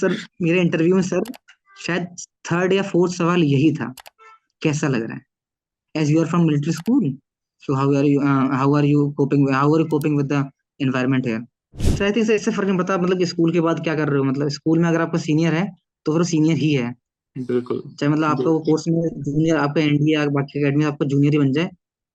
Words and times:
Sir 0.00 0.16
मेरे 0.42 0.60
interview 0.60 0.94
में 0.94 1.02
sir 1.04 1.32
शायद 1.76 2.06
थर्ड 2.44 2.72
या 2.72 2.82
फोर्थ 2.84 3.12
सवाल 3.14 3.42
यही 3.44 3.72
था। 3.74 3.92
कैसा 4.62 4.88
लग 4.88 5.02
रहा 5.02 5.14
है? 5.14 5.22
As 5.94 6.10
you 6.10 6.20
are 6.20 6.26
from 6.28 6.44
military 6.46 6.72
school 6.72 7.12
so 7.62 7.74
how 7.74 7.94
are 7.96 8.04
you 8.04 8.20
how 8.52 8.74
are 8.76 8.84
you 8.84 9.08
coping 9.16 9.48
how 9.50 9.74
are 9.74 9.80
you 9.80 9.86
coping 9.88 10.16
with 10.16 10.26
the 10.32 10.44
environment 10.80 11.26
here 11.26 11.40
sir 11.96 12.04
I 12.04 12.12
think 12.12 12.26
sir 12.26 12.34
इससे 12.34 12.50
फ़र्क 12.50 12.68
नहीं 12.68 12.78
पड़ता 12.78 12.96
मतलब 12.98 13.24
स्कूल 13.26 13.52
के 13.52 13.60
बाद 13.60 13.82
क्या 13.84 13.94
कर 13.94 14.08
रहे 14.08 14.18
हो? 14.18 14.24
मतलब 14.24 14.48
स्कूल 14.50 14.78
में 14.78 14.88
अगर 14.88 15.00
आपका 15.00 15.18
सीनियर 15.20 15.54
है 15.54 15.66
तो 16.06 16.12
फिर 16.12 16.22
सीनियर 16.26 16.56
ही 16.58 16.72
है। 16.72 16.92
बिल्कुल। 17.36 17.82
चाहे 18.00 18.12
मतलब 18.12 18.24
आपका 18.24 18.50
वो 18.50 18.58
कोर्स 18.60 18.84
में 18.88 19.00
जूनियर 19.20 19.56
आपका 19.56 19.80
एनडी 19.80 20.14
या 20.14 20.24
बाकी 20.28 20.58
अकेडमी 20.60 20.84
आपका 20.84 21.06
जूनियर 21.06 21.32
ही 21.32 21.38
बन 21.38 21.52
जाए 21.52 21.66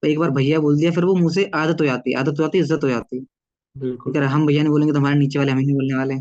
तो 0.04 0.08
एक 0.08 0.20
बार 0.20 0.32
भैया 0.32 0.60
बोल 0.60 0.78
दिया 0.78 0.92
फिर 0.92 1.06
वो 1.06 1.16
मुँह 1.16 1.32
से 1.34 1.44
आदत 1.56 1.82
हो 1.82 1.86
जाती 1.86 2.14
आदत 2.14 2.40
हो 2.40 2.44
जाती 2.44 2.60
इज़्ज़त 2.60 2.84
हो 2.84 2.90
जाती 2.90 3.18
है। 3.18 3.24
बिल्कुल। 3.76 4.14
अगर 4.14 4.26
हम 4.28 4.46
भैया 4.48 4.62
नहीं 4.64 4.72
बोलेंगे 4.72 4.94
तो 4.94 5.00
हमारे 5.00 5.16
नीचे 5.20 5.40
वाले 5.40 5.52
हमें 5.52 5.64
नहीं 5.64 5.76
बोलने 5.76 5.96
वाले 5.98 6.16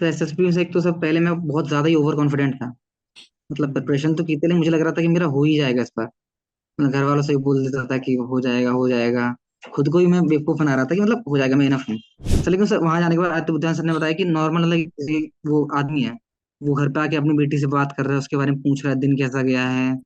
सर 0.00 0.06
एसएसपी 0.06 0.50
से 0.52 0.60
एक 0.62 0.72
तो 0.72 0.80
सब 0.80 1.00
पहले 1.00 1.20
मैं 1.20 1.34
बहुत 1.40 1.68
ज़्यादा 1.68 1.88
ही 1.88 1.94
ओवर 1.94 2.14
कॉन्फिडेंट 2.16 2.54
था। 2.54 2.66
मतलब 3.52 3.72
प्रिपरेशन 3.72 4.14
तो 4.14 4.24
की 4.24 4.36
थी 4.36 4.52
मुझे 4.54 4.70
लग 4.70 4.80
रहा 4.80 4.92
था 4.92 5.02
कि 5.02 5.08
मेरा 5.08 5.26
हो 5.26 5.44
ही 5.44 5.56
जाएगा 5.58 5.82
इस 5.82 5.92
बार। 5.98 6.08
मैं 6.78 6.90
घर 6.90 7.04
वालों 7.04 7.22
से 7.22 7.36
बोल 7.38 7.62
देता 7.64 7.84
था 7.86 7.98
कि 7.98 8.14
हो 8.30 8.40
जाएगा 8.40 8.70
हो 8.70 8.88
जाएगा। 8.88 9.34
खुद 9.72 9.88
को 9.88 9.98
ही 9.98 10.06
मैं 10.06 10.22
बेवकूफ़ 10.26 10.58
बना 10.58 10.74
रहा 10.74 10.84
था 10.84 10.94
कि 10.94 11.00
मतलब 11.00 11.24
हो 11.28 11.38
जाएगा, 11.38 11.56
मैं 11.56 11.66
इनफ 11.66 11.84
हूँ। 11.88 11.96
सर 12.34 12.50
लेकिन 12.50 12.66
सर, 12.66 12.78
वहाँ 12.78 13.00
जाने 13.00 13.14
के 13.14 13.20
बाद 13.20 13.30
आदित्य 13.30 13.52
बुद्धिमान 13.52 13.74
सर 13.74 13.84
ने 13.84 13.92
बताया 13.92 14.12
कि 14.12 14.24
नॉर्मल 14.24 14.66
मतलब 14.66 15.30
वो 15.46 15.68
आदमी 15.76 16.02
है, 16.02 16.16
वो 16.60 16.74
घर 16.74 16.88
पे 16.88 17.00
आके 17.00 17.16
अपनी 17.16 17.34
बेटी 17.34 17.58
से 17.58 17.66
बात 17.68 17.94
कर 17.96 18.04
रहा 18.04 18.12
है, 18.12 18.18
उसके 18.18 18.36
बारे 18.36 18.50
में 18.50 18.60
पूछ 18.62 18.84
रहा 18.84 18.94
है, 18.94 19.00
दिन 19.00 19.16
कैसा 19.16 19.42
गया 19.42 19.66
है, 19.68 19.96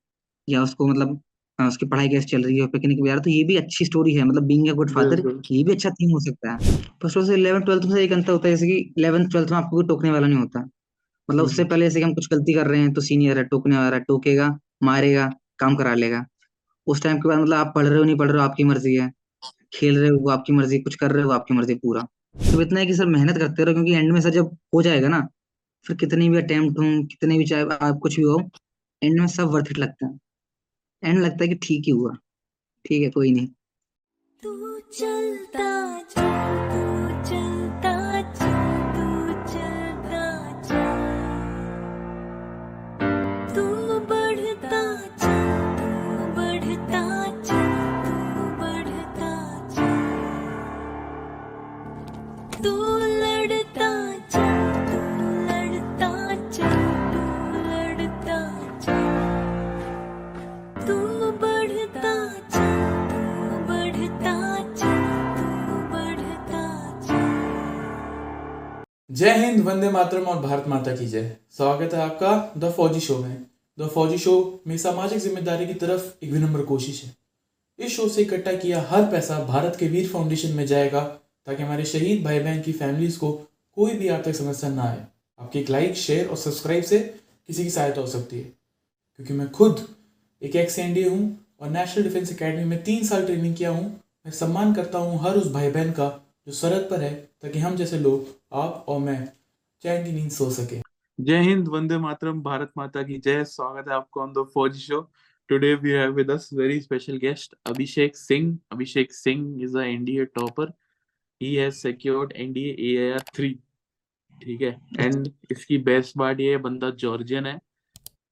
या 0.47 0.63
उसको 0.63 0.87
मतलब 0.87 1.19
उसकी 1.59 1.85
पढ़ाई 1.85 2.09
कैसे 2.09 2.27
चल 2.27 2.43
रही 2.43 2.57
है 2.57 2.67
पिकनिक 2.67 2.99
वगैरह 3.01 3.19
तो 3.19 3.29
ये 3.29 3.43
भी 3.43 3.55
अच्छी 3.55 3.85
स्टोरी 3.85 4.13
है 4.13 4.23
मतलब 4.23 4.43
बीइंग 4.43 4.69
अ 4.69 4.73
गुड 4.73 4.89
फादर 4.91 5.19
ये 5.51 5.63
भी 5.63 5.71
अच्छा 5.71 5.89
थीम 5.91 6.11
हो 6.11 6.19
सकता 6.19 6.51
है। 6.51 6.71
फ़र्स्ट 7.01 7.17
ऑफ़ 7.17 7.31
इलेवन 7.31 7.61
ट्वेल्थ 7.61 7.83
में 7.85 7.99
एक 8.01 8.13
अंतर 8.13 8.31
होता 8.31 8.47
है 8.47 8.53
जैसे 8.53 8.67
कि 8.67 8.93
इलेवन 8.97 9.27
ट्वेल्थ 9.27 9.51
में 9.51 9.57
आपको 9.57 9.75
कोई 9.75 9.85
टोकने 9.87 10.11
वाला 10.11 10.27
नहीं 10.27 10.39
होता। 10.39 10.59
मतलब 11.29 11.43
उससे 11.43 11.61
हम्म। 11.61 11.69
पहले 11.69 11.85
जैसे 11.85 11.99
कि 11.99 12.05
हम 12.05 12.13
कुछ 12.13 12.27
गलती 12.31 12.53
कर 12.53 12.67
रहे 12.67 12.79
हैं 12.79 12.93
तो 12.93 13.01
सीनियर 13.01 13.37
है 13.37 13.43
टोकने 13.43 13.77
वाला 13.77 13.95
है 13.95 14.01
टोकेगा 14.03 14.49
मारेगा 14.83 15.29
काम 15.59 15.75
करा 15.75 15.93
लेगा। 15.95 16.25
उस 16.87 17.01
टाइम 17.03 17.17
के 17.17 17.29
बाद 17.29 17.39
मतलब 17.39 17.57
आप 17.57 17.71
पढ़ 17.75 17.85
रहे 17.85 17.97
हो 17.97 18.03
नहीं 18.03 18.15
पढ़ 18.17 18.31
रहे 18.31 18.37
हो 18.37 18.43
आपकी 18.43 18.63
मर्ज़ी 18.63 18.95
है। 18.95 19.11
खेल 19.73 19.97
रहे 19.99 20.09
हो 20.09 20.17
वो 20.19 20.29
आपकी 20.29 20.53
मर्ज़ी 20.53 20.79
कुछ 20.79 20.95
कर 20.95 21.11
रहे 21.11 21.23
हो 21.23 21.29
वो 21.29 21.35
आपकी 21.35 21.53
मर्ज़ी 21.53 21.75
पूरा। 21.75 22.01
तो 22.51 22.61
इतना 22.61 22.79
है 22.79 22.85
कि 22.85 22.93
सर 22.93 23.05
मेहनत 23.07 23.37
करते 23.37 23.63
रहो 23.63 23.73
क्योंकि 23.73 23.93
एंड 23.93 24.11
में 24.11 24.19
सर 24.21 24.29
जब 24.29 24.57
हो 24.75 24.81
जाएगा 24.81 25.07
ना 25.07 25.21
फिर 25.85 25.97
कितनी 25.97 26.29
भी 26.29 26.37
अटेम्प्ट 26.37 26.79
हो 26.79 26.83
कितने 27.07 27.37
भी 27.37 27.45
चाहे 27.45 27.63
आप 27.81 27.99
कुछ 28.03 28.15
भी 28.15 28.23
हो 28.23 28.39
एंड 29.01 29.19
में 29.19 29.27
सब 29.27 29.49
वर्थ 29.53 29.71
इट 29.71 29.79
लगता 29.79 30.07
है। 30.07 30.17
एंड 31.03 31.19
लगता 31.19 31.43
है 31.43 31.47
कि 31.47 31.55
ठीक 31.55 31.83
ही 31.85 31.91
हुआ। 31.91 32.15
ठीक 32.85 33.03
है 33.03 33.09
कोई 33.09 33.31
नहीं। 33.31 33.47
तू 34.43 34.79
चलता 34.79 35.63
जा 36.09 36.33
जय 69.11 69.35
हिंद, 69.37 69.63
वंदे 69.63 69.89
मातरम 69.89 70.23
और 70.23 70.41
भारत 70.41 70.67
माता 70.67 70.95
की 70.95 71.05
जय। 71.05 71.37
स्वागत 71.51 71.93
है 71.93 72.01
आपका 72.01 72.53
द 72.57 72.71
फौजी 72.71 72.99
शो 72.99 73.17
में। 73.17 73.45
द 73.79 73.87
फौजी 73.87 74.17
शो 74.17 74.63
में 74.67 74.77
सामाजिक 74.77 75.19
ज़िम्मेदारी 75.19 75.67
की 75.67 75.73
तरफ़ 75.73 76.25
एक 76.25 76.31
विनम्र 76.31 76.61
कोशिश 76.61 77.03
है। 77.03 77.15
इस 77.79 77.95
शो 77.95 78.09
से 78.09 78.21
इकट्ठा 78.21 78.53
किया 78.53 78.81
हर 78.89 79.03
पैसा 79.03 79.39
भारत 79.39 79.75
के 79.75 79.87
वीर 79.87 80.07
फाउंडेशन 80.07 80.51
में 80.51 80.65
जाएगा, 80.67 81.01
ताकि 81.45 81.63
हमारे 81.63 81.85
शहीद 81.85 82.23
भाई 82.23 82.39
बहन 82.39 82.61
की 82.61 82.71
फैमिलीज़ 82.71 83.19
को 83.19 83.31
कोई 83.75 83.93
भी 83.93 84.07
आर्थिक 84.07 84.35
समस्या 84.35 84.69
ना 84.69 84.83
आए। 84.83 85.07
आपकी 85.39 85.59
एक 85.59 85.69
लाइक 85.69 85.95
शेयर 85.95 86.27
और 86.27 86.37
सब्सक्राइब 86.37 86.83
से 86.83 86.99
किसी 87.47 87.63
की 87.63 87.69
सहायता 87.69 88.01
हो 88.01 88.07
सकती 88.07 88.37
है। 88.37 88.43
क्योंकि 89.15 89.33
मैं 89.33 89.51
खुद 89.51 89.87
एक 90.43 90.55
एक्स 90.55 90.77
एनडीए 90.79 91.09
हूँ 91.09 91.19
और 91.61 91.69
नेशनल 91.69 92.03
डिफेंस 92.03 92.31
एकेडमी 92.31 92.63
में 92.63 92.83
तीन 92.83 93.03
साल 93.03 93.25
ट्रेनिंग 93.25 93.55
किया 93.55 93.69
हूँ। 93.69 93.83
मैं 94.25 94.31
सम्मान 94.31 94.73
करता 94.73 94.99
हूँ 94.99 95.19
हर 95.21 95.37
उस 95.37 95.51
भाई 95.51 95.69
बहन 95.71 95.91
का 95.91 96.07
जो 96.47 96.53
सरहद 96.53 96.87
पर 96.89 97.01
है, 97.01 97.13
ताकि 97.41 97.59
हम 97.59 97.75
जैसे 97.75 97.99
लोग, 97.99 98.25
आप 98.53 98.85
और 98.87 98.99
मैं 98.99 99.17
चैन 99.83 100.03
की 100.05 100.11
नींद 100.11 100.31
सो 100.31 100.49
सके। 100.51 100.81
जय 101.19 101.39
हिंद, 101.39 101.67
वंदे 101.67 101.97
मातरम, 101.97 102.41
भारत 102.43 102.71
माता 102.77 103.03
की 103.03 103.17
जय। 103.19 103.43
स्वागत 103.45 103.87
है 103.89 103.95
आपको 103.95 104.21
on 104.21 104.33
the 104.33 104.45
Fauji 104.53 104.79
show. 104.79 105.01
Today 105.49 105.73
we 105.75 105.91
have 105.91 106.13
with 106.13 106.31
us 106.31 106.49
very 106.53 106.79
special 106.81 107.17
guest 107.17 107.55
Abhishek 107.67 108.17
Singh 108.17 108.57
Abhishek 108.71 109.13
Singh 109.13 109.63
is 109.63 109.77
a 109.77 109.83
NDA 109.83 110.25
topper 110.35 110.73
he 111.41 111.55
has 111.55 111.75
secured 111.77 112.33
NDA 112.37 112.75
AIR 112.81 113.23
3 113.33 113.55
ठीक 114.33 114.61
है? 114.61 114.77
एंड 114.99 115.31
इसकी 115.51 115.77
बेस्ट 115.89 116.17
पार्ट 116.19 116.39
ये 116.39 116.57
बंदा 116.59 116.89
जॉर्जियन 116.99 117.45
है। 117.45 117.59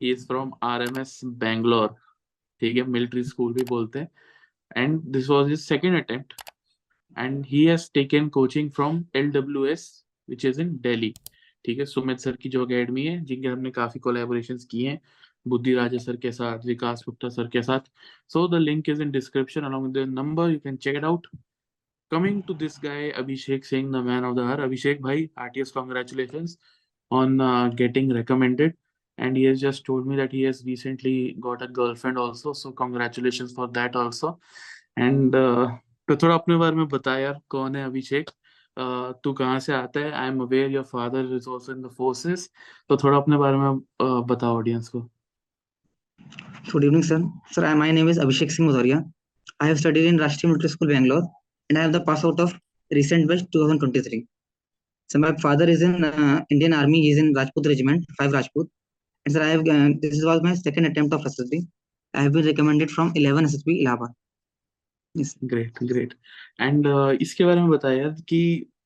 He 0.02 0.12
is 0.12 0.28
from 0.28 0.52
RMS 0.66 1.20
Bangalore 1.26 1.96
ठीक 2.62 2.78
है 2.78 2.84
military 2.90 3.24
school 3.24 3.54
भी 3.54 3.64
बोलते 3.70 4.00
हैं। 4.00 4.10
And 4.78 5.00
this 5.14 5.30
was 5.30 5.52
is 5.52 5.62
second 5.62 5.96
attempt 5.98 6.34
and 7.18 7.46
he 7.46 7.64
has 7.66 7.90
taken 7.94 8.28
coaching 8.30 8.70
from 8.72 9.04
L 9.16 9.32
W 9.32 9.66
S 9.68 9.88
which 10.30 10.46
is 10.46 10.62
in 10.62 10.78
Delhi 10.82 11.14
ठीक 11.66 11.80
है 11.80 11.86
सुमित 11.86 12.20
सर 12.20 12.36
की 12.36 12.50
जो 12.50 12.66
अकेडमी 12.66 13.06
है, 13.06 13.24
जिनके 13.24 13.48
हमने 13.48 13.72
काफ़ी 13.72 14.00
कोलेबोरेशन 14.00 14.58
किए 14.72 14.90
हैं 14.90 15.00
बुद्धि 15.46 15.74
राजा 15.74 15.98
सर 15.98 16.16
के 16.18 16.32
साथ 16.32 16.66
विकास 16.66 17.04
गुप्ता 17.06 17.30
सर 17.30 17.48
के 17.48 17.62
साथ। 17.64 17.92
So 18.30 18.48
the 18.48 18.62
link 18.62 18.90
is 18.90 19.02
in 19.02 19.12
description 19.12 19.62
along 19.66 19.94
the 19.94 20.06
number 20.10 20.50
you 20.50 20.60
can 20.60 20.76
check 20.78 21.04
out 21.04 21.28
coming 22.12 22.42
to 22.44 22.54
this 22.56 22.80
guy 22.84 23.10
Abhishek 23.18 23.66
Singh 23.66 23.92
the 23.92 24.04
man 24.06 24.26
of 24.26 24.36
the 24.36 24.48
hour 24.50 24.60
Abhishek 24.60 25.02
भाई 25.02 25.30
R 25.40 25.50
T 25.50 25.64
congratulation 25.74 26.46
on 27.12 27.38
getting 27.78 28.12
recommended 28.12 28.74
and 29.26 29.38
he 29.38 29.44
has 29.46 29.62
just 29.62 29.86
told 29.88 30.08
me 30.12 30.16
that 30.20 30.32
he 30.38 30.42
has 30.44 30.60
recently 30.66 31.16
got 31.48 31.62
a 31.62 31.68
girlfriend 31.80 32.18
also 32.26 32.54
so 32.62 32.72
congratulations 32.82 33.54
for 33.60 33.68
that 33.80 33.96
also 34.04 34.32
and 35.08 35.36
uh, 35.36 35.68
तो 36.10 36.16
थोड़ा 36.24 36.36
अपने 36.36 36.56
बारे 36.58 36.76
में 36.76 36.88
बता 36.94 37.18
यार 37.20 37.40
कौन 37.50 37.76
है 37.76 37.86
अभिषेक 37.86 38.30
uh, 38.30 39.14
तू 39.24 39.34
कहाँ 39.42 39.60
से 39.68 39.74
आता 39.74 40.00
है 40.00 40.12
I 40.12 40.28
am 40.28 40.42
aware 40.44 40.72
your 40.72 40.84
father 40.92 41.36
is 41.36 41.50
also 41.50 41.74
in 41.74 41.82
the 41.82 41.90
forces 41.98 42.50
तो 42.90 42.98
थोड़ा 43.04 43.18
अपने 43.18 43.38
बारे 43.44 43.58
में 43.58 43.70
uh, 43.72 44.28
बताओ 44.32 44.58
ऑडियंस 44.58 44.90
को 44.96 45.08
Good 46.72 46.84
evening, 46.88 47.04
sir. 47.04 47.18
Sir, 47.54 47.64
I- 47.66 47.78
my 47.78 47.92
name 47.92 48.10
is 48.12 48.20
Abhishek 48.26 48.52
Singh 48.56 48.68
Modoria. 48.68 48.98
I 49.60 49.68
have 49.68 49.80
studied 49.80 50.06
in 50.10 50.20
Rashtriya 50.24 50.50
Military 50.52 50.70
School, 50.74 50.90
Bangalore, 50.90 51.24
and 51.70 51.78
I 51.78 51.82
have 51.82 51.94
the 51.96 52.02
pass 52.10 52.24
out 52.24 52.40
of 52.40 52.54
recent 52.92 53.28
batch 53.32 53.42
2023. 53.56 54.20
So 55.10 55.20
my 55.20 55.32
father 55.46 55.68
is 55.70 55.82
in 55.82 56.04
uh, 56.04 56.44
Indian 56.50 56.74
Army. 56.74 57.02
He 57.02 57.12
is 57.12 57.18
in 57.18 57.34
Rajput 57.34 57.68
Regiment, 57.68 58.06
5 58.20 58.32
Rajput. 58.34 58.70
And 59.26 59.34
sir, 59.34 59.44
I 59.44 59.50
have 59.50 59.62
uh, 59.62 59.90
this 60.02 60.24
was 60.24 60.42
my 60.42 60.56
second 60.56 60.86
attempt 60.86 61.14
of 61.14 61.22
SSB. 61.22 61.68
I 62.14 62.24
have 62.24 62.34
been 62.34 62.46
recommended 62.46 62.90
from 62.90 63.12
11 63.16 63.46
SSB 63.46 63.80
Allahabad. 63.80 64.12
Yes. 65.16 65.36
Great 65.44 65.84
great 65.84 66.14
and 66.62 66.88
इसके 67.22 67.46
बारे 67.46 67.62
में 67.62 67.70
बताया 67.70 68.10
कि 68.30 68.40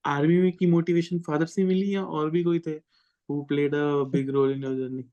army 0.08 0.38
में 0.38 0.52
की 0.52 0.68
motivation 0.68 1.20
father 1.28 1.46
से 1.46 1.64
मिली 1.64 1.94
या 1.96 2.04
और 2.18 2.30
भी 2.32 2.44
कोई 2.44 2.60
थे 2.68 2.72
who 3.30 3.42
played 3.50 3.76
a 3.76 3.86
big 4.12 4.30
role 4.30 4.52
in 4.52 4.64
your 4.64 4.76
journey 4.76 5.04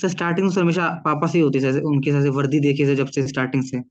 sir 0.00 0.08
starting 0.08 0.50
से 0.52 0.60
हमेशा 0.60 0.88
पापा 1.04 1.26
से 1.32 1.40
होती 1.40 1.58
है 1.60 1.72
उनके 1.92 2.12
साथ 2.12 2.28
वर्दी 2.36 2.60
देखी 2.60 2.86
से 2.86 2.96
जब 2.96 3.10
से 3.16 3.26
स्टार्टिंग 3.28 3.62
से 3.64 3.82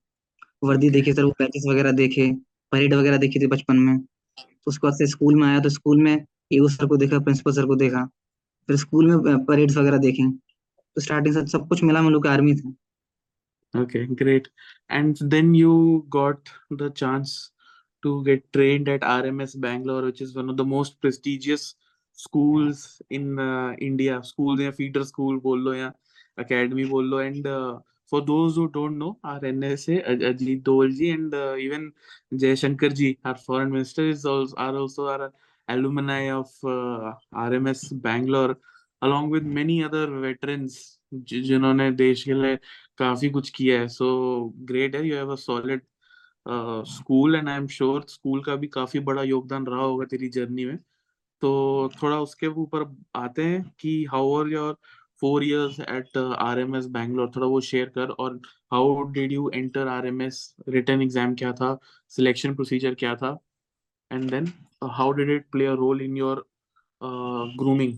वर्दी 0.64 0.90
देखी 0.90 1.14
सर 1.14 1.24
वो 1.24 1.32
पैचेस 1.40 1.66
वगैरह 1.70 1.92
देखे 2.00 2.32
परेड 2.72 2.94
वगैरह 2.94 3.18
देखी 3.18 3.40
थी 3.40 3.48
बचपन 3.48 3.78
में 3.88 3.98
उसके 4.68 4.88
बाद 4.88 4.98
से 4.98 5.08
स्कूल 5.08 5.36
में 5.36 5.48
आया 5.48 5.60
तो 5.60 5.70
स्कूल 5.70 6.02
में 6.02 6.16
ईओ 6.54 6.68
सर 6.70 6.86
को 6.88 6.98
देखा 6.98 7.20
प्रिंसिपल 7.20 7.54
सर 7.54 7.66
को 7.66 7.76
देखा 7.76 8.10
फिर 8.72 8.80
स्कूल 8.80 9.16
में 9.16 9.46
परेड्स 9.46 9.78
वगैरह 9.78 9.98
देखे 9.98 10.30
तो 10.32 11.02
स्टार्टिंग 11.02 11.34
से 11.36 11.46
सब 11.52 11.68
कुछ 11.68 11.84
मिला 11.84 12.02
मिलू 12.02 12.20
के 12.22 12.30
army 12.30 12.56
Okay, 13.74 14.06
great. 14.06 14.48
And 14.90 15.18
then 15.34 15.54
you 15.54 16.06
got 16.10 16.50
the 16.70 16.90
chance 16.90 17.52
to 18.04 18.24
get 18.24 18.52
trained 18.52 18.90
at 18.90 19.04
RMS 19.04 19.56
Bangalore, 19.56 20.02
which 20.04 20.22
is 20.22 20.36
one 20.36 20.50
of 20.50 20.58
the 20.58 20.66
most 20.66 21.00
prestigious 21.00 21.76
schools 22.12 23.02
in 23.10 23.40
uh, 23.40 23.74
India. 23.80 24.22
Schools 24.24 24.60
या 24.62 24.72
feeder 24.80 25.06
school 25.12 25.40
बोल 25.42 25.64
लो 25.68 25.74
या 25.74 25.94
academy 26.38 26.90
बोल 26.90 27.10
लो. 27.14 27.22
Uh, 27.46 27.80
who 28.12 28.68
don't 28.70 28.98
know, 28.98 29.18
our 29.24 29.40
NSA, 29.40 30.02
Aj- 30.04 30.20
Ajit 30.34 30.64
Dole 30.64 30.90
ji 30.90 31.12
and 31.12 31.34
uh, 31.34 31.56
even 31.58 31.94
Jay 32.36 32.56
Shankar 32.56 32.90
ji, 32.90 33.18
our 33.24 33.36
foreign 33.36 33.72
minister, 33.72 34.10
is 34.10 34.26
also, 34.26 34.54
are 34.58 34.76
also 34.76 35.08
our 35.08 35.34
alumni 35.74 36.24
of 36.32 36.50
uh, 36.64 37.14
RMS 37.46 37.84
Bangalore, 38.08 38.56
along 39.02 39.30
with 39.30 39.44
many 39.60 39.78
other 39.84 40.08
veterans 40.26 40.82
जिन्होंने 41.14 41.90
देश 41.92 42.24
के 42.24 42.34
लिए 42.34 42.56
काफ़ी 42.98 43.30
कुछ 43.30 43.50
किया 43.56 43.80
है। 43.80 43.88
So 43.88 44.08
great 44.70 44.96
है 44.96 45.08
you 45.08 45.16
have 45.16 45.32
a 45.32 45.36
solid 45.36 45.82
school 46.90 47.36
and 47.36 47.50
I 47.50 47.56
am 47.58 47.68
sure 47.68 48.06
school 48.10 48.42
का 48.44 48.56
भी 48.56 48.68
काफ़ी 48.68 49.00
बड़ा 49.10 49.24
योगदान 49.24 49.66
रहा 49.68 49.82
होगा 49.82 50.06
तेरी 50.12 50.30
जर्नी 50.30 50.66
में। 50.66 50.78
तो 51.42 51.92
थोड़ा 52.02 52.20
उसके 52.22 52.48
ऊपर 52.48 52.86
आते 53.16 53.44
हैं 53.44 53.62
कि 53.80 54.04
how 54.12 54.34
are 54.40 54.52
your 54.52 54.74
four 55.22 55.44
years 55.44 55.80
at 55.80 56.18
R 56.18 56.60
M 56.60 56.76
S 56.76 56.86
Bangalore 56.98 57.32
थोड़ा 57.36 57.48
वो 57.48 57.60
शेयर 57.62 57.90
कर 57.98 58.10
और 58.10 58.40
how 58.74 59.04
did 59.14 59.32
you 59.32 59.50
enter 59.56 59.88
R 59.88 60.08
M 60.08 60.22
S 60.22 60.56
written 60.70 61.02
exam 61.02 61.36
क्या 61.36 61.52
था? 61.54 61.78
सिलेक्शन 62.10 62.56
प्रोसीजर 62.56 62.96
क्या 62.96 63.16
था? 63.16 63.38
And 64.12 64.30
then 64.32 64.52
how 64.92 65.12
did 65.12 65.30
it 65.30 65.46
play 65.52 65.66
a 65.66 65.74
role 65.82 66.02
in 66.02 66.18
your 66.18 66.46
grooming 67.58 67.98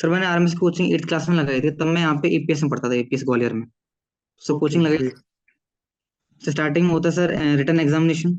sir 0.00 0.08
मैंने 0.08 0.26
army 0.26 0.50
coaching 0.58 0.92
eight 0.94 1.04
class 1.06 1.28
में 1.28 1.36
लगाई 1.36 1.60
थी 1.60 1.70
तब 1.70 1.86
मैं 1.86 2.00
यहाँ 2.00 2.16
पे 2.22 2.34
एपीएस 2.36 2.62
में 2.62 2.70
पढ़ता 2.70 2.88
था 2.88 2.94
एपीएस 2.94 3.22
ग्वालियर 3.24 3.52
में। 3.52 3.66
सो 4.42 4.58
कोचिंग 4.58 4.82
लगाई 4.82 5.08
तो 6.42 6.52
स्टार्टिंग 6.52 6.86
में 6.86 6.92
होता 6.92 7.08
है 7.08 7.14
सर 7.14 7.34
रिटर्न 7.58 7.80
एग्जामिनेशन 7.80 8.32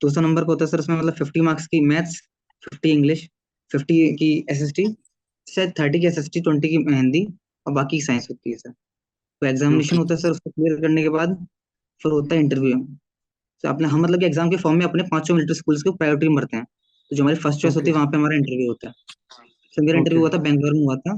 दो 0.00 0.10
सौ 0.10 0.20
नंबर 0.20 0.42
का 0.42 0.46
होता 0.46 0.64
है 0.64 0.70
सर 0.70 0.78
उसमें 0.78 0.96
मतलब 0.96 1.14
फिफ्टी 1.14 1.40
मार्क्स 1.40 1.66
की 1.66 1.80
मैथ्स 1.86 2.20
फिफ्टी 2.62 2.90
इंग्लिश 2.90 3.28
फिफ्टी 3.70 3.96
की 4.16 4.32
एस 4.50 4.62
एस 4.62 4.72
टी 4.76 4.86
शायद 5.46 5.72
थर्टी 5.78 6.00
की 6.00 6.06
एस 6.06 6.18
एस 6.18 6.30
टी 6.32 6.40
ट्वेंटी 6.40 6.68
की 6.68 6.76
हिंदी 6.94 7.26
और 7.66 7.72
बाकी 7.72 8.00
साइंस 8.00 8.26
होती 8.30 8.50
है 8.50 8.56
सर 8.56 8.70
तो 8.70 9.46
एग्जामिनेशन 9.46 9.96
होता 9.96 10.14
है 10.14 10.20
सर 10.20 10.30
उसको 10.30 10.50
क्लियर 10.50 10.80
करने 10.80 11.02
के 11.02 11.08
बाद 11.08 11.34
फिर 12.00 12.12
होता 12.12 12.34
है 12.34 12.40
इंटरव्यू 12.40 12.78
तो 13.64 13.68
अपने 13.68 13.88
हम 13.88 14.00
मतलब 14.00 14.20
कि 14.20 14.26
एग्ज़ाम 14.26 14.50
के 14.50 14.56
फॉर्म 14.56 14.78
में 14.78 14.84
अपने 14.86 15.02
पाँचों 15.10 15.34
मिलिट्री 15.34 15.54
स्कूल्स 15.54 15.82
को 15.82 15.92
प्रायोरिटी 15.92 16.28
में 16.28 16.36
भरते 16.36 16.56
हैं। 16.56 16.64
तो 17.10 17.16
जो 17.16 17.22
हमारी 17.22 17.38
फ़र्स्ट 17.38 17.60
चॉइस 17.62 17.76
होती 17.76 17.90
है 17.90 17.94
वहाँ 17.94 18.06
पे 18.06 18.16
हमारा 18.16 18.36
इंटरव्यू 18.36 18.68
होता 18.68 18.88
है। 18.88 18.94
सर 19.74 19.82
मेरा 19.82 19.98
इंटरव्यू 19.98 20.20
हुआ 20.20 20.30
था 20.30 20.38
बेंगलोर 20.40 20.72
में 20.74 20.80
हुआ 20.80 20.96
था 20.96 21.16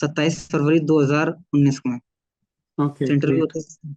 सत्ताईस 0.00 0.46
फरवरी 0.52 0.80
दो 0.82 1.00
हज़ार 1.02 1.28
उन्नीस 1.54 1.80
Okay. 2.78 3.06
तो 3.06 3.12
इंटरव्यू 3.12 3.40
होता 3.40 3.58
है। 3.58 3.94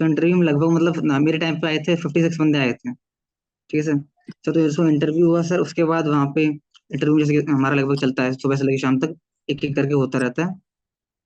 तो 0.00 0.04
इंटरव्यू 0.04 0.36
में 0.36 0.46
लगभग 0.46 0.70
मतलब 0.70 1.04
ना 1.04 1.18
मेरे 1.18 1.38
टाइम 1.38 1.60
पे 1.60 1.66
आए 1.66 1.78
थे 1.78 1.94
फिफ्टी 1.96 2.22
सिक्स 2.22 2.36
बंदे 2.38 2.58
आए 2.58 2.72
थे। 2.72 2.92
ठीक 2.92 3.74
है 3.74 3.82
सर 3.82 3.98
सर 4.46 4.52
तो 4.52 4.60
इसको 4.60 4.86
इंटरव्यू 4.88 5.26
हुआ 5.26 5.42
सर 5.42 5.60
उसके 5.60 5.84
बाद 5.84 6.08
वहाँ 6.08 6.26
पे 6.34 6.44
इंटरव्यू 6.44 7.24
जैसे 7.24 7.52
हमारा 7.52 7.76
लगभग 7.76 7.96
चलता 8.00 8.22
है 8.22 8.32
सुबह 8.34 8.56
से 8.56 8.64
लेकर 8.64 8.78
शाम 8.80 8.98
तक 9.00 9.14
एक 9.48 9.64
एक 9.64 9.74
करके 9.76 9.94
होता 9.94 10.18
रहता 10.18 10.44
है। 10.44 10.54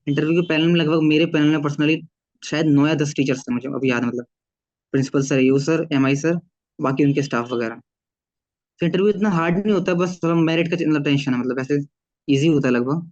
इंटरव्यू 0.06 0.40
के 0.40 0.46
पैनल 0.48 0.66
में 0.66 0.74
लगभग 0.74 1.02
मेरे 1.04 1.26
पैनल 1.26 1.48
में 1.48 1.62
पर्सनली 1.62 2.00
शायद 2.42 2.66
नौ 2.66 2.86
या 2.86 2.94
दस 2.96 3.14
टीचर्स 3.16 3.42
थे 3.42 3.54
मुझे 3.54 3.68
अभी 3.68 3.90
याद 3.90 4.04
मतलब। 4.04 4.26
Principal 4.94 5.22
sir 5.24 5.40
you 5.40 5.58
sir 5.60 5.86
M 5.92 6.06
I 6.06 6.16
sir 6.16 6.38
बाकी 6.78 7.04
उनके 7.04 7.22
स्टाफ 7.22 7.50
वगैरह। 7.52 7.80
तो 8.80 8.86
इंटरव्यू 8.86 9.08
इतना 9.10 9.30
हार्ड 9.30 9.56
नहीं 9.56 9.74
होता 9.74 9.94
बस 9.94 10.18
थोड़ा 10.22 10.34
मेरिट 10.36 10.68
का 10.70 10.76
मतलब 10.80 11.04
टेंशन 11.04 11.34
है 11.34 11.40
मतलब 11.40 11.58
ऐसे 11.60 11.78
ईजी 12.28 12.46
होता 12.48 12.68
है 12.68 12.74
लगभग। 12.74 13.10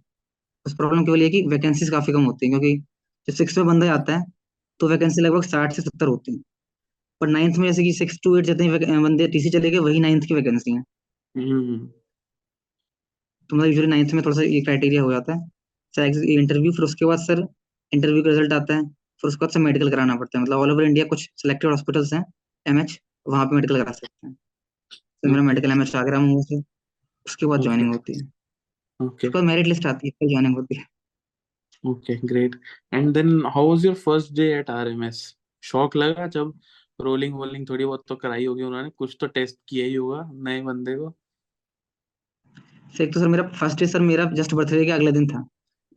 बस 0.65 0.73
प्रॉब्लम 0.77 1.05
केवल 1.05 1.21
ये 1.21 1.29
कि 1.29 1.41
वैकेंसीज 1.49 1.89
काफ़ी 1.89 2.13
कम 2.13 2.23
होती 2.25 2.45
है 2.45 2.49
क्योंकि 2.51 2.77
जब 3.27 3.33
सिक्स 3.35 3.57
में 3.57 3.67
बंदा 3.67 3.93
आता 3.93 4.17
है 4.17 4.23
तो 4.79 4.87
वैकेंसी 4.89 5.21
लगभग 5.21 5.43
साठ 5.45 5.73
से 5.73 5.81
सत्तर 5.81 6.07
होती 6.07 6.33
है। 6.33 6.39
पर 7.21 7.27
नाइन्थ 7.27 7.57
में 7.57 7.67
जैसे 7.67 7.83
कि 7.83 7.93
सिक्स 7.93 8.19
टू 8.23 8.35
एट 8.37 8.45
जितने 8.45 8.99
बंदे 8.99 9.27
टीसी 9.27 9.49
चले 9.49 9.71
गए 9.71 9.79
वही 9.79 9.99
नाइन्थ 9.99 10.25
की 10.27 10.33
वैकेंसी 10.33 10.71
है। 10.71 10.81
Hmm. 11.35 11.79
तो 13.49 13.55
मतलब 13.55 13.67
यूजली 13.67 13.87
नाइन्थ 13.87 14.13
में 14.13 14.23
थोड़ा 14.25 14.35
सा 14.35 14.43
ये 14.43 14.61
क्राइटेरिया 14.61 15.01
हो 15.01 15.11
जाता 15.11 15.33
है। 15.33 16.05
इंटरव्यू 16.33 16.71
फिर 16.71 16.85
उसके 16.85 17.05
बाद 17.05 17.19
सर 17.19 17.39
इंटरव्यू 17.91 18.23
का 18.23 18.29
रिज़ल्ट 18.29 18.53
आता 18.53 18.75
है। 18.75 18.83
फिर 19.23 19.27
उसके 19.27 19.45
बाद 19.45 19.53
से 19.53 19.59
मेडिकल 19.59 19.89
कराना 19.91 20.15
पड़ता 20.15 20.37
है 20.37 20.43
मतलब 20.43 20.59
ऑल 20.59 20.71
ओवर 20.71 20.83
इंडिया 20.83 21.05
कुछ 21.05 21.29
सिलेक्टेड 21.35 21.71
हॉस्पिटल्स 21.71 22.13
हैं 22.13 22.23
एमएच 22.65 22.99
वहाँ 23.25 23.45
पे 23.45 23.55
मेडिकल 23.55 23.81
करा 23.83 23.91
सकते 23.91 24.27
हैं 24.27 24.33
तो 24.33 25.29
मेरा 25.29 25.39
Okay. 25.39 25.47
मेडिकल 25.47 25.71
एमएच 25.71 25.95
आगरा 25.95 26.19
में 26.19 26.29
हुआ 26.29 26.61
उसके 27.25 27.45
बाद 27.45 27.61
ज्वाइनिंग 27.61 27.93
होती 27.93 28.19
है 28.19 28.27
Okay. 28.99 29.13
उसके 29.15 29.29
बाद 29.29 29.43
मेरिट 29.43 29.67
लिस्ट 29.67 29.85
आती 29.85 30.07
है 30.07 30.11
फिर 30.11 30.29
ज्वाइनिंग 30.29 30.55
होती 30.55 30.75
है 30.75 30.85
Okay, 31.83 32.15
great. 32.23 32.55
And 32.91 33.15
then 33.15 33.29
how 33.47 33.61
was 33.65 33.83
your 33.83 33.95
first 33.97 34.33
day 34.33 34.47
at 34.53 34.69
RMS? 34.71 35.19
शौक 35.63 35.95
लगा 35.95 36.25
जब 36.27 36.53
रोलिंग 36.99 37.33
वोलिंग 37.35 37.67
थोड़ी 37.69 37.85
बहुत 37.85 38.03
तो 38.07 38.15
कराई 38.15 38.45
होगी 38.45 38.63
उन्होंने 38.63 38.89
कुछ 38.97 39.15
तो 39.19 39.27
टेस्ट 39.27 39.57
किया 39.67 39.85
ही 39.85 39.93
होगा 39.93 40.29
नए 40.43 40.61
बंदे 40.61 40.95
को 40.95 41.09
सर 42.93 43.03
एक 43.03 43.13
तो 43.13 43.19
सर 43.19 43.27
मेरा 43.27 43.43
फ़र्स्ट 43.49 43.79
डे 43.79 43.87
सर 43.87 43.99
मेरा 44.01 44.25
जस्ट 44.33 44.53
बर्थडे 44.53 44.85
के 44.85 44.91
अगले 44.91 45.11
दिन 45.11 45.27
था 45.27 45.41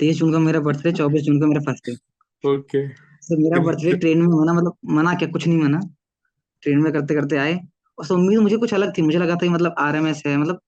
तेईस 0.00 0.16
जून 0.16 0.32
का 0.32 0.38
मेरा 0.38 0.60
बर्थडे 0.60 0.92
चौबीस 0.92 1.22
जून 1.22 1.40
का 1.40 1.46
मेरा 1.46 1.60
फ़र्स्ट 1.60 1.86
डे 1.86 1.96
ओके 2.44 2.86
सर 3.22 3.36
मेरा 3.38 3.60
बर्थडे 3.62 3.92
ट्रेन 3.96 4.18
में 4.20 4.28
मना 4.28 4.52
मतलब 4.52 4.76
मना 4.92 5.14
क्या 5.14 5.28
कुछ 5.30 5.46
नहीं 5.46 5.58
मना। 5.58 5.80
ट्रेन 6.62 6.78
में 6.78 6.92
करते 6.92 7.14
करते 7.14 7.36
आए 7.38 7.58
और 7.98 8.06
सर 8.06 8.14
उम्मीद 8.14 8.38
मुझे 8.40 8.56
कुछ 8.58 8.74
अलग 8.74 8.92
थी 8.98 9.02
मुझे 9.02 9.18
लगा 9.18 9.34
था 9.34 9.38
कि 9.38 9.48
मतलब 9.50 9.74
आरएमएस 9.80 10.22
है 10.26 10.36
मतलब 10.36 10.60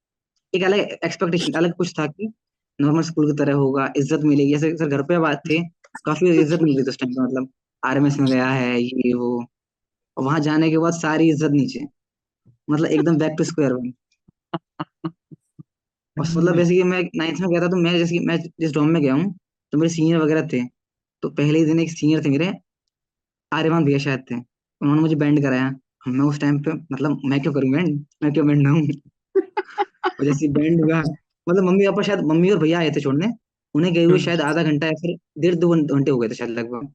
एक 0.53 0.63
अलग 0.65 0.79
एक्सपेक्टेशन 1.05 1.53
अलग 1.59 1.75
कुछ 1.77 1.93
था 1.99 2.07
कि 2.09 2.29
नॉर्मल 2.79 3.03
स्कूल 3.03 3.31
की 3.31 3.37
तरह 3.39 3.55
होगा 3.55 3.89
इज़्ज़त 3.97 4.25
मिलेगी। 4.25 4.55
ऐसे 4.55 4.77
सर 4.77 4.89
घर 4.89 5.03
पे 5.05 5.19
बात 5.21 5.43
थे 5.51 5.59
काफ़ी 6.07 6.31
इज़्ज़त 6.31 6.63
मिल 6.63 6.75
रही 6.75 6.85
थी 6.85 6.91
उस 6.91 6.99
टाइम 6.99 7.13
पे 7.15 7.23
मतलब 7.23 7.49
आरएमएस 7.83 8.19
में 8.19 8.31
गया 8.31 8.49
है 8.51 8.81
ये 8.81 9.13
वो। 9.15 9.31
और 10.17 10.25
वहाँ 10.25 10.41
जाने 10.41 10.71
के 10.71 10.79
बाद 10.79 10.93
सारी 10.95 11.29
इज़्ज़त 11.31 11.51
नीचे। 11.53 11.81
मतलब 12.69 12.87
एकदम 12.89 13.17
बैक 13.19 13.35
टू 13.39 13.45
स्क्वायर 13.45 13.73
वन 13.75 13.93
मतलब 16.17 16.57
जैसे 16.57 16.75
कि 16.75 16.83
मैं 16.85 17.03
नाइन्थ 17.17 17.41
में 17.41 17.49
गया 17.51 17.61
था 17.63 17.69
तो 17.69 17.77
मैं 17.79 17.97
जैसे 17.99 18.19
कि 18.19 18.25
मैं 18.27 18.39
जिस 18.61 18.73
डॉम 18.75 18.89
में 18.89 19.03
गया 19.03 19.15
हूँ 19.15 19.33
तो 19.73 19.79
मेरे 19.79 19.93
सीनियर 19.95 20.19
वगैरह 20.21 20.49
थे। 20.53 20.61
तो 21.25 21.29
पहले 21.31 21.59
ही 21.59 21.65
दिन 21.65 21.79
एक 21.81 21.91
सीनियर 21.91 22.25
थे 22.25 22.31
मेरे, 22.31 22.51
आर्यमान 23.53 23.85
भैया 23.85 23.99
शायद 23.99 24.25
थे। 24.31 24.35
उन्होंने 24.35 25.01
मुझे 25.03 25.15
बैंड 25.17 25.41
कराया। 25.43 25.71
मैं 26.09 26.25
उस 26.27 26.41
टाइम 26.41 26.59
पे 26.63 26.73
मतलब 26.93 27.21
मैं 27.25 27.41
क्यों 27.43 27.53
करूँ 27.53 27.71
बैंड 27.73 28.05
मैं 28.23 28.33
क्यों 28.33 28.47
बैंड 28.47 28.63
ना 28.63 28.71
हूँ 28.71 28.83
जैसे 30.23 30.49
बैंड 30.49 30.85
हुआ 30.85 31.01
मतलब 31.47 31.65
मम्मी 31.65 31.87
पापा 31.87 32.03
शायद, 32.03 32.21
मम्मी 32.23 32.51
और 32.51 32.59
भैया 32.59 32.79
आए 32.79 32.91
थे 32.91 33.01
छोड़ने। 33.01 33.33
उन्हें 33.75 33.93
गए 33.95 34.05
हुए 34.05 34.19
शायद 34.19 34.41
आधा 34.41 34.63
घंटा 34.63 34.87
या 34.87 34.93
फिर 34.93 35.17
डेढ़ 35.39 35.55
दो 35.55 35.71
घंटे 35.95 36.11
हो 36.11 36.19
गए 36.19 36.29
थे 36.29 36.35
शायद 36.35 36.51
लगभग। 36.51 36.93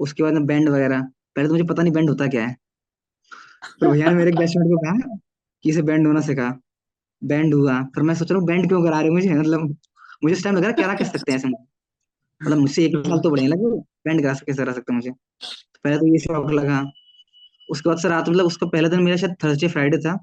उसके 0.00 0.22
बाद 0.22 0.32
में 0.32 0.46
बैंड 0.46 0.68
वगैरह। 0.68 1.02
पहले 1.36 1.48
तो 1.48 1.54
मुझे 1.54 1.64
पता 1.64 1.82
नहीं 1.82 1.92
बैंड 1.92 2.10
होता 2.10 2.26
क्या 2.26 2.46
है। 2.46 2.56
फिर 3.80 3.88
भैया 3.88 4.06
ने 4.06 4.14
मेरे 4.14 4.32
बैचमेट 4.32 4.66
को 4.66 4.78
कहा 4.78 5.16
कि 5.64 5.70
इसे 5.70 5.82
बैंड 5.82 6.06
होना 6.06 6.20
सिखा। 6.20 6.52
बैंड 7.22 7.54
हुआ। 7.54 7.82
फिर 7.94 8.02
मैं 8.02 8.14
सोच 8.14 8.30
रहा 8.32 8.38
हूँ 8.40 8.46
बैंड 8.48 8.68
क्यों 8.68 8.82
करा 8.84 9.00
रहे 9.00 9.08
हो 9.08 9.14
मुझे? 9.14 9.34
मतलब 9.34 9.76
मुझे 10.24 10.34
उस 10.34 10.44
टाइम 10.44 10.56
लग 10.56 10.62
रहा 10.62 10.70
है, 10.70 10.76
क्या 10.76 10.94
कर 10.94 11.04
सकते 11.04 11.32
हैं 11.32 11.38
ऐसे 11.38 11.69
मतलब 12.40 12.58
मुझसे 12.58 12.84
एक 12.84 12.96
साल 13.06 13.18
तो 13.20 13.30
बड़े 13.30 13.46
लगे, 13.46 13.70
बैंड 14.04 14.22
करा 14.22 14.32
कैसे 14.34 14.62
करा 14.62 14.72
सकते 14.72 14.92
मुझे। 14.92 15.10
पहले 15.84 15.96
तो 15.98 16.06
ये 16.06 16.18
शौक 16.18 16.50
लगा। 16.52 16.80
उसके 17.68 17.88
बाद 17.88 17.98
से 17.98 18.08
रात 18.08 18.28
मतलब 18.28 18.46
उसका 18.46 18.66
पहला 18.68 18.88
दिन 18.88 19.02
मेरा 19.02 19.16
शायद 19.16 19.36
थर्सडे 19.44 19.68
फ्राइडे 19.68 19.98
था। 19.98 20.16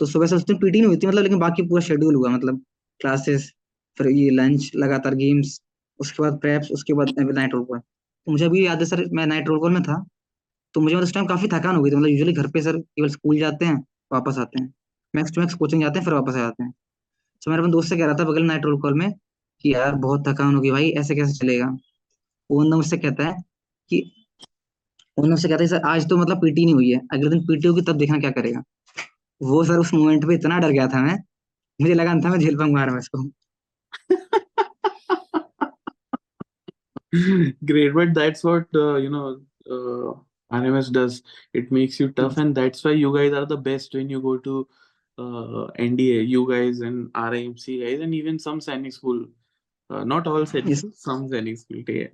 तो 0.00 0.06
सुबह 0.06 0.26
से 0.26 0.36
उस 0.36 0.44
दिन 0.46 0.56
पीटी 0.58 0.78
नहीं 0.78 0.88
हुई 0.88 0.96
थी 0.96 1.06
मतलब 1.06 1.22
लेकिन 1.22 1.38
बाकी 1.38 1.62
पूरा 1.68 1.80
शेड्यूल 1.82 2.14
हुआ 2.14 2.30
मतलब 2.30 2.62
क्लासेस 3.00 3.52
फिर 3.98 4.06
ये 4.08 4.30
लंच 4.30 4.70
लगातार 4.76 5.14
गेम्स 5.14 5.60
उसके 6.00 6.22
बाद 6.22 6.38
प्रेप्स 6.40 6.70
उसके 6.72 6.92
बाद 6.92 7.08
नाइट 7.20 7.52
रोल 7.54 7.64
कॉल 7.64 7.78
तो 7.78 8.32
मुझे 8.32 8.44
अभी 8.44 8.64
याद 8.66 8.78
है 8.78 8.84
सर, 8.84 9.04
मैं 9.12 9.26
नाइट 9.26 9.48
रोल 9.48 9.58
कॉल 9.60 9.72
में 9.72 9.82
था 9.82 10.04
तो 10.74 10.80
मुझे 10.80 10.94
मतलब 10.94 11.06
उस 11.06 11.14
टाइम 11.14 11.26
काफ़ी 11.26 11.48
थकान 11.48 11.76
हो 11.76 11.82
गई 11.82 11.90
थी 11.90 11.96
मतलब 11.96 12.08
यूजुअली 12.08 12.32
घर 12.32 12.46
पे 12.50 12.62
सर 12.62 12.78
केवल 12.78 13.08
स्कूल 13.08 13.38
जाते 13.38 13.64
हैं, 13.64 13.76
वापस 14.12 14.38
आते 14.38 14.62
हैं। 14.62 14.72
मैक्स 15.14 15.34
टू 15.34 15.40
मैक्स 15.40 15.54
कोचिंग 15.54 15.82
जाते 15.82 15.98
हैं, 15.98 16.04
फिर 16.04 16.14
वापस 16.14 16.34
आ 16.34 16.38
जाते 16.38 16.62
हैं। 16.62 16.72
तो 17.42 17.50
मेरे 17.50 17.62
अपने 17.62 17.72
दोस्त 17.72 17.88
से 17.88 17.96
कह 17.96 18.06
रहा 18.06 18.14
था, 18.14 18.24
बगल 18.24 18.42
नाइट 18.44 18.64
रोल 18.64 18.80
कॉल 18.80 18.94
में 18.94 19.12
कि 19.62 19.74
यार 19.74 19.94
बहुत 20.06 20.28
थकान 20.28 20.54
होगी 20.54 20.70
भाई 20.70 20.90
ऐसे 21.00 21.14
कैसे 21.14 21.32
चलेगा 21.38 21.66
बंदा 22.50 22.76
मुझसे 22.76 22.96
कहता 22.98 23.26
है 23.26 23.34
कि 23.90 24.02
वो 25.18 25.26
मुझसे 25.26 25.48
कहता 25.48 25.62
है 25.62 25.68
सर 25.68 25.82
आज 25.88 26.08
तो 26.10 26.16
मतलब 26.16 26.40
पीटी 26.42 26.64
नहीं 26.64 26.74
हुई 26.74 26.90
है 26.90 27.00
अगले 27.12 27.30
दिन 27.30 27.40
पीटी 27.46 27.68
होगी 27.68 27.82
तब 27.88 27.98
देखना 27.98 28.18
क्या 28.20 28.30
करेगा 28.40 28.62
वो 29.40 29.64
सर 29.64 29.78
उस 29.78 29.94
मोमेंट 29.94 30.26
पे 30.26 30.34
इतना 30.34 30.58
डर 30.58 30.70
गया 30.70 30.86
था 30.94 31.02
मैं 31.02 31.18
मुझे 31.80 31.94
लगा 31.94 32.14
था 32.24 32.30
मैं 32.30 32.38
झेल 32.38 32.56
पाऊँगा 32.58 32.80
आर 32.82 32.98
इसको 32.98 33.30
Great, 37.64 37.92
but 37.92 38.14
that's 38.14 38.44
what 38.44 38.66
uh, 38.74 38.94
you 38.96 39.10
know 39.10 39.40
uh, 39.68 40.12
RMS 40.50 40.92
does. 40.92 41.22
It 41.52 41.72
makes 41.72 41.98
you 41.98 42.10
tough, 42.10 42.36
and 42.36 42.54
that's 42.54 42.84
why 42.84 42.92
you 42.92 43.12
guys 43.16 43.32
are 43.32 43.46
the 43.46 43.56
best 43.56 43.94
when 43.94 44.08
you 44.08 44.20
go 44.20 44.36
to 44.38 44.68
uh, 45.18 45.66
NDA. 45.78 46.28
You 46.28 46.48
guys 46.48 46.80
and 46.80 47.12
RIMC 47.12 47.80
guys, 47.82 48.00
and 48.00 48.14
even 48.14 48.38
some 48.38 48.60
Sainik 48.60 48.92
school. 48.92 49.26
Uh, 49.90 50.04
not 50.04 50.26
all 50.26 50.44
settings 50.46 50.82
some 50.94 51.22
settings 51.28 51.62
will 51.68 51.84
take 51.86 52.12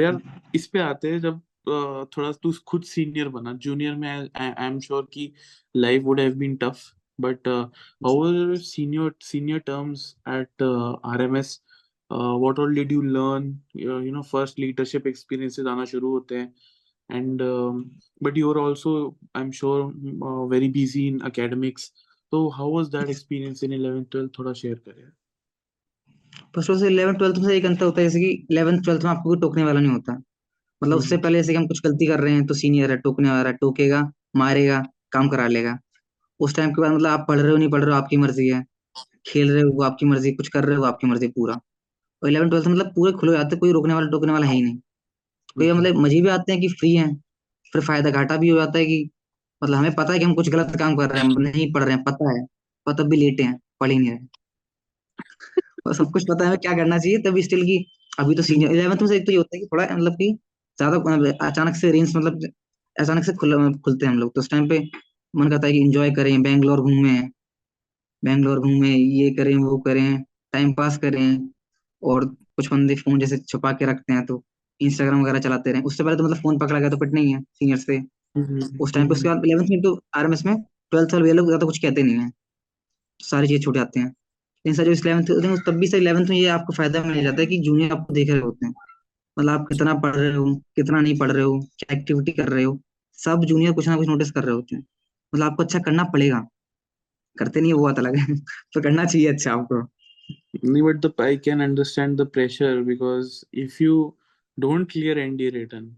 यार 0.00 0.20
इस 0.54 0.66
पे 0.66 0.78
आते 0.78 1.10
हैं 1.10 1.20
जब 1.20 1.40
uh, 1.68 2.06
थोड़ा 2.16 2.32
तू 2.42 2.52
खुद 2.68 2.82
senior 2.82 3.28
बना। 3.28 3.52
जूनियर 3.66 3.94
में 3.94 4.08
आई 4.08 4.66
एम 4.66 4.78
श्योर 4.80 5.08
कि 5.12 5.32
life 5.76 6.02
would 6.02 6.20
have 6.20 6.34
been 6.38 6.56
tough 6.56 6.82
but 7.20 7.48
our 7.48 8.56
senior 8.56 9.12
senior 9.22 9.58
terms 9.58 10.04
at 10.28 10.62
RMS 10.62 11.60
what 12.10 12.58
all 12.58 12.74
did 12.74 12.92
you 12.92 13.00
learn 13.02 13.48
you 13.76 14.12
know 14.12 14.22
first 14.32 14.58
leadership 14.58 15.06
experiences 15.06 15.66
आना 15.66 15.84
शुरू 15.94 16.10
होते 16.10 16.38
हैं। 16.38 16.54
And 17.10 17.42
but 18.22 18.38
you 18.38 18.52
are 18.52 18.58
also 18.58 18.94
I 19.36 19.42
am 19.42 19.50
sure 19.60 19.82
very 20.52 20.68
busy 20.68 21.06
in 21.08 21.20
academics 21.26 21.92
तो 22.32 22.48
how 22.58 22.76
was 22.76 22.86
that 22.88 23.08
experience 23.08 23.64
in 23.64 23.70
11th 23.80 24.16
12th 24.16 24.38
थोड़ा 24.38 24.52
share 24.52 24.74
करें 24.88 25.10
first 26.32 26.70
of 26.70 26.84
eleven 26.84 27.14
twelfth 27.14 27.36
में 27.38 27.44
से 27.44 27.56
एक 27.56 27.64
अंतर 27.66 27.84
होता 27.84 28.00
है 28.00 28.06
जैसे 28.06 28.20
कि 28.20 28.30
इलेवन 28.50 28.80
ट्वेल्थ 28.80 29.04
में 29.04 29.10
आपको 29.10 29.28
कोई 29.30 29.38
टोकने 29.40 29.64
वाला 29.64 29.80
नहीं 29.80 29.92
होता। 29.92 30.12
मतलब 30.82 30.98
उससे 30.98 31.14
हम्म। 31.14 31.22
पहले 31.22 31.38
जैसे 31.38 31.52
कि 31.52 31.58
हम 31.58 31.66
कुछ 31.66 31.80
गलती 31.84 32.06
कर 32.06 32.20
रहे 32.20 32.32
हैं 32.34 32.46
तो 32.46 32.54
सीनियर 32.54 32.90
है 32.90 32.96
टोकने 32.98 33.30
वाला 33.30 33.48
है 33.48 33.54
टोकेगा 33.56 34.02
मारेगा 34.36 34.82
काम 35.12 35.28
करा 35.28 35.46
लेगा। 35.48 35.78
उस 36.40 36.56
टाइम 36.56 36.70
के 36.72 36.82
बाद 36.82 36.92
मतलब 36.92 37.10
आप 37.10 37.26
पढ़ 37.28 37.38
रहे 37.40 37.50
हो 37.52 37.56
नहीं 37.56 37.70
पढ़ 37.70 37.84
रहे 37.84 37.94
हो 37.94 38.02
आपकी 38.02 38.16
मर्ज़ी 38.18 38.48
है। 38.48 38.62
खेल 39.26 39.52
रहे 39.52 39.62
हो 39.62 39.72
वो 39.72 39.82
आपकी 39.84 40.06
मर्ज़ी 40.06 40.32
कुछ 40.32 40.48
कर 40.48 40.64
रहे 40.64 40.76
हो 40.76 40.84
आपकी 40.84 41.06
मर्ज़ी 41.06 41.28
पूरा। 41.28 41.54
और 42.22 42.28
इलेवन 42.30 42.50
ट्वेल्थ 42.50 42.68
मतलब 42.68 42.92
पूरे 42.96 43.12
खुले 43.12 43.32
जाते 43.32 43.56
कोई 43.56 43.72
रोकने 43.72 43.94
वाला 43.94 44.08
टोकने 44.10 44.32
वाला 44.32 44.46
है 44.46 44.54
ही 44.54 44.62
नहीं। 44.62 44.76
कोई 45.56 45.72
मतलब 45.72 45.98
मज़े 46.00 46.20
भी 46.22 46.28
आते 46.30 46.52
हैं 46.52 46.60
कि 46.60 46.68
फ्री 46.70 46.94
हैं 46.96 47.14
फिर 47.72 47.82
फ़ायदा 47.82 48.10
घाटा 48.10 48.36
भी 48.36 48.48
हो 48.48 48.58
जाता 48.58 48.78
है 48.78 48.86
कि 48.86 49.10
मतलब 49.62 49.76
हमें 49.78 49.94
पता 49.94 50.12
है 50.12 50.18
कि 50.18 50.24
हम 50.24 50.34
कुछ 50.34 50.48
गलत 50.50 50.76
काम 50.78 50.96
कर 50.96 51.10
रहे 51.10 51.22
हैं 51.22 51.28
नहीं 51.40 51.72
पढ़ 51.74 51.84
रहे 51.84 51.94
हैं 51.94 52.04
पता 52.04 52.32
है 52.32 52.46
पर 52.86 52.94
तब 52.94 53.08
भी 53.10 53.16
लेटे 53.16 53.42
हैं 53.42 53.58
पढ़ 53.80 53.90
ही 53.90 53.98
नहीं 53.98 54.10
रहे। 54.10 54.18
सब 55.86 56.10
कुछ 56.12 56.24
पता 56.24 56.48
है 56.48 56.56
क्या 56.58 56.72
करना 56.76 56.98
चाहिए 56.98 57.18
तभी 57.22 57.42
स्टिल 57.42 57.62
की 57.64 57.76
अभी 58.18 58.34
तो 58.34 58.42
सीनियर 58.42 58.70
इलेवेंथ 58.72 59.00
में 59.02 59.08
से 59.08 59.16
एक 59.16 59.26
तो 59.26 59.32
ये 59.32 59.38
होता 59.38 59.56
है 59.56 59.60
कि 59.60 59.66
थोड़ा 59.66 59.84
मतलब 59.86 60.12
कि 60.14 60.32
ज़्यादा 60.78 60.98
मतलब 61.00 61.38
अचानक 61.42 61.76
से 61.76 61.90
रेंज 61.92 62.16
मतलब 62.16 62.40
अचानक 62.96 63.24
से 63.24 63.32
खुल 63.34 63.72
खुलते 63.80 64.06
हैं 64.06 64.12
हम 64.12 64.18
लोग। 64.18 64.34
तो 64.34 64.40
उस 64.40 64.50
टाइम 64.50 64.68
पे 64.68 64.78
मन 65.34 65.50
करता 65.50 65.66
है 65.66 65.72
कि 65.72 65.80
एंजॉय 65.80 66.10
करें 66.12 66.42
बैंगलोर 66.42 66.80
घूमें 66.82 67.30
बैंगलोर 68.22 68.60
घूमें 68.60 68.88
ये 68.90 69.30
करें 69.36 69.54
वो 69.58 69.78
करें 69.80 70.22
टाइम 70.52 70.72
पास 70.74 70.98
करें 70.98 71.50
और 72.02 72.24
कुछ 72.26 72.70
बंदे 72.72 72.94
फ़ोन 72.96 73.18
जैसे 73.20 73.38
छुपा 73.40 73.72
के 73.74 73.86
रखते 73.86 74.12
हैं 74.12 74.24
तो 74.26 74.42
इंस्टाग्राम 74.80 75.22
वगैरह 75.22 75.40
चलाते 75.40 75.72
रहे। 75.72 75.82
उससे 75.82 76.04
पहले 76.04 76.16
तो 76.16 76.24
मतलब 76.24 76.38
फ़ोन 76.38 76.58
पकड़ा 76.58 76.78
गया 76.80 76.90
तो 76.90 76.96
फिट 76.98 77.12
नहीं 77.14 77.34
है 77.34 77.40
सीनियर 77.42 77.78
से। 77.78 78.00
उस 78.80 78.94
टाइम 78.94 79.08
पे 79.08 79.12
उसके 79.12 79.28
बाद 79.28 79.42
इलेवेंथ 79.46 79.68
में 79.70 79.80
तो 79.82 80.00
आरएमएस 80.16 80.44
में 80.46 80.54
ट्वेल्थ 80.92 81.14
वाले 81.14 81.32
लोग 81.32 81.46
ज़्यादा 81.48 81.66
कुछ 81.66 81.78
कहते 81.80 82.02
नहीं 82.02 82.16
है। 82.16 82.30
सारी 83.20 83.48
चीज़ 83.48 83.62
छूट 83.64 83.76
जाते 83.76 84.00
हैं। 84.00 84.12
जो 84.66 84.82
इलेवंथ 84.82 85.30
होते 85.30 85.48
हैं 85.48 85.56
तब 85.66 85.72
भी 85.72 85.86
सर 85.86 85.96
इलेवंथ 85.96 86.26
में 86.26 86.36
ये 86.36 86.46
आपको 86.46 86.72
फ़ायदा 86.72 87.04
मिल 87.04 87.22
जाता 87.22 87.40
है 87.40 87.46
कि 87.46 87.58
जूनियर 87.58 87.92
आपको 87.92 88.14
देख 88.14 88.30
रहे 88.30 88.40
होते 88.40 88.66
हैं। 88.66 88.74
मतलब 89.38 89.50
आप 89.50 89.66
कितना 89.68 89.94
पढ़ 89.94 90.16
रहे 90.16 90.34
हो 90.34 90.54
कितना 90.54 91.00
नहीं 91.00 91.18
पढ़ 91.18 91.30
रहे 91.30 91.42
हो 91.42 91.60
क्या 91.78 91.98
एक्टिविटी 91.98 92.32
कर 92.32 92.48
रहे 92.48 92.64
हो 92.64 92.80
सब 93.12 93.44
जूनियर 93.44 93.72
कुछ 93.72 93.88
ना 93.88 93.96
कुछ 93.96 94.08
नोटिस 94.08 94.30
कर 94.30 94.44
रहे 94.44 94.54
होते 94.54 94.76
हैं। 94.76 94.86
मतलब 95.34 95.50
आपको 95.50 95.62
अच्छा 95.62 95.78
करना 95.78 96.04
पड़ेगा। 96.04 96.48
करते 97.38 97.60
नहीं 97.60 97.72
वो 97.72 97.88
अलग 97.88 98.16
है। 98.16 98.36
तो 98.74 98.82
करना 98.82 99.04
चाहिए 99.04 99.28
अच्छा 99.28 99.52
आपको। 99.52 99.82
नहीं 100.70 100.82
but 100.82 101.20
I 101.20 101.36
can 101.36 101.60
understand 101.60 102.20
the 102.20 102.26
pressure 102.26 102.82
because 102.82 103.44
if 103.54 103.82
you 103.82 104.16
don't 104.58 104.92
clear 104.92 105.18
NDA 105.18 105.48
written 105.48 105.96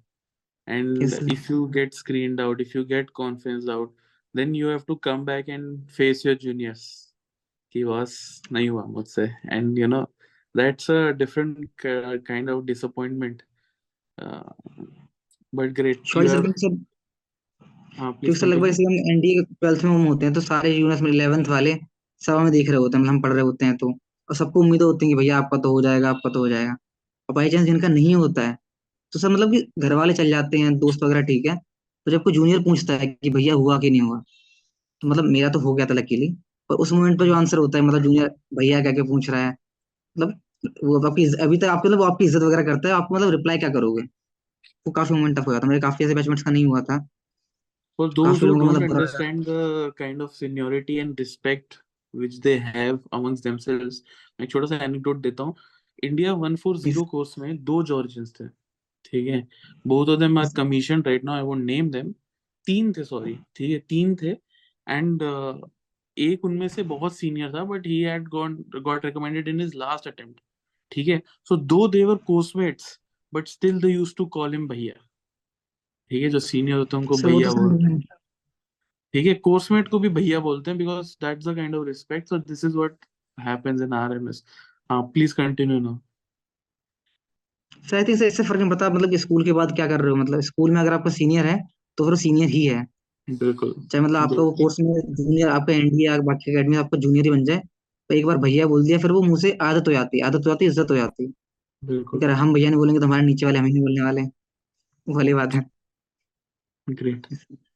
and 0.67 0.99
yes, 0.99 1.19
if 1.19 1.51
you 1.51 1.71
get 1.71 1.95
screened 1.95 2.41
out 2.41 2.61
if 2.61 2.75
you 2.75 2.85
get 2.85 3.13
confidence 3.13 3.69
out 3.69 3.91
then 4.35 4.55
you 4.55 4.67
have 4.67 4.87
to 4.87 4.97
come 4.97 5.25
back 5.25 5.49
and 5.49 5.91
face 5.91 6.25
your 6.25 6.35
juniors. 6.35 7.04
कि 7.75 7.85
बस 7.85 8.43
नहीं 8.53 8.69
हुआ 8.69 8.85
मुझसे 8.85 9.27
you 9.81 9.89
know 9.89 10.07
that's 10.55 10.89
a 10.89 11.13
different 11.13 11.59
ki- 11.83 12.19
kind 12.29 12.49
of 12.49 12.67
disappointment. 12.67 13.43
Uh, 14.19 14.53
but 15.53 15.75
sorry 16.07 16.29
sir 16.29 16.41
क्योंकि 16.41 16.61
sir 16.61 16.77
हाँ 17.99 18.13
क्योंकि 18.13 18.39
sir 18.41 18.47
लगभग. 18.47 18.67
जैसे 18.67 18.85
हम 18.85 18.93
एनडीए 18.93 19.43
ट्वेल्थ 19.43 19.85
में 19.85 19.91
हम 19.91 20.05
होते 20.05 20.27
हैं 20.27 20.35
तो 20.35 20.41
सारे 20.41 20.77
यूनियर्स 20.77 21.03
में 21.03 21.11
इलेवेंथ 21.11 21.45
वाले 21.45 21.75
सब 22.23 22.37
हमें 22.37 22.53
देख 22.53 22.69
रहे 22.69 22.79
होते 22.79 22.97
हैं 22.97 23.05
मतलब 23.05 23.15
हम 23.15 23.23
पढ़ 23.23 23.33
रहे 23.33 23.43
होते 23.43 23.65
हैं 23.65 23.77
तो 23.77 23.91
और 23.93 24.37
सबको 24.37 24.61
उम्मीद 24.61 24.83
होती 24.83 25.07
है 25.07 25.11
कि 25.13 25.17
भैया 25.17 25.39
आपका 25.39 25.59
तो 25.59 25.73
हो 25.73 25.83
जाएगा 25.83 26.11
आपका 26.11 26.31
तो 26.31 26.39
हो 26.39 26.49
जाएगा 26.49 26.73
और 27.29 27.35
बाई 27.35 27.51
चांस 27.51 27.67
जिनका 27.67 27.89
नहीं 27.89 28.15
होता 28.15 28.49
है 28.49 28.59
तो 29.13 29.19
सर 29.19 29.29
मतलब 29.29 29.53
कि 29.53 29.69
घर 29.79 29.93
वाले 29.93 30.15
चल 30.15 30.29
जाते 30.29 30.59
हैं 30.59 30.79
दोस्त 30.79 31.03
वगैरह 31.03 31.23
ठीक 31.23 31.47
है 31.47 31.57
तो 32.07 32.11
जब 32.11 32.23
कोई 32.23 32.33
जूनियर 32.33 32.61
पूछता 32.61 32.95
है 32.95 33.07
कि 33.07 33.31
भैया 33.31 33.55
हुआ 33.55 33.79
कि 33.79 33.91
नहीं 33.91 34.01
हुआ 34.01 34.23
तो 35.01 35.09
मतलब 35.09 35.25
मेरा 35.25 35.49
तो 35.49 35.59
हो 35.59 35.75
गया 35.75 35.87
था 35.87 35.95
लकीली 35.95 36.37
पर 36.71 36.75
उस 36.85 36.93
मोमेंट 36.93 37.19
पर 37.19 37.27
जो 37.27 37.35
आंसर 37.35 37.59
होता 37.59 37.79
है 37.79 37.85
मतलब 37.85 38.03
जूनियर 38.03 38.29
भैया 38.59 38.81
क्या 38.83 38.93
क्या 38.93 39.05
पूछ 39.05 39.31
रहा 39.31 39.47
है 39.47 39.57
मतलब 40.17 40.41
वो 40.85 40.99
आपकी 41.07 41.25
अभी 41.43 41.57
तक 41.59 41.67
आपके 41.69 41.89
मतलब 41.89 42.01
वो 42.01 42.05
आपकी 42.05 42.25
इज़्ज़त 42.25 42.43
वगैरह 42.43 42.63
करता 42.65 42.89
है 42.89 42.95
आपको 42.95 43.15
मतलब 43.15 43.31
रिप्लाई 43.31 43.59
क्या 43.59 43.69
करोगे? 43.71 44.03
वो 44.87 44.93
काफ़ी 44.93 45.15
मोमेंट 45.15 45.39
टफ 45.39 45.47
हो 45.47 45.53
है। 45.53 45.69
मेरे 45.69 45.81
काफ़ी 45.81 46.05
ऐसे 46.05 46.15
बैचमेट्स 46.15 46.43
का 46.43 46.51
नहीं 46.51 46.65
हुआ 46.67 46.81
था। 46.83 46.97
For 47.99 48.07
those 48.11 48.41
who 48.41 48.49
don't 48.49 48.63
मतलब 48.63 48.91
understand 48.91 49.45
the 49.45 49.93
kind 49.99 50.23
of 50.23 50.31
seniority 50.37 50.95
and 51.01 51.21
respect 51.21 51.77
which 52.15 52.39
they 52.47 52.55
have 52.61 52.97
amongst 53.19 53.47
themselves, 53.49 54.01
मैं 54.41 54.47
छोटा 54.47 54.67
सा 54.67 54.77
एनेक्डोट 54.85 55.21
देता 55.23 55.43
हूँ। 55.43 55.55
इंडिया 56.05 56.33
140 56.35 57.05
कोर्स 57.11 57.39
में 57.39 57.63
दो 57.65 57.83
जॉर्जियंस 57.83 58.33
थे 58.41 58.49
ठीक 59.05 59.29
है? 59.29 59.47
Both 59.87 60.09
of 60.09 60.21
them 60.21 60.39
are 60.39 60.49
commission 60.57 61.03
right 61.07 61.25
now 61.25 61.37
I 61.37 61.43
won't 61.43 61.65
name 61.65 61.91
them 61.91 62.11
तीन 62.67 62.93
थे 62.93 63.05
सॉरी 63.05 63.39
ठीक 63.57 63.71
है? 63.71 63.79
तीन 63.79 64.15
थे। 64.23 64.37
एंड 64.87 65.23
एक 66.17 66.45
उनमें 66.45 66.67
से 66.69 66.83
बहुत 66.85 67.17
सीनियर 67.17 67.53
था 67.55 67.65
but 67.65 67.87
he 67.87 68.01
had 68.01 68.29
gone 68.29 68.55
got 68.77 69.05
recommended 69.05 69.49
in 69.49 69.61
his 69.61 69.75
last 69.77 70.09
attempt 70.09 70.41
ठीक 70.93 71.09
है? 71.09 71.23
So 71.49 71.57
though 71.57 71.87
they 71.89 72.05
were 72.05 72.17
coursemates 72.27 72.99
but 73.33 73.49
still 73.49 73.81
they 73.83 73.89
used 73.89 74.17
to 74.17 74.27
call 74.27 74.53
him 74.53 74.69
भैया। 74.69 74.95
ठीक 76.11 76.23
है? 76.23 76.29
जो 76.31 76.39
सीनियर 76.41 76.79
होते 76.79 76.97
हैं 76.97 77.03
उनको 77.03 77.17
भैया 77.19 77.51
तो 77.51 77.57
बोलते 77.57 77.93
हैं। 77.93 78.01
ठीक 79.15 79.27
है? 79.27 79.35
कोर्समेट 79.35 79.89
को 79.89 79.99
भी 79.99 80.09
भैया 80.11 80.41
बोलते 80.41 80.71
हैं 80.71 80.79
because 80.79 81.15
that's 81.21 81.47
the 81.49 81.55
kind 81.57 81.75
of 81.75 81.87
respect 81.87 82.29
so 82.29 82.39
this 82.39 82.65
is 82.65 82.77
what 82.77 82.97
happens 83.39 83.81
in 83.83 83.93
RMS 83.93 84.43
हाँ 84.91 85.03
please 85.15 85.35
continue 85.35 85.79
now 85.81 85.99
sir 87.85 87.97
I 87.97 88.05
think 88.05 88.23
इससे 88.23 88.43
फ़र्क 88.43 88.61
नहीं 88.61 88.71
पड़ता 88.71 88.89
मतलब 88.91 89.17
स्कूल 89.19 89.45
के 89.45 89.53
बाद 89.53 89.75
क्या 89.77 89.87
कर 89.89 90.01
रहे 90.01 90.11
हो? 90.11 90.17
मतलब 90.17 90.41
स्कूल 90.41 90.71
में 90.71 90.81
अगर 90.81 90.93
आपका 90.93 91.11
सीनियर 91.11 91.47
है 91.47 91.57
तो 91.99 92.05
फिर 92.05 92.15
सीनियर 92.19 92.49
ही 92.49 92.65
है। 92.65 92.87
बिल्कुल। 93.29 93.75
चाहे 93.93 94.05
मतलब 94.05 94.17
आपका 94.17 94.43
वो 94.43 94.51
कोर्स 94.53 94.77
में 94.81 95.15
जूनियर 95.15 95.49
आपका 95.49 95.73
एनडीए 95.73 96.07
या 96.07 96.17
बाकी 96.23 96.51
अकेडमी 96.53 96.77
आपका 96.77 96.99
जूनियर 96.99 97.25
ही 97.25 97.31
बन 97.31 97.45
जाए 97.45 97.59
तो 98.11 98.15
एक 98.15 98.27
बार 98.27 98.37
भैया 98.39 98.67
बोल 98.67 98.85
दिया 98.87 98.99
फिर 98.99 99.13
वो 99.13 99.23
मुँह 99.23 99.39
से 99.41 99.53
आदत 99.63 99.89
हो 99.89 99.93
जाती 99.93 100.19
है 100.19 100.27
आदत 100.27 100.47
हो 100.47 100.51
जाती 100.51 100.65
है 100.65 100.71
इज़्ज़त 100.71 100.91
हो 100.91 100.97
जाती 100.97 101.25
है। 101.25 101.31
बिल्कुल। 101.83 102.21
अगर 102.21 102.31
हम 102.33 102.53
भैया 102.55 102.71
नहीं 102.71 102.79
बोलेंगे 102.79 103.01
तो 103.01 103.07
हमारे 103.07 103.23
नीचे 103.27 103.47
वाले 103.47 103.59
हमें 103.59 103.71
नहीं 103.71 103.83
बोलने 103.83 104.03
वाले 104.03 104.23
वो 104.23 105.17
वाली 105.17 105.35
बात 105.35 105.55
है। 105.55 105.65
Great. 106.89 107.27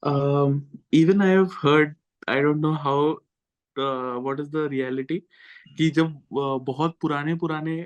Um, 0.03 0.67
even 0.93 1.23
I 1.23 1.29
have 1.29 1.53
heard, 1.55 1.95
I 2.29 2.41
don't 2.43 2.61
know 2.61 2.73
how, 2.75 2.97
uh, 3.77 4.17
what 4.19 4.41
is 4.41 4.51
the 4.51 4.65
reality, 4.69 5.21
कि 5.79 5.89
जब 5.91 6.13
uh, 6.39 6.59
बहुत 6.67 6.97
पुराने 7.01 7.35
पुराने 7.35 7.77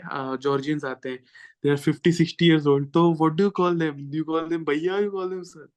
जॉर्जियंस 0.43 0.85
आते 0.85 1.09
हैं 1.09 1.19
they 1.65 1.71
are 1.71 1.81
50 1.85 2.13
60 2.13 2.49
years 2.49 2.67
old 2.67 2.91
तो 2.95 3.05
what 3.21 3.37
do 3.37 3.45
you 3.45 3.53
call 3.61 3.79
them? 3.85 4.03
Do 4.11 4.19
you 4.19 4.25
call 4.25 4.49
them 4.49 4.65
भैया? 4.65 4.99
You 5.05 5.13
call 5.13 5.29
them 5.29 5.45
sir? 5.45 5.69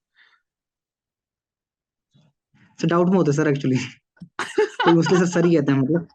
Sir 2.82 2.88
doubt 2.88 3.10
में 3.10 3.18
होता 3.18 3.32
है 3.32 3.36
सर 3.38 3.48
एक्चुअली 3.48 3.78
कोई 4.42 4.94
मुझसे 4.94 5.18
सर 5.18 5.26
सर 5.26 5.46
ही 5.46 5.56
कहते 5.56 5.72
हैं 5.72 5.80
मतलब। 5.80 6.08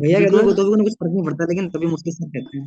भैया 0.00 0.20
कहते 0.20 0.36
हैं 0.36 0.54
तो 0.54 0.76
भी 0.76 0.84
कुछ 0.84 0.92
फ़र्क 0.92 1.12
नहीं 1.12 1.24
पड़ता 1.24 1.44
लेकिन 1.44 1.68
तभी 1.70 1.86
मुझसे 1.86 2.10
सर 2.10 2.28
कहते 2.36 2.58
हैं। 2.58 2.66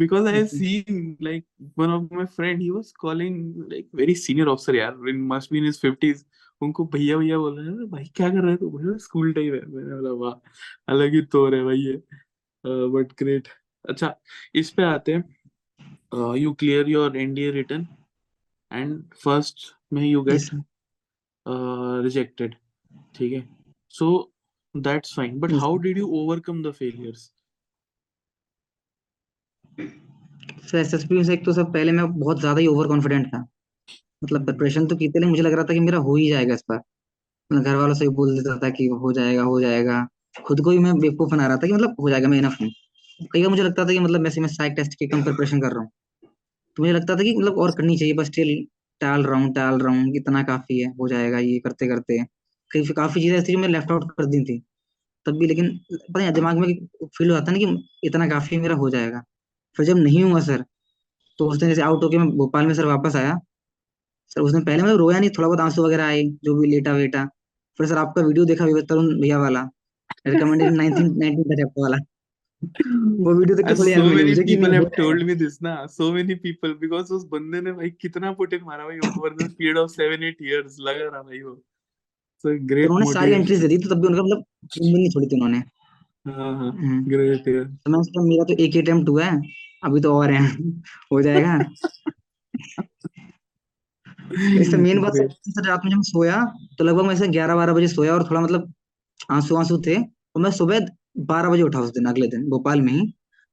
Because 0.00 0.26
I 0.28 0.32
have 0.34 0.50
seen 0.60 1.16
like 1.26 1.44
one 1.82 1.92
of 1.96 2.10
my 2.18 2.24
friend 2.36 2.62
he 2.62 2.70
was 2.70 2.92
calling 3.04 3.36
like 3.72 3.86
very 4.00 4.14
senior 4.22 4.46
officer 4.54 4.74
यार 4.74 5.10
in 5.12 5.20
must 5.32 5.52
be 5.52 5.60
in 5.62 5.68
his 5.70 5.78
50s 5.84 6.24
उनको 6.62 6.84
भैया 6.84 7.16
भैया 7.18 7.38
बोल 7.38 7.58
रहे 7.58 7.66
हैं 7.66 7.90
भाई 7.90 8.04
क्या 8.16 8.28
कर 8.30 8.42
रहे 8.44 8.54
हो 8.54 8.70
बोले 8.70 8.98
स्कूल 8.98 9.32
टाइम 9.32 9.54
है। 9.54 9.60
मैंने 9.66 9.94
बोला 9.94 10.12
वाह 10.12 10.94
अलग 10.94 11.14
ही 11.14 11.22
तौर 11.22 11.54
है 11.54 11.64
भाई 11.64 11.78
ये। 11.78 12.02
बट 12.66 13.12
ग्रेट 13.18 13.48
अच्छा 13.88 14.14
इस 14.54 14.70
पे 14.70 14.82
आते 14.82 15.14
हैं। 15.14 16.34
You 16.34 16.52
clear 16.52 16.88
your 16.88 17.16
NDA 17.16 17.50
written 17.50 17.86
and 18.72 19.02
first 19.24 19.56
में 19.92 20.02
यू 20.02 20.22
गेट 20.22 20.40
रिजेक्टेड 21.46 22.54
ठीक 23.14 23.32
है? 23.32 23.46
So 23.94 24.32
that's 24.74 25.14
fine 25.16 25.38
but 25.40 25.52
how 25.60 25.76
did 25.78 25.98
you 25.98 26.06
overcome 26.20 26.62
the 26.62 26.72
failures 26.72 27.30
sir 30.62 30.78
SSB 30.78 31.16
में 31.16 31.24
से 31.24 31.32
एक 31.34 31.44
तो 31.44 31.52
सब 31.52 31.72
पहले 31.72 31.92
मैं 31.92 32.06
बहुत 32.12 32.40
ज़्यादा 32.40 32.60
ही 32.60 32.66
ओवर 32.66 32.88
कॉन्फिडेंट 32.88 33.26
था। 33.26 33.38
मतलब 34.24 34.44
प्रिपरेशन 34.44 34.86
तो 34.86 34.96
की 34.96 35.08
थी 35.08 35.24
मुझे 35.24 35.42
लग 35.42 35.52
रहा 35.52 35.64
था 35.64 35.74
कि 35.74 35.80
मेरा 35.80 35.98
हो 35.98 36.16
ही 36.16 36.28
जाएगा 36.30 36.54
इस 36.54 36.64
बार। 36.70 36.80
मैं 37.50 37.62
घर 37.62 37.74
वालों 37.76 37.94
से 37.94 38.08
बोल 38.10 38.34
देता 38.36 38.56
था 38.58 38.70
कि 38.70 38.86
हो 39.02 39.12
जाएगा 39.12 39.42
हो 39.42 39.60
जाएगा। 39.60 40.06
खुद 40.44 40.60
को 40.60 40.70
ही 40.70 40.78
मैं 40.78 40.94
बेवकूफ़ 40.98 41.30
बना 41.30 41.46
रहा 41.46 41.56
था 41.56 41.66
कि 41.66 41.72
मतलब 41.72 41.96
हो 42.00 42.10
जाएगा, 42.10 42.28
मैं 42.28 42.38
इनफ 42.38 42.60
हूँ। 42.60 42.70
कई 43.32 43.42
बार 43.42 43.50
मुझे 43.50 43.62
लगता 43.62 43.84
था 43.84 43.92
कि 43.92 43.98
मतलब 43.98 44.22
वैसे 44.24 44.40
मैं 44.40 44.48
साइक 44.48 44.72
टेस्ट 44.76 44.94
की 44.98 45.06
कम 45.08 45.22
प्रिपरेशन 45.24 45.60
कर 45.60 45.72
रहा 45.72 45.82
हूँ। 45.82 45.90
तो 46.76 46.82
मुझे 46.82 46.92
लगता 46.92 47.16
था 47.16 47.22
कि 47.22 47.36
मतलब 47.36 47.58
और 47.58 47.72
करनी 47.78 47.96
चाहिए, 47.98 48.14
बस 48.14 48.26
स्टिल 48.26 48.54
टाल 49.00 49.24
रहा 49.24 49.38
हूँ, 49.40 49.52
टाल 49.54 49.78
रहा 49.80 49.94
हूँ, 49.94 50.12
इतना 50.16 50.42
काफ़ी 50.44 50.78
है, 50.80 50.88
हो 50.92 51.08
जाएगा 51.08 51.38
ये 51.40 51.58
करते 51.60 51.86
करते। 51.88 52.18
कई 52.70 52.84
काफ़ी 52.94 53.20
चीज़ें 53.20 53.38
ऐसी 53.38 53.52
जो 53.52 53.58
मैं 53.58 53.68
लेफ़्ट 53.68 53.90
आउट 53.92 54.10
कर 54.12 54.26
दी 54.26 54.40
थी। 54.44 54.58
तब 55.26 55.38
भी 55.38 55.46
लेकिन, 55.46 55.68
पता 55.92 56.20
नहीं 56.20 56.32
दिमाग 56.32 56.58
में 56.58 56.68
फील 57.08 57.30
हो 57.30 57.34
जाता 57.34 57.52
है 57.52 57.58
ना 57.58 57.66
कि 57.66 58.06
इतना 58.08 58.28
काफ़ी 58.28 58.58
मेरा 58.58 58.74
हो 58.76 58.90
जाएगा। 58.90 59.22
फिर 59.76 59.86
जब 59.86 59.96
नहीं 59.98 60.24
हुआ, 60.24 60.40
सर 60.42 60.64
तो 61.38 61.48
उस 61.48 61.58
दिन 61.58 61.68
जैसे 61.68 61.82
आउट 61.82 62.04
होके 62.04 62.18
मैं 62.18 62.28
भोपाल 62.38 62.66
में 62.66 62.74
सर 62.74 62.86
वापस 62.86 63.16
आया। 63.16 63.36
सर, 64.30 64.40
उस 64.40 64.52
दिन 64.52 64.64
पहले 64.64 64.82
मैं 64.82 64.92
रोया 64.94 65.20
नहीं, 65.20 65.30
थोड़ा 65.30 65.48
बहुत 65.48 65.60
आँसू 65.60 65.84
वगैरह 65.86 66.04
आए, 66.06 66.22
जो 66.44 66.56
भी 66.56 66.70
लेटा 66.70 66.92
वेटा। 66.94 67.24
फिर 67.78 67.86
सर 67.88 67.98
आपका 67.98 68.22
वीडियो 68.22 68.44
देखा 68.46 68.66
तरुण 68.84 69.20
भैया 69.20 69.38
वाला। 69.38 69.62
रिकमेंडेड 70.28 70.72
नाइनटीन 70.72 71.08
का 71.54 71.82
वाला। 71.82 71.98
वो 72.62 73.32
वीडियो 73.34 73.56
देख 73.56 73.66
के 73.66 73.72
And 73.72 73.78
थोड़ी 73.78 73.92
so 73.92 74.02
many 74.04 74.24
मुझे 74.28 74.42
कि 74.44 74.56
people 74.56 74.74
have 74.74 74.88
told 74.96 75.22
me 75.28 75.34
this 75.34 75.54
ना? 75.62 75.72
So 75.94 76.10
many 76.16 76.34
people 76.42 76.74
because 76.82 77.10
उस 77.12 77.24
बंदे 77.32 77.60
ने 77.60 77.72
भाई 77.72 77.90
कितना 78.00 78.32
पुट 78.32 78.52
इन 78.54 78.60
मारा 78.64 78.84
भाई 78.84 78.98
over 78.98 79.30
the 79.38 79.48
period 79.60 79.80
of 79.82 79.90
seven 79.94 80.22
eight 80.28 80.42
years 80.48 80.78
लगा 80.80 81.08
रहा 81.08 81.22
भाई 81.22 81.40
वो। 81.42 81.54
सर 82.44 82.58
great 82.72 82.90
उन्होंने 82.90 83.12
सारी 83.12 83.32
एंट्रीज 83.32 83.60
दे 83.60 83.68
दी 83.68 83.78
तो 83.78 83.88
तब 83.94 84.00
भी 84.00 84.06
उनका 84.06 84.22
मतलब 84.22 84.44
उम्मीद 84.80 84.94
नहीं 84.94 85.10
छोड़ी 85.10 85.26
थी 85.26 85.36
उन्होंने। 85.36 85.58
हाँ 86.26 86.52
हाँ 86.58 86.70
great 87.04 87.48
यार 87.48 87.64
तो 87.64 87.90
मैं 87.90 87.98
उसका 87.98 88.22
मेरा 88.22 88.44
तो 88.44 88.62
एक 88.62 88.74
ही 88.74 88.80
अटेम्प्ट 88.80 89.08
हुआ 89.08 89.24
है 89.24 89.40
अभी 89.84 90.00
तो 90.00 90.14
और 90.14 90.32
है 90.32 90.46
हो 91.12 91.22
जाएगा। 91.22 91.58
इससे 94.60 94.76
मेन 94.76 95.00
बात 95.02 95.12
सर 95.12 95.26
great 95.26 95.66
रात 95.68 95.80
में 95.84 95.90
जब 95.90 96.02
सोया 96.12 96.42
तो 96.78 96.84
लगभग 96.84 97.04
मैं 97.06 97.14
ऐसे 97.14 97.28
ग्यारह 97.28 97.54
बारह 97.54 97.72
बजे 97.72 97.88
सोया 97.88 98.14
और 98.14 98.30
थोड़ा 98.30 98.40
मतलब 98.40 98.72
आँसू 99.30 99.56
आँसू 99.56 99.82
थे 99.86 99.96
और 100.02 100.42
मैं 100.42 100.50
सुबह 100.50 100.86
बारह 101.16 101.50
बजे 101.50 101.62
उठा 101.62 101.80
उस 101.80 101.90
दिन 101.90 102.04
अगले 102.06 102.26
दिन 102.28 102.48
भोपाल 102.50 102.80
में 102.82 102.92
ही। 102.92 103.06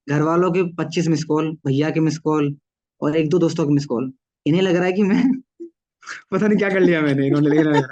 घर 0.07 0.21
वालों 0.21 0.51
के 0.51 0.63
पच्चीस 0.75 1.07
मिस 1.07 1.23
कॉल 1.23 1.51
भैया 1.67 1.89
के 1.89 1.99
मिस 1.99 2.17
कॉल 2.19 2.55
और 3.01 3.15
एक 3.17 3.29
दो 3.29 3.39
दोस्तों 3.39 3.65
के 3.67 3.73
मिस 3.73 3.85
कॉल 3.85 4.11
इन्हें 4.45 4.61
लग 4.61 4.75
रहा 4.75 4.85
है 4.85 4.93
कि 4.93 5.03
मैं 5.03 5.23
पता 6.31 6.47
नहीं 6.47 6.57
क्या 6.57 6.69
कर 6.69 6.79
लिया 6.79 7.01
मैंने 7.01 7.27
इन्होंने 7.27 7.49
लेकिन 7.49 7.67
और 7.67 7.87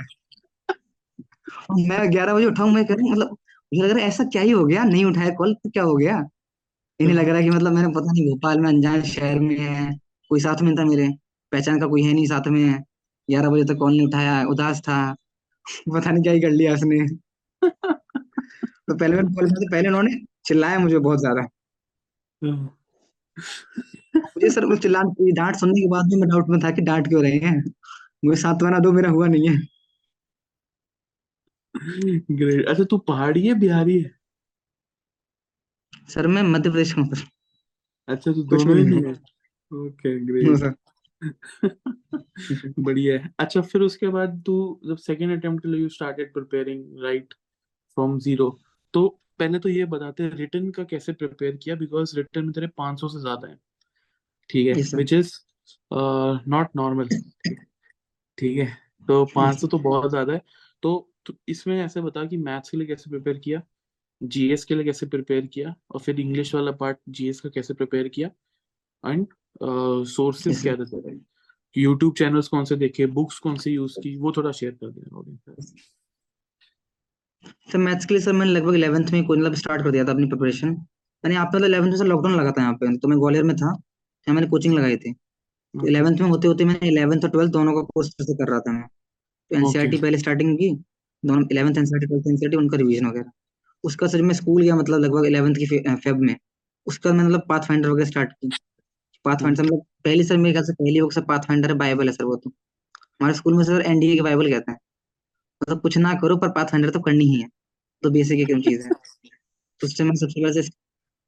मैं 1.89 2.11
ग्यारह 2.11 2.33
बजे 2.35 2.45
उठाऊं 2.45 2.71
मैं 2.71 2.83
रहा 2.85 2.95
हूँ, 3.03 3.11
मतलब 3.11 3.29
मुझे 3.71 3.83
लग 3.83 3.91
रहा 3.91 4.03
है 4.03 4.07
ऐसा 4.09 4.23
क्या 4.25 4.41
ही 4.41 4.51
हो 4.51 4.65
गया 4.65 4.83
नहीं 4.85 5.05
उठाया 5.05 5.29
कॉल 5.37 5.53
तो 5.55 5.69
क्या 5.69 5.83
हो 5.83 5.95
गया? 5.95 6.17
इन्हें 6.99 7.15
लग 7.17 7.27
रहा 7.29 7.37
है 7.37 7.43
कि 7.43 7.49
मतलब 7.49 7.73
मैंने 7.73 7.89
पता 7.89 8.11
नहीं 8.13 8.25
भोपाल 8.29 8.59
में 8.61 8.69
अनजान 8.69 9.01
शहर 9.05 9.39
में 9.39 9.57
है 9.59 9.91
कोई 10.31 10.39
साथ 10.41 10.61
में 10.63 10.75
था 10.77 10.85
मेरे 10.85 11.09
पहचान 11.51 11.79
का 11.79 11.87
कोई 11.87 12.03
है 12.03 12.13
नहीं 12.13 12.25
साथ 12.27 12.47
में। 12.49 12.83
ग्यारह 13.29 13.49
बजे 13.49 13.63
तक 13.73 13.79
कॉल 13.79 13.97
नहीं 13.97 14.07
उठाया 14.07 14.43
उदास 14.51 14.81
था। 14.81 14.99
पता 15.95 16.11
नहीं 16.11 16.23
क्या 16.23 16.33
ही 16.33 16.41
कर 16.41 16.51
लिया 16.51 16.73
उसने। 16.73 17.05
तो 18.87 18.95
पहले 18.95 19.15
मैंने 19.15 19.33
कॉल 19.35 19.47
किया 19.47 19.59
तो 19.59 19.71
पहले 19.71 19.87
उन्होंने 19.87 20.11
चिल्लाया 20.47 20.79
मुझे 20.79 20.99
बहुत 20.99 21.19
ज़्यादा। 21.19 21.41
मुझे 24.17 24.49
सर 24.49 24.65
वो 24.65 24.75
चिल्लान 24.77 25.13
ये 25.21 25.31
डांट 25.33 25.55
सुनने 25.55 25.81
के 25.81 25.87
बाद 25.89 26.05
भी 26.09 26.15
मैं 26.21 26.29
डाउट 26.29 26.49
में 26.49 26.59
था 26.59 26.71
कि 26.71 26.81
डांट 26.81 27.07
क्यों 27.07 27.21
रहे 27.23 27.37
हैं। 27.39 27.55
मुझे 28.25 28.41
सांत्वना 28.41 28.79
दो 28.79 28.91
मेरा 28.91 29.09
हुआ 29.09 29.27
नहीं 29.27 29.49
है। 29.49 29.57
ग्रेट 32.31 32.67
अच्छा 32.67 32.83
तू 32.83 32.97
पहाड़ी 33.07 33.45
है 33.47 33.53
बिहारी 33.59 33.99
है? 33.99 34.11
सर 36.09 36.27
मैं 36.27 36.41
मध्य 36.43 36.69
प्रदेश 36.69 36.97
में 36.97 37.03
हूँ 37.03 37.15
सर। 37.15 37.27
अच्छा 38.07 38.31
तू 38.31 38.43
कुछ 38.43 38.63
दोनों 38.63 38.77
ही 38.77 39.01
है। 39.03 39.13
Okay 39.71 40.19
great 40.25 40.57
sir. 40.57 40.73
बढ़िया 42.79 43.13
है। 43.13 43.31
अच्छा 43.39 43.61
फिर 43.61 43.81
उसके 43.81 44.07
बाद 44.07 44.41
तू 44.45 44.55
जब 44.85 44.97
सेकेंड 44.97 45.37
अटेम्प्ट 45.37 45.63
के 45.63 45.69
लिए 45.69 45.81
you 45.81 45.89
started 45.89 46.33
preparing 46.33 47.03
right 47.03 47.33
from 47.97 48.17
zero 48.19 48.49
तो 48.93 49.07
पहले 49.39 49.59
तो 49.59 49.69
ये 49.69 49.85
बताते 49.85 50.23
हैं 50.23 50.31
रिटर्न 50.31 50.69
का 50.71 50.83
कैसे 50.83 51.13
प्रिपेयर 51.13 51.55
किया? 51.55 51.75
बिकॉज़ 51.75 52.15
रिटर्न 52.17 52.45
में 52.45 52.53
तेरे 52.53 52.67
500 52.67 53.07
से 53.07 53.19
ज़्यादा 53.19 53.47
है। 53.47 53.59
ठीक 54.49 54.67
है 54.67 54.97
विच 54.97 55.13
इज़ 55.13 55.33
नॉट 56.49 56.75
नॉर्मल 56.75 57.07
ठीक 58.37 58.57
है 58.57 58.65
तो 59.07 59.25
500 59.25 59.67
तो 59.67 59.79
बहुत 59.79 60.09
ज़्यादा 60.09 60.33
है। 60.33 60.41
तो, 60.83 61.09
तो 61.25 61.33
इसमें 61.47 61.79
ऐसे 61.85 62.01
बता 62.01 62.25
कि 62.25 62.37
मैथ्स 62.37 62.69
के 62.69 62.77
लिए 62.77 62.87
कैसे 62.87 63.09
प्रिपेयर 63.09 63.37
किया 63.37 63.61
जीएस 64.21 64.65
के 64.65 64.75
लिए 64.75 64.83
कैसे 64.83 65.05
प्रिपेयर 65.05 65.45
किया 65.45 65.75
और 65.91 65.99
फिर 65.99 66.19
इंग्लिश 66.19 66.53
वाला 66.55 66.71
पार्ट 66.71 66.97
जीएस 67.09 67.41
का 67.41 67.49
कैसे 67.49 67.73
प्रिपेयर 67.73 68.07
किया 68.07 68.29
एंड 69.03 69.27
सोर्सेज 70.07 70.53
यस 70.53 70.61
क्या 70.61 70.75
थे 70.75 71.15
यूट्यूब 71.75 72.13
चैनल्स 72.13 72.47
कौन 72.47 72.65
से 72.65 72.75
देखे 72.75 73.05
बुक्स 73.05 73.39
कौन 73.39 73.55
से 73.55 73.71
यूज़ 73.71 73.99
की 73.99 74.15
वो 74.17 74.31
थोड़ा 74.31 74.51
शेयर 74.51 74.71
कर 74.71 74.91
देना 74.91 75.17
ऑडियंस 75.17 75.73
सर 77.71 77.77
मैथ्स 77.79 78.05
के 78.05 78.13
लिए 78.13 78.23
सर 78.23 78.33
मैंने 78.33 78.51
लगभग 78.51 78.75
इलेवंथ 78.75 79.11
में 79.13 79.23
कोई 79.25 79.37
मतलब 79.37 79.55
स्टार्ट 79.55 79.83
कर 79.83 79.91
दिया 79.91 80.03
था 80.05 80.11
अपनी 80.11 80.25
प्रिपरेशन 80.27 80.69
मैंने 81.23 81.35
आप 81.35 81.51
मतलब 81.55 81.67
इलेवंथ 81.67 81.89
में 81.89 81.97
सर 81.97 82.05
लॉकडाउन 82.05 82.35
लगा 82.35 82.51
था 82.51 82.61
यहाँ 82.61 82.73
पे 82.73 82.95
तो 82.97 83.07
मैं 83.07 83.17
ग्वालियर 83.19 83.43
में 83.43 83.55
था 83.55 83.67
यहाँ 83.67 84.35
मैंने 84.35 84.47
कोचिंग 84.47 84.73
लगाई 84.73 84.97
थी। 84.97 85.13
तो 85.13 85.87
इलेवंथ 85.87 86.21
में 86.21 86.29
होते 86.29 86.47
होते 86.47 86.65
मैंने 86.65 86.87
इलेवंथ 86.87 87.23
और 87.23 87.29
ट्वेल्थ 87.29 87.51
दोनों 87.51 87.73
का 87.73 87.81
कोर्स 87.83 88.07
से 88.21 88.33
कर 88.33 88.49
रहा 88.49 88.59
था 88.59 88.71
मैं। 88.71 88.87
तो 89.51 89.57
एनसीईआरटी 89.57 89.97
पहले 89.97 90.17
स्टार्टिंग 90.17 90.57
की 90.57 90.69
दोनों 91.23 91.43
इलेवंथ 91.51 91.77
एनसीईआरटी 91.77 92.07
ट्वेल्थ 92.07 92.27
एनसीईआरटी 92.27 92.57
उनका 92.57 92.77
रिवीजन 92.77 93.05
वगैरह 93.07 93.31
उसका 93.83 94.07
सर 94.07 94.21
मैं 94.21 94.35
स्कूल 94.35 94.61
गया 94.61 94.75
मतलब 94.75 94.99
लगभग 94.99 95.25
इलेवंथ 95.25 95.55
की 95.55 95.65
फे, 95.65 95.79
फेब 95.95 96.19
में। 96.19 96.35
उसका 96.87 97.13
मैं 97.13 97.23
मतलब 97.25 97.45
पाथ 97.49 97.67
फाइंडर 97.67 97.89
वगैरह 97.89 98.09
स्टार्ट 98.09 98.31
की। 98.31 98.49
पाथ 99.25 99.41
फाइंडर 99.41 99.63
मतलब 99.63 99.81
पहली 100.05 100.23
सर 100.23 100.37
मेरे 100.37 100.53
ख्याल 100.53 100.65
से 100.65 100.73
पहली 100.73 101.01
बुक 101.01 101.13
सर 101.13 101.21
पाथ 101.25 101.47
फाइंडर 101.47 101.69
है 101.69 101.75
बाइबल 101.77 102.07
है 102.07 102.13
सर 102.13 102.25
वो 102.25 102.35
तो। 102.35 102.49
हमारे 102.49 103.33
स्कूल 103.35 103.53
में 103.53 103.63
सर 103.63 103.81
एनडीए 103.87 104.15
के 104.15 104.21
बाइबल 104.21 104.49
कहते 104.51 104.71
हैं। 104.71 104.77
मतलब 105.61 105.81
कुछ 105.81 105.97
ना 105.97 106.13
करो, 106.21 106.37
पर 106.37 106.49
पाथ 106.51 106.65
फाइंडर 106.71 106.89
तो 106.89 106.99
करनी 107.01 107.25
ही 107.25 107.41
है। 107.41 107.47
तो 108.03 108.09
बेसिक 108.11 108.39
एक 108.39 108.63
चीज़ 108.63 108.81
है? 108.81 108.89
तो 109.81 109.87
उससे 109.87 110.03
मैं 110.03 110.15
सबसे 110.15 110.41
पहले 110.41 110.61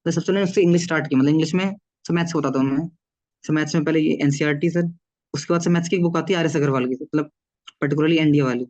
तो 0.05 0.12
सबसे 0.12 0.31
पहले 0.31 0.43
उससे 0.43 0.62
इंग्लिश 0.62 0.83
स्टार्ट 0.83 1.07
की 1.09 1.15
मतलब 1.15 1.29
इंग्लिश 1.29 1.53
में 1.53 1.65
सर 2.05 2.13
मैथ्स 2.13 2.36
होता 2.36 2.50
था 2.51 2.62
मैं। 2.63 2.88
सर 3.43 3.53
मैथ्स 3.53 3.75
में 3.75 3.83
पहले 3.83 4.00
ये 4.00 4.17
एनसीईआरटी 4.24 4.69
सर 4.69 4.89
उसके 5.33 5.53
बाद 5.53 5.62
से 5.62 5.69
मैथ्स 5.69 5.89
की 5.89 5.98
बुक 6.00 6.17
आती 6.17 6.33
है 6.33 6.39
आर 6.39 6.45
एस 6.45 6.55
अग्रवाल 6.55 6.86
की 6.88 6.95
मतलब 6.95 7.29
पर्टिकुलरली 7.81 8.17
एनडीए 8.17 8.41
वाली। 8.41 8.65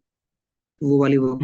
वो 0.82 1.00
वाली 1.02 1.18
बुक 1.20 1.42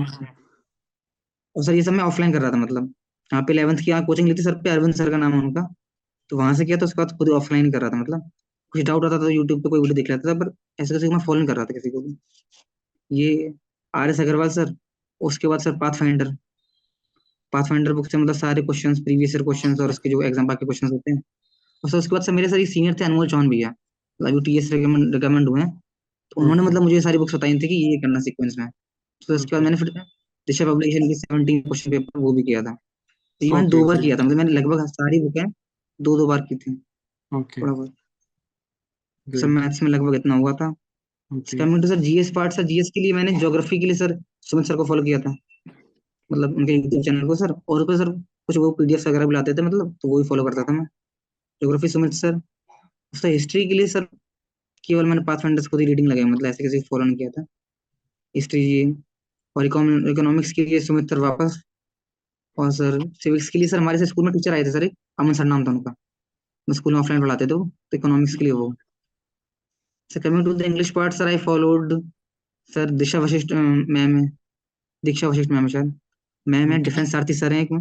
और 1.55 1.63
सर 1.63 1.74
ये 1.74 1.81
सब 1.84 1.91
मैं 1.91 2.03
ऑफलाइन 2.03 2.34
कर 2.34 2.41
रहा 2.41 2.51
था 2.51 2.57
मतलब। 2.57 2.93
यहाँ 3.31 3.43
पे 3.43 3.53
इलेवंथ 3.53 3.77
की 3.86 3.91
कोचिंग 4.05 4.27
ली 4.27 4.34
थी 4.34 4.43
सर 4.43 4.55
पे 4.63 4.69
अरविंद 4.69 4.95
सर 4.95 5.10
का 5.12 5.17
नाम 5.17 5.34
है 5.34 5.39
उनका। 5.39 5.62
तो 6.29 6.38
वहाँ 6.38 6.53
से 6.53 6.65
किया 6.65 6.77
तो 6.77 6.86
उसके 6.86 7.01
बाद 7.01 7.17
खुद 7.17 7.30
ऑफलाइन 7.32 7.71
कर 7.71 7.82
रहा 7.82 7.89
था 7.89 7.97
मतलब। 7.97 8.30
कुछ 8.73 8.84
डाउट 8.84 9.04
होता 9.04 9.17
था 9.17 9.21
तो 9.21 9.30
यूट्यूब 9.30 9.62
पे 9.63 9.69
कोई 9.69 9.80
वीडियो 9.80 9.95
देख 9.95 10.10
लेता 10.10 10.30
था, 10.30 10.39
पर 10.39 10.54
ऐसे 10.80 10.93
किसी 10.93 11.10
मैं 11.10 11.19
फॉलो 11.25 11.45
कर 11.47 11.56
रहा 11.56 11.65
था 11.65 11.73
किसी 11.73 11.89
को 11.89 12.01
भी। 12.01 12.17
ये 13.12 13.54
आर 13.95 14.10
एस 14.10 14.19
अग्रवाल 14.21 14.49
सर 14.49 14.75
उसके 15.21 15.47
बाद 15.47 15.60
sir 15.60 15.77
path 15.77 15.99
finder 15.99 16.36
path 17.53 17.63
finder 17.63 17.93
book 17.93 18.08
से 18.08 18.17
मतलब 18.17 18.36
सारे 18.36 18.62
क्वेश्चंस 18.62 18.99
प्रीवियस 18.99 19.36
ईयर 19.36 19.43
क्वेश्चंस 19.43 19.79
और 19.79 19.89
उसके 19.89 20.10
जो 20.10 20.21
एग्ज़ाम 20.23 20.47
बाकी 20.47 20.65
क्वेश्चंस 20.65 20.91
होते 20.91 21.12
हैं। 21.12 21.21
और 21.84 21.89
सर 21.89 21.97
उसके 21.97 22.15
बाद 22.15 22.23
सर 22.23 22.31
मेरे 22.31 22.49
सर 22.49 22.60
एक 22.60 22.67
सीनियर 22.69 22.95
थे 22.99 23.05
अनमोल 23.05 23.27
चौहान 23.29 23.49
भैया 23.49 23.69
मतलब 23.69 24.34
यू 24.34 24.39
टी 24.41 24.58
एस 24.58 24.71
रिकमेंड 24.71 25.49
हुए 25.49 25.62
हैं। 25.62 25.69
तो 26.31 26.41
उन्होंने 26.41 26.63
मतलब 26.63 26.81
मुझे 26.81 26.95
ये 26.95 27.01
सारी 27.01 27.17
बुक्स 27.17 27.36
बताई 27.36 27.53
थी 27.53 27.67
कि 27.67 27.75
ये 27.75 27.97
करना 28.01 28.19
सीक्वेंस 28.21 28.55
में। 28.60 28.67
तो 29.21 29.34
उसके 29.36 29.55
बाद 29.55 29.63
मैंने 29.63 29.77
फिर 29.77 29.89
दिशा 30.47 30.65
पब्लिकेशन 30.65 31.08
की 31.08 31.15
सेवनटीन 31.15 31.62
क्वेश्चन 31.62 31.91
पेपर 31.91 32.19
वो 32.19 32.34
भी 32.34 32.43
किया 32.43 32.62
था। 32.62 32.73
तो 33.41 33.53
मैंने 33.53 33.67
दो 33.69 33.84
बार 33.86 34.01
किया 34.01 34.17
था 34.17 34.23
मतलब 34.23 34.38
मैंने 34.38 34.51
लगभग 34.51 34.86
सारी 34.89 35.19
बुकें 35.21 35.45
दो 35.99 36.17
दो 36.17 36.27
बार 36.27 36.41
की 36.49 36.55
थी। 36.55 36.71
ओके 37.31 37.62
थोड़ा 37.62 37.73
बहुत 37.73 37.93
सर 39.27 39.47
मैथ्स 39.49 39.81
में 39.84 39.89
लगभग 39.91 40.15
इतना 40.15 40.36
हुआ 40.36 40.53
था। 40.53 40.73
To 41.32 41.88
sir 41.88 42.00
GS 42.00 42.32
part 42.32 42.54
sir 42.54 42.64
GS 42.64 42.90
के 42.94 43.02
लिए 43.02 43.14
मैंने 43.14 43.32
ज्योग्राफी 43.40 43.80
के 43.80 43.86
लिए 43.86 43.96
सर 43.96 44.18
सुमित 44.42 44.66
सर 44.66 44.76
को 44.76 44.86
फॉलो 44.86 45.04
किया 45.04 45.20
था। 45.20 45.32
मतलब 46.30 46.56
उनके 46.58 46.74
यूट्यूब 46.74 47.04
चैनल 47.04 47.28
को 47.28 47.36
सर 47.36 47.52
और 47.52 47.82
उस 47.82 47.88
पर 47.88 47.98
सर 47.98 48.10
कुछ 48.48 48.58
वो 48.58 48.72
पीडीएफ 48.72 49.08
वगैरह 49.08 49.26
भी 49.26 49.36
लाते 49.36 49.54
थे 49.54 49.62
मतलब 49.62 49.96
तो 50.02 50.10
वो 50.10 50.22
भी 50.22 50.28
फॉलो 50.30 50.44
करता 50.44 50.64
था 50.64 50.74
मैं। 50.74 50.86
ज्योग्राफी 51.62 51.88
सुमित 51.88 52.14
सर 52.14 52.36
उसका 53.14 53.30
हिस्ट्री 53.30 53.66
के 53.68 53.74
लिए 53.74 53.88
सर 53.88 54.08
केवल 54.84 55.06
मैंने 55.06 55.24
पाथ 55.26 55.38
फाइंडर्स 55.38 55.68
खुद 55.68 55.80
ही 55.80 55.86
रीडिंग 55.86 56.08
लगाई 56.08 56.24
मतलब 56.26 56.50
ऐसे 56.50 56.64
किसी 56.64 56.82
फॉलो 56.90 57.06
नहीं 57.06 57.16
किया 57.18 57.30
था। 57.32 57.46
हिस्ट्री 58.36 58.92
और 59.56 59.66
इकोनॉमिक्स 59.66 60.52
के 60.52 60.66
लिए 60.66 60.80
सुमित 60.82 61.10
सर 61.10 61.20
वापस, 61.20 61.62
और 62.58 62.72
सर 62.72 63.00
सिविक्स 63.24 63.50
के 63.50 63.60
लिए 63.60 63.68
सर 63.68 63.78
हमारे 63.78 63.98
से 63.98 64.06
स्कूल 64.06 64.26
में 64.26 64.34
टीचर 64.34 64.54
आए 64.54 64.64
थे 64.64 64.72
सर 64.72 64.84
एक 64.84 64.94
अमन 65.20 65.34
सर 65.34 65.46
नाम 65.46 65.64
था 65.66 65.72
उनका। 65.72 65.94
स्कूल 66.68 66.94
में 66.94 67.00
ऑफलाइन 67.00 67.22
पढ़ाते 67.22 67.46
थे 67.46 67.50
तो 67.50 67.70
इकोनॉमिक्स 67.94 68.36
के 68.36 68.46
लिए 68.46 68.54
वो। 68.54 68.74
Sir 70.12 70.20
coming 70.20 70.46
to 70.46 70.54
the 70.54 70.62
English 70.62 70.89
part 70.91 71.13
sir 71.13 71.28
I 71.28 71.38
followed 71.39 71.94
sir 72.72 72.89
Disha 73.02 73.20
Vashishtha 73.20 73.52
ma'am 73.54 74.18
है 74.18 74.28
दीक्षा 75.04 75.28
वशिष्ठ 75.28 75.52
मैम 75.52 75.68
शायद 75.68 75.94
मैम 76.48 76.72
है 76.72 76.78
डिफेंस 76.82 77.12
सारथी 77.12 77.34
सर 77.34 77.54
हैं 77.54 77.62
एक 77.62 77.74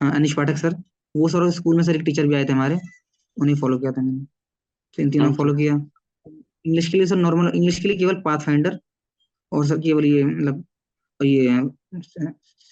अनिश 0.00 0.34
पाठक 0.34 0.56
सर 0.56 0.74
वो 1.14 1.28
सर 1.28 1.50
स्कूल 1.50 1.76
में 1.76 1.82
सर 1.84 1.96
एक 1.96 2.02
टीचर 2.02 2.26
भी 2.26 2.34
आए 2.34 2.44
थे 2.44 2.52
हमारे। 2.52 2.78
उन्हें 3.36 3.56
फॉलो 3.56 3.78
किया 3.78 3.92
था 3.92 4.02
मैंने। 4.02 4.24
तो 4.98 5.02
इन 5.02 5.10
तीनों 5.10 5.28
ओके 5.28 5.36
फॉलो 5.36 5.54
किया। 5.54 5.74
इंग्लिश 6.66 6.88
के 6.88 6.96
लिए 6.98 7.06
सर 7.06 7.16
नॉर्मल 7.16 7.50
इंग्लिश 7.54 7.78
के 7.80 7.88
लिए 7.88 7.96
केवल 7.98 8.20
पाथ 8.24 8.38
फाइंडर 8.46 8.78
और 9.52 9.66
सर 9.66 9.78
केवल 9.80 10.04
ये 10.04 10.24
मतलब 10.24 10.64
ये 11.20 11.60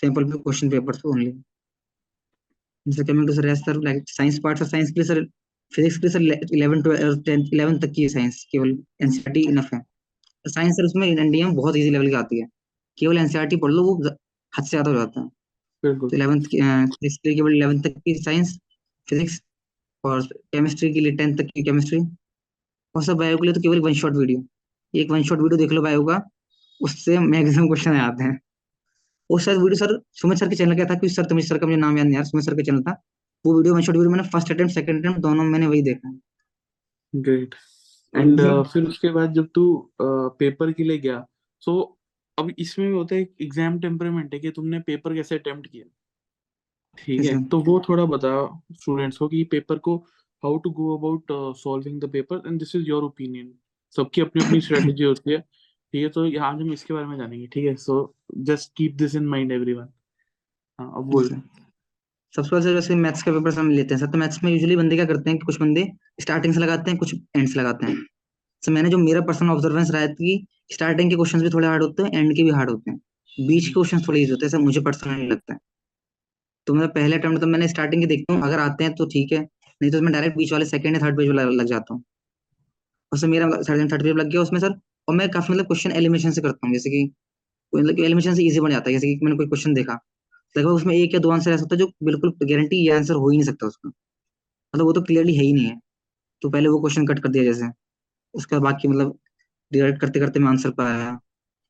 सैंपल 0.03 0.31
क्वेश्चन 0.33 0.71
पेपर्स 0.71 1.05
ओनली 1.07 1.33
जैसे 2.87 3.05
coming 3.05 3.27
to 3.29 3.35
sir 3.35 3.43
rest 3.43 3.65
sir 3.67 3.81
like 3.83 4.09
science 4.09 4.39
part 4.45 4.59
sir 4.59 4.67
science 4.67 4.91
के 4.91 5.01
लिए 5.01 5.09
सर 5.09 5.25
फिजिक्स 5.73 5.99
के 5.99 6.09
sir 6.09 6.23
eleven 6.23 6.83
twelve 6.83 7.21
tenth 7.23 7.45
eleven 7.53 7.79
तक 7.81 7.93
की 7.97 8.03
है 8.03 8.09
साइंस 8.09 8.45
केवल 8.53 8.71
एनसीईआरटी 9.03 9.41
इनफ 9.49 9.69
है। 9.75 9.81
साइंस 10.45 10.75
सर 10.75 10.85
उसमें 10.85 11.07
एनडीए 11.09 11.45
में 11.45 11.55
बहुत 11.55 11.77
इजी 11.77 11.91
लेवल 11.91 12.09
की 12.09 12.15
आती 12.17 12.41
है। 12.41 12.47
केवल 12.99 13.19
एनसीईआरटी 13.19 13.57
पढ़ 13.59 13.71
लो 13.73 13.83
वो 13.85 13.95
हद 14.05 14.65
से 14.65 14.71
ज़्यादा 14.71 14.91
हो 14.91 14.97
जाता 14.97 15.21
है। 15.21 15.27
बिल्कुल। 15.83 16.11
तो 16.11 16.17
इलेवंथ 16.17 16.45
की 16.45 16.59
के 16.61 17.09
लिए 17.09 17.35
केवल 17.35 17.55
इलेवन 17.57 17.81
तक 17.81 17.95
की 18.05 18.15
साइंस 18.17 18.59
फिजिक्स 19.09 19.41
और 20.05 20.23
केमिस्ट्री 20.23 20.93
के 20.95 21.01
लिए 21.01 21.13
टेंथ 21.17 21.37
तक 21.39 21.51
की 21.55 21.63
केमिस्ट्री 21.63 22.01
और 22.95 23.03
सब 23.05 23.17
बायो 23.17 23.37
के 23.37 23.45
लिए 23.45 23.55
तो 23.55 23.61
केवल 23.61 23.81
वन 23.81 23.95
शॉट 23.95 24.17
वीडियो 24.17 24.45
एक 24.95 25.11
वन 25.11 25.23
शॉट 25.23 25.41
वीडियो 25.41 25.59
देख 25.59 25.73
लो 25.73 25.83
बायो 25.83 26.05
का 26.05 26.21
उससे 26.81 27.19
मैक्सिमम 27.19 27.67
क्वेश्चन 27.67 27.97
आते 27.99 28.25
हैं। 28.25 28.39
और 29.31 29.41
शायद 29.41 29.59
वीडियो 29.59 29.79
सर 29.79 29.99
सुमित 30.21 30.39
सर 30.39 30.49
के 30.49 30.57
चैनल 30.57 30.77
का 30.77 30.85
था 30.85 30.95
क्योंकि 30.95 31.09
सर 31.09 31.25
तमिश 31.31 31.49
सर 31.49 31.59
का 31.59 31.67
मुझे 31.67 31.77
नाम 31.79 31.99
याद 31.99 32.07
नहीं 32.07 32.17
यार 32.17 32.25
सुमित 32.25 32.45
सर 32.45 32.55
का 32.55 32.63
चैनल 32.63 32.83
था। 32.83 32.93
वो 33.45 33.57
वीडियो 33.57 33.75
वन 33.75 33.81
शॉट 33.83 33.97
वीडियो 33.97 34.11
मैंने 34.11 34.29
फ़र्स्ट 34.29 34.51
अटेम्प्ट 34.53 34.75
सेकंड 34.75 34.99
अटेम्प्ट 34.99 35.21
दोनों 35.23 35.45
मैंने 35.45 35.67
वही 35.67 35.83
देखा। 35.83 36.09
है 36.09 37.23
ग्रेट 37.23 37.55
एंड 38.15 38.41
ये 38.41 38.63
फिर 38.73 38.85
उसके 38.85 39.11
बाद 39.13 39.33
जब 39.35 39.49
तू 39.55 39.63
पेपर 40.01 40.73
के 40.73 40.85
लिए 40.85 40.99
गया 40.99 41.25
सो 41.63 41.81
अब 42.39 42.51
इसमें 42.59 42.87
भी 42.89 42.95
होता 42.95 43.15
है 43.15 43.21
एग्ज़ाम 43.43 43.79
टेम्परमेंट 43.81 44.35
है 44.35 44.41
कि 44.41 44.51
तुमने 44.51 44.79
पेपर 44.83 45.15
कैसे 45.15 45.39
अटेम्प्ट 45.39 45.67
किया? 45.67 45.85
ठीक 46.99 47.25
है 47.25 47.43
तो 47.49 47.59
वो 47.63 47.79
थोड़ा 47.89 48.05
बता 48.07 48.31
स्टूडेंट्स 48.75 49.19
को 49.19 49.29
कि 49.29 49.43
पेपर 49.51 49.79
को 49.79 49.97
how 50.43 50.59
to 50.59 50.71
go 50.73 50.97
about 50.97 51.33
solving 51.59 52.01
the 52.01 52.11
paper 52.13 52.43
and 52.47 52.59
this 52.59 52.75
is 52.77 52.89
your 52.89 53.05
opinion 53.05 53.53
सबकी 53.97 54.21
अपनी 54.21 54.45
अपनी 54.45 54.61
स्ट्रेटेजी 54.61 55.05
होती 55.05 55.33
है। 55.33 55.39
ठीक 55.41 56.03
है 56.03 56.09
तो 56.11 56.25
यहाँ 56.27 56.53
हम 56.53 56.73
इसके 56.73 56.95
बारे 56.95 57.07
में 57.07 57.17
जानेंगे। 57.19 57.47
ठीक 57.47 57.65
है 57.67 57.75
so 57.77 58.15
just 58.51 58.73
keep 58.77 58.95
this 58.97 59.15
in 59.15 59.27
mind 59.29 59.53
everyone 59.53 59.89
हाँ 60.79 60.93
अब 60.97 61.11
बोल। 61.11 61.29
सबसे 62.35 62.51
पहले 62.51 62.73
जैसे 62.75 62.95
मैथ्स 62.95 63.23
का 63.23 63.33
पेपर 63.33 63.53
हम 63.55 63.71
लेते 63.71 63.95
हैं। 63.95 64.01
सर 64.01 64.07
तो 64.07 64.19
मैथ्स 64.19 64.43
में 64.45 64.51
यूजुअली 64.53 64.77
बंदे 64.77 64.97
क्या 64.97 65.05
करते 65.07 65.31
हैं 65.31 65.39
कि 65.39 65.47
कुछ 65.47 65.61
बंदे 65.61 65.87
स्टार्टिंग 66.21 66.55
से 66.55 66.61
लगाते 66.61 66.91
हैं, 66.91 66.99
कुछ 66.99 67.15
एंड 67.37 67.49
से 67.49 67.59
लगाते 67.61 67.87
हैं। 67.87 67.95
सर, 68.63 68.73
मैंने 68.73 68.89
जो 68.91 68.99
मेरा 68.99 69.21
पर्सनल 69.23 69.51
ऑब्जर्वेंस 69.51 69.91
रहा 69.91 70.03
है 70.03 70.09
कि 70.11 70.47
स्टार्टिंग 70.73 71.11
के 71.11 71.17
क्वेश्चन 71.17 71.41
भी 71.43 71.51
थोड़े 71.51 71.67
हार्ड 71.69 71.83
होते 71.83 72.03
हैं 72.03 72.11
एंड 72.15 72.35
के 72.37 72.43
भी 72.43 72.51
हार्ड 72.51 72.71
होते 72.71 72.91
हैं। 72.91 72.99
बीच 73.39 73.67
के 73.67 73.73
क्वेश्चन 73.73 74.01
थोड़े 74.09 74.21
इजी 74.21 74.31
होते 74.31 74.47
हैं 74.47 74.51
सर 74.51 74.59
मुझे 74.61 74.81
पर्सनली 74.81 75.27
लगता 75.27 75.53
है। 75.53 75.59
तो 76.67 76.75
मतलब 76.75 76.91
पहले 76.95 77.17
अटेम्प्ट 77.17 77.41
तो 77.41 77.47
मैंने 77.47 77.69
स्टार्टिंग 77.69 78.03
के 78.03 78.07
देखता 78.07 78.35
हूँ, 78.35 78.43
अगर 78.43 78.59
आते 78.61 78.85
हैं 78.85 78.95
तो 78.95 79.07
ठीक 79.07 79.33
है, 79.33 79.41
नहीं 79.81 79.91
तो 79.91 80.01
मैं 80.01 80.13
डायरेक्ट 80.13 80.37
बीच 80.37 80.53
वाले 80.53 80.65
सेकंड 80.67 80.97
या 80.97 81.01
थर्ड 81.03 81.17
पेज 81.17 81.29
वाला 81.29 81.45
लग 81.53 81.67
जाता 81.67 81.95
हूँ। 81.95 82.03
सर, 83.13 83.27
मेरा 83.27 83.47
थर्ड 83.47 84.03
पेज 84.03 84.15
लग 84.15 84.31
गया, 84.31 84.41
उसमें 84.41 84.61
सर, 84.61 84.79
और 85.09 85.15
मैं 85.15 85.29
काफ़ी 85.31 85.53
मतलब 85.55 85.67
क्वेश्चन 85.67 85.93
एलिमिनेशन 85.93 86.31
से 86.31 86.41
करता 86.41 86.67
हूँ, 86.67 86.75
जैसे 86.75 86.91
कि 86.91 87.05
मतलब 87.73 87.99
एलिमिनेशन 87.99 88.35
से 88.35 88.45
इजी 88.45 88.61
बन 88.61 88.71
जाता 88.71 88.91
है, 88.91 88.95
जैसे 88.95 89.07
कि 89.09 89.25
मैंने 89.25 89.37
कोई 89.37 89.47
क्वेश्चन 89.47 89.75
देखा। 89.75 89.99
लगभग 90.55 90.71
उसमें 90.73 90.95
एक 90.97 91.15
या 91.15 91.21
दो 91.21 91.31
आंसर 91.31 91.51
ऐसा 91.51 91.63
होता 91.63 91.75
है 91.75 91.79
जो 91.79 91.87
बिल्कुल 92.05 92.33
गारंटी 92.43 92.77
ये 92.87 92.93
आंसर 92.93 93.15
हो 93.15 93.29
ही 93.31 93.37
नहीं 93.37 93.47
सकता 93.47 93.67
उसका 93.67 93.89
मतलब 93.89 94.87
वो 94.87 94.93
तो 94.93 95.03
क्लियरली 95.03 95.35
है 95.37 95.45
ही 95.45 95.53
नहीं 95.53 95.67
है। 95.67 95.79
तो 96.43 96.51
पहले 96.51 96.69
वो 96.69 96.81
क्वेश्चन 96.81 97.07
कट 97.07 97.19
कर 97.19 97.29
दिया 97.29 97.45
जैसे। 97.45 97.67
उसका 98.35 98.59
बाकी 98.61 98.89
मतलब 98.89 99.19
डिवाइड 99.73 99.99
करते 100.01 100.21
करते 100.21 100.41
मैं 100.41 100.49
आंसर 100.49 100.71
पर 100.71 100.85
आया। 100.85 101.11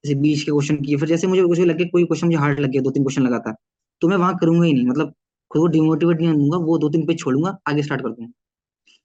जैसे 0.05 0.15
बीच 0.21 0.43
के 0.43 0.51
क्वेश्चन 0.51 0.77
किए। 0.77 0.97
फिर 0.97 1.09
जैसे 1.09 1.27
मुझे 1.27 1.43
कुछ 1.43 1.61
लगे, 1.61 1.85
कोई 1.87 2.05
क्वेश्चन 2.05 2.27
मुझे 2.27 2.39
हार्ड 2.39 2.61
लग 2.61 2.71
गया 2.71 2.83
दो 2.83 2.91
तीन 2.91 3.05
क्वेश्चन 3.05 3.23
लगा 3.23 3.39
था 3.41 3.55
तो 4.03 4.09
मैं 4.09 4.17
वहाँ 4.17 4.37
करूँगा 4.41 4.65
ही 4.67 4.73
नहीं। 4.73 4.87
मतलब 4.87 5.15
खुद 5.51 5.61
को 5.61 5.67
डिमोटिवेट 5.69 6.21
नहीं 6.21 6.33
दूँगा, 6.35 6.59
वो 6.59 6.79
दो 6.79 6.89
तीन 6.89 7.07
पेज 7.07 7.19
छोड़ूँगा, 7.19 7.57
आगे 7.69 7.83
स्टार्ट 7.83 8.03
कर 8.03 8.09
दूँगा। 8.11 8.33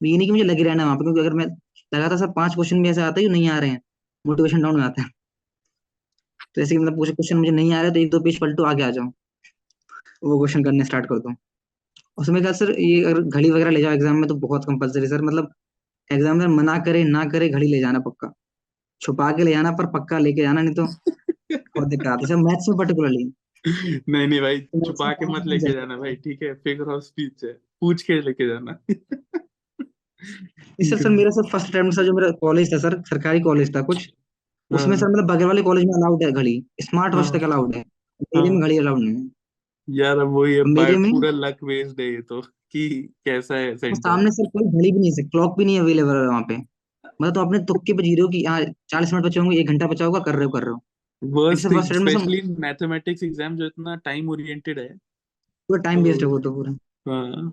ये 0.02 0.18
नहीं 0.18 0.28
कि 0.28 0.32
मुझे 0.32 0.44
लगे 0.44 0.64
रहना 0.64 0.86
वहाँ 0.86 0.98
पे, 0.98 1.04
क्योंकि 1.04 1.20
अगर 1.22 1.34
मैं 1.34 1.46
लगा 1.92 2.10
था 2.10 2.18
सर 2.18 2.32
पाँच 2.32 2.54
क्वेश्चन 2.56 2.82
भी 2.84 2.90
ऐसे 2.90 3.02
आता 3.02 3.20
है 3.20 3.26
जो 3.28 3.32
नहीं 3.32 3.50
आ 3.50 3.58
रहे 3.60 3.70
हैं 3.70 3.82
मोटिवेशन 4.26 4.62
डाउन 4.62 4.76
में 4.78 4.84
आता 4.84 5.02
है। 5.02 5.10
तो 6.56 6.62
ऐसे 6.62 6.78
मतलब 6.78 7.04
क्वेश्चन 7.14 7.38
मुझे 7.38 7.52
नहीं 7.52 7.74
आ 7.74 7.82
रहे 7.82 7.92
तो 7.92 8.00
एक 8.00 8.10
दो 8.12 8.20
पेज 8.22 8.40
पलटो, 8.40 8.64
आगे 8.64 8.84
आ 8.84 8.90
जाओ 8.92 9.12
वो 10.26 10.38
क्वेश्चन 10.38 10.64
करने 10.64 10.86
स्टार्ट 10.86 11.06
कर 11.06 11.20
दो 11.20 11.34
उसमें 12.18 12.42
क्या 12.42 12.52
सर 12.54 12.72
ये 12.80 13.04
अगर 13.04 13.22
घड़ी 13.22 13.50
वगैरह 13.52 13.72
ले 13.72 13.82
जाओ 13.82 13.92
एग्ज़ाम 13.94 14.16
में 14.16 14.28
तो 14.28 14.36
बहुत 14.40 14.66
कंपलसरी 14.66 15.08
सर 15.08 15.22
मतलब 15.22 15.52
एग्ज़ाम 16.10 16.38
में 16.38 16.48
मना 16.56 16.78
करे 16.86 17.04
ना 17.06 17.24
करे 17.30 17.50
घड़ी 17.50 17.68
ले 17.68 17.80
जाना 17.80 18.00
पक्का। 18.00 18.32
छुपा 19.02 19.32
के 19.32 19.44
ले 19.44 19.52
जाना 19.52 19.72
पर 19.72 19.86
पक्का 19.92 20.18
लेके 20.20 20.42
जाना 20.42 20.62
नहीं 20.62 20.74
तो 20.76 20.86
बहुत 20.86 21.88
दिक्कत 21.88 22.08
आती। 22.08 22.24
है 22.24 22.28
सर 22.28 22.36
मैथ्स 22.38 22.70
में 22.70 22.78
पर्टिकुलरली 22.78 23.24
नहीं 24.10 24.28
नहीं 24.28 24.42
भाई 24.42 24.60
छुपा 24.86 25.12
के 25.14 25.26
मत 25.28 25.46
लेके 25.48 25.72
जाना 25.74 25.98
भाई 25.98 26.16
ठीक 26.18 26.44
है? 26.44 26.54
फिगर 26.56 26.92
ऑफ़ 26.94 27.04
स्पीच 27.04 27.44
है। 27.44 27.52
पूछ 27.82 28.02
के 28.04 28.20
लेके 28.22 28.48
जाना। 28.48 28.78
इससे 30.80 30.98
सर 30.98 31.10
मेरा 31.10 31.30
सर 31.32 31.50
फ़र्स्ट 31.50 31.70
अटेम्प्ट 31.70 31.96
सर 31.96 32.06
जो 32.06 32.14
मेरा 32.14 32.30
कॉलेज 32.42 32.74
था 32.74 32.78
सर 32.80 33.02
सरकारी 33.10 33.40
कॉलेज 33.42 33.76
था 33.76 33.82
कुछ 33.84 34.10
उसमें 34.72 34.96
सर 34.98 35.08
मतलब 35.08 35.28
बगल 35.28 35.46
वाले 35.46 35.62
कॉलेज 35.62 35.86
में 35.86 35.94
अलाउड 35.94 36.24
है 36.24 36.32
घड़ी। 36.32 36.56
स्मार्ट 36.82 37.16
वॉच 37.16 37.26
हाँ। 37.26 37.34
तक 37.34 37.44
अलाउड 37.44 37.76
है। 37.76 37.84
में 38.36 38.50
हाँ। 38.50 38.60
घड़ी 38.62 38.78
अलाउड 38.78 39.00
नहीं 39.00 39.16
है। 39.16 39.30
यार 39.88 40.20
अब 40.20 40.32
वही 40.34 40.62
मेरे 40.66 40.98
में 40.98 41.12
पूरा 41.12 41.30
लक 41.32 41.64
बेस्ड 41.64 42.00
है 42.00 42.08
ये 42.08 42.22
तो 42.24 42.42
कि 42.42 42.88
कैसा 43.26 43.56
है 43.56 43.76
सेंटर 43.78 44.00
सामने 44.00 44.32
सर 44.32 44.48
कोई 44.50 44.64
घड़ी 44.64 44.92
भी 44.92 45.00
नहीं 45.00 45.12
है 45.12 45.24
क्लॉक 45.26 45.58
भी 45.58 45.66
नहीं 45.66 45.80
अवेलेबल 45.80 46.16
है 46.16 46.28
वहाँ 46.28 46.42
पे। 46.42 46.56
मतलब 46.56 47.34
तो 47.34 47.42
अपने 47.42 47.60
तुक्के 47.66 47.94
पे 47.94 48.04
जी 48.04 48.14
रहे 48.16 48.22
हो 48.22 48.28
कि 48.30 48.44
हाँ 48.46 48.60
चालीस 48.90 49.14
मिनट 49.14 49.26
बचे 49.26 49.40
होंगे 49.40 49.58
एक 49.58 49.68
घंटा 49.68 49.88
बचा 49.88 50.06
होगा 50.06 50.20
कर 50.22 50.36
रहे 50.36 50.46
हो 50.46 50.52
कर 50.52 50.64
रहे 50.64 50.74
हो। 50.74 50.82
Worst 51.22 51.66
thing 51.66 51.82
specially 51.84 52.42
mathematics 52.60 53.24
exam 53.24 53.56
जो 53.58 53.66
इतना 53.66 53.96
टाइम 54.06 54.30
ओरिएंटेड 54.30 54.80
है। 54.80 54.88
पूरा 54.88 55.82
टाइम 55.82 56.04
वेस्ट 56.04 56.22
है 56.22 56.26
तो 56.26 56.30
वो 56.30 56.40
तो 56.40 56.52
पूरा। 56.54 56.72
हाँ। 57.08 57.52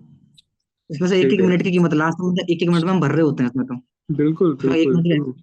इसमें 0.89 1.07
से 1.09 1.19
एक 1.19 1.33
एक 1.33 1.41
मिनट 1.41 1.61
की 1.63 1.71
कीमत 1.71 1.93
लास्ट 1.93 2.19
में 2.19 2.29
मतलब 2.29 2.49
एक 2.49 2.63
एक 2.63 2.69
मिनट 2.69 2.83
में 2.83 2.91
हम 2.91 2.99
भर 2.99 3.11
रहे 3.11 3.21
होते 3.21 3.43
हैं 3.43 3.49
इसमें 3.49 3.65
तो। 3.65 3.75
बिल्कुल 4.15 4.57
एक 4.75 4.89
बिल्कुल 4.89 5.33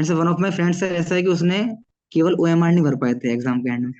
ऐसे 0.00 0.14
वन 0.14 0.28
ऑफ़ 0.28 0.40
माई 0.40 0.50
फ्रेंड्स 0.50 0.82
ऐसा 0.82 1.14
है 1.14 1.22
कि 1.22 1.28
उसने 1.28 1.58
केवल 2.12 2.34
ओएमआर 2.40 2.72
नहीं 2.72 2.84
भर 2.84 2.94
पाए 2.96 3.14
थे 3.14 3.32
एग्ज़ाम 3.32 3.60
के 3.62 3.72
एंड 3.72 3.84
में। 3.86 3.92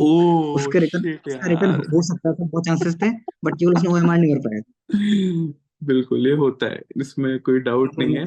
उसके 0.00 0.78
रिटर्न 0.78 1.08
उसका 1.10 1.46
रिटर्न 1.46 1.74
हो 1.92 2.02
सकता 2.02 2.32
था 2.32 2.44
बहुत 2.44 2.66
चांसेस 2.66 2.96
थे 2.96 3.10
बट 3.44 3.54
केवल 3.54 3.74
उसने 3.74 3.90
ओएमआर 3.90 4.18
नहीं 4.18 4.34
भर 4.34 4.40
पाया। 4.40 5.52
बिल्कुल 5.82 6.26
ये 6.26 6.34
होता 6.36 6.66
है। 6.66 6.82
इसमें 6.96 7.38
कोई 7.40 7.60
डाउट 7.60 7.98
नहीं 7.98 8.16
है। 8.16 8.24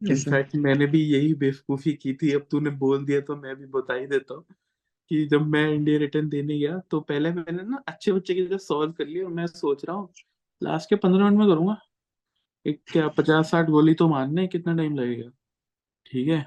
इनफैक्ट 0.00 0.54
मैंने 0.56 0.86
भी 0.86 1.02
यही 1.04 1.34
बेवकूफ़ी 1.34 1.92
की 1.92 2.12
थी। 2.12 2.32
अब 2.32 2.46
तूने 2.50 2.70
बोल 2.78 3.04
दिया 3.04 3.20
तो 3.20 3.36
मैं 3.36 3.54
भी 3.56 3.66
बता 3.74 3.94
ही 3.94 4.06
देता 4.06 4.34
हूँ 4.34 4.44
कि 5.10 5.24
जब 5.26 5.46
मैं 5.46 5.68
इंडिया 5.70 5.98
रिटर्न 5.98 6.28
देने 6.28 6.58
गया 6.58 6.78
तो 6.90 7.00
पहले 7.02 7.32
मैंने 7.32 7.62
ना 7.62 7.82
अच्छे 7.88 8.12
बच्चे 8.12 8.34
की 8.34 8.46
तरह 8.46 8.58
सॉल्व 8.58 8.92
कर 8.92 9.06
लिया 9.06 9.24
और 9.24 9.32
मैं 9.32 9.46
सोच 9.46 9.84
रहा 9.84 9.96
हूँ 9.96 10.08
लास्ट 10.62 10.88
के 10.90 10.96
पंद्रह 10.96 11.24
मिनट 11.24 11.38
में 11.38 11.48
करूँगा। 11.48 11.76
एक 12.66 12.80
क्या 12.92 13.06
पचास 13.08 13.50
साठ 13.50 13.66
गोली 13.66 13.94
तो 13.94 14.08
मारने 14.08 14.46
कितना 14.46 14.74
टाइम 14.76 14.94
लगेगा? 14.94 15.30
ठीक 16.06 16.28
है? 16.28 16.44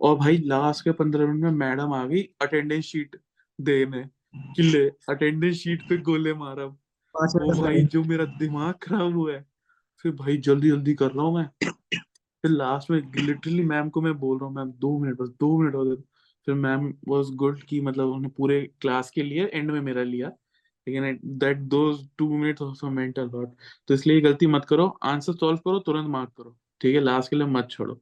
और 0.00 0.16
भाई 0.16 0.38
लास्ट 0.38 0.84
के 0.84 0.92
पंद्रह 0.92 1.26
मिनट 1.26 1.42
में 1.42 1.50
मैडम 1.58 1.92
आ 1.94 2.04
गई 2.06 2.22
अटेंडेंस 2.42 2.84
शीट 2.84 3.16
देने 3.58 4.02
कि 4.56 4.62
ले 4.62 4.84
अटेंडेंस 5.08 5.56
शीट 5.56 5.82
पे 5.88 5.96
गोले 6.02 6.34
मारा। 6.34 6.64
ओ 6.64 7.52
भाई 7.60 7.84
जो 7.84 8.02
मेरा 8.04 8.24
दिमाग 8.38 8.74
खराब 8.82 9.14
हुआ 9.16 9.32
है 9.32 9.44
फिर 10.04 10.12
भाई 10.14 10.36
जल्दी 10.38 10.70
जल्दी 10.70 10.94
कर 10.94 11.10
रहा 11.10 11.24
हूँ 11.24 11.34
मैं। 11.34 11.48
फिर 11.64 12.50
लास्ट 12.50 12.90
में 12.90 12.98
लिटरली 13.18 13.62
मैम 13.64 13.88
को 13.88 14.00
मैं 14.00 14.12
बोल 14.18 14.38
रहा 14.38 14.46
हूँ 14.46 14.54
मैम 14.56 14.70
दो 14.80 14.98
मिनट 14.98 15.18
बस 15.18 15.28
दो 15.40 15.56
मिनट 15.58 15.74
और 15.74 15.94
फिर 16.46 16.54
मैम 16.54 16.92
वाज 17.08 17.30
गुड 17.36 17.62
कि 17.62 17.80
मतलब 17.80 18.06
उन्होंने 18.06 18.28
पूरे 18.36 18.60
क्लास 18.80 19.10
के 19.10 19.22
लिए 19.22 19.50
एंड 19.54 19.70
में 19.70 19.80
मेरा 19.80 20.02
लिया। 20.04 20.28
लेकिन 20.86 21.18
that 21.38 21.58
those 21.68 22.06
two 22.18 22.28
minutes 22.32 22.62
also 22.62 22.90
meant 22.90 23.18
a 23.18 23.22
lot 23.24 23.54
तो 23.88 23.94
इसलिए 23.94 24.20
गलती 24.20 24.46
मत 24.46 24.64
करो 24.64 24.86
आंसर 25.04 25.32
सॉल्व 25.34 25.58
करो 25.58 25.78
तुरंत 25.80 26.08
मार्क 26.08 26.30
करो। 26.36 26.56
ठीक 26.80 26.94
है 26.94 27.00
लास्ट 27.00 27.30
के 27.30 27.36
लिए 27.36 27.46
मत 27.48 27.68
छोड़ो। 27.70 28.00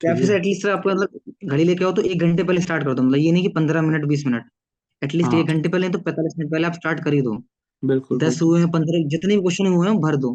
या 0.00 0.14
ठीक 0.14 0.24
फिर 0.24 0.34
एटलीस्ट 0.36 0.66
आपको 0.68 0.90
मतलब 0.90 1.50
घड़ी 1.50 1.64
लेके 1.64 1.84
आओ 1.84 1.92
तो 1.92 2.02
एक 2.02 2.20
घंटे 2.20 2.44
पहले 2.44 2.60
स्टार्ट 2.60 2.84
कर 2.84 2.94
दो 2.94 3.02
मतलब 3.02 3.18
ये 3.18 3.32
नहीं 3.32 3.42
कि 3.42 3.48
पंद्रह 3.54 3.82
मिनट 3.82 4.04
बीस 4.08 4.26
मिनट 4.26 4.50
एटलीस्ट 5.02 5.32
हाँ 5.32 5.40
एक 5.40 5.46
घंटे 5.46 5.68
पहले 5.68 5.88
तो 5.88 5.98
पैंतालीस 6.00 6.34
मिनट 6.38 6.50
पहले 6.52 6.66
आप 6.66 6.74
स्टार्ट 6.74 7.04
कर 7.04 7.12
ही 7.12 7.20
दो। 7.22 7.36
बिल्कुल 7.82 8.18
दस 8.18 8.40
हुए 8.42 8.60
हैं 8.60 8.70
पंद्रह 8.70 9.08
जितने 9.08 9.34
भी 9.34 9.40
क्वेश्चन 9.42 9.66
हुए 9.66 9.88
हैं 9.88 9.96
भर 10.00 10.16
दो। 10.16 10.32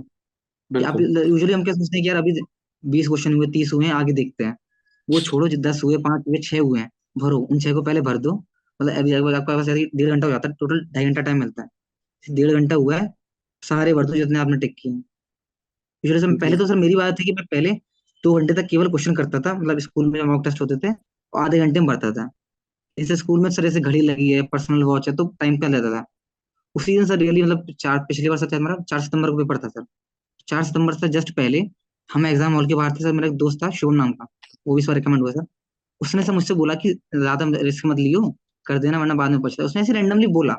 आप 0.72 1.00
यूजुअली 1.00 1.54
हम 1.54 1.64
क्या 1.64 1.74
सोचते 1.74 1.98
हैं 1.98 2.04
कि 2.04 2.10
यार 2.10 2.18
अभी 2.18 2.40
बीस 2.84 3.08
क्वेश्चन 3.08 3.34
हुए 3.34 3.48
तीस 3.54 3.74
हुए 3.74 3.86
हैं 3.86 3.94
आगे 3.94 4.14
देखते 4.14 4.44
हैं। 4.44 4.56
वो 5.08 5.20
छोड़ो 5.22 5.48
जो 5.48 5.58
दस 5.62 5.82
हुए 5.84 5.98
पाँच 6.00 6.24
हुए 6.28 6.38
छह 6.44 6.60
हुए 6.60 6.80
हैं 6.80 6.90
भरो। 7.18 7.38
उन 7.42 7.60
छह 7.60 7.74
को 7.74 7.82
पहले 7.82 8.02
भर 8.02 8.18
दो। 8.20 8.34
मतलब 8.80 8.94
अभी 8.94 9.12
अगर 9.14 9.34
आपका 9.34 9.56
पास 9.58 9.68
डेढ़ 9.68 10.10
घंटा 10.10 10.28
हो 10.28 10.32
जाता 10.32 10.50
है 10.50 10.56
टोटल 10.60 10.86
ढाई 10.94 11.06
घंटा 11.06 11.22
टाइम 11.22 11.40
मिलता 11.40 11.62
है। 11.62 12.36
डेढ़ 12.36 12.52
घंटा 12.52 12.76
हुआ 12.76 12.96
है 12.98 13.14
सारे 13.64 13.94
भर 13.94 14.06
दो 14.06 14.14
जितने 14.14 14.40
आपने 14.40 14.58
टिक 14.58 14.76
किए 14.80 14.92
यूजुअली 14.92 16.22
सर 16.22 16.38
पहले 16.40 16.58
तो 16.58 16.68
सर 16.68 16.76
मेरी 16.76 16.96
बात 16.96 17.20
थी 17.20 17.24
कि 17.24 17.32
मैं 17.32 17.46
पहले 17.46 17.72
दो 18.24 18.34
घंटे 18.34 18.54
तक 18.54 18.68
केवल 18.70 18.88
क्वेश्चन 18.90 19.16
करता 19.16 19.40
था। 19.40 19.54
मतलब 19.54 19.80
स्कूल 19.80 20.08
में 20.08 20.22
मॉक 20.24 20.44
टेस्ट 20.44 20.62
होते 20.62 20.76
थे 20.78 20.94
और 21.34 21.44
आधे 21.44 21.60
घंटे 21.60 21.80
में 21.80 21.88
भरता 21.88 22.12
था। 22.12 22.30
जैसे 22.98 23.16
स्कूल 23.16 23.40
में 23.40 23.50
सर 23.50 23.66
ऐसे 23.66 23.80
घड़ी 23.82 24.02
लगी 24.02 24.30
है, 24.32 24.42
पर्सनल 24.44 24.84
वॉच 24.84 25.08
है 25.10 25.16
तो 25.16 25.26
टाइम 25.40 25.58
क्या 25.58 25.70
लेता 25.70 25.92
था? 25.92 26.04
उसी 26.76 26.98
दिन 26.98 27.06
सर 27.06 27.18
रियली 27.18 27.42
मतलब 27.44 27.74
चार, 27.80 28.00
पिछली 28.00 28.30
बार 28.30 28.38
सर 28.38 28.50
शायद 28.50 28.62
मेरा 28.62 28.76
चार 28.90 29.00
सितंबर 29.02 29.32
को 29.32 29.38
पेपर 29.38 29.58
था 29.58 29.68
सर। 29.70 29.86
चार 30.48 30.64
सितंबर 30.64 30.94
से 30.94 31.08
जस्ट 31.10 31.32
पहले 31.36 31.62
हम 32.10 32.26
एग्ज़ाम 32.26 32.54
हॉल 32.54 32.68
के 32.68 32.76
बाहर 32.76 32.92
थे 32.92 33.04
सर, 33.04 33.12
मेरा 33.12 33.28
एक 33.28 33.36
दोस्त 33.38 33.60
था, 33.64 33.70
शिवम 33.72 33.94
नाम 33.96 34.12
का, 34.12 34.26
वो 34.68 34.76
भी 34.76 34.82
सर 34.82 34.94
रिकमेंड 34.94 35.22
हुआ 35.22 35.32
सर। 35.32 35.46
उसने 36.02 36.24
सर 36.24 36.34
मुझसे 36.34 36.54
बोला 36.54 36.74
कि, 36.76 36.94
ज़्यादा 37.16 37.46
रिस्क 37.62 37.86
मत 37.86 37.98
लियो, 37.98 38.30
कर 38.66 38.78
देना 38.80 39.00
वरना 39.00 39.14
बाद 39.16 39.32
में 39.32 39.42
पछता 39.42 39.64
उसने 39.64 39.82
ऐसे 39.82 39.94
रैंडमली 39.94 40.28
बोला। 40.30 40.56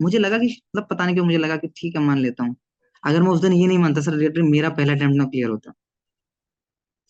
मुझे 0.00 0.18
लगा 0.18 0.38
कि 0.38 0.46
मतलब 0.46 0.86
पता 0.90 1.04
नहीं 1.04 1.14
क्यों 1.14 1.24
मुझे 1.26 1.38
लगा 1.38 1.56
कि 1.56 1.68
ठीक 1.76 1.96
है, 1.96 2.02
मान 2.02 2.18
लेता 2.18 2.44
हूँ। 2.44 2.56
अगर 3.04 3.22
मैं 3.22 3.30
उस 3.30 3.40
दिन 3.40 3.52
ये 3.52 3.66
नहीं 3.66 3.78
मानता 3.78 4.00
सर 4.00 4.12
रिलेटेड 4.12 4.44
मेरा 4.44 4.68
पहला 4.70 4.92
अटेम्प्ट 4.92 5.16
ना 5.16 5.24
क्लियर 5.24 5.50
होता। 5.50 5.72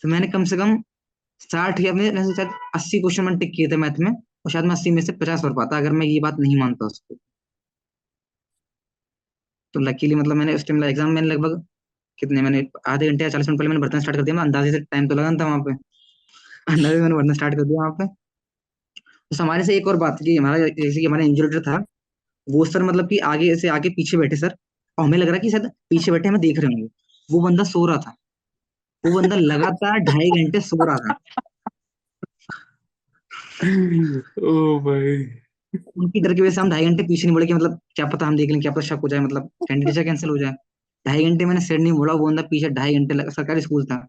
तो 0.03 0.09
मैंने 0.09 0.27
कम 0.29 0.45
से 0.45 0.57
कम 0.57 0.77
साठ 1.41 1.81
या 1.81 1.93
मैंने 1.93 2.21
अस्सी 2.75 3.01
क्वेश्चन 3.01 3.25
मैंने 3.25 3.39
टिक 3.39 3.53
किए 3.57 3.69
थे 3.69 3.77
मैथ 3.77 3.99
में 4.01 4.13
और 4.45 4.51
शायद 4.53 4.65
मैं 4.65 4.75
अस्सी 4.75 4.91
में 4.91 5.03
से 5.03 5.13
पचास 5.13 5.43
भर 5.43 5.53
पाता, 5.53 5.77
अगर 5.77 5.93
मैं 5.93 6.07
ये 6.07 6.21
बात 6.21 6.37
नहीं 6.41 6.57
मानता 6.59 6.87
उसको। 6.87 7.17
तो 9.75 9.81
लकीली 9.81 10.15
मतलब 10.15 10.37
मैंने 10.37 10.55
उस 10.55 10.67
टाइम 10.67 10.85
एग्ज़ाम 10.85 11.11
मैंने 11.11 11.29
लगभग 11.29 11.63
कितने, 12.19 12.43
मैंने 12.43 12.67
आधे 12.89 13.09
घंटे 13.11 13.25
या 13.25 13.31
चालीस 13.31 13.49
मिनट 13.49 13.59
पहले 13.59 13.69
मैंने 13.69 13.81
भरना 13.81 14.01
स्टार्ट 14.01 14.17
कर 14.17 14.23
दिया, 14.23 14.35
मैं 14.35 14.43
अंदाजे 14.43 14.73
से 14.73 14.81
टाइम 14.81 15.09
तो 15.09 15.15
लगा 15.15 15.31
था 15.41 15.45
वहाँ 15.47 15.61
पे। 15.61 15.73
अंदाजे 16.73 17.01
मैंने 17.01 17.15
भरना 17.15 17.35
स्टार्ट 17.35 17.55
कर 17.55 17.65
दिया 17.65 17.81
वहाँ 17.81 17.93
पे। 17.93 18.07
तो 19.31 19.43
हमारे 19.43 19.65
से 19.65 19.77
एक 19.77 19.87
और 19.89 19.97
बात 19.97 20.19
कि 20.25 20.37
हमारा 20.37 20.59
जैसे 20.59 21.01
कि 21.01 21.07
हमारा 21.07 21.25
इंजीनियर 21.25 21.61
था, 21.63 21.85
वो 22.47 22.65
सर 22.65 22.83
मतलब 22.83 23.09
कि 23.09 23.19
आगे 23.27 23.55
से 23.57 23.69
आगे 23.69 23.89
पीछे 23.91 24.17
बैठे 24.17 24.37
सर 24.37 24.55
और 24.99 25.05
हमें 25.05 25.19
लग 25.19 25.29
रहा 25.29 25.39
कि 25.39 25.51
शायद 25.51 25.71
पीछे 25.91 26.13
बैठे 26.13 26.29
हमें 26.29 26.41
देख 26.41 26.59
रहे 26.59 26.73
होंगे। 26.73 26.89
वो 27.29 27.41
बंदा 27.43 27.65
सो 27.65 27.87
रहा 27.87 27.97
था। 27.99 28.15
वो 29.05 29.21
बंदा 29.21 29.37
लगातार 29.37 29.99
ढाई 30.01 30.31
घंटे 30.33 30.61
सो 30.63 30.85
रहा 30.85 30.97
था। 30.99 31.15
ओ 33.63 34.79
भाई 34.81 35.17
उनकी 35.75 36.21
डर 36.21 36.33
की 36.35 36.41
वजह 36.41 36.51
से 36.51 36.61
हम 36.61 36.71
ढाई 36.71 36.85
घंटे 36.85 37.03
पीछे 37.03 37.27
नहीं 37.27 37.35
बढ़े 37.35 37.47
कि 37.47 37.53
मतलब 37.55 37.79
क्या 37.97 38.07
पता 38.07 38.27
हम 38.27 38.37
देख 38.37 38.51
लें, 38.51 38.61
क्या 38.61 38.73
पता 38.73 38.81
शक 38.81 39.01
हो 39.03 39.09
जाए 39.09 39.21
मतलब 39.21 39.49
कैंडिडेट 39.69 40.05
कैंसिल 40.05 40.31
हो 40.31 40.39
जाए। 40.39 40.53
ढाई 41.07 41.25
घंटे 41.25 41.45
मैंने 41.45 41.61
सिर 41.61 41.79
नहीं 41.79 41.93
मोड़ा 41.93 42.15
वो 42.15 42.27
बंदा 42.27 42.43
पीछे 42.51 42.69
ढाई 42.71 42.95
घंटे 42.95 43.31
सरकारी 43.31 43.61
स्कूल 43.61 43.85
था। 43.85 44.07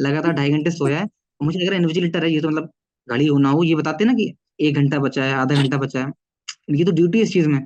लगातार 0.00 0.32
ढाई 0.32 0.50
घंटे 0.50 0.70
सोया 0.70 0.98
है। 0.98 1.08
मुझे 1.40 1.58
लग 1.58 1.66
रहा 1.66 1.74
है 1.74 1.80
इन्विजिलेटर 1.80 2.24
है, 2.24 2.30
ये 2.32 2.40
तो 2.40 2.48
मतलब 2.48 2.70
घड़ी 3.08 3.26
हो 3.26 3.38
ना 3.38 3.50
हो, 3.50 3.62
ये 3.64 3.74
बताते 3.74 4.04
ना 4.04 4.12
कि 4.12 4.32
एक 4.60 4.74
घंटा 4.76 4.98
बचा 4.98 5.24
है, 5.24 5.32
आधा 5.34 5.54
घंटा 5.62 5.76
बचा 5.78 6.00
है। 6.00 6.12
इनकी 6.70 6.84
तो 6.84 6.92
ड्यूटी 6.92 7.18
है 7.18 7.24
इस 7.24 7.32
चीज़ 7.32 7.48
में। 7.48 7.60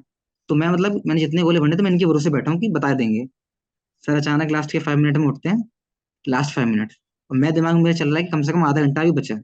तो 0.48 0.54
मैं 0.54 0.68
मतलब 0.68 1.00
मैंने 1.06 1.20
जितने 1.20 1.42
गोले 1.42 1.60
भरने 1.60 1.76
थे 1.76 1.82
मैं 1.82 1.90
इनके 1.90 2.06
भरोसे 2.06 2.30
बैठा 2.30 2.50
हूँ 2.50 2.60
कि 2.60 2.68
बता 2.70 2.92
देंगे। 2.94 3.24
सर, 4.04 4.16
अचानक 4.16 4.50
लास्ट 4.50 4.72
के 4.72 4.78
फाइव 4.78 4.98
मिनट 4.98 5.16
में 5.16 5.26
उठते 5.26 5.48
हैं। 5.48 5.62
लास्ट 6.24 6.54
फाइव 6.54 6.68
मिनट 6.68 6.92
और 7.30 7.36
मैं 7.36 7.52
दिमाग 7.54 7.76
में 7.76 7.92
चल 7.94 8.08
रहा 8.08 8.16
है 8.18 8.24
कि 8.24 8.30
कम 8.30 8.42
से 8.42 8.52
कम 8.52 8.64
आधा 8.64 8.82
घंटा 8.82 9.04
भी 9.04 9.10
बचा। 9.12 9.34
है 9.34 9.42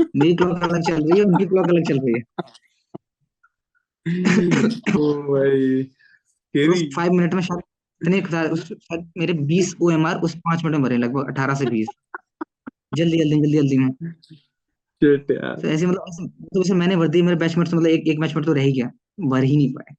मेरी 0.00 0.34
क्लॉक 0.36 0.62
अलग 0.62 0.82
चल 0.82 1.02
रही 1.02 1.18
है 1.18 1.24
उनकी 1.24 1.46
क्लॉक 1.46 1.68
अलग 1.68 1.86
चल 1.88 1.98
रही 1.98 2.12
है। 2.16 2.22
ओ 4.96 5.12
भाई 5.22 6.68
उस 6.68 6.82
फाइव 6.96 7.12
मिनट 7.12 7.34
में 7.34 7.42
शायद 7.42 7.62
इतने 8.02 8.20
उस 8.48 8.62
शायद 8.68 9.10
मेरे 9.18 9.32
बीस 9.32 9.74
ओ 9.82 9.90
एम 9.90 10.06
आर 10.06 10.20
उस 10.20 10.34
पाँच 10.38 10.64
मिनट 10.64 10.76
में 10.76 10.84
भरे 10.84 10.96
लगभग 10.96 11.28
अठारह 11.28 11.54
से 11.54 11.66
बीस। 11.66 11.88
जल्दी 12.96 13.18
जल्दी 13.18 13.36
जल्दी 13.36 13.58
जल्दी 13.58 13.78
में। 13.78 13.90
शिट 15.02 15.30
यार। 15.30 15.60
तो 15.60 15.68
ऐसे 15.68 15.86
मतलब 15.86 16.28
तो 16.54 16.60
वैसे 16.60 16.74
मैंने 16.74 16.96
भर 16.96 17.08
दी 17.08 17.22
मेरे 17.22 17.36
बैचमेट 17.36 17.68
मतलब 17.68 17.86
एक 17.86 18.08
एक 18.08 18.20
बैचमेट 18.20 18.44
तो 18.44 18.52
रह 18.52 18.62
ही 18.62 18.72
गया। 18.72 18.90
भर 19.28 19.42
ही 19.42 19.56
नहीं 19.56 19.72
पाए। 19.72 19.94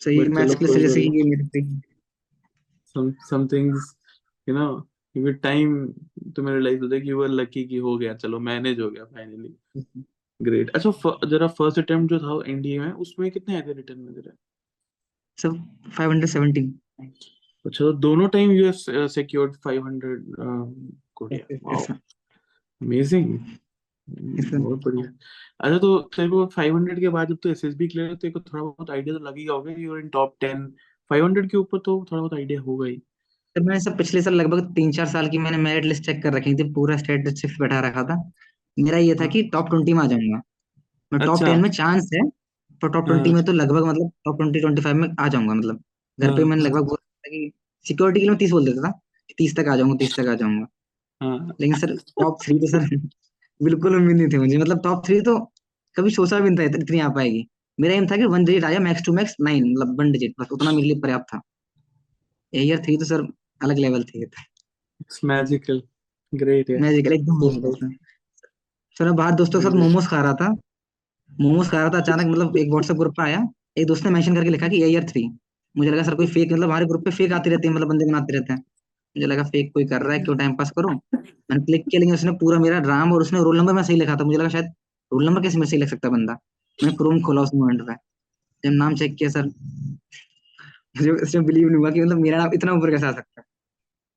सही 0.00 0.18
मैथ्स 0.18 0.54
के 0.54 0.64
लिए 0.64 0.78
जैसे 0.78 1.00
कि 1.00 1.16
ये 1.16 1.22
मेरे 1.30 1.44
पे 1.54 1.60
some 2.96 3.08
some 3.30 3.46
विद 5.20 5.34
टाइम 5.34 5.92
तुम्हें 6.36 6.54
रियलाइज़ 6.54 6.80
होता 6.80 6.94
है 6.94 7.00
कि 7.00 7.12
वो 7.12 7.24
लकी 7.24 7.64
की 7.64 7.76
हो 7.76 7.96
गया। 7.98 8.14
चलो 8.14 8.38
मैनेज 8.40 8.80
हो 8.80 8.90
गया 8.90 9.04
फाइनली 9.04 9.54
ग्रेट 10.42 10.70
अच्छा 10.70 10.90
फ- 10.90 11.26
जरा 11.26 11.46
फ़र्स्ट 11.46 11.78
अटेम्प्ट 11.78 12.14
जो 12.14 12.18
था 12.18 12.50
एनडीए 12.50 12.78
में 12.78 12.92
उसमें 12.92 13.30
कितने 13.30 13.54
आए 13.54 13.62
थे 13.62 13.72
रिटर्न 13.72 13.98
में 13.98 14.14
तेरे? 14.14 14.30
सब 15.38 15.56
517 16.00 16.72
अच्छा 17.66 17.84
तो 17.84 17.92
दोनों 17.92 18.28
time 18.28 18.50
you 18.50 18.66
have 18.66 19.06
secured 19.08 19.56
500 19.56 20.18
good 21.16 21.32
Yes, 21.32 21.40
yes, 21.40 21.60
wow 21.62 21.94
amazing 22.82 23.38
बहुत 24.60 24.84
बढ़िया। 24.84 25.12
अच्छा 25.60 25.78
तो 25.78 25.98
तेरे 25.98 26.28
को 26.28 26.46
500 26.46 27.00
के 27.00 27.08
बाद 27.08 27.28
जब 27.28 27.36
तो 27.42 27.48
एसएसबी 27.48 27.88
क्लियर 27.88 28.14
तेरे 28.14 28.32
को 28.32 28.40
थोड़ा 28.40 28.62
बहुत 28.64 28.90
आइडिया 28.90 29.18
तो 29.18 29.24
लग 29.24 29.36
ही 29.36 29.44
होगा 29.44 29.72
यू 29.72 29.94
आर 29.94 30.00
इन 30.00 30.08
टॉप 30.08 30.36
10 30.44 30.70
500 31.10 31.50
के 31.50 31.56
ऊपर 31.56 31.78
तो 31.78 32.06
थोड़ा 32.12 32.20
बहुत 32.22 32.34
आइडिया 32.34 32.60
होगा 32.60 32.86
ही। 32.86 33.02
सर 33.56 33.62
मैंने 33.62 33.80
सब 33.80 33.96
पिछले 33.98 34.20
साल 34.22 34.34
लगभग 34.34 34.64
तीन 34.74 34.90
चार 34.92 35.06
साल 35.06 35.28
की 35.28 35.38
मैंने 35.38 35.58
मेरिट 35.58 35.84
लिस्ट 35.84 36.04
चेक 36.04 36.22
कर 36.22 36.32
रखी 36.32 36.54
थी 36.54 36.64
पूरा 36.72 36.96
स्टेटिस्टिक्स 36.96 37.54
बैठा 37.60 37.78
रखा 37.80 38.02
था। 38.04 38.16
मेरा 38.76 38.98
ये 38.98 39.14
था 39.14 39.26
कि 39.26 39.42
टॉप 39.52 39.68
ट्वेंटी 39.70 39.92
में 39.92 40.02
आ 40.02 40.06
जाऊँगा। 40.06 40.40
मैं 41.12 41.20
टॉप 41.20 41.32
अच्छा। 41.32 41.46
टेन 41.46 41.60
में 41.60 41.68
चांस 41.70 42.10
है 42.14 42.20
पर 42.82 42.88
टॉप 42.88 43.06
ट्वेंटी 43.06 43.30
हाँ। 43.30 43.36
में 43.36 43.44
तो 43.44 43.52
लगभग 43.52 43.86
मतलब 43.86 44.10
टॉप 44.24 44.36
ट्वेंटी 44.38 44.60
ट्वेंटी 44.60 44.82
फाइव 44.82 44.96
में 44.96 45.08
आ 45.20 45.28
जाऊँगा 45.28 45.54
मतलब। 45.54 45.80
घर 46.18 46.30
पे 46.30 46.42
हाँ। 46.42 46.48
मैंने 46.48 46.62
लगभग 46.62 46.82
बोला 46.82 46.96
था 46.96 47.30
कि 47.30 47.50
सिक्योरिटी 47.86 48.20
के 48.20 48.26
लिए 48.26 48.36
तीस 48.36 48.50
बोल 48.50 48.66
देता 48.66 48.82
था 48.82 48.90
कि 49.28 49.34
तीस 49.38 49.56
तक 49.56 49.68
आ 49.68 49.76
जाऊँगा 49.76 49.96
तीस 50.00 50.16
तक 50.16 50.28
आ 50.28 50.34
जाऊँगा। 50.34 50.66
हाँ। 51.20 51.56
लेकिन 51.60 51.78
सर 51.78 51.96
टॉप 52.20 52.38
थ्री 52.42 52.58
तो 52.58 52.70
सर 52.70 52.86
बिल्कुल 53.60 53.96
उम्मीद 53.96 54.16
नहीं 54.16 54.28
थी 54.28 54.38
मुझे। 54.38 54.58
मतलब 54.58 54.82
टॉप 54.82 55.02
थ्री 55.06 55.20
तो 55.22 55.38
कभी 55.96 56.10
सोचा 56.10 56.40
भी 56.40 56.50
नहीं 56.50 56.68
था 56.68 56.82
इतनी 56.82 57.00
आ 57.00 57.08
पाएगी। 57.10 57.46
मेरा 57.78 57.94
एम 57.94 58.06
था 58.06 58.16
कि 58.16 58.26
वन 58.26 58.44
डिजिट 58.44 58.64
आया 58.64 58.80
मैक्स 58.80 59.04
टू 59.06 59.12
मैक्स 59.12 59.36
नाइन 59.40 59.72
मतलब 59.72 59.98
वन 60.00 60.12
डिजिट 60.12 60.34
बस 60.40 60.52
उतना 60.52 60.72
मेरे 60.72 60.88
लिए 60.88 61.00
पर्याप्त 61.00 61.34
था। 61.34 61.40
ईयर 62.52 62.78
थ्री 62.84 62.96
तो 62.96 63.04
सर 63.04 63.22
अलग 63.60 63.78
लेवल 63.78 64.02
थी। 64.04 64.22
इट्स 64.22 65.20
मैजिकल 65.24 65.82
ग्रेट 66.32 66.70
यार 66.70 66.80
मैजिकल 66.80 67.12
एकदम 67.12 67.34
मैं 68.96 69.14
बाहर 69.16 69.34
दोस्तों 69.34 69.60
के 69.60 69.66
साथ 69.66 69.74
मोमोज 69.74 70.06
खा 70.06 70.20
रहा 70.22 70.32
था। 70.34 70.48
मोमोज 71.32 71.68
खा 71.68 71.80
रहा 71.80 71.88
था 71.90 71.98
अचानक 71.98 72.26
मतलब 72.26 72.56
एक 72.56 72.68
व्हाट्सएप 72.70 72.96
ग्रुप 72.96 73.14
पे 73.16 73.22
आया। 73.22 73.42
एक 73.78 73.86
दोस्त 73.86 74.04
ने 74.04 74.10
मेंशन 74.10 74.34
करके 74.34 74.50
लिखा 74.50 74.68
कि 74.68 74.84
ईयर 74.84 75.04
थ्री 75.08 75.28
मुझे 75.74 75.90
लगा 75.90 76.02
सर 76.02 76.14
कोई 76.14 76.26
फेक 76.26 76.52
मतलब 76.52 76.64
हमारे 76.64 76.86
ग्रुप 76.86 77.04
पे 77.04 77.10
फेक 77.12 77.32
आती 77.32 77.50
रहती 77.50 77.68
है 77.68 77.74
मतलब 77.74 77.88
बंदे 77.88 78.04
बनाते 78.06 78.32
रहते 78.32 78.52
हैं। 78.52 78.60
मुझे 79.16 79.26
लगा 79.26 79.42
फेक 79.44 79.72
कोई 79.74 79.84
कर 79.86 80.02
रहा 80.02 80.12
है 80.12 80.18
क्यों 80.24 80.36
टाइम 80.36 80.54
पास 80.56 80.70
करूँ? 80.70 80.94
मैंने 81.14 81.64
क्लिक 81.64 81.84
किया 81.88 82.00
लेकिन 82.00 82.14
उसने 82.14 82.32
पूरा 82.40 82.58
मेरा 82.58 82.80
नाम 82.82 83.12
और 83.12 83.22
उसने 83.22 83.38
रोल 83.40 83.58
नंबर 83.58 83.72
में 83.72 83.82
सही 83.82 83.96
लिखा 83.96 84.16
था। 84.16 84.24
मुझे 84.24 84.38
लगा 84.38 84.48
शायद 84.48 84.72
रोल 85.12 85.26
नंबर 85.26 85.42
कैसे 85.42 85.58
में 85.58 85.66
सही 85.66 85.78
लिख 85.78 85.88
सकता 85.88 86.08
बंदा? 86.08 86.32
मैंने 86.78 86.96
क्रोम 86.96 87.20
खोला 87.22 87.42
उस 87.42 87.50
मोमेंट 87.54 87.82
पे 87.82 87.94
जब 88.64 88.72
नाम 88.74 88.94
चेक 88.96 89.14
किया 89.16 89.30
सर 89.30 89.46
मुझे 90.96 91.10
उसमें 91.12 91.44
बिलीव 91.46 91.68
नहीं 91.68 91.78
हुआ 91.78 91.90
कि 91.90 92.00
मतलब 92.00 92.18
मेरा 92.18 92.38
नाम 92.38 92.50
इतना 92.54 92.72
ऊपर 92.72 92.90
कैसे 92.90 93.06
आ 93.06 93.12
सकता 93.12 93.42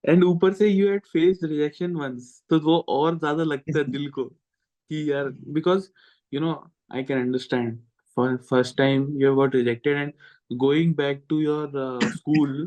एंड 0.03 0.23
ऊपर 0.23 0.53
से 0.53 0.69
you 0.69 0.89
had 0.89 1.05
faced 1.05 1.45
rejection 1.45 1.95
once 1.95 2.43
तो 2.49 2.59
वो 2.59 2.77
और 2.89 3.17
ज़्यादा 3.19 3.43
लगता 3.43 3.77
है 3.79 3.83
दिल 3.91 4.09
को 4.09 4.23
कि 4.25 5.11
यार 5.11 5.29
because 5.29 5.89
you 6.33 6.41
know 6.41 6.53
I 6.93 7.03
can 7.03 7.19
understand 7.19 7.79
for 8.17 8.35
first 8.49 8.77
time 8.77 9.07
you 9.21 9.33
got 9.35 9.55
rejected 9.55 9.97
and 9.97 10.13
going 10.57 10.95
back 10.95 11.25
to 11.29 11.39
your 11.41 11.71
school 12.15 12.65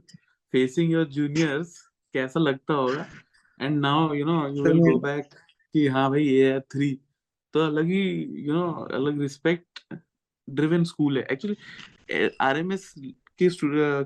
facing 0.55 0.93
your 0.93 1.07
juniors 1.09 1.79
कैसा 2.15 2.41
लगता 2.41 2.75
होगा? 2.75 3.07
And 3.61 3.81
now 3.81 4.15
you 4.15 4.25
know 4.25 4.47
you 4.49 4.65
will 4.65 4.79
go 4.81 4.99
back 5.01 5.35
कि 5.75 5.87
हाँ 5.87 6.09
भाई 6.11 6.25
ये 6.25 6.53
है 6.53 6.61
थ्री 6.61 6.93
तो 7.55 7.61
अलग 7.61 7.87
ही 7.87 8.03
यू 8.47 8.53
नो 8.53 8.71
अलग 8.95 9.21
रिस्पेक्ट 9.21 9.95
ड्रिवन 10.49 10.85
स्कूल 10.85 11.19
है. 11.19 11.27
एक्चुअली 11.33 12.29
आरएमएस 12.41 12.93
के 13.43 13.49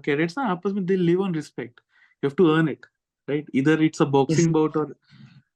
कैडेट्स 0.05 0.39
ना 0.39 0.45
आपस 0.51 0.73
में 0.73 0.85
they 0.87 0.97
live 0.97 1.23
on 1.23 1.35
respect 1.35 1.81
you 2.23 2.29
have 2.29 2.35
to 2.39 2.47
earn 2.55 2.69
it 2.69 2.87
right? 3.29 3.49
Either 3.53 3.83
it's 3.83 4.01
a 4.01 4.07
boxing 4.07 4.53
bout 4.53 4.77
or 4.77 4.97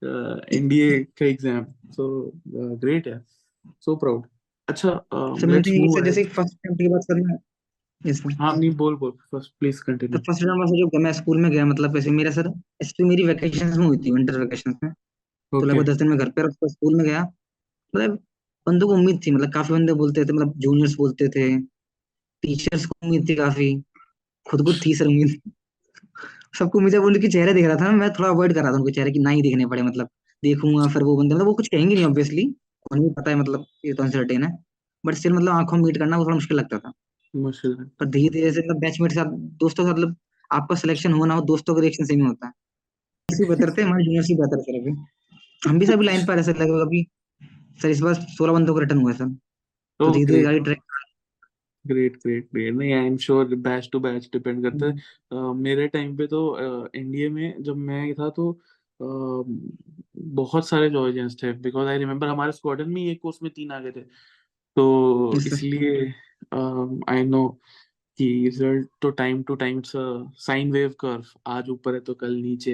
uh, 0.03 0.41
NDA 0.51 1.07
का 1.17 1.27
exam. 1.27 1.75
So 1.91 2.33
uh, 2.59 2.75
great, 2.75 3.07
yeah. 3.07 3.19
So 3.79 3.97
proud. 3.97 4.25
अच्छा, 4.69 5.05
जैसे. 6.05 6.25
First 6.25 6.57
की 6.67 6.89
बात 6.89 7.05
करूँ 7.11 7.25
मैं 7.25 7.39
यस 8.07 8.23
सर 8.23 8.33
हाँ 8.33 8.57
नहीं 8.57 8.71
बोल 8.71 8.97
बोल 8.97 9.11
first 9.11 9.51
please 9.61 9.81
तो 9.81 9.93
continue. 9.93 10.19
फ़र्स्ट 10.19 10.43
अटेम्प्ट 10.43 10.69
से 10.69 10.77
जो 10.79 10.99
मैं 10.99 11.13
स्कूल 11.13 11.39
में 11.39 11.51
गया 11.51 11.65
मतलब 11.67 11.97
ऐसे 11.97 12.11
मेरा 12.11 12.31
सर 12.31 12.53
एसपी 12.83 13.05
मेरी 13.05 13.25
वैकेशंस 13.25 13.77
में 13.77 13.87
हुई 13.87 13.97
थी 13.97 14.11
विंटर 14.11 14.39
वैकेशंस 14.41 14.77
में 14.85 14.93
तो 14.93 15.59
Okay. 15.59 15.69
लगभग 15.69 15.85
दस 15.85 15.97
दिन 15.97 16.09
में 16.09 16.19
घर 16.19 16.31
पे 16.31 16.43
और 16.43 16.49
उसके 16.49 16.67
बाद 16.67 16.71
स्कूल 16.71 16.95
में 16.95 17.07
गया 17.07 17.23
मतलब 17.95 18.11
बंदों 18.67 18.89
को 18.89 18.95
उम्मीद 18.95 19.21
थी 19.27 19.31
मतलब 19.31 19.53
काफ़ी 19.53 19.75
बंदे 19.75 19.93
बोलते 19.93 20.25
थे 20.25 20.33
मतलब 20.33 20.53
जूनियर्स 20.57 20.95
बोलते 20.95 21.29
थे 21.29 21.59
टीचर्स 22.43 22.87
को 22.87 23.07
उम्मीद 23.07 23.29
थी 23.29 23.35
काफ़ी 23.35 23.83
खुद 24.51 24.63
को 24.63 24.73
थी 24.73 24.95
सर 24.95 25.07
उम्मीद 25.07 25.53
सबको 26.55 26.81
मुझे 26.81 26.99
उनके 26.99 27.29
चेहरे 27.29 27.55
दिख 27.55 27.67
रहा 27.67 27.77
था 27.77 27.85
ना 27.85 27.97
मैं 27.97 28.11
थोड़ा 28.11 28.29
अवॉइड 28.29 28.55
कर 28.55 28.63
रहा 28.63 28.73
था 28.73 28.77
उनके 28.77 28.93
चेहरे 28.93 29.11
कि 29.11 29.19
ना 29.19 29.31
ही 29.31 29.43
दिखने 29.43 29.67
पड़े 29.67 29.83
मतलब 29.83 30.09
देखूँगा 30.43 30.87
फिर 30.89 31.03
वो 31.03 31.17
बंदे 31.17 31.35
मतलब 31.35 31.47
वो 31.47 31.55
कुछ 31.55 31.69
कहेंगे 31.69 31.95
नहीं 31.95 32.05
ऑब्वियसली 32.05 32.47
उन्हें 32.93 33.09
भी 33.09 33.15
पता 33.15 33.31
है 33.31 33.37
मतलब 33.37 33.65
ये 33.85 33.93
तो 33.93 34.03
अनसर्टेन 34.03 34.45
है 34.45 34.51
बट 35.05 35.15
स्टिल 35.15 35.33
मतलब 35.33 35.53
आँखों 35.53 35.77
में 35.77 35.85
मीट 35.85 35.99
करना 35.99 36.17
वो 36.17 36.25
थोड़ा 36.25 36.35
मुश्किल 36.35 36.57
लगता 36.59 36.79
था। 36.79 36.93
मुश्किल 37.35 37.75
पर 38.01 38.07
धीरे 38.07 38.29
धीरे 38.29 38.53
से 38.53 38.61
मतलब 38.61 38.81
बैचमेट 38.81 39.11
के 39.11 39.15
साथ 39.15 39.33
दोस्तों 39.61 39.85
के 39.85 39.91
साथ 39.91 39.95
मतलब 39.95 40.17
आपका 40.51 40.75
सिलेक्शन 40.77 41.13
हो 41.13 41.25
ना 41.25 41.35
हो 41.35 41.41
दोस्तों 41.47 41.75
का 41.75 41.81
रिएक्शन 41.81 42.05
सेम 42.05 42.27
होता 42.27 42.47
है। 42.47 42.53
इसी 43.29 43.45
बेहतर 43.45 43.73
थे 43.77 43.83
हमारे 43.83 44.05
जूनियर 44.05 44.23
से 44.23 44.35
बेहतर 44.35 44.63
सर 44.63 44.81
अभी। 44.81 44.93
हम 45.63 45.79
भी 45.79 45.87
सभी 45.87 46.07
लाइन 46.07 46.27
पर 46.27 46.43
सर 46.43 46.57
लगभग 46.57 46.81
अभी 46.81 47.07
सर 47.83 47.89
इस 47.89 48.01
बार 48.01 48.15
सोलह 48.15 48.53
बंदों 48.53 48.75
को 48.75 48.81
रिटर्न 48.81 49.01
हुआ 49.01 49.13
सर। 49.13 49.29
तो 50.01 50.11
धीरे 50.13 50.25
धीरे 50.27 50.43
गाड़ी 50.43 50.61
ट्रैक 50.61 50.79
ग्रेट 51.91 52.17
ग्रेट 52.17 52.49
ग्रेट 52.55 52.75
नहीं 52.75 52.93
I 52.95 53.07
am 53.07 53.17
sure 53.19 53.55
batch 53.59 53.89
to 53.93 54.01
batch 54.01 54.29
depend 54.33 54.63
करता 54.63 54.87
है। 54.87 54.93
अ, 55.33 55.53
मेरे 55.57 55.87
टाइम 55.89 56.17
पे 56.17 56.27
तो 56.27 56.41
एनडीए 56.97 57.29
में 57.29 57.63
जब 57.63 57.77
मैं 57.89 58.13
था 58.15 58.29
तो 58.31 58.51
अ, 59.01 59.07
बहुत 60.19 60.69
सारे 60.69 60.89
जॉर्जियंस 60.91 61.37
थे। 61.43 61.53
बिकॉज़ 61.61 61.89
आई 61.89 61.99
रिमेम्बर 61.99 62.29
हमारे 62.29 62.53
स्क्वाडन 62.53 62.91
में 62.91 63.03
एक 63.03 63.21
कोर्स 63.23 63.39
में 63.43 63.51
तीन 63.53 63.71
आ 63.73 63.79
गए 63.81 63.91
थे। 63.91 64.01
तो 64.77 65.33
इसलिए 65.37 66.03
आई 67.11 67.25
नो 67.25 67.49
कि 68.19 68.27
रिज़ल्ट 68.45 68.89
तो 69.03 69.11
time 69.11 69.43
to 69.43 69.55
time 69.55 69.81
sine 69.87 70.73
wave 70.73 70.95
curve 71.01 71.25
आज 71.47 71.69
ऊपर 71.71 71.95
है 71.95 72.01
तो 72.01 72.15
कल 72.15 72.35
नीचे। 72.35 72.73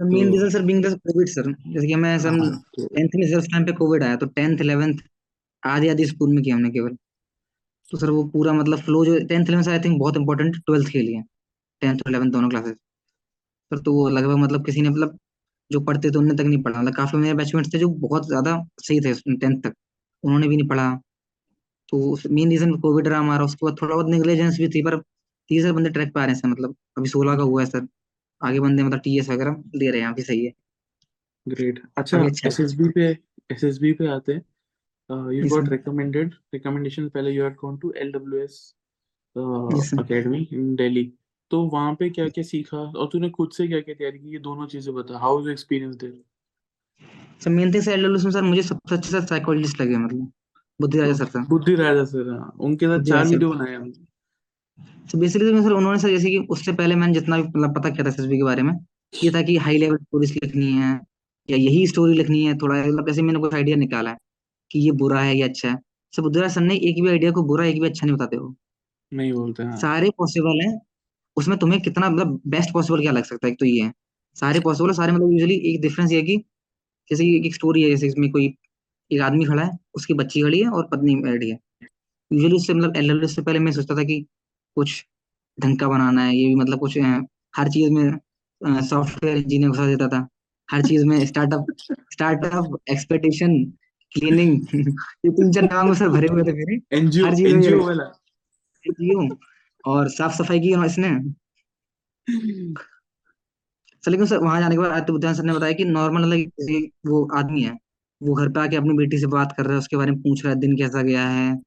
मेन 0.00 0.30
तो 0.30 0.32
reason 0.32 0.48
sir 0.50 0.62
being 0.62 0.84
the 0.84 0.92
Covid 1.08 1.28
sir. 1.28 1.52
जैसे 1.66 1.86
कि 1.86 1.94
मैं 1.94 2.18
सर 2.18 2.38
हाँ 2.40 2.50
तो 2.78 2.88
में 3.18 3.26
सर 3.30 3.46
टाइम 3.52 3.64
पे 3.64 3.72
कोविड 3.72 4.02
आया 4.02 4.16
तो 4.16 4.26
टेंथ 4.26 4.60
इलेवेंथ 4.60 4.98
आधी 5.62 5.88
आधी 5.88 6.06
स्कूल 6.06 6.34
में 6.34 6.42
किया 6.44 6.56
हमने 6.56 6.70
केवल। 6.70 6.96
तो 7.92 7.98
सर 7.98 8.10
वो 8.10 8.22
पूरा 8.28 8.52
मतलब 8.52 8.78
फ्लो 8.80 9.04
जो 9.04 9.18
टेंथ 9.26 9.46
इलेवेंथ 9.46 9.68
आई 9.68 9.78
थिंक 9.80 9.98
बहुत 9.98 10.16
इंपॉर्टेंट 10.16 10.56
ट्वेल्थ 10.66 10.88
के 10.92 11.00
लिए। 11.00 11.22
टेंथ 11.82 11.94
और 11.96 12.10
इलेवेंथ 12.10 12.30
दोनों 12.32 12.48
क्लासेस 12.50 12.74
सर 13.70 13.78
तो 13.80 13.92
वो 13.94 14.08
लगभग 14.10 14.36
मतलब 14.38 14.64
किसी 14.66 14.82
ने 14.82 14.90
मतलब 14.90 15.18
जो 15.70 15.80
पढ़ते 15.82 16.10
थे 16.10 16.18
उन्होंने 16.18 16.36
तक 16.36 16.48
नहीं 16.48 16.62
पढ़ा। 16.62 16.80
मतलब 16.80 16.94
काफ़ी 16.94 17.18
मेरे 17.18 17.34
बैचमेट्स 17.34 17.72
थे 17.74 17.78
जो 17.78 17.88
बहुत 18.00 18.26
ज़्यादा 18.28 18.56
सही 18.80 19.00
थे 19.00 19.12
टेंथ 19.36 19.60
तक। 19.62 19.74
उन्होंने 20.24 20.48
भी 20.48 20.56
नहीं 20.56 20.68
पढ़ा। 20.68 20.94
तो 21.88 22.16
मेन 22.30 22.50
रीजन 22.50 22.74
कोविड 22.80 23.08
रहा 23.08 23.18
हमारा। 23.18 23.44
उसके 23.44 23.66
बाद 23.66 23.76
थोड़ा 23.82 23.94
बहुत 23.94 24.10
नेग्लिजेंस 24.10 24.58
भी 24.58 24.68
थी 24.68 24.82
पर 24.82 24.96
तीस 25.50 25.66
बंदे 25.68 25.90
ट्रैक 25.90 26.12
पे 26.14 26.20
आ 26.20 26.24
रहे 26.24 26.34
हैं 26.34 26.40
सर 26.40 26.48
मतलब 26.48 26.74
अभी 26.98 27.08
सोलह 27.08 27.36
का 27.36 27.42
हुआ 27.42 27.62
है 27.62 27.66
सर। 27.68 27.86
आगे 28.40 28.60
बंदे 28.60 28.82
मतलब 28.82 29.00
टीएस 29.00 29.28
वगैरह 29.28 29.62
ले 29.74 29.90
रहे 29.90 30.00
हैं 30.00 30.08
अभी 30.08 30.22
सही 30.22 30.44
है। 30.44 30.52
ग्रेट 31.46 31.80
अच्छा 31.96 32.18
अभी 32.18 32.28
अच्छा 32.28 32.48
एसएसबी 32.48 32.88
पे 32.90 33.06
एसएसबी 33.50 33.92
पे 33.92 34.06
आते 34.08 34.32
हैं। 34.32 34.42
You 35.30 35.42
जी 35.42 35.48
got 35.48 35.64
सर 35.64 35.70
recommended. 35.70 36.34
Recommendation 36.54 37.08
पहले 37.10 37.34
you 37.34 37.42
had 37.42 37.56
gone 37.56 37.78
to 37.80 37.92
LWS 38.04 38.58
uh, 39.36 39.82
sir 39.82 40.02
Academy 40.04 40.42
in 40.52 40.76
Delhi. 40.76 41.04
तो 41.50 41.62
वहाँ 41.72 41.94
पे 41.94 42.08
क्या 42.10 42.28
क्या 42.28 42.44
सीखा 42.44 42.78
और 42.78 43.08
तूने 43.12 43.30
खुद 43.30 43.50
से 43.52 43.66
क्या 43.68 43.80
क्या 43.80 43.94
तैयारी 43.94 44.18
की? 44.18 44.32
ये 44.32 44.38
दोनों 44.38 44.66
चीज़ें 44.66 44.94
बता। 44.94 45.18
How 45.18 45.38
was 45.38 45.48
experience 45.48 45.96
there 45.96 46.22
sir 47.44 47.50
main 47.50 47.72
thing 47.72 47.82
sir 47.82 47.92
LW 47.92 48.24
में 48.24 48.30
सर 48.30 48.42
मुझे 48.42 48.62
सबसे 48.62 48.94
अच्छे 48.94 49.10
सर 49.10 49.20
साइकोलॉजिस्ट 49.20 49.80
लगे 49.80 49.96
मतलब। 49.96 50.32
बुद्धिराजा 50.80 51.12
सर 51.14 51.24
था 51.24 51.44
बुद्धि 51.48 51.74
राजा 51.74 52.04
सर 52.04 52.30
हाँ। 52.30 52.52
उनके 52.60 52.86
साथ 52.86 53.04
चार 53.04 53.26
वीडियो 53.26 53.50
बनाए 53.50 53.74
हमने। 53.74 53.92
तो 55.12 55.18
बेसिकली 55.18 55.62
सर 55.62 55.72
उन्होंने 55.72 55.98
सर 55.98 56.08
जैसे 56.08 56.30
कि 56.30 56.38
उससे 56.50 56.72
पहले 56.72 56.94
मैंने 56.94 57.14
जितना 57.14 57.36
भी 57.36 57.42
मतलब 57.42 57.74
पता 57.74 57.90
किया 57.90 58.04
था 58.04 58.08
एसएसबी 58.08 58.36
के 58.36 58.42
बारे 58.42 58.62
में 58.62 58.72
ये 59.14 59.30
था 59.30 59.42
कि 59.42 59.56
हाई 59.56 59.78
लेवल 59.78 59.96
स्टोरीज 59.96 60.32
लिखनी 60.32 60.72
है 60.72 61.00
या 61.48 61.56
यही 61.56 61.86
स्टोरी 61.86 62.14
लिखनी 62.14 62.44
है 62.44 62.58
थोड़ा 62.58 62.74
मतलब 62.76 63.06
जैसे 63.06 63.22
मैंने 63.22 63.40
कुछ 63.40 63.54
आइडिया 63.54 63.76
निकाला 63.76 64.10
है। 64.10 64.16
कि 64.72 64.78
ये 64.78 64.90
बुरा 64.92 65.20
है 65.20 65.36
ये 65.36 65.42
अच्छा 65.42 65.68
है। 65.68 65.76
बुद्धिराज 66.14 66.50
सर 66.50 66.60
ने 66.60 66.74
एक 66.76 67.02
भी 67.02 67.08
आइडिया 67.10 67.30
को 67.30 67.42
बुरा 67.42 67.64
एक 67.66 67.80
भी 67.80 67.88
अच्छा 67.88 68.06
नहीं 68.06 68.16
बताते 68.16 68.36
हो 68.36 68.54
नहीं 69.12 69.32
बोलते 69.32 69.62
हाँ। 69.62 69.76
सारे 69.76 70.10
पॉसिबल 70.18 70.60
हैं 70.66 70.80
उसमें 71.36 71.58
तुम्हें 71.58 71.80
कितना 71.82 72.08
मतलब 72.10 72.40
बेस्ट 72.46 72.72
पॉसिबल 72.72 73.00
क्या 73.00 73.12
लग 73.12 73.24
सकता 73.24 73.46
है? 73.46 73.52
एक 73.52 73.58
तो 73.60 73.66
ये 73.66 73.82
है। 73.82 73.92
सारे 74.36 74.60
पॉसिबल 74.60 74.88
है 74.90 74.94
सारे 74.96 75.12
मतलब 75.12 75.32
यूजुअली 75.32 75.54
एक 75.72 75.80
डिफरेंस 75.82 76.12
ये 76.12 76.18
है 76.18 76.24
कि 76.24 76.36
जैसे 77.10 77.24
कि 77.24 77.46
एक 77.46 77.54
स्टोरी 77.54 77.82
है 77.82 77.90
जैसे 77.90 78.06
इसमें 78.06 78.30
कोई 78.32 78.46
एक 79.10 79.20
आदमी 79.20 79.44
खड़ा 79.44 79.62
है 79.64 79.70
उसकी 79.94 80.14
बच्ची 80.14 80.42
खड़ी 80.42 80.60
है 80.60 80.68
और 80.70 80.86
पत्नी 80.92 81.14
बैठी 81.16 81.50
है। 81.50 81.58
यूजुअली 82.30 82.56
उससे 82.56 82.74
मतलब 82.74 82.96
एलएलबी 82.96 83.26
से 83.26 83.42
पहले 83.42 83.58
मैं 83.58 83.72
सोचता 83.72 83.96
था 83.96 84.04
कि 84.04 84.20
कुछ 84.76 85.04
ढंग 85.58 85.78
का 85.78 85.88
बनाना 85.88 86.24
है 86.24 86.36
ये 86.36 86.46
भी 86.48 86.54
मतलब 86.54 86.78
कुछ 86.78 86.98
हर 87.56 87.68
चीज़ 87.68 87.90
में 87.90 88.80
सॉफ्टवेयर 88.82 89.36
इंजीनियर 89.36 89.70
घुसा 89.70 89.86
देता 89.86 90.08
था। 90.08 90.26
हर 90.68 90.82
चीज़ 90.82 91.04
में 91.06 91.24
स्टार्टअप 91.26 91.66
स्टार्टअप 92.12 92.76
एक्सपेक्टेशन 92.90 93.54
क्लीनिंग 94.14 94.86
ये 95.24 95.30
तीन 95.30 95.52
चार 95.52 95.64
नाम 95.64 95.92
सर 95.94 96.08
भरे 96.08 96.28
हुए 96.28 96.42
थे 96.42 96.52
मेरे। 96.52 96.80
एनजीओ 96.96 97.26
एनजीओ 97.26 97.86
वाला। 97.86 98.04
हूँ 98.84 99.28
और 99.84 100.08
साफ़ 100.08 100.32
सफ़ाई 100.32 100.60
की 100.60 100.74
इसने। 100.86 101.10
सर 104.04 104.10
लेकिन 104.10 104.26
सर 104.26 104.38
वहाँ 104.38 104.60
जाने 104.60 104.74
के 104.74 104.80
बाद 104.80 104.90
आदित्य 104.90 105.12
बुद्धन 105.12 105.34
सर 105.34 105.42
ने 105.42 105.52
बताया 105.52 105.72
कि 105.72 105.84
नॉर्मल 105.84 106.42
किसी 106.42 106.78
वो 107.06 107.28
आदमी 107.34 107.62
है। 107.62 107.76
वो 108.20 108.34
घर 108.34 108.48
पे 108.48 108.60
आके 108.60 108.76
अपनी 108.76 108.94
बेटी 108.94 109.18
से 109.18 109.26
बात 109.26 109.52
कर 109.56 109.64
रहा 109.64 109.72
है 109.72 109.78
उसके 109.78 109.96
बारे 109.96 110.10
में 110.10 110.20
पूछ 110.20 110.44
रहा 110.44 110.54
है 110.54 110.60
दिन 110.60 110.76
कैसा 110.76 111.02
गया 111.02 111.26
है 111.28 111.58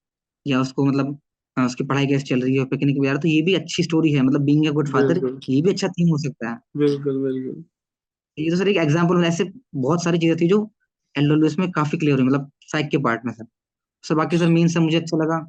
या 0.45 0.61
उसको 0.61 0.85
मतलब 0.85 1.19
उसकी 1.57 1.83
पढ़ाई 1.83 2.07
कैसे 2.07 2.25
चल 2.25 2.41
रही 2.41 2.55
है 2.57 2.65
पिकनिक 2.65 2.97
वगैरह। 2.99 3.17
तो 3.17 3.27
ये 3.27 3.41
भी 3.41 3.53
अच्छी 3.53 3.83
स्टोरी 3.83 4.11
है 4.11 4.21
मतलब 4.21 4.41
बीइंग 4.41 4.67
अ 4.67 4.71
गुड 4.71 4.89
फादर 4.89 5.19
ये 5.49 5.61
भी 5.61 5.69
अच्छा 5.69 5.87
थीम 5.87 6.09
हो 6.09 6.17
सकता 6.17 6.49
है। 6.49 6.57
बिल्कुल 6.77 7.21
बिल्कुल। 7.23 7.63
ये 8.37 8.49
तो 8.49 8.57
सर 8.57 8.67
एक 8.67 8.77
एग्ज़ाम्पल 8.77 9.23
ऐसे 9.25 9.51
बहुत 9.75 10.03
सारी 10.03 10.17
चीज़ें 10.17 10.37
थी 10.37 10.47
जो 10.47 10.71
एलडब्ल्यूएस 11.15 11.57
में 11.59 11.69
काफ़ी 11.71 11.97
क्लियर 11.97 12.19
हुई 12.19 12.27
मतलब 12.27 12.49
साइक 12.71 12.89
के 12.89 12.97
पार्ट 12.99 13.25
में 13.25 13.31
सर। 13.33 13.45
सर 14.03 14.15
बाकी 14.15 14.37
सर 14.37 14.47
मेन 14.49 14.67
सर 14.67 14.79
मुझे 14.79 14.97
अच्छा 14.97 15.17
लगा 15.17 15.39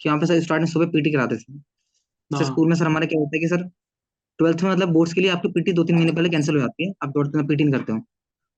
कि 0.00 0.08
वहाँ 0.08 0.20
पे 0.20 0.26
सर 0.26 0.40
स्टार्टिंग 0.40 0.68
सुबह 0.68 0.86
पीटी 0.88 1.12
कराते 1.12 1.36
थे। 1.36 1.52
हाँ। 2.30 2.44
स्कूल 2.44 2.68
में 2.68 2.74
सर 2.76 2.86
हमारे 2.86 3.06
क्या 3.06 3.20
होता 3.20 3.36
है 3.36 3.40
कि 3.40 3.48
सर 3.48 3.62
ट्वेल्थ 4.38 4.62
में 4.62 4.70
मतलब 4.70 4.92
बोर्ड्स 4.92 5.12
के 5.14 5.20
लिए 5.20 5.30
आपकी 5.30 5.48
पीटी 5.52 5.72
दो 5.72 5.84
तीन 5.84 5.96
महीने 5.96 6.12
पहले 6.12 6.28
कैंसिल 6.28 6.54
हो 6.54 6.60
जाती 6.60 6.86
है 6.86 6.92
आप 7.02 7.12
ट्वेल्थ 7.12 7.34
में 7.36 7.46
पीटी 7.46 7.70
करते 7.72 7.92
हो। 7.92 7.98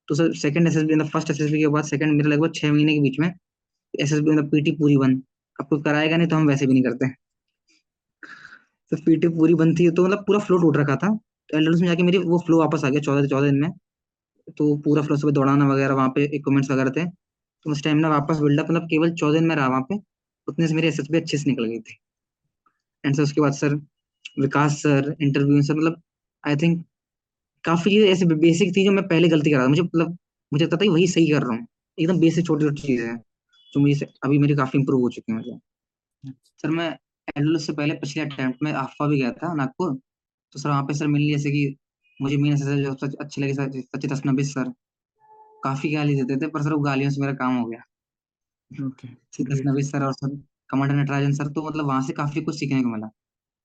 तो 0.09 0.15
सर 0.15 0.33
सेकंड 0.37 0.69
एसएसबी 0.69 0.95
मतलब 0.95 1.09
फ़र्स्ट 1.11 1.31
एसएसबी 1.31 1.59
के 1.61 1.69
बाद 1.69 1.85
सेकंड 1.85 2.17
मेरे 2.17 2.29
लगभग 2.29 2.53
छह 2.55 2.73
महीने 2.73 2.95
के 2.95 3.01
बीच 3.01 3.19
में 3.21 3.29
एसएसबी 3.95 4.31
मतलब 4.31 4.51
पीटी 4.51 4.73
पूरी 4.79 4.97
बंद। 4.97 5.23
आपको 5.59 5.81
कराएगा 5.83 6.17
नहीं 6.17 6.29
तो 6.29 6.37
हम 6.37 6.47
वैसे 6.49 6.67
भी 6.67 6.73
नहीं 6.73 6.83
करते 6.83 7.09
तो 8.93 8.97
पीटी 9.07 9.29
पूरी 9.31 9.55
बंद 9.57 9.79
थी 9.79 9.91
तो 9.91 10.05
मतलब 10.05 10.25
पूरा 10.27 10.39
फ्लो 10.41 10.59
टूट 10.59 10.77
रखा 10.77 10.97
था। 10.97 11.07
एलडब्ल्यूएस 11.51 11.81
में 11.81 11.89
जाके 11.89 12.03
मेरी 12.03 12.19
वो 12.21 12.39
फ्लो 12.47 12.59
वापस 12.59 12.85
आ 12.85 12.89
गया 12.89 13.01
चौदह 13.01 13.27
चौदह 13.29 13.47
दिन 13.47 13.61
में। 13.61 13.69
तो 14.59 14.77
पूरा 14.77 15.03
फ्लो 15.03 15.17
सुबह 15.17 15.33
दौड़ाना 15.33 15.69
वगैरह, 15.69 15.95
वहाँ 15.95 16.09
पे 16.09 16.25
इक्विपमेंट्स 16.25 16.71
वगैरह 16.71 16.91
थे। 16.91 17.07
तो 17.67 17.75
स्टेमिना 17.75 18.09
वापस 18.09 18.39
बिल्डअप 18.41 18.67
मतलब 18.71 18.83
केवल 18.83 19.13
चौदह 19.15 19.39
दिन 19.39 19.49
में 19.49 19.55
रहा 19.57 19.69
वहाँ 19.69 19.83
पे, 19.83 19.99
उतने 20.49 20.69
से 20.69 20.75
मेरी 20.75 20.89
एसएसबी 20.89 21.19
अच्छे 21.19 21.39
से 21.39 21.51
निकल 21.51 21.65
गई 21.65 21.79
थी। 21.81 21.99
एंड 23.05 23.15
सर 23.17 23.23
उसके 23.23 23.41
बाद 23.41 23.53
sir 23.53 23.75
Vikas 24.41 24.83
sir 24.83 25.15
interview 25.23 25.63
sir 25.63 25.75
मतलब 25.75 26.01
आई 26.45 26.57
थिंक 26.57 26.85
काफ़ी 27.65 27.91
चीज़ें 27.91 28.09
ऐसे 28.09 28.27
बेसिक 28.27 28.77
थी 28.77 28.85
जो 28.85 28.93
मैं 28.93 29.07
पहले 29.09 29.29
गलती 29.29 29.51
कर 29.51 29.57
रहा 29.57 29.65
था। 29.67 29.69
मुझे 29.71 29.83
मतलब 29.83 30.17
मुझे 30.53 30.65
लगता 30.65 30.77
था 30.77 30.91
वही 30.93 31.07
सही 31.09 31.27
कर 31.31 31.43
रहा 31.43 31.57
हूँ। 31.57 31.67
एकदम 31.99 32.19
बेसिक 32.21 32.47
छोटी 32.47 32.65
छोटी 32.65 32.83
चीज़ें 32.83 33.07
हैं, 33.07 33.17
जो 33.73 33.81
मुझे 33.81 34.07
अभी 34.25 34.39
मेरी 34.39 34.55
काफ़ी 34.55 34.79
इंप्रूव 34.79 35.01
हो 35.03 35.09
चुकी 35.11 35.33
है 35.33 35.39
मतलब। 35.39 35.61
सर 36.59 36.71
मैं 36.71 36.89
एलडब्ल्यूएस 36.89 37.67
से 37.67 37.73
पहले 37.73 37.95
पिछले 37.95 38.23
अटेम्प्ट 38.23 38.63
में 38.63 38.73
आफा 38.73 39.07
भी 39.09 39.19
गया 39.21 39.31
था, 39.33 39.55
नागपुर। 39.55 39.95
तो 40.53 40.61
सर 40.61 40.69
वहाँ 40.69 40.83
पे 40.83 40.95
सर 40.95 41.07
मिली 41.07 41.31
जैसे 41.33 41.51
कि 41.51 41.77
मुझे 42.21 42.37
मेन 42.37 42.53
एसएसबी 42.53 42.83
जो 42.83 42.93
सबसे 42.95 43.17
अच्छे 43.21 43.41
लगे 43.43 43.55
सर 43.55 43.81
सचित 43.83 44.13
असनबी 44.13 44.45
सर। 44.45 44.73
काफ़ी 45.65 45.93
गाली 45.93 46.15
देते 46.15 46.37
थे 46.37 46.51
पर 46.51 46.63
सर 46.63 46.73
वो 46.73 46.81
गालियों 46.81 47.11
से 47.11 47.21
मेरा 47.21 47.33
काम 47.35 47.57
हो 47.57 47.67
गया। 47.67 47.83
ओके। 48.71 49.09
सचित 49.09 49.53
असनबी 49.53 49.83
सर 49.83 50.03
और 50.03 50.13
सर 50.13 50.37
कमांडर 50.71 50.95
नटराजन 50.95 51.33
सर 51.33 51.49
तो 51.53 51.67
मतलब 51.69 51.87
वहाँ 51.87 52.03
से 52.03 52.13
काफ़ी 52.13 52.43
कुछ 52.43 52.59
सीखने 52.59 52.83
को 52.83 52.89
मिला। 52.89 53.07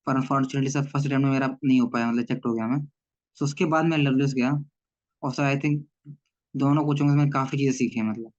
पर 0.08 0.16
अनफॉर्चुनेटली 0.16 0.72
सर 0.72 0.84
फ़र्स्ट 0.84 1.08
अटेम्प्ट 1.08 1.26
में 1.26 1.32
मेरा 1.32 1.48
नहीं 1.64 1.80
हो 1.82 1.88
पाया 1.88 2.08
मतलब 2.08 2.20
रिजेक्ट 2.20 2.46
हो 2.46 2.54
गया 2.54 2.68
मैं। 2.68 2.80
तो 3.38 3.46
उसके 3.46 3.66
बाद 3.66 3.86
मैं 3.86 3.98
एलडब्ल्यूएस 3.98 4.34
गया। 4.34 4.52
और 5.24 5.34
सर 5.34 5.44
आई 5.44 5.58
थिंक 5.58 5.86
दोनों 6.56 6.86
कोचिंग 6.86 7.10
से 7.10 7.16
मैंने 7.16 7.32
काफ़ी 7.32 7.58
चीज़ें 7.58 7.74
सीखी 7.74 8.02
मतलब। 8.02 8.32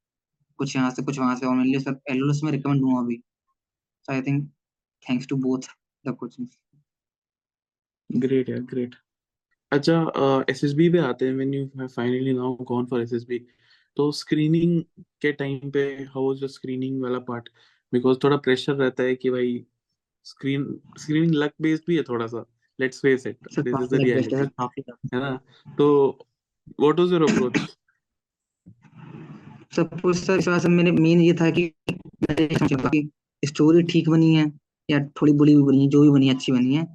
कुछ 0.59 0.77
यहाँ 0.77 0.91
से 0.91 1.03
कुछ 1.03 1.19
वहाँ 1.19 1.37
से 1.37 1.47
और 1.47 1.55
मेरे 1.55 1.71
लिए 1.71 1.81
सर 1.81 1.91
एलडब्ल्यूएस 1.91 2.41
में 2.45 2.51
रिकमेंड 2.53 2.81
दूँगा 2.81 3.01
अभी 3.01 3.17
so 4.09 4.13
I 4.13 4.23
think 4.23 4.49
thanks 5.03 5.27
to 5.29 5.37
both 5.37 5.69
the 6.05 6.15
coaching 6.21 6.49
great 8.11 8.49
यार 8.49 8.61
ग्रेट 8.61 8.95
अच्छा 9.73 10.45
एसएसबी 10.51 10.89
पे 10.91 10.99
आते 10.99 11.27
हैं 11.27 11.35
when 11.35 11.55
you 11.55 11.65
have 11.79 11.87
finally 11.87 12.33
now 12.33 12.55
gone 12.65 12.87
for 12.87 13.03
SSB 13.03 13.39
तो 13.97 14.13
स्क्रीनिंग 14.13 14.83
के 15.23 15.33
टाइम 15.33 15.71
पे 15.71 15.85
हाउ 16.15 16.27
वाज 16.29 16.45
द 16.45 16.47
स्क्रीनिंग 16.47 17.03
वाला 17.03 17.19
पार्ट 17.19 17.49
बिकॉज़ 17.93 18.19
थोड़ा 18.25 18.37
प्रेशर 18.37 18.75
रहता 18.75 19.03
है 19.03 19.15
कि 19.15 19.31
भाई 19.31 19.65
स्क्रीन 20.25 20.81
स्क्रीनिंग 20.99 21.35
लक 21.35 21.53
बेस्ड 21.63 21.85
भी 21.87 21.97
है 21.97 22.03
थोड़ा 22.03 22.27
सा 22.27 22.45
let's 22.79 23.01
face 23.01 23.27
it 23.27 23.39
this 23.59 23.81
is 23.81 23.89
the 23.89 23.95
है 23.95 24.05
रियलिटी 24.05 24.35
है 25.15 25.21
ना? 25.21 25.37
तो 25.79 26.19
व्हाट 26.81 27.01
वाज 27.01 27.13
योर 27.13 27.23
अप्रोच 27.23 27.61
सब 29.77 30.01
कुछ 30.01 30.17
सर 30.17 30.39
इस 30.39 30.49
वजह 30.49 30.59
से 30.59 30.69
मेरे 30.69 30.93
मेन 30.93 31.21
ये 31.21 31.33
था 31.35 31.51
कि 31.51 31.73
स्टोरी 33.43 33.83
ठीक 33.83 34.09
बनी 34.09 34.35
है 34.35 34.53
या 34.91 34.99
थोड़ी 35.23 35.33
बुरी 35.33 35.57
भी 35.57 35.63
बनी 35.63 35.83
है 35.83 35.89
जो 35.89 36.03
भी 36.03 36.11
बनी 36.11 36.29
है 36.29 36.35
अच्छी 36.35 36.53
बनी 36.53 36.75
है। 36.75 36.87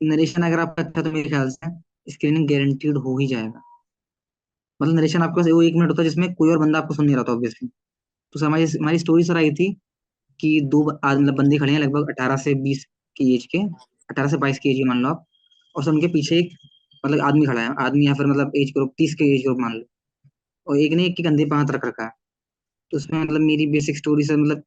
नरेशन 0.00 0.42
अगर 0.42 0.60
आपका 0.60 0.82
अच्छा 0.82 1.02
तो 1.02 1.12
मेरे 1.12 1.28
ख्याल 1.30 1.50
से 1.50 1.85
स्क्रीनिंग 2.06 2.48
गारंटीड 2.48 2.96
हो 2.98 3.16
ही 3.18 3.26
जाएगा। 3.26 3.62
मतलब 4.80 4.94
नरेशन 4.94 5.22
आपके 5.22 5.40
पास 5.40 5.50
वो 5.50 5.62
एक 5.62 5.74
मिनट 5.74 5.90
होता 5.90 6.02
है 6.02 6.08
जिसमें 6.08 6.32
कोई 6.34 6.50
और 6.50 6.58
बंदा 6.58 6.78
आपको 6.78 6.94
सुन 6.94 7.04
नहीं 7.06 7.16
रहा 7.16 7.24
था 7.24 7.32
ऑब्वियसली 7.32 7.68
तो 8.34 8.44
हमारी 8.44 8.64
हमारी 8.66 8.98
स्टोरी 8.98 9.24
सर 9.24 9.36
आई 9.36 9.50
थी 9.52 9.72
कि 10.40 10.60
दो 10.64 10.82
मतलब 10.84 11.34
बंदे 11.36 11.58
खड़े 11.58 11.72
हैं 11.72 11.80
लगभग 11.80 12.10
अठारह 12.10 12.36
से 12.36 12.54
बीस 12.56 12.84
की 13.16 13.34
एज 13.34 13.46
के, 13.46 13.58
अठारह 14.10 14.28
से 14.28 14.36
बाईस 14.36 14.58
की 14.58 14.70
एज 14.70 14.86
मान 14.86 14.98
लो 15.02 15.08
आप, 15.08 15.24
और 15.74 15.84
सर 15.84 15.90
उनके 15.90 16.06
पीछे 16.08 16.38
एक 16.38 16.50
मतलब 17.04 17.20
आदमी 17.22 17.46
खड़ा 17.46 17.60
है, 17.60 17.74
आदमी 17.78 18.06
या 18.06 18.14
फिर 18.14 18.26
मतलब 18.26 18.52
एज 18.56 18.72
ग्रुप 18.76 18.92
तीस 18.98 19.14
के 19.14 19.24
एज 19.34 19.42
ग्रुप 19.44 19.58
मान 19.60 19.72
लो। 19.72 19.84
और 20.66 20.78
एक 20.78 20.92
ने 20.92 21.04
एक 21.06 21.16
के 21.16 21.22
कंधे 21.22 21.44
पे 21.44 21.56
हाथ 21.56 21.70
रख 21.70 21.86
रखा 21.86 22.04
है। 22.04 22.10
तो 22.92 22.96
उसमें 22.96 23.18
मतलब 23.20 23.40
मेरी 23.40 23.66
बेसिक 23.68 23.96
स्टोरी 23.96 24.24
सर 24.24 24.36
मतलब 24.36 24.62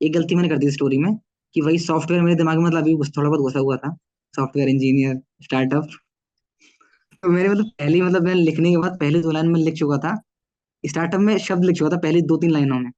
एक 0.00 0.12
गलती 0.12 0.34
मैंने 0.34 0.48
कर 0.48 0.58
दी 0.58 0.70
स्टोरी 0.70 0.98
में 0.98 1.14
कि 1.54 1.60
वही 1.60 1.78
सॉफ्टवेयर 1.80 2.22
मेरे 2.22 2.36
दिमाग 2.36 2.58
में 2.58 2.64
मतलब 2.64 2.82
अभी 2.82 2.94
थोड़ा 3.10 3.28
बहुत 3.28 3.40
घुसा 3.40 3.58
हुआ 3.60 3.76
था। 3.76 3.94
सॉफ्टवेयर 4.34 4.68
इंजीनियर 4.68 5.20
स्टार्टअप 5.42 5.88
तो 7.24 7.30
मेरे 7.30 7.48
मतलब 7.48 7.70
पहले 7.78 8.00
मतलब 8.02 8.22
मैंने 8.22 8.40
लिखने 8.42 8.70
के 8.70 8.76
बाद 8.76 8.98
पहले 9.00 9.20
दो 9.20 9.30
लाइन 9.30 9.48
में 9.48 9.60
लिख 9.60 9.74
चुका 9.74 9.96
था। 9.98 10.22
स्टार्टअप 10.86 11.20
में 11.20 11.38
शब्द 11.38 11.64
लिख 11.64 11.76
चुका 11.76 11.90
था 11.90 12.00
पहले 12.00 12.20
दो 12.22 12.36
तीन 12.36 12.50
लाइनों 12.50 12.80
में। 12.80 12.90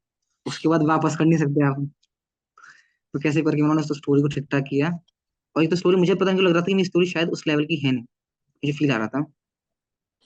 उसके 0.46 0.68
बाद 0.68 0.82
वापस 0.82 1.16
कर 1.16 1.24
नहीं 1.24 1.38
सकते 1.38 1.66
आप। 1.66 1.90
तो 3.14 3.20
कैसे 3.20 3.42
करके 3.42 3.62
उन्होंने 3.62 3.82
उस 3.82 3.96
स्टोरी 3.96 4.22
को 4.22 4.28
ठीक 4.28 4.46
ठाक 4.52 4.64
किया? 4.70 4.90
और 5.56 5.62
ये 5.62 5.68
तो 5.68 5.76
स्टोरी 5.76 5.96
मुझे 5.96 6.14
पता 6.14 6.32
नहीं 6.32 6.42
लग 6.42 6.52
रहा 6.52 6.60
था 6.60 6.66
कि 6.66 6.74
मेरी 6.74 6.84
स्टोरी 6.84 7.06
शायद 7.06 7.28
उस 7.28 7.46
लेवल 7.46 7.64
की 7.64 7.76
है 7.76 7.92
नहीं। 7.92 8.02
मुझे 8.02 8.72
फील 8.72 8.90
आ 8.92 8.96
रहा 8.96 9.06
था। 9.06 9.22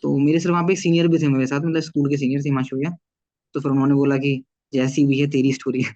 तो 0.02 0.18
मेरे 0.18 0.38
सिर्फ़ 0.38 0.52
वहाँ 0.52 0.66
पे 0.66 0.76
सीनियर 0.76 1.08
भी 1.08 1.18
थे 1.18 1.28
मेरे 1.28 1.46
साथ 1.46 1.60
मतलब 1.60 1.80
स्कूल 1.80 2.10
के 2.10 2.16
सीनियर 2.16 2.40
थे 2.40 2.48
हिमांशु 2.48 2.76
भैया। 2.76 2.90
तो 3.54 3.60
फिर 3.60 3.72
उन्होंने 3.72 3.94
बोला 3.94 4.16
कि 4.16 4.44
जैसी 4.72 5.06
भी 5.06 5.20
है 5.20 5.26
तेरी 5.26 5.52
स्टोरी 5.52 5.82
है 5.82 5.94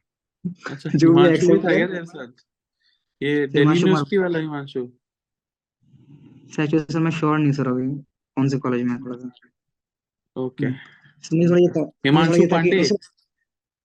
अच्छा 0.71 0.91
जो 0.95 1.15
भी 1.15 1.29
एक्सेप्ट 1.29 2.41
ये 3.23 3.47
दिल्ली 3.47 3.81
यूनिवर्सिटी 3.81 4.19
वाला 4.19 4.39
हिमांशु? 4.39 4.91
सर 6.55 6.99
मैं 7.01 7.11
श्योर 7.11 7.39
नहीं 7.39 7.53
सर 7.53 7.69
अभी 7.69 7.89
कौन 8.37 8.49
से 8.49 8.59
कॉलेज 8.59 8.83
में 8.83 8.97
थोड़ा 9.01 9.17
सा 9.17 9.27
okay 10.37 10.67
Himanshu 12.05 12.49
Pandey 12.51 12.83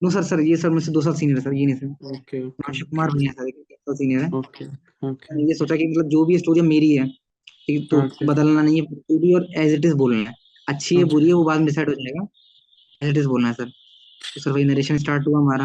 no 0.02 0.10
sir 0.10 0.22
sir 0.22 0.40
ये 0.40 0.56
सर 0.56 0.70
मुझसे 0.70 0.92
दो 0.92 1.00
साल 1.02 1.14
सीनियर 1.14 1.38
है 1.38 1.44
सर 1.44 1.54
ये 1.54 1.66
नहीं 1.66 1.76
सर 1.76 2.16
ओके 2.16 2.36
हिमांशु 2.36 2.86
कुमार 2.86 3.10
भैया 3.10 3.32
सर 3.32 3.50
साल 3.50 3.94
सीनियर 3.96 4.22
है। 4.22 4.30
ओके 4.38 4.64
ओके 5.08 5.42
ये 5.42 5.54
सोचा 5.54 5.76
कि 5.76 5.86
मतलब 5.86 6.08
जो 6.10 6.24
भी 6.26 6.38
स्टोरी 6.38 6.60
मेरी 6.62 6.90
है। 6.96 7.06
ठीक 7.66 7.88
तो 7.90 8.00
बदलना 8.26 8.62
नहीं 8.62 8.80
है 8.80 8.86
पूरी 8.86 9.34
और 9.34 9.46
एज 9.58 9.72
इट 9.74 9.84
इज़ 9.84 9.94
बोलना 9.96 10.28
है। 10.30 10.34
अच्छी 10.68 10.96
है 10.96 11.04
बुरी 11.04 11.26
है 11.26 11.32
वो 11.32 11.44
बाद 11.44 11.58
में 11.58 11.66
डिसाइड 11.66 11.88
हो 11.88 11.94
जाएगा। 11.94 12.26
एज 13.02 13.10
इट 13.10 13.16
इज़ 13.16 13.26
बोलना 13.28 13.48
है 13.48 13.54
सर 13.54 13.64
तो 13.64 14.40
सर 14.40 14.50
वही 14.50 14.64
नरेशन 14.64 14.98
स्टार्ट 14.98 15.26
हुआ 15.26 15.38
हमारा। 15.40 15.64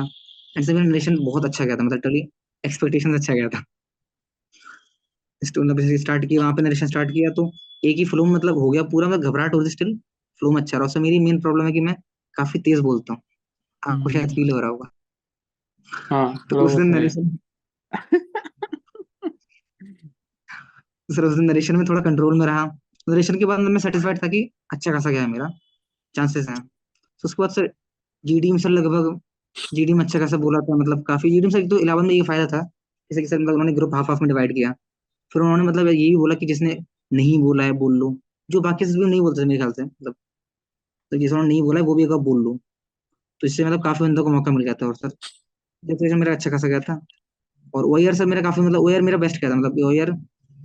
एंड 0.56 0.66
सर 0.66 0.74
मेरा 0.74 0.86
नरेशन 0.86 1.18
बहुत 1.26 1.46
अच्छा 1.46 1.66
गया 1.66 1.76
था 1.76 1.84
मतलब 1.84 2.00
टोटली 2.02 2.28
एक्सपेक्टेशन 2.64 3.14
अच्छा 3.16 3.34
गया 3.34 3.48
था। 3.48 3.60
मतलब 3.60 3.75
स्टार्ट 5.42 6.26
किया 6.26 6.42
वहाँ 6.42 6.54
पे 6.54 6.62
नरेशन 6.62 6.88
स्टार्ट 6.88 7.12
किया 7.12 7.30
तो 7.32 7.52
एक 7.84 7.98
ही 7.98 8.06
फ्लो 8.06 8.26
मतलब 8.26 8.58
हो 8.58 8.70
गया 8.70 8.84
पूरा 8.84 9.08
मैं 9.08 9.20
घबराहट 9.20 9.54
हो 9.54 9.60
रही 9.60 9.70
स्टिल 9.70 9.96
फ्लो 10.42 10.52
में 10.52 10.62
अच्छा 10.62 10.78
रहा। 10.78 10.86
उससे 10.86 11.00
मेरी 11.00 11.20
मेन 11.20 11.40
प्रॉब्लम 11.42 11.66
है 11.66 11.72
कि 11.72 11.80
मैं 11.80 11.96
काफ़ी 12.36 12.60
तेज 12.60 12.80
बोलता 12.80 13.14
हूँ। 13.14 13.22
आपको 13.84 14.10
शायद 14.10 14.30
फील 14.30 14.50
हो 14.52 14.60
रहा 14.60 14.70
होगा। 14.70 14.90
हाँ 16.10 16.46
तो 16.50 16.66
उस 16.66 16.72
दिन 16.72 16.88
नरेशन 16.88 17.38
सर 21.10 21.24
उस 21.24 21.36
दिन 21.36 21.46
नरेशन 21.46 21.76
में 21.76 21.86
थोड़ा 21.86 22.02
कंट्रोल 22.02 22.40
में 22.40 22.46
रहा। 22.46 22.66
नरेशन 23.08 23.40
के 23.40 23.46
बाद 23.46 23.60
मैं 23.60 23.80
सेटिस्फाइड 23.80 24.24
था 24.24 24.28
कि 24.28 24.50
अच्छा 24.74 24.92
खासा 24.92 25.10
गया 25.10 25.22
है 25.22 25.28
मेरा। 25.28 25.50
चांसेस 26.16 26.50
हैं। 26.50 26.62
तो 26.62 27.26
उसके 27.26 27.42
बाद 27.44 27.50
सर 27.50 27.72
जीडी 28.24 28.52
में 28.52 28.58
सर 28.58 28.70
लगभग 28.70 29.20
जीडी 29.74 29.94
में 29.94 30.04
अच्छा 30.06 30.20
खासा 30.20 30.38
बोला 30.38 30.60
था 30.60 30.76
मतलब 30.76 31.04
काफ़ी 31.04 31.30
जीडी 31.30 31.48
में 31.48 31.52
सर 31.52 31.68
तो 31.68 31.80
इलेवन 31.80 32.06
में 32.06 32.14
ये 32.16 32.22
फ़ायदा 32.22 32.46
था। 32.48 32.62
जैसे 33.12 33.22
कि 33.22 33.28
सर 33.28 33.40
मतलब 33.40 33.54
उन्होंने 33.54 33.74
ग्रुप 33.74 33.96
हाफ़ 33.96 34.08
हाफ़ 34.08 34.20
में 34.22 34.28
डिवाइड 34.28 34.54
किया। 34.54 34.74
फिर 35.36 35.42
उन्होंने 35.42 35.64
मतलब 35.64 35.88
यही 35.88 36.16
बोला 36.16 36.36
कि 36.36 36.46
जिसने 36.46 36.78
नहीं 37.14 37.38
बोला 37.42 37.64
है 37.64 37.72
बोल 37.80 37.98
लो। 38.00 38.16
जो 38.50 38.62
बाकी 38.62 38.86
भी 38.86 39.06
नहीं 39.06 39.22
बोलते 39.22 39.46
मेरे 39.46 39.58
ख्याल 39.60 39.72
से 39.72 39.84
मतलब 39.84 40.16
तो 41.12 41.18
जिस 41.18 41.32
उन्होंने 41.32 41.48
नहीं 41.50 41.62
बोला 41.62 41.80
है 41.80 41.86
वो 41.86 41.96
भी 41.96 42.04
एक 42.04 42.12
बोल 42.28 42.44
लो। 42.44 42.54
तो 43.42 43.48
इससे 43.48 43.66
मतलब 43.66 43.84
काफ़ी 43.84 44.06
बंदों 44.06 44.24
को 44.24 44.30
मौका 44.32 44.52
मिल 44.52 44.64
गया 44.64 44.74
था 44.74 44.88
और 44.88 44.96
सर 44.96 45.10
जैसे 45.84 46.16
मेरा 46.16 46.34
अच्छा 46.34 46.50
खासा 46.52 46.68
गया 46.68 46.80
था। 46.80 47.00
और 47.74 47.86
ओयर 47.86 48.14
सर 48.16 48.26
मेरा 48.26 48.42
काफ़ी 48.42 48.62
मतलब 48.62 48.82
ओयर 48.82 49.02
मेरा 49.02 49.18
बेस्ट 49.18 49.42
गया 49.42 49.50
था। 49.50 49.56
मतलब 49.56 49.86
ओयर 49.88 50.12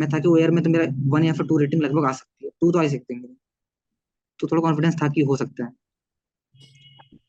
में 0.01 0.09
था 0.13 0.19
कि 0.19 0.29
ओयर 0.29 0.51
में 0.51 0.63
तो 0.65 0.71
मेरा 0.71 0.85
वन 1.09 1.25
या 1.25 1.33
फिर 1.33 1.47
टू 1.47 1.59
रेटिंग 1.59 1.83
लगभग 1.83 2.05
आ 2.09 2.13
सकती 2.13 2.47
है। 2.47 2.51
टू 2.61 2.71
तो 2.73 2.79
आ 2.79 2.87
सकते 2.89 3.15
हैं 3.15 3.37
तो 4.41 4.47
थोड़ा 4.47 4.63
कॉन्फिडेंस 4.63 4.95
था 5.03 5.09
कि 5.09 5.23
हो 5.23 5.37
सकता 5.37 5.65
है। 5.65 5.73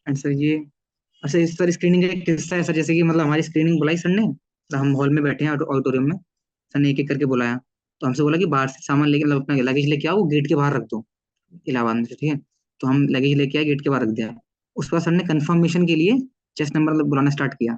एंड 0.07 0.17
सर 0.17 0.31
ये 0.43 0.55
अच्छा 1.23 1.45
सर 1.47 1.71
स्क्रीनिंग 1.71 2.03
का 2.03 2.09
एक 2.09 2.25
किस्सा 2.25 2.55
है 2.55 2.63
सर 2.63 2.73
जैसे 2.73 2.93
कि 2.95 3.03
मतलब 3.03 3.25
हमारी 3.25 3.41
स्क्रीनिंग 3.43 3.79
बुलाई 3.79 3.97
सर 3.97 4.09
ने 4.09 4.27
तो 4.69 4.77
हम 4.77 4.91
हॉल 4.95 5.09
में 5.09 5.23
बैठे 5.23 5.45
हैं 5.45 5.51
ऑडिटोरियम 5.51 6.03
में। 6.03 6.15
सर 6.73 6.79
ने 6.79 6.89
एक 6.89 6.99
एक 6.99 7.07
करके 7.09 7.25
बुलाया। 7.25 7.59
तो 8.01 8.07
हमसे 8.07 8.23
बोला 8.23 8.37
कि 8.37 8.45
बाहर 8.47 8.67
से 8.67 8.79
सामान 8.83 9.09
लेके 9.09 9.25
मतलब 9.25 9.41
अपना 9.41 9.55
लगेज 9.63 9.85
लेके 9.89 10.07
आओ 10.07 10.23
गेट 10.25 10.47
के 10.47 10.55
बाहर 10.55 10.73
रख 10.73 10.83
दो। 10.83 11.03
इलाहाबाद 11.67 11.95
में 11.95 12.05
ठीक 12.05 12.23
है? 12.23 12.37
तो 12.81 12.87
हम 12.87 13.07
लगेज 13.09 13.37
लेके 13.37 13.57
आए 13.57 13.65
गेट 13.65 13.81
के 13.81 13.89
बाहर 13.89 14.01
रख 14.03 14.09
दिया। 14.09 14.33
उसके 14.75 14.95
बाद 14.95 15.03
सर 15.03 15.11
ने 15.11 15.23
कंफर्मेशन 15.25 15.85
के 15.87 15.95
लिए 15.95 16.19
चेस्ट 16.57 16.75
नंबर 16.75 16.93
मतलब 16.93 17.09
बुलाना 17.09 17.29
स्टार्ट 17.29 17.53
किया। 17.53 17.77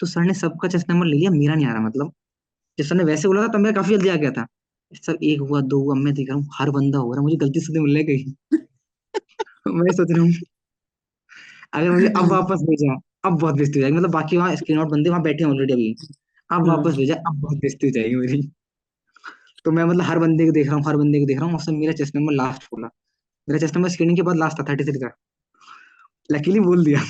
तो 0.00 0.06
सर 0.06 0.22
ने 0.22 0.34
सबका 0.34 0.68
चेस्ट 0.68 0.90
नंबर 0.90 1.06
ले 1.06 1.16
लिया, 1.16 1.30
मेरा 1.30 1.54
नहीं 1.54 1.66
आ 1.66 1.72
रहा 1.72 1.82
मतलब। 1.82 2.12
जब 2.78 2.84
सर 2.84 2.94
ने 2.96 3.04
वैसे 3.04 3.28
बोला 3.28 3.42
था, 3.42 3.48
तब 3.48 3.60
मेरा 3.60 3.74
काफ़ी 3.74 3.94
जल्दी 3.94 4.08
आ 4.08 4.16
गया 4.16 4.30
था। 4.32 4.46
सर, 4.92 5.18
एक 5.22 5.40
हुआ, 5.40 5.60
दो 5.62 5.78
हुआ, 5.80 5.94
मैं 5.96 6.12
देख 6.14 6.28
रहा 6.28 6.36
हूँ, 6.38 6.48
हर 6.54 6.70
बंदा 6.70 6.98
हो 6.98 7.12
रहा 7.12 7.22
मुझे 7.22 7.36
गलती 7.36 7.60
से 7.60 7.74
तो 7.74 7.82
मिल 7.82 7.94
रहा 7.94 8.00
है 8.00 8.04
कहीं 8.06 8.34
मैं 9.76 9.92
सोच 9.94 10.08
रहा 10.10 10.22
हूँ, 10.22 10.32
अगर 11.74 11.90
मुझे 11.90 12.06
अब 12.08 12.30
वापस 12.32 12.62
भेजा, 12.62 12.94
अब 13.24 13.38
बहुत 13.40 13.54
बेइज्जती 13.54 13.78
हो 13.78 13.82
जाएगी। 13.82 13.96
मतलब 13.96 14.10
बाकी 14.10 14.36
वहाँ 14.36 14.54
स्क्रीन 14.56 14.78
आउट 14.78 14.88
बंदे 14.90 15.10
वहाँ 15.10 15.22
बैठे 15.22 15.44
हैं 15.44 15.50
ऑलरेडी 15.50 15.72
अभी। 15.72 15.94
अब 16.50 16.68
हाँ। 16.68 16.76
वापस 16.76 16.96
भेजा 16.96 17.14
अब 17.14 17.40
बहुत 17.40 17.58
बेइज्जती 17.58 17.86
हो 17.86 17.92
जाएगी 17.92 18.16
मेरी। 18.16 18.42
तो 19.64 19.70
मैं 19.70 19.84
मतलब 19.84 20.04
हर 20.04 20.18
बंदे 20.18 20.46
को 20.46 20.52
देख 20.52 20.66
रहा 20.66 20.76
हूँ 20.76 20.84
हर 20.86 20.96
बंदे 20.96 21.20
को 21.20 21.26
देख 21.26 21.38
रहा 21.38 21.46
हूँ 21.46 21.56
उसमें 21.56 21.78
मेरा 21.78 21.92
चेस्ट 21.92 22.16
नंबर 22.16 22.32
लास्ट 22.32 22.64
बोला। 22.64 22.88
मेरा 23.48 23.58
चेस्ट 23.58 23.76
नंबर 23.76 23.88
स्क्रीनिंग 23.88 24.16
के 24.16 24.22
बाद 24.22 24.36
लास्ट 24.36 24.60
था 24.60 24.64
थर्टी 24.68 24.84
थ्री 24.84 24.98
का। 24.98 25.10
लकीली 26.30 26.60
बोल 26.60 26.84
दिया। 26.84 27.00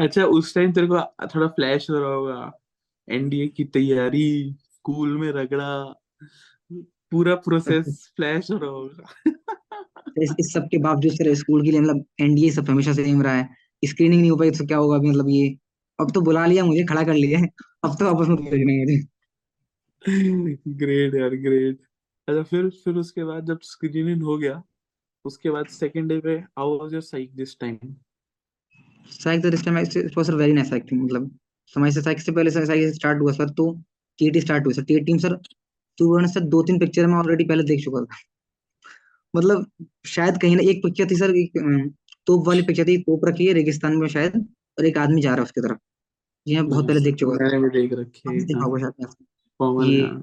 अच्छा 0.00 0.24
उस 0.24 0.54
टाइम 0.54 0.72
तेरे 0.72 0.86
को 0.86 1.00
थोड़ा 1.26 1.46
फ्लैश 1.46 1.90
हो 1.90 1.98
रहा 1.98 2.10
होगा। 2.10 2.50
एनडीए 3.08 3.46
की 3.46 3.64
तैयारी 3.64 4.56
स्कूल 4.74 5.16
में 5.18 5.30
रगड़ा 5.32 5.70
पूरा 7.12 7.34
प्रोसेस 7.34 8.10
फ्लैश 8.16 8.50
हो 8.50 8.56
रहा 8.56 8.70
होगा। 8.70 9.32
इस, 10.22 10.34
इस 10.40 10.52
सब 10.52 10.66
के 10.66 10.78
बावजूद 10.78 11.12
सर 11.12 11.34
स्कूल 11.34 11.64
के 11.64 11.70
लिए 11.70 11.80
मतलब 11.80 12.04
एनडीए 12.20 12.50
सब 12.50 12.70
हमेशा 12.70 12.92
से 12.92 13.04
एम 13.04 13.22
रहा 13.22 13.34
है। 13.34 13.48
स्क्रीनिंग 13.82 14.20
नहीं 14.20 14.30
हो 14.30 14.36
पाई 14.36 14.50
तो 14.50 14.66
क्या 14.66 14.78
होगा 14.78 14.96
अभी 14.96 15.10
मतलब 15.10 15.28
ये? 15.28 15.56
अब 16.00 16.10
तो 16.14 16.20
बुला 16.22 16.44
लिया 16.46 16.64
मुझे 16.64 16.84
खड़ा 16.84 17.02
कर 17.04 17.14
लिया 17.14 17.38
है। 17.38 17.48
अब 17.84 17.96
तो 17.98 18.04
वापस 18.04 18.28
मत 18.30 18.40
भेजना 18.40 18.72
मुझे 20.34 20.56
ग्रेट 20.76 21.14
यार 21.14 21.36
ग्रेट 21.38 21.78
अच्छा 22.28 22.42
फिर 22.42 22.68
फिर 22.84 22.94
उसके 22.96 23.24
बाद 23.24 23.46
जब 23.46 23.58
स्क्रीनिंग 23.64 24.22
हो 24.22 24.36
गया 24.38 24.62
उसके 25.24 25.50
बाद 25.50 25.66
सेकंड 25.70 26.08
डे 26.08 26.18
पे 26.20 26.34
how 26.58 26.78
was 26.78 26.92
your 26.92 27.02
side 27.02 27.34
this 27.36 27.58
time 27.60 27.78
side 29.12 29.42
this 29.42 29.64
time 29.64 29.78
it 29.78 30.16
was 30.18 30.30
very 30.32 30.52
nice 30.52 30.72
acting 30.72 31.02
मतलब। 31.02 31.30
समय 31.74 31.90
से 31.92 32.02
साइक 32.02 32.20
से 32.20 32.32
पहले 32.32 32.50
साइक 32.50 32.94
स्टार्ट 32.94 33.20
हुआ 33.20 33.32
सर 33.32 33.48
तो 33.50 33.72
टीटी 34.18 34.40
स्टार्ट 34.40 34.66
हुई 34.66 34.74
sir. 34.74 34.82
TT 34.82 35.04
team 35.04 35.18
sir 35.18 35.34
to 35.98 36.26
sir 36.26 36.40
दो 36.40 36.62
तीन 36.62 36.78
पिक्चर 36.78 37.06
मैं 37.06 37.14
ऑलरेडी 37.14 37.44
पहले 37.44 37.62
देख 37.64 37.84
चुका 37.84 38.00
था। 38.00 38.16
मतलब 39.34 39.66
शायद 40.06 40.38
कहीं 40.42 40.56
ना 40.56 40.62
एक 40.70 40.82
पिक्चर 40.84 41.10
थी 41.10 41.16
सर 41.16 41.36
एक 41.36 41.58
तोप 42.26 42.46
वाली 42.46 42.62
पिक्चर 42.62 42.84
थी 42.86 42.96
तोप 43.02 43.24
रखी 43.24 43.46
है 43.46 43.52
रेगिस्तान 43.52 43.96
में 43.96 44.06
शायद 44.08 44.36
और 44.78 44.86
एक 44.86 44.98
आदमी 44.98 45.20
जा 45.22 45.30
रहा 45.30 45.36
है 45.36 45.42
उसकी 45.42 45.60
तरफ़। 45.60 45.78
ये 46.46 46.56
मैं 46.56 46.68
बहुत 46.68 46.86
पहले 46.88 47.00
देख 47.00 47.14
चुका 47.14 47.36
था 47.36 47.44
मैंने 47.44 47.58
भी 47.60 47.80
देख 47.80 47.92
रखी 47.92 48.22
आपने 48.28 48.40
है 48.40 48.46
देखा 48.46 48.58
हाँ। 48.58 48.66
होगा 48.66 48.78
शायद 48.78 49.04
आपने। 49.04 49.26
कॉमन 49.58 49.84
ये 49.84 50.00
हाँ। 50.02 50.22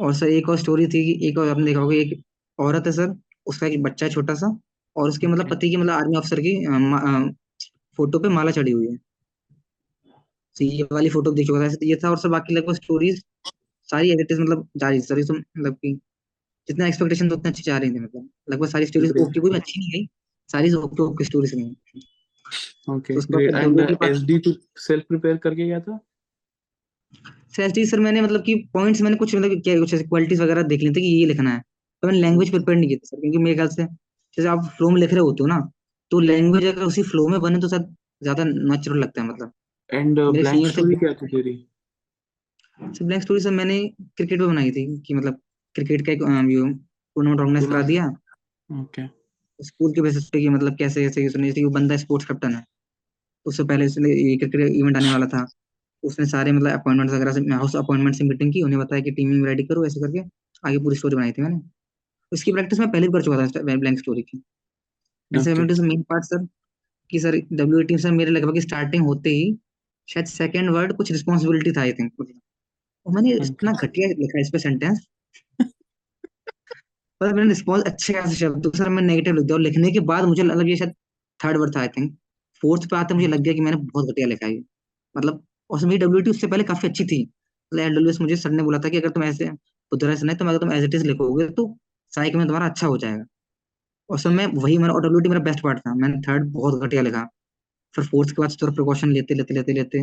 और 0.00 0.14
सर 0.14 0.26
एक 0.26 0.48
और 0.48 0.56
स्टोरी 0.58 0.86
थी 0.86 1.04
कि 1.04 1.28
एक 1.28 1.38
और 1.38 1.48
आपने 1.48 1.64
देखा 1.64 1.80
होगा 1.80 1.94
एक 1.94 2.22
औरत 2.58 2.86
है 2.86 2.92
सर 2.92 3.14
उसका 3.46 3.66
एक 3.66 3.82
बच्चा 3.82 4.06
है 4.06 4.12
छोटा 4.12 4.34
सा 4.34 4.58
और 4.96 5.08
उसके 5.08 5.26
मतलब 5.26 5.50
पति 5.50 5.70
की 5.70 5.76
मतलब 5.76 5.92
आर्मी 5.92 6.16
अफसर 6.16 6.40
की 6.40 6.64
अ, 6.66 6.70
मा- 6.70 7.02
अ, 7.02 7.32
फ़ोटो 7.98 8.18
पे 8.18 8.28
माला 8.28 8.50
चढ़ी 8.50 8.72
हुई 8.72 8.86
है। 8.86 8.96
तो 10.56 10.64
ये 10.64 10.82
वाली 10.92 11.08
फ़ोटो 11.08 11.32
देख 11.32 11.46
चुका 11.46 11.68
था 11.68 11.74
ये 11.82 11.96
था 11.96 12.10
और 12.10 12.18
सर 12.18 12.28
बाकी 12.28 12.54
लगभग 12.54 12.74
स्टोरीज 12.74 13.24
सारी 13.88 14.10
एज 14.10 14.26
इज़ 14.32 14.40
मतलब 14.40 14.68
जा 14.76 14.88
रही 14.88 15.00
सारी 15.00 15.22
तो 15.24 15.34
मतलब 15.34 15.74
कि 15.74 15.92
जितना 16.68 16.86
एक्सपेक्टेशन 16.86 17.30
था 17.30 17.34
उतना 17.34 17.50
अच्छी 17.50 17.62
जा 17.62 17.78
रही 17.78 17.90
थी 17.90 18.00
मतलब। 18.00 18.28
लगभग 18.50 18.68
सारी 18.68 18.86
स्टोरीज 18.86 19.12
ओके 19.20 19.40
कोई 19.40 19.50
अच्छी 19.50 19.80
नहीं 19.80 19.90
गई 19.90 20.08
सारी 20.50 20.72
ओके 20.72 21.02
ओके 21.02 21.24
स्टोरीज 21.24 21.54
गई 21.54 21.74
ओके 22.90 23.14
ग्रेट 23.14 23.54
एंड 23.54 23.96
एसडी 24.04 24.38
तू 24.38 24.54
सेल्फ 24.80 25.04
प्रिपेयर 25.08 25.36
करके 25.38 25.66
गया 25.66 25.80
था? 25.80 25.98
सर 27.56 27.84
सर 27.86 28.00
मैंने 28.00 28.20
मतलब 28.20 28.42
कि 28.44 28.54
पॉइंट्स 28.74 29.02
मैंने 29.02 29.16
कुछ 29.16 29.34
मतलब 29.34 29.60
क्या 29.64 29.78
कुछ 29.80 29.94
क्वालिटीज 29.94 30.40
वगैरह 30.40 30.62
देख 30.64 30.80
ली 30.80 30.90
थी 30.90 31.00
कि 31.00 31.06
ये 31.08 31.26
लिखना 31.26 31.50
है। 31.50 31.60
तो 32.02 32.08
मैंने 32.08 32.20
लैंग्वेज 32.20 32.50
प्रिपेयर 32.50 32.78
नहीं 32.78 32.88
की 32.88 32.96
थी 32.96 33.06
सर 33.06 33.20
क्योंकि 33.20 33.38
मेरे 33.38 33.54
ख्याल 33.54 33.68
से 33.68 33.84
जैसे 33.84 34.48
आप 34.48 34.64
फ्लो 34.76 34.90
में 34.90 35.00
लिख 35.00 35.12
रहे 35.12 35.20
होते 35.20 35.42
हो 35.42 35.46
ना 35.46 35.58
तो 36.10 36.20
लैंग्वेज 36.20 36.64
अगर 36.66 36.82
उसी 36.82 37.02
फ्लो 37.04 37.26
में 37.28 37.40
बने 37.40 37.58
तो 37.60 37.68
शायद 37.68 37.94
ज़्यादा 38.22 38.44
नेचुरल 38.44 38.98
लगता 38.98 39.22
है 39.22 39.28
मतलब। 39.28 39.52
एंड 39.90 40.20
ब्लैंक 40.20 40.66
स्टोरी 40.66 40.96
क्या? 40.96 41.12
थी 41.12 41.26
तेरी? 41.26 41.54
सर 42.80 43.04
ब्लैक 43.04 43.22
स्टोरी 43.22 43.40
सर 43.40 43.50
मैंने 43.52 43.78
क्रिकेट 44.16 44.38
पे 44.38 44.46
बनाई 44.46 44.70
थी 44.70 44.84
कि 45.06 45.14
मतलब 45.14 45.40
क्रिकेट 45.76 46.06
का 46.06 46.12
एक 46.12 46.18
टूर्नामेंट 46.20 47.40
ऑर्गेनाइज 47.40 47.66
करा 47.66 47.82
दिया। 47.82 48.06
ओके 48.70 49.02
स्कूल 49.60 49.92
के 49.94 50.02
बेसिस 50.02 50.28
पे 50.30 50.40
कि 50.40 50.48
मतलब 50.48 50.76
कैसे 50.76 51.02
कैसे 51.04 51.28
सुनिए 51.28 51.50
जैसे 51.50 51.64
वो 51.64 51.70
बंदा 51.70 51.96
स्पोर्ट्स 51.96 52.26
कैप्टन 52.26 52.54
है। 52.54 52.64
उससे 53.46 53.64
पहले 53.64 53.86
उसने 53.86 54.10
ये 54.10 54.36
क्रिकेट 54.36 54.60
इवेंट 54.70 54.96
आने 54.96 55.10
वाला 55.12 55.26
था। 55.26 55.46
उसने 56.02 56.26
सारे 56.26 56.52
मतलब 56.52 56.70
अपॉइंटमेंट्स 56.70 57.14
वगैरह 57.14 57.32
से 57.32 57.40
हाउस 57.52 57.76
अपॉइंटमेंट 57.76 58.16
से 58.16 58.24
मीटिंग 58.24 58.52
की 58.52 58.62
उन्हें 58.62 58.80
बताया 58.80 59.02
कि 59.02 59.10
टीमिंग 59.10 59.46
रेडी 59.46 59.64
करो 59.64 59.84
ऐसे 59.86 60.00
करके 60.00 60.20
आगे 60.64 60.78
पूरी 60.78 60.96
स्टोरी 60.96 61.16
बनाई 61.16 61.32
थी 61.32 61.42
मैंने। 61.42 61.60
उसकी 62.32 62.52
प्रैक्टिस 62.52 62.80
मैं 62.80 62.90
पहले 62.92 63.08
भी 63.08 63.12
कर 63.12 63.22
चुका 63.22 63.46
था 63.46 63.76
ब्लैंक 63.76 63.98
स्टोरी 63.98 64.22
की। 64.22 64.42
मेन 65.82 66.02
पार्ट 66.02 66.24
सर 66.24 66.46
कि 67.10 67.18
सर 67.20 67.36
डब्ल्यू 67.52 67.82
टीम 67.82 67.98
सर 67.98 68.10
मेरे 68.12 68.30
लगभग 68.30 68.58
स्टार्टिंग 68.58 69.04
होते 69.04 69.30
ही 69.30 69.56
शायद 70.08 70.26
सेकंड 70.26 70.70
वर्ड 70.70 70.92
कुछ 70.92 71.12
रिस्पॉन्सिबिलिटी 71.12 71.72
था 71.72 71.80
आई 71.80 71.92
थिंक 71.92 72.20
और 72.20 73.12
मैंने 73.14 73.32
इतना 73.32 73.72
घटिया 73.72 74.08
लिखा 74.08 74.40
इस 74.40 74.50
पे 74.52 74.58
सेंटेंस 74.58 75.06
पर 77.20 77.32
मैंने 77.34 77.48
रिस्पॉन्स 77.48 77.84
अच्छे 77.84 78.12
खासे 78.12 78.34
शब्द 78.36 78.62
तो 78.64 78.70
सर 78.76 78.88
मैं 78.88 79.02
नेगेटिव 79.02 79.34
लिख 79.34 79.44
दिया 79.44 79.54
और 79.54 79.60
लिखने 79.60 79.90
के 79.92 80.00
बाद 80.10 80.24
मुझे 80.24 80.42
मतलब 80.42 80.68
ये 80.68 80.76
शायद 80.76 80.92
थर्ड 81.40 81.56
वर्ड 81.58 81.74
था 81.76 81.80
आई 81.80 81.88
थिंक 81.96 82.12
फोर्थ 82.62 82.88
पे 82.90 82.96
आते 82.96 83.14
मुझे 83.14 83.26
लग 83.28 83.40
गया 83.40 83.54
कि 83.54 83.60
मैंने 83.60 83.76
बहुत 83.78 84.10
घटिया 84.10 84.26
लिखा 84.28 84.46
है 84.46 84.58
मतलब 85.14 85.42
और 85.70 85.84
मेरी 85.86 85.98
डब्ल्यू 85.98 86.20
टी 86.22 86.30
उससे 86.30 86.46
पहले 86.46 86.64
काफ़ी 86.64 86.88
अच्छी 86.88 87.04
थी। 87.06 87.22
मतलब 87.72 88.20
मुझे 88.22 88.36
सर 88.36 88.50
ने 88.50 88.62
बोला 88.62 88.78
था 88.78 88.88
कि 88.88 88.96
अगर 88.98 89.08
तुम 89.10 89.24
ऐसे 89.24 89.50
उधर 89.92 90.10
ऐसे 90.10 90.26
नहीं 90.26 90.36
तो 90.36 90.44
अगर 90.46 90.58
तुम 90.58 90.72
एज 90.72 90.84
इट 90.84 90.94
इज़ 90.94 91.04
लिखोगे 91.06 91.48
तो 91.50 91.66
साइक 92.12 92.34
में 92.34 92.46
तुम्हारा 92.46 92.66
अच्छा 92.68 92.86
हो 92.86 92.96
जाएगा। 92.98 93.24
और 94.10 94.18
सर 94.18 94.30
मैं 94.30 94.46
वही 94.54 94.78
मेरा, 94.78 94.94
और 94.94 95.02
डब्ल्यू 95.02 95.20
टी 95.20 95.28
मेरा 95.28 95.40
बेस्ट 95.42 95.62
पार्ट 95.64 95.78
था। 95.80 95.94
मैंने 95.96 96.20
थर्ड 96.28 96.50
बहुत 96.52 96.82
घटिया 96.84 97.02
लिखा। 97.02 97.24
फिर 97.94 98.04
फोर्थ 98.06 98.30
के 98.30 98.42
बाद 98.42 98.56
थोड़ा 98.62 98.72
प्रिकॉशन 98.74 99.12
लेते 99.12 99.34
लेते 99.34 99.54
लेते 99.54 99.72
लेते 99.74 100.02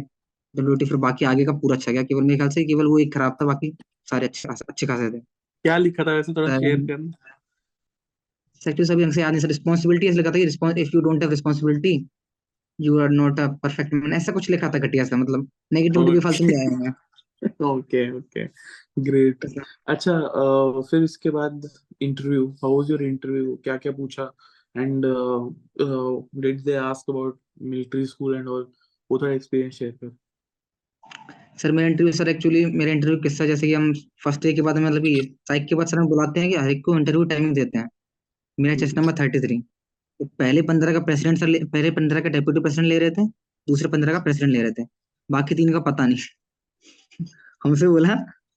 डब्ल्यू 0.55 0.75
टी 0.77 0.85
फिर 0.85 0.97
बाकी 0.99 1.25
आगे 1.27 1.45
का 1.45 1.53
पूरा 1.63 1.75
अच्छा 1.77 1.91
गया। 1.91 2.03
केवल 2.03 2.23
मेरे 2.23 2.37
ख्याल 2.37 2.49
से 2.51 2.63
केवल 2.65 2.87
वो 2.87 2.99
एक 2.99 3.13
खराब 3.13 3.37
था, 3.41 3.45
बाकी 3.47 3.73
सारे 4.11 4.27
अच्छे 4.27 4.49
अच्छे 4.69 4.87
खासे 4.87 5.11
थे। 5.11 5.21
क्या 5.67 5.77
लिखा 5.77 6.03
था 6.03 6.13
वैसे 6.13 6.33
थोड़ा 6.33 6.59
शेयर 6.59 6.75
Seven- 6.75 6.87
करना? 6.87 7.11
सेक्टिव 8.61 8.85
सभी 8.85 9.11
से 9.11 9.21
याद 9.21 9.31
नहीं 9.31 9.41
सर 9.41 9.47
रिस्पॉन्सिबिलिटी 9.47 10.07
ऐसे 10.07 10.17
लिखा 10.17 10.29
था 10.29 10.35
कि 10.35 10.81
if 10.81 10.95
you 10.95 11.01
don't 11.01 11.21
have 11.21 11.31
responsibility 11.31 11.93
you 12.79 12.99
are 12.99 13.09
not 13.09 13.39
a 13.39 13.47
perfect 13.63 13.93
man 13.93 14.13
ऐसा 14.13 14.31
कुछ 14.31 14.49
लिखा 14.49 14.69
था 14.73 14.79
घटिया 14.87 15.03
सा 15.03 15.17
मतलब 15.17 15.49
नेगेटिविटी 15.73 16.11
भी 16.11 16.19
फालतू 16.19 16.45
में 16.45 16.55
आया 16.57 16.93
ओके 17.65 18.09
ओके 18.11 18.45
ग्रेट 18.99 19.45
अच्छा 19.87 20.19
फिर 20.91 21.03
इसके 21.03 21.29
बाद 21.29 21.69
interview 22.01 22.47
how 22.63 22.77
was 22.77 22.91
your 22.91 23.03
interview 23.03 23.55
क्या 23.63 23.77
क्या 23.77 23.91
पूछा 23.91 24.31
and 24.77 25.05
did 26.41 26.61
they 26.63 26.75
ask 26.85 27.09
about 27.09 27.39
military 27.61 28.05
school 28.05 28.35
and 28.35 28.47
all 28.47 28.67
वो 29.09 29.17
थोड़ा 29.17 29.31
एक्सपीरियंस 29.33 29.73
शेयर 29.73 29.91
कर। 30.03 30.15
सर 31.57 31.71
मेरा 31.71 31.87
इंटरव्यू 31.87 32.13
सर 32.13 32.29
एक्चुअली 32.29 32.65
मेरा 32.79 32.91
इंटरव्यू 32.91 33.17
किस्सा 33.21 33.45
जैसे 33.45 33.67
कि 33.67 33.73
हम 33.73 33.91
फ़र्स्ट 34.23 34.41
डे 34.41 34.53
के 34.53 34.61
बाद 34.61 34.77
मतलब 34.77 35.03
कि 35.03 35.37
साइक 35.47 35.65
के 35.69 35.75
बाद 35.75 35.87
सर 35.87 35.99
हम 35.99 36.07
बुलाते 36.07 36.39
हैं 36.39 36.49
कि 36.49 36.55
हर 36.57 36.69
एक 36.71 36.83
को 36.85 36.97
इंटरव्यू 36.97 37.23
टाइमिंग 37.31 37.53
देते 37.55 37.77
हैं। 37.77 37.87
मेरा 38.57 38.75
चेस्ट 38.75 38.97
नंबर 38.97 39.13
थर्टी 39.19 39.39
थ्री 39.39 39.57
तो 40.19 40.25
पहले 40.39 40.61
पंद्रह 40.61 40.93
का 40.93 40.99
प्रेसिडेंट 41.05 41.37
सर 41.39 41.65
पहले 41.73 41.91
पंद्रह 41.91 42.21
का 42.21 42.29
डेप्यूटी 42.29 42.61
प्रेसिडेंट 42.61 42.87
ले 42.89 42.99
रहे 42.99 43.09
थे 43.11 43.25
दूसरे 43.67 43.89
पंद्रह 43.89 44.13
का 44.13 44.19
प्रेसिडेंट 44.19 44.53
ले 44.53 44.61
रहे 44.63 44.71
थे। 44.71 44.85
बाकी 45.29 45.55
तीन 45.55 45.71
का 45.73 45.79
पता 45.91 46.05
नहीं। 46.07 46.17
हमसे 47.63 47.87
बोला 47.87 48.15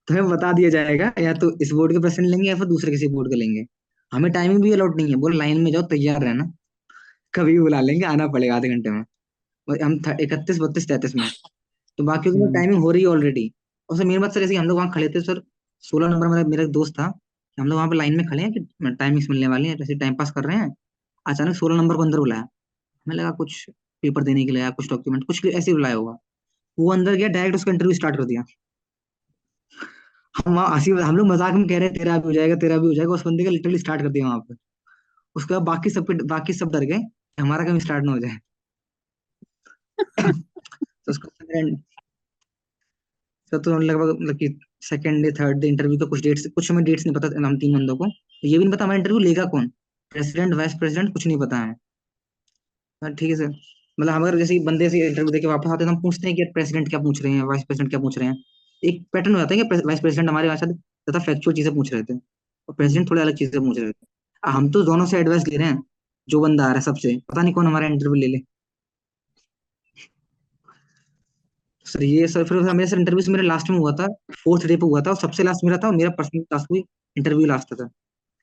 तुम्हें 0.09 0.29
बता 0.31 0.53
दिया 0.53 0.71
जाएगा 0.71 1.13
या 1.21 1.33
तो 1.35 1.51
इस 1.63 1.71
बोर्ड 1.73 1.93
के 1.93 2.01
प्रेसिडेंट 2.01 2.31
लेंगे 2.31 2.49
या 2.49 2.57
फिर 2.57 2.67
दूसरे 2.67 2.91
किसी 2.91 3.09
बोर्ड 3.09 3.31
के 3.31 3.37
लेंगे। 3.37 3.65
हमें 4.13 4.31
टाइमिंग 4.33 4.63
भी 4.63 4.73
अलाउड 4.73 5.01
नहीं 5.01 5.11
है 5.11 5.17
बोल 5.17 5.37
लाइन 5.39 5.61
में 5.61 5.73
जाओ 5.73 5.83
तैयार 5.91 6.23
रहना। 6.25 6.53
कभी 7.35 7.53
भी 7.53 7.61
बुला 7.61 7.81
लेंगे 7.81 8.07
आना 8.07 8.27
पड़ेगा 8.29 8.57
आधे 8.57 8.69
घंटे 8.69 8.91
में। 8.91 9.05
और 9.69 9.83
हम 9.83 10.01
इकतीस 10.21 10.59
बत्तीस 10.61 10.89
तैतीस 10.89 11.17
में। 11.17 11.29
तो 12.01 12.05
बाकी 12.05 12.31
की 12.31 12.37
हम्म। 12.37 12.53
टाइमिंग 12.55 12.83
हो 12.83 12.91
रही 12.91 13.03
है 13.03 13.09
ऑलरेडी 13.09 13.53
और 13.89 13.97
सर 13.97 14.05
मेरी 14.05 14.19
बात 14.19 14.33
सर 14.33 14.43
ऐसे 14.43 14.55
हम 14.57 14.67
लोग 14.67 14.77
वहाँ 14.79 14.91
खड़े 14.91 15.09
थे 15.09 15.21
सर 15.21 15.43
सोलह 15.81 16.09
नंबर 16.09 16.29
मेरा 16.29 16.49
मेरा 16.49 16.63
एक 16.63 16.71
दोस्त 16.71 16.93
था 16.93 17.13
हम 17.59 17.67
लोग 17.67 17.77
वहाँ 17.77 17.89
पे 17.89 17.97
लाइन 17.97 18.17
में 18.17 18.27
खड़े 18.27 18.43
हैं 18.43 18.53
कि 18.53 18.61
टाइमिंग्स 18.95 19.31
मिलने 19.31 19.49
वाली 19.49 19.69
है 19.69 19.75
जैसे 19.77 19.95
टाइम 19.95 20.15
पास 20.15 20.31
कर 20.31 20.45
रहे 20.45 20.57
हैं 20.57 20.75
अचानक 21.27 21.57
सोलह 21.57 21.77
नंबर 21.77 21.97
को 21.97 22.03
अंदर 22.03 22.19
बुलाया। 22.19 22.41
हमें 22.41 23.17
लगा 23.17 23.31
कुछ 23.31 23.67
पेपर 24.03 24.23
देने 24.23 24.45
के 24.45 24.53
लिए 24.53 24.63
या 24.63 24.71
कुछ 24.71 24.89
डॉक्यूमेंट 24.91 25.25
कुछ 25.25 25.47
ऐसे 25.47 25.73
बुलाया 25.73 25.95
होगा। 25.95 26.17
वो 26.79 26.93
अंदर 26.93 27.15
गया 27.15 27.29
डायरेक्ट 27.29 27.57
उसका 27.57 27.73
इंटरव्यू 27.73 27.95
स्टार्ट 27.95 28.17
कर 28.17 28.25
दिया। 28.25 28.45
हम 30.35 30.55
वहाँ 30.55 30.69
हँसी 30.75 30.91
हम 30.91 31.17
लोग 31.17 31.27
मज़ाक 31.27 31.55
में 31.55 31.67
कह 31.69 31.79
रहे 31.79 31.89
हैं 31.89 31.99
तेरा 31.99 32.19
भी 32.19 32.27
हो 32.27 32.33
जाएगा 32.33 32.57
तेरा 32.57 32.79
भी 32.79 32.87
हो 32.87 32.95
जाएगा। 32.95 33.13
उस 33.13 33.27
बंदे 33.27 33.45
का 33.45 33.51
लिटरली 33.51 33.79
स्टार्ट 33.79 34.03
कर 34.03 34.09
दिया 34.09 34.27
वहाँ 34.27 34.41
पे। 34.41 34.55
उसके 35.37 35.55
बाद 35.55 35.63
बाकी 35.63 35.91
सब 35.91 36.07
बाकी 36.25 36.53
सब 36.53 36.73
डर 36.73 36.85
गए 36.85 37.01
हमारा 37.41 37.65
कभी 37.65 37.81
स्टार्ट 37.81 38.05
ना 38.05 38.13
हो 38.13 38.19
जाए। 38.19 38.39
तो 41.07 41.11
उसको 41.11 41.29
सर 43.53 43.59
तो 43.59 43.79
लगभग 43.81 44.11
मतलब 44.13 44.37
कि 44.37 44.49
second 44.83 45.25
day 45.25 45.31
third 45.41 45.59
day 45.61 45.69
interview 45.69 45.99
का 45.99 46.07
कुछ 46.07 46.23
डेट्स 46.23 46.47
कुछ 46.55 46.71
हमें 46.71 46.85
डेट्स 46.85 47.07
नहीं 47.07 47.15
पता 47.17 47.29
हम 47.47 47.57
तीन 47.59 47.75
बंदों 47.75 47.97
को। 47.97 48.07
तो 48.07 48.49
ये 48.49 48.59
भी 48.59 48.65
नहीं 48.65 48.73
पता 48.73 48.85
हमारा 48.85 48.99
इंटरव्यू 48.99 49.19
लेगा 49.21 49.45
कौन? 49.47 49.69
प्रेसिडेंट 50.13 50.55
वाइस 50.55 50.75
प्रेसिडेंट 50.79 51.13
कुछ 51.13 51.27
नहीं 51.27 51.39
पता 51.39 51.57
है। 51.59 51.75
हाँ, 53.03 53.13
ठीक 53.15 53.31
है 53.31 53.37
सर 53.37 53.49
मतलब 53.99 54.13
हम 54.13 54.23
अगर 54.23 54.37
जैसे 54.39 54.59
बंदे 54.65 54.89
से 54.91 54.99
इंटरव्यू 55.07 55.31
देके 55.33 55.47
वापस 55.47 55.69
आते 55.69 55.85
हैं 55.85 55.89
तो 55.89 55.97
हम 55.97 56.03
पूछते 56.03 56.27
हैं 56.27 56.37
कि 56.37 56.45
प्रेसिडेंट 56.55 56.89
क्या 56.89 56.99
पूछ 57.01 57.23
रहे 57.23 57.33
हैं 57.33 57.43
वाइस 57.45 57.63
प्रेसिडेंट 57.65 57.91
क्या 57.91 58.01
पूछ 58.01 58.19
रहे 58.19 58.29
हैं। 58.29 58.37
एक 58.83 59.03
पैटर्न 59.13 59.35
हो 59.35 59.41
जाता 59.41 59.55
है 59.55 59.61
कि 59.63 59.81
वाइस 59.87 60.01
प्रेसिडेंट 60.01 60.29
हमारे 60.29 60.49
भाषा 60.49 60.67
ज़्यादा 60.67 61.19
फैक्चुअल 61.21 61.55
चीज़ें 61.57 61.75
पूछ 61.75 61.93
रहे 61.93 62.03
थे 62.03 62.15
और 62.15 62.75
प्रेसिडेंट 62.75 63.11
थोड़ी 63.11 63.21
अलग 63.23 63.37
चीज़ें 63.37 63.61
पूछ 63.61 63.79
रहे 63.79 63.91
थे। 63.91 64.51
हम 64.51 64.71
तो 64.71 64.83
दोनों 64.85 65.07
से 65.07 65.19
एडवाइस 65.19 65.47
ले 65.49 65.57
रहे 65.57 65.67
हैं 65.69 65.83
जो 66.29 66.41
बंदा 66.41 66.65
आ 66.65 66.67
रहा 66.67 66.77
है 66.77 66.83
सबसे। 66.83 67.17
पता 67.29 67.43
नहीं 67.43 67.55
कौन 67.55 67.67
हमारा 67.67 67.87
इंटरव्यू 67.87 68.21
ले 68.21 68.27
ले। 68.27 68.39
सर 71.91 72.03
ये 72.05 72.27
सर 72.29 72.45
फिर 72.45 72.61
मेरे 72.73 72.89
सर 72.91 72.99
इंटरव्यू 72.99 73.33
मेरे 73.33 73.47
लास्ट 73.47 73.71
में 73.71 73.79
हुआ 73.79 73.93
था 74.01 74.07
फोर्थ 74.35 74.67
डे 74.67 74.77
पे 74.77 74.87
हुआ 74.87 75.01
था 75.03 75.11
और 75.11 75.17
सबसे 75.17 75.43
लास्ट 75.43 75.65
मेरा 75.65 75.79
था 75.79 75.89
और 75.89 75.97
मेरा 75.97 76.11
पर्सनल 76.19 76.43
टास्क 76.51 76.73
भी 76.73 76.83
इंटरव्यू 77.17 77.47
लास्ट 77.47 77.75
था 77.75 77.85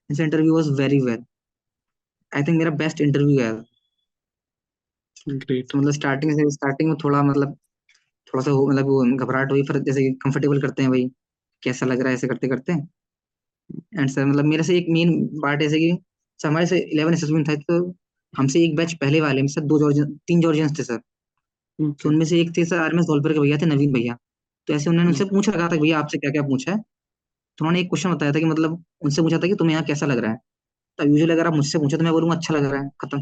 this 0.09 0.19
interview 0.19 0.55
was 0.55 0.69
very 0.79 0.99
well 1.01 1.23
I 2.31 2.43
think 2.43 2.57
मेरा 2.57 2.71
बेस्ट 2.83 3.01
इंटरव्यू 3.01 3.39
है। 3.39 3.51
ग्रेट 5.27 5.71
तो 5.71 5.77
मतलब 5.77 5.91
स्टार्टिंग 5.93 6.31
से 6.33 6.49
स्टार्टिंग 6.51 6.89
में 6.89 6.97
थोड़ा 7.03 7.21
मतलब 7.23 7.55
थोड़ा 8.27 8.43
सा 8.43 8.51
मतलब 8.51 8.85
वो 8.87 9.03
घबराहट 9.17 9.51
हुई 9.51 9.63
फिर 9.63 9.77
जैसे 9.83 10.09
कंफर्टेबल 10.25 10.61
करते 10.61 10.81
हैं 10.83 10.91
भाई 10.91 11.05
कैसा 11.63 11.85
लग 11.85 11.99
रहा 11.99 12.09
है 12.09 12.15
ऐसे 12.15 12.27
करते 12.27 12.47
करते। 12.47 12.73
एंड 13.99 14.09
सर 14.09 14.25
मतलब 14.25 14.45
मेरे 14.45 14.63
से 14.63 14.77
एक 14.77 14.85
मेन 14.89 15.13
पार्ट 15.43 15.61
ऐसे 15.63 15.79
कि 15.79 15.91
हमारे 16.39 16.65
से 16.67 16.79
इलेवन 16.93 17.13
असेसमेंट 17.13 17.49
था 17.49 17.55
तो 17.69 17.79
हमसे 18.33 18.63
एक 18.65 18.75
बैच 18.75 18.93
पहले 19.01 19.21
वाले 19.21 19.41
में 19.41 19.47
सर 19.47 19.61
दो 19.65 19.79
जॉर्जियन 19.79 20.15
तीन 20.27 20.41
जॉर्जियंस 20.41 20.77
थे 20.79 20.83
सर 20.83 20.99
तो 21.80 22.09
उनमें 22.09 22.25
से 22.25 22.39
एक 22.41 22.51
थे 22.57 22.65
सर 22.65 22.80
आरएमएस 22.80 23.05
धौलपुर 23.05 23.34
के 23.34 23.39
भैया 23.39 23.57
थे 23.57 23.65
नवीन 23.65 23.93
भैया। 23.93 24.17
तो 24.67 24.73
ऐसे 24.73 24.89
उन्होंने 24.89 25.09
उनसे 25.09 25.25
पूछा 25.25 25.51
कहा 25.51 25.63
था 25.63 25.75
कि 25.75 25.82
भैया 25.82 25.99
आपसे 25.99 26.17
क्या 26.17 26.32
क्या 26.32 26.41
पूछा 26.43 26.71
है? 26.71 26.78
तो 26.78 27.65
उन्होंने 27.65 27.80
एक 27.82 27.89
क्वेश्चन 27.89 28.13
बताया 28.13 28.32
था 28.32 28.39
कि 28.39 28.45
मतलब 28.45 28.84
उनसे 29.01 29.21
पूछा 29.21 29.38
था 29.38 29.47
कि 29.47 29.55
तुम्हें 29.55 29.73
यहाँ 29.73 29.86
कैसा 29.86 30.05
लग 30.05 30.17
रहा 30.19 30.32
है? 30.32 30.38
तो 30.99 31.03
यूजुअली 31.05 31.34
अगर 31.34 31.47
आप 31.47 31.53
मुझसे 31.53 31.80
पूछे 31.80 31.97
तो 31.97 32.03
मैं 32.03 32.13
बोलूँगा 32.13 32.36
अच्छा 32.36 32.53
लग 32.53 32.65
रहा 32.65 32.82
है 32.82 32.89
खत्म। 33.01 33.21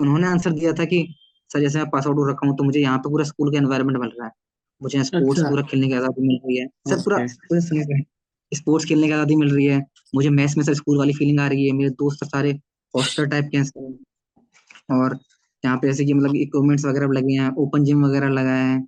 उन्होंने 0.00 0.26
आंसर 0.26 0.50
दिया 0.52 0.72
था 0.72 0.84
कि 0.84 1.06
सर 1.50 1.60
जैसे 1.60 1.78
मैं 1.78 1.88
पास 1.90 2.06
आउट 2.06 2.16
हो 2.16 2.28
रखा 2.30 2.46
हूँ 2.46 2.56
तो 2.56 2.64
मुझे 2.64 2.80
यहाँ 2.80 2.98
पे 2.98 3.10
पूरा 3.10 3.24
स्कूल 3.24 3.52
का 3.52 3.58
एनवायरनमेंट 3.58 3.98
मिल 4.00 4.10
रहा 4.10 4.26
है। 4.26 4.32
मुझे 4.80 5.02
स्पोर्ट्स 5.04 5.40
अच्छा। 5.40 5.50
पूरा 5.50 5.62
खेलने 5.62 5.88
की 5.88 5.94
आज़ादी 5.94 6.26
मिल 6.26 6.38
रही 6.44 6.56
है। 6.56 6.66
सर 6.88 7.02
पूरा 7.02 7.26
स्पोर्ट्स 8.52 8.86
खेलने 8.86 9.06
की 9.06 9.12
आज़ादी 9.12 9.36
मिल 9.36 9.54
रही 9.54 9.66
है। 9.66 9.78
मुझे 10.14 10.30
मैथ्स 10.30 10.56
में 10.56 10.64
सर 10.64 10.74
स्कूल 10.74 10.98
वाली 10.98 11.12
फीलिंग 11.12 11.40
आ 11.40 11.46
रही 11.48 11.66
है। 11.66 11.72
मेरे 11.72 11.90
दोस्त 11.92 12.24
सारे 12.24 12.50
हॉस्टल 12.94 13.26
टाइप 13.26 13.48
के 13.52 13.56
हैं। 13.56 13.64
सर 13.64 14.94
और 14.94 15.18
यहाँ 15.64 15.76
पे 15.78 15.86
जैसे 15.88 16.04
कि 16.04 16.14
मतलब 16.14 16.34
इक्विपमेंट्स 16.36 16.84
वगैरह 16.84 17.08
लगे 17.12 17.34
हैं 17.34 17.50
ओपन 17.58 17.84
जिम 17.84 18.04
वगैरह 18.06 18.28
लगा 18.30 18.54
है 18.56 18.80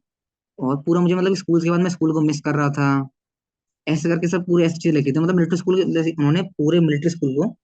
और 0.58 0.76
पूरा 0.82 1.00
मुझे 1.00 1.14
मतलब 1.14 1.34
स्कूल 1.36 1.62
के 1.62 1.70
बाद 1.70 1.80
मैं 1.80 1.90
स्कूल 1.90 2.12
को 2.12 2.20
मिस 2.22 2.40
कर 2.40 2.54
रहा 2.54 2.68
था। 2.70 2.88
ऐसे 3.86 4.08
करके 4.08 4.28
सब 4.28 4.44
पूरे 4.46 4.64
ऐसी 4.66 4.78
चीज़ 4.78 4.94
लिखी 4.94 5.12
थी। 5.12 5.20
मतलब 5.20 5.34
मिलिट्री 5.36 5.58
स्कूल 5.58 5.82
उन्होंने 5.82 6.42
पूरे 6.58 6.80
मिलिट्री 6.80 7.10
स्कूल 7.10 7.34
को 7.36 7.54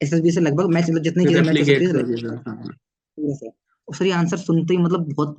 एसएसबी 0.00 0.30
से 0.30 0.40
लगभग 0.40 0.70
मैच 0.74 0.90
मतलब 0.90 1.02
जितनी 1.02 1.26
चीज़ें 1.26 1.42
हो 2.22 2.36
हाँ 2.48 2.56
और 3.88 3.94
सर 3.94 4.06
ये 4.06 4.12
आंसर 4.12 4.36
सुनते 4.38 4.74
ही 4.74 4.82
मतलब 4.82 5.12
बहुत 5.14 5.38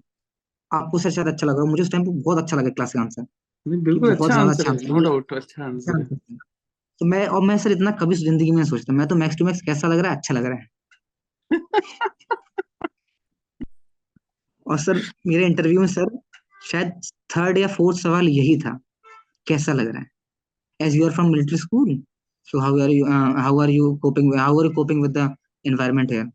आपको 0.71 0.99
सर 0.99 1.09
शायद 1.11 1.27
अच्छा 1.27 1.47
लगा 1.47 1.65
मुझे 1.65 1.83
उस 1.83 1.91
टाइम 1.91 2.03
पे 2.05 2.11
बहुत 2.21 2.37
अच्छा 2.37 2.57
लगा 2.57 2.69
क्लास 2.69 2.93
का 2.93 3.01
आंसर 3.01 3.25
बिल्कुल 3.65 4.11
अच्छा 4.11 4.35
आंसर 4.35 4.69
अच्छा 4.71 4.93
नो 4.93 5.03
डाउट 5.03 5.33
अच्छा 5.33 5.37
अच्छा 5.37 5.63
आंसर 5.65 5.99
आंसर 5.99 6.15
था। 6.15 6.37
तो 7.01 7.05
मैं 7.05 7.27
और 7.27 7.41
मैं 7.41 7.57
सर 7.57 7.71
इतना 7.71 7.91
कभी 8.01 8.15
ज़िंदगी 8.15 8.51
में 8.51 8.63
सोचता। 8.65 8.93
मैं 8.93 9.07
तो 9.07 9.15
मैक्स 9.15 9.37
टू 9.37 9.45
मैक्स 9.45 9.61
कैसा 9.61 9.87
लग 9.87 9.99
रहा 9.99 10.11
है? 10.11 10.17
अच्छा 10.17 10.33
लग 10.33 10.45
रहा 10.45 10.57
है। 10.57 10.67
और 14.65 14.77
सर, 14.79 15.01
मेरे 15.27 15.45
इंटरव्यू 15.45 15.79
में 15.79 15.87
सर, 15.87 16.17
शायद 16.61 16.91
थर्ड 17.35 17.57
या 17.57 17.67
फोर्थ 17.67 17.97
सवाल 17.99 18.27
यही 18.29 18.57
था, 18.59 18.79
कैसा 19.47 19.73
लग 19.73 19.87
रहा 19.87 19.99
है? 19.99 20.07
As 20.79 20.95
you 20.95 21.05
are 21.05 21.11
from 21.13 21.29
military 21.31 21.57
school 21.57 21.97
so 22.47 22.59
how 22.59 22.79
are 22.81 22.89
you 22.89 23.05
how 23.05 23.59
are 23.61 23.69
you 23.69 23.93
coping 24.01 24.33
how 24.35 24.59
are 24.59 24.65
you 24.65 24.71
coping 24.73 25.01
with 25.01 25.11
the 25.17 25.35
environment 25.65 26.11
here 26.11 26.25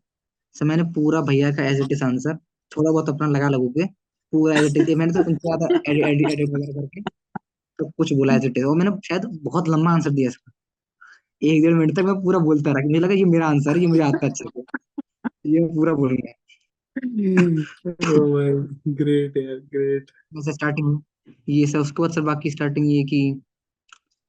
sir 0.55 0.65
मैंने 0.65 0.83
पूरा 0.93 1.21
भैया 1.27 1.51
का 1.55 1.65
एज 1.67 1.79
इट 1.81 1.91
इज़ 1.91 2.03
आंसर 2.03 2.35
थोड़ा 2.71 2.91
बहुत 2.91 3.09
अपना 3.09 3.27
लगा 3.27 3.49
लगू 3.49 3.69
के 3.77 3.85
पूरा 4.33 4.55
एज 4.59 4.77
इट 4.77 4.89
इज़ 4.89 4.97
मैंने 4.97 5.13
तो 5.13 5.19
उनसे 5.19 5.47
ज़्यादा 5.47 5.67
एडिट 5.91 6.31
एडिट 6.31 6.49
वगैरह 6.49 6.81
करके 6.81 7.01
तो 7.79 7.89
कुछ 7.97 8.13
बोला 8.13 8.35
एज 8.35 8.45
इट 8.45 8.57
इज़ 8.57 8.65
और 8.65 8.75
मैंने 8.77 8.91
शायद 9.07 9.25
बहुत 9.43 9.69
लंबा 9.69 9.91
आंसर 9.91 10.09
दिया 10.11 10.29
इसका। 10.29 10.51
एक 11.41 11.61
डेढ़ 11.63 11.73
मिनट 11.73 11.95
तक 11.97 12.03
मैं 12.05 12.15
पूरा 12.23 12.39
बोलता 12.39 12.71
रहा 12.71 12.87
मुझे 12.87 12.99
लगा 12.99 13.13
ये 13.13 13.25
मेरा 13.25 13.47
आंसर 13.47 13.75
है, 13.75 13.81
ये 13.81 13.87
मुझे 13.87 14.01
आता 14.03 14.27
अच्छा 14.27 14.45
ये 15.45 15.65
पूरा 15.75 15.93
बोलूँगा। 15.93 16.31
ओ 16.31 16.33
भाई 16.33 16.50
ग्रेट 18.89 19.37
यार 19.37 19.59
ग्रेट 19.73 20.11
वैसे 20.35 20.53
स्टार्टिंग 20.53 20.99
ये 21.49 21.65
सब, 21.67 21.79
उसके 21.79 22.01
बाद 22.01 22.11
सर 22.11 22.21
बाकी 22.21 22.51
स्टार्टिंग 22.51 22.91
ये 22.91 23.03
कि 23.03 23.21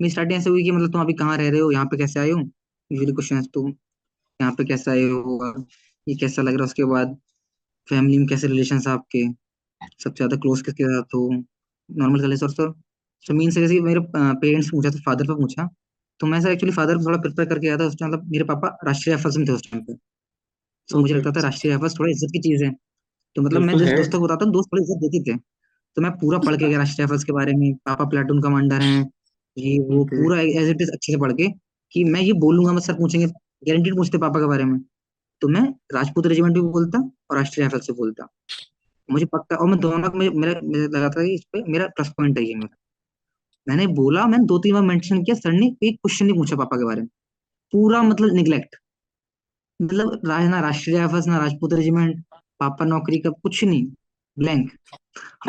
मेरी 0.01 0.11
स्टार्टिंग 0.11 0.39
ऐसे 0.39 0.51
हुई 0.51 0.63
कि 0.65 0.71
मतलब 0.71 0.93
तुम 0.93 1.01
अभी 1.01 1.13
कहाँ 1.15 1.37
रह 1.39 1.51
रहे 1.51 1.61
हो, 1.61 1.71
यहाँ 1.73 1.87
पे 1.87 1.97
कैसे 1.97 2.21
आए 2.21 2.31
हो? 2.31 2.39
यूजुअली 2.91 3.13
क्वेश्चन 3.13 3.43
तुम 3.55 3.69
यहाँ 4.41 4.53
पे 4.59 4.65
कैसे 4.65 4.91
आए 4.91 5.03
हो? 5.03 5.55
ये 6.07 6.15
कैसा 6.21 6.43
लग 6.43 6.55
रहा 6.55 6.63
है? 6.63 6.65
उसके 6.67 6.85
बाद 6.85 7.17
फैमिली 7.89 8.19
में 8.19 8.27
कैसे 8.29 8.47
रिलेशन 8.49 8.81
आपके? 8.91 9.25
सबसे 9.99 10.17
ज़्यादा 10.17 10.37
क्लोज 10.37 10.63
किसके 10.63 10.85
साथ 10.85 11.15
हो? 11.15 11.29
नॉर्मल 11.89 12.21
चले 12.23 12.37
सर 12.37 12.49
सर 12.51 12.73
सो 13.25 13.35
मीन 13.35 13.51
से 13.51 13.81
मेरे 13.81 14.01
पेरेंट्स 14.15 14.71
पूछा 14.71 14.91
तो 14.91 14.99
फादर 15.07 15.25
पे 15.27 15.35
पूछा 15.41 15.69
तो 16.21 16.27
मैं 16.27 16.41
सर 16.41 16.51
एक्चुअली 16.53 16.75
फादर 16.75 16.99
थोड़ा 17.05 17.19
प्रिपेयर 17.21 17.49
करके 17.49 17.69
आया 17.69 17.77
था 17.79 17.85
उस 17.87 17.97
टाइम 18.01 18.13
मतलब 18.13 18.31
मेरे 18.33 18.45
पापा 18.45 18.69
राष्ट्रीय 18.87 19.15
राइफल्स 19.15 19.37
में 19.37 19.47
थे 19.49 19.53
उस 19.53 19.63
टाइम 19.71 19.83
पे। 19.85 19.95
तो 20.89 20.99
मुझे 20.99 21.15
लगता 21.15 21.31
था 21.31 21.41
राष्ट्रीय 21.41 21.73
राइफल्स 21.73 21.99
थोड़ा 21.99 22.11
इज़्ज़त 22.11 22.31
की 22.33 22.41
चीज़ 22.41 22.65
है। 22.65 22.71
तो 23.37 23.43
मतलब 23.43 23.63
मैं 23.63 23.77
जिस 23.79 23.89
दोस्तों 23.91 24.19
को 24.21 24.25
बताता 24.27 24.45
हूँ 24.45 24.53
दोस्त 24.53 24.69
थोड़ी 24.73 24.83
इज़्ज़त 24.83 25.01
देते 25.03 25.21
थे। 25.25 25.37
तो 25.97 26.03
मैं 26.03 26.11
पूरा 26.13 26.39
पढ़ 26.41 26.57
के 26.57 26.69
गया 26.69 26.79
राष्ट्रीय 26.79 27.07
राइफल्स 27.07 27.25
के 27.25 27.33
बारे 27.33 27.53
में। 27.55 27.73
पापा 27.87 28.05
प्लाटून 28.07 28.43
कमांडर 28.43 28.83
हैं 28.83 29.11
ये 29.57 29.79
वो 29.87 30.05
पूरा 30.07 30.41
एज 30.41 30.69
इट 30.69 30.83
इज़ 30.83 30.91
अच्छे 30.91 31.13
से 31.13 31.19
पढ़ 31.21 31.33
के 31.33 31.49
कि 31.95 32.05
मैं 32.05 32.21
ये 32.21 32.33
बोलूँगा 32.41 32.73
मैं 32.73 32.81
सर 32.81 32.95
पूछेंगे 32.95 33.27
गारंटीड 33.27 33.97
पूछते 33.97 34.19
पापा 34.19 34.41
के 34.41 34.47
बारे 34.47 34.65
में। 34.65 34.79
तो 35.43 35.49
मैं 35.49 35.63
राजपूत 35.95 36.27
रेजिमेंट 36.27 36.55
भी 36.55 36.61
बोलता 36.63 36.99
और 36.99 37.37
राष्ट्रीय 37.37 37.67
राइफल 37.67 37.81
से 37.81 37.93
बोलता। 37.93 38.27
मुझे 39.09 39.27
पक्का 39.27 39.57
और 39.57 39.69
मैं 39.69 39.79
दोनों 39.81 40.11
का 40.11 40.19
मेरा 40.19 40.61
मुझे 40.65 40.87
लगा 40.87 41.09
था 41.09 41.25
कि 41.25 41.35
इस 41.35 41.45
पे 41.53 41.63
मेरा 41.73 41.87
प्लस 41.97 42.09
पॉइंट 42.19 42.39
है 42.39 42.45
ये 42.45 42.55
मेरा। 42.55 42.77
मैंने 43.67 43.87
बोला 43.95 44.27
मैंने 44.27 44.45
दो 44.47 44.59
तीन 44.59 44.75
बार 44.75 44.83
मेंशन 44.83 45.23
किया 45.23 45.37
सर 45.37 45.53
ने 45.53 45.67
एक 45.83 45.97
क्वेश्चन 45.97 46.27
नहीं 46.27 46.37
पूछा 46.37 46.57
पापा 46.57 46.77
के 46.77 46.85
बारे 46.85 47.01
में। 47.01 47.09
पूरा 47.73 48.03
मतलब 48.03 48.35
निग्लेक्ट 48.35 48.77
मतलब 49.83 50.21
रा- 50.27 50.41
ना 50.51 50.61
राष्ट्रीय 50.61 50.99
राइफल्स 50.99 51.27
ना 51.27 51.39
राजपूत 51.39 51.73
रेजिमेंट 51.73 52.23
पापा 52.61 52.85
नौकरी 52.85 53.19
का 53.19 53.31
कुछ 53.43 53.65
नहीं 53.65 53.85
ब्लैंक 54.37 54.71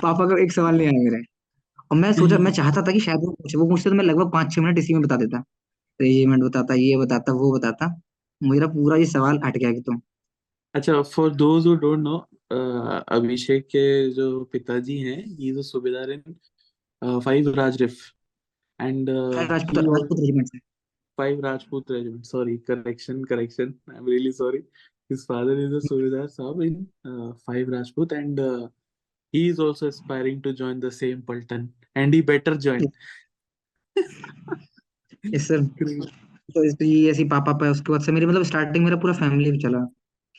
पापा 0.03 0.25
का 0.29 0.41
एक 0.43 0.51
सवाल 0.51 0.75
नहीं 0.77 0.87
आया 0.87 1.03
मेरे 1.03 1.23
और 1.91 1.97
मैं 1.97 2.13
सोचा 2.13 2.37
मैं 2.37 2.51
चाहता 2.51 2.81
था 2.81 2.91
कि 2.91 2.99
शायद 2.99 3.19
वो 3.19 3.31
पूछे 3.31 3.57
वो 3.57 3.69
पूछते 3.69 3.89
तो 3.89 3.95
मैं 3.95 4.05
लगभग 4.05 4.31
पाँच 4.33 4.53
छह 4.55 4.61
मिनट 4.61 4.79
इसी 4.79 4.93
में 4.93 5.01
बता 5.03 5.15
देता। 5.15 5.43
रेजिमेंट 5.99 6.43
बताता 6.43 6.73
ये 6.73 6.97
बताता 6.97 7.33
वो 7.33 7.51
बताता। 7.57 7.87
मेरा 8.41 8.67
पूरा 8.67 8.97
ये 8.97 9.05
सवाल 9.05 9.39
हट 9.45 9.57
गया 9.57 9.71
कि 9.73 9.81
तुम 9.81 10.01
अच्छा 10.75 11.01
for 11.01 11.35
those 11.35 11.67
who 11.67 11.75
don't 11.75 11.99
know 11.99 12.17
Abhishek 13.17 13.65
के 13.65 13.83
जो 14.11 14.43
पिताजी 14.53 14.97
हैं 14.99 15.17
he 15.25 15.49
is 15.49 15.59
a 15.59 15.61
subedar 15.61 16.11
in 16.11 16.23
five 17.19 17.49
Raj Rif 17.55 17.99
and 18.79 19.09
Rajput 19.09 19.79
Rajput 19.79 20.19
regiment 20.19 20.47
से। 20.47 20.59
Five 21.17 21.39
Rajput 21.39 21.89
regiment. 21.89 22.25
Sorry, 22.25 22.57
correction, 22.59 23.25
correction. 23.25 23.75
I'm 23.89 24.05
really 24.05 24.31
sorry. 24.31 24.63
His 25.09 25.25
father 25.25 25.57
is 25.57 25.71
a 25.73 25.87
Subedar 25.87 26.27
Saab 26.27 26.65
in 26.65 26.87
uh, 27.05 27.33
five 27.45 27.67
Rajput, 27.67 28.11
and 28.13 28.39
uh, 28.39 28.67
he 29.33 29.49
is 29.49 29.59
also 29.59 29.87
aspiring 29.87 30.41
to 30.41 30.53
join 30.53 30.79
the 30.79 30.91
same 30.91 31.21
Paltan, 31.21 31.69
and 31.95 32.13
he 32.13 32.21
better 32.21 32.55
join. 32.57 32.91
Sir 35.33 35.61
Great. 35.79 36.03
तो 36.55 36.63
इस- 36.63 36.77
तो 36.79 36.85
ये 36.85 37.09
ऐसी 37.11 37.23
पापा 37.23 37.51
पे 37.57 37.69
उसके 37.69 37.91
बाद 37.91 38.01
से 38.01 38.11
मेरी 38.11 38.25
मतलब 38.25 38.43
स्टार्टिंग 38.43 38.83
मेरा 38.85 38.97
पूरा 38.97 39.13
फैमिली 39.13 39.57
चला 39.59 39.79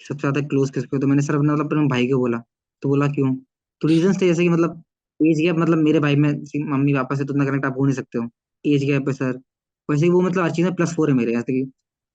सबसे 0.08 0.20
ज़्यादा 0.20 0.40
क्लोज 0.48 0.70
किसको 0.70 0.98
तो 0.98 1.06
मैंने 1.06 1.22
सर 1.22 1.34
अपने 1.34 1.52
मतलब 1.52 1.66
अपने 1.66 1.86
भाई 1.88 2.06
को 2.08 2.18
बोला 2.18 2.38
तो 2.82 2.88
बोला 2.88 3.06
क्यों 3.08 3.34
तो 3.80 3.88
रीजन 3.88 4.12
थे 4.12 4.26
जैसे 4.26 4.42
कि 4.42 4.48
मतलब 4.48 4.82
एज 5.20 5.40
गैप 5.40 5.56
मतलब 5.56 5.78
मेरे 5.78 6.00
भाई 6.00 6.16
में 6.16 6.30
मम्मी 6.72 6.94
पापा 6.94 7.16
से 7.16 7.24
तो 7.24 7.32
उतना 7.32 7.44
कनेक्ट 7.44 7.64
आप 7.66 7.78
हो 7.78 7.84
नहीं 7.84 7.94
सकते 7.96 8.18
हो 8.18 8.28
एज 8.66 8.84
गैप 8.84 9.08
है 9.08 9.14
सर 9.14 9.40
वैसे 9.88 10.08
वो 10.10 10.20
मतलब 10.20 10.44
हर 10.44 10.50
चीज़ 10.52 10.66
में 10.66 10.74
प्लस 10.74 10.94
फोर 10.94 11.10
है 11.10 11.16
मेरे 11.16 11.32
जैसे 11.32 11.52
कि 11.52 11.62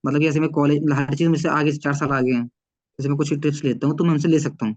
मतलब 0.04 0.22
जैसे 0.22 0.40
मैं 0.40 0.50
कॉलेज 0.52 0.92
हर 0.94 1.16
चीज़ 1.16 1.30
में 1.30 1.38
से 1.40 1.50
आगे 1.52 1.72
चार 1.80 1.94
साल 1.96 2.12
आगे 2.14 2.32
हैं 2.34 2.46
जैसे 2.46 3.10
मैं 3.10 3.18
कुछ 3.18 3.34
ट्रिप्स 3.36 3.64
लेता 3.66 3.88
हूँ 3.88 3.98
तो 3.98 4.04
मैं 4.04 4.12
उनसे 4.12 4.28
ले 4.28 4.40
सकता 4.42 4.66
हूँ। 4.66 4.76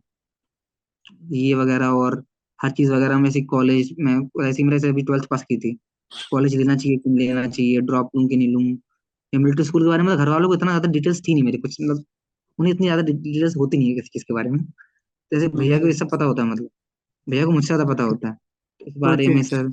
ये 1.33 1.55
वगैरह 1.55 1.87
और 1.97 2.23
हर 2.61 2.71
चीज़ 2.73 2.91
वगैरह 2.93 3.19
में 3.19 3.29
ऐसे 3.29 3.41
कॉलेज 3.47 3.95
में 4.01 4.13
ऐसे 4.43 4.63
मेरे 4.65 4.79
से 4.81 4.89
अभी 4.89 5.03
ट्वेल्थ 5.03 5.25
पास 5.31 5.43
की 5.45 5.57
थी। 5.59 5.73
कॉलेज 6.33 6.55
लेना 6.57 6.77
चाहिए 6.77 6.97
कि 6.99 7.11
लेना 7.19 7.47
चाहिए 7.49 7.81
ड्रॉप 7.83 8.11
लूँ 8.17 8.27
कि 8.29 8.37
नहीं 8.37 8.49
लूँ। 8.49 8.63
या 9.33 9.41
मिलिट्री 9.41 9.65
स्कूल 9.65 9.83
के 9.83 9.89
बारे 9.89 10.03
में 10.03 10.17
तो 10.17 10.23
घर 10.25 10.29
वालों 10.29 10.49
को 10.49 10.55
इतना 10.55 10.71
ज़्यादा 10.71 10.89
डिटेल्स 10.93 11.21
थी 11.21 11.35
नहीं 11.35 11.45
मेरे 11.45 11.59
कुछ 11.59 11.77
मतलब 11.81 12.05
उन्हें 12.59 12.75
इतनी 12.75 12.87
ज़्यादा 12.87 13.03
डिटेल्स 13.05 13.57
होती 13.59 13.79
नहीं 13.79 13.89
है 13.89 13.95
किसी 13.97 14.11
चीज़ 14.13 14.25
के 14.25 14.35
बारे 14.35 14.51
में। 14.51 14.59
जैसे 15.33 15.49
भैया 15.51 15.79
को 15.81 15.87
ये 15.87 15.93
सब 15.95 16.11
पता 16.11 16.27
होता 16.27 16.43
है 16.43 16.49
मतलब 16.49 16.71
भैया 17.27 17.47
को 17.47 17.53
मुझसे 17.53 17.67
ज़्यादा 17.67 17.85
पता 17.87 18.05
होता 18.05 18.29
है। 18.29 18.37
इस 18.81 18.95
बारे 18.99 19.29
में 19.31 19.43
सर 19.45 19.71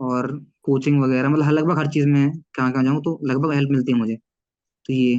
और 0.00 0.32
कोचिंग 0.64 1.02
वगैरह 1.02 1.28
मतलब 1.28 1.44
हर, 1.44 1.52
लगभग 1.52 1.78
हर 1.78 1.86
चीज़ 1.88 2.06
में 2.08 2.30
कहाँ 2.54 2.72
कहाँ 2.72 2.84
जाऊँ 2.84 3.00
तो 3.02 3.18
लगभग 3.24 3.52
हेल्प 3.54 3.70
मिलती 3.70 3.92
है 3.92 3.98
मुझे। 3.98 4.16
तो 4.64 4.94
ये, 4.94 5.18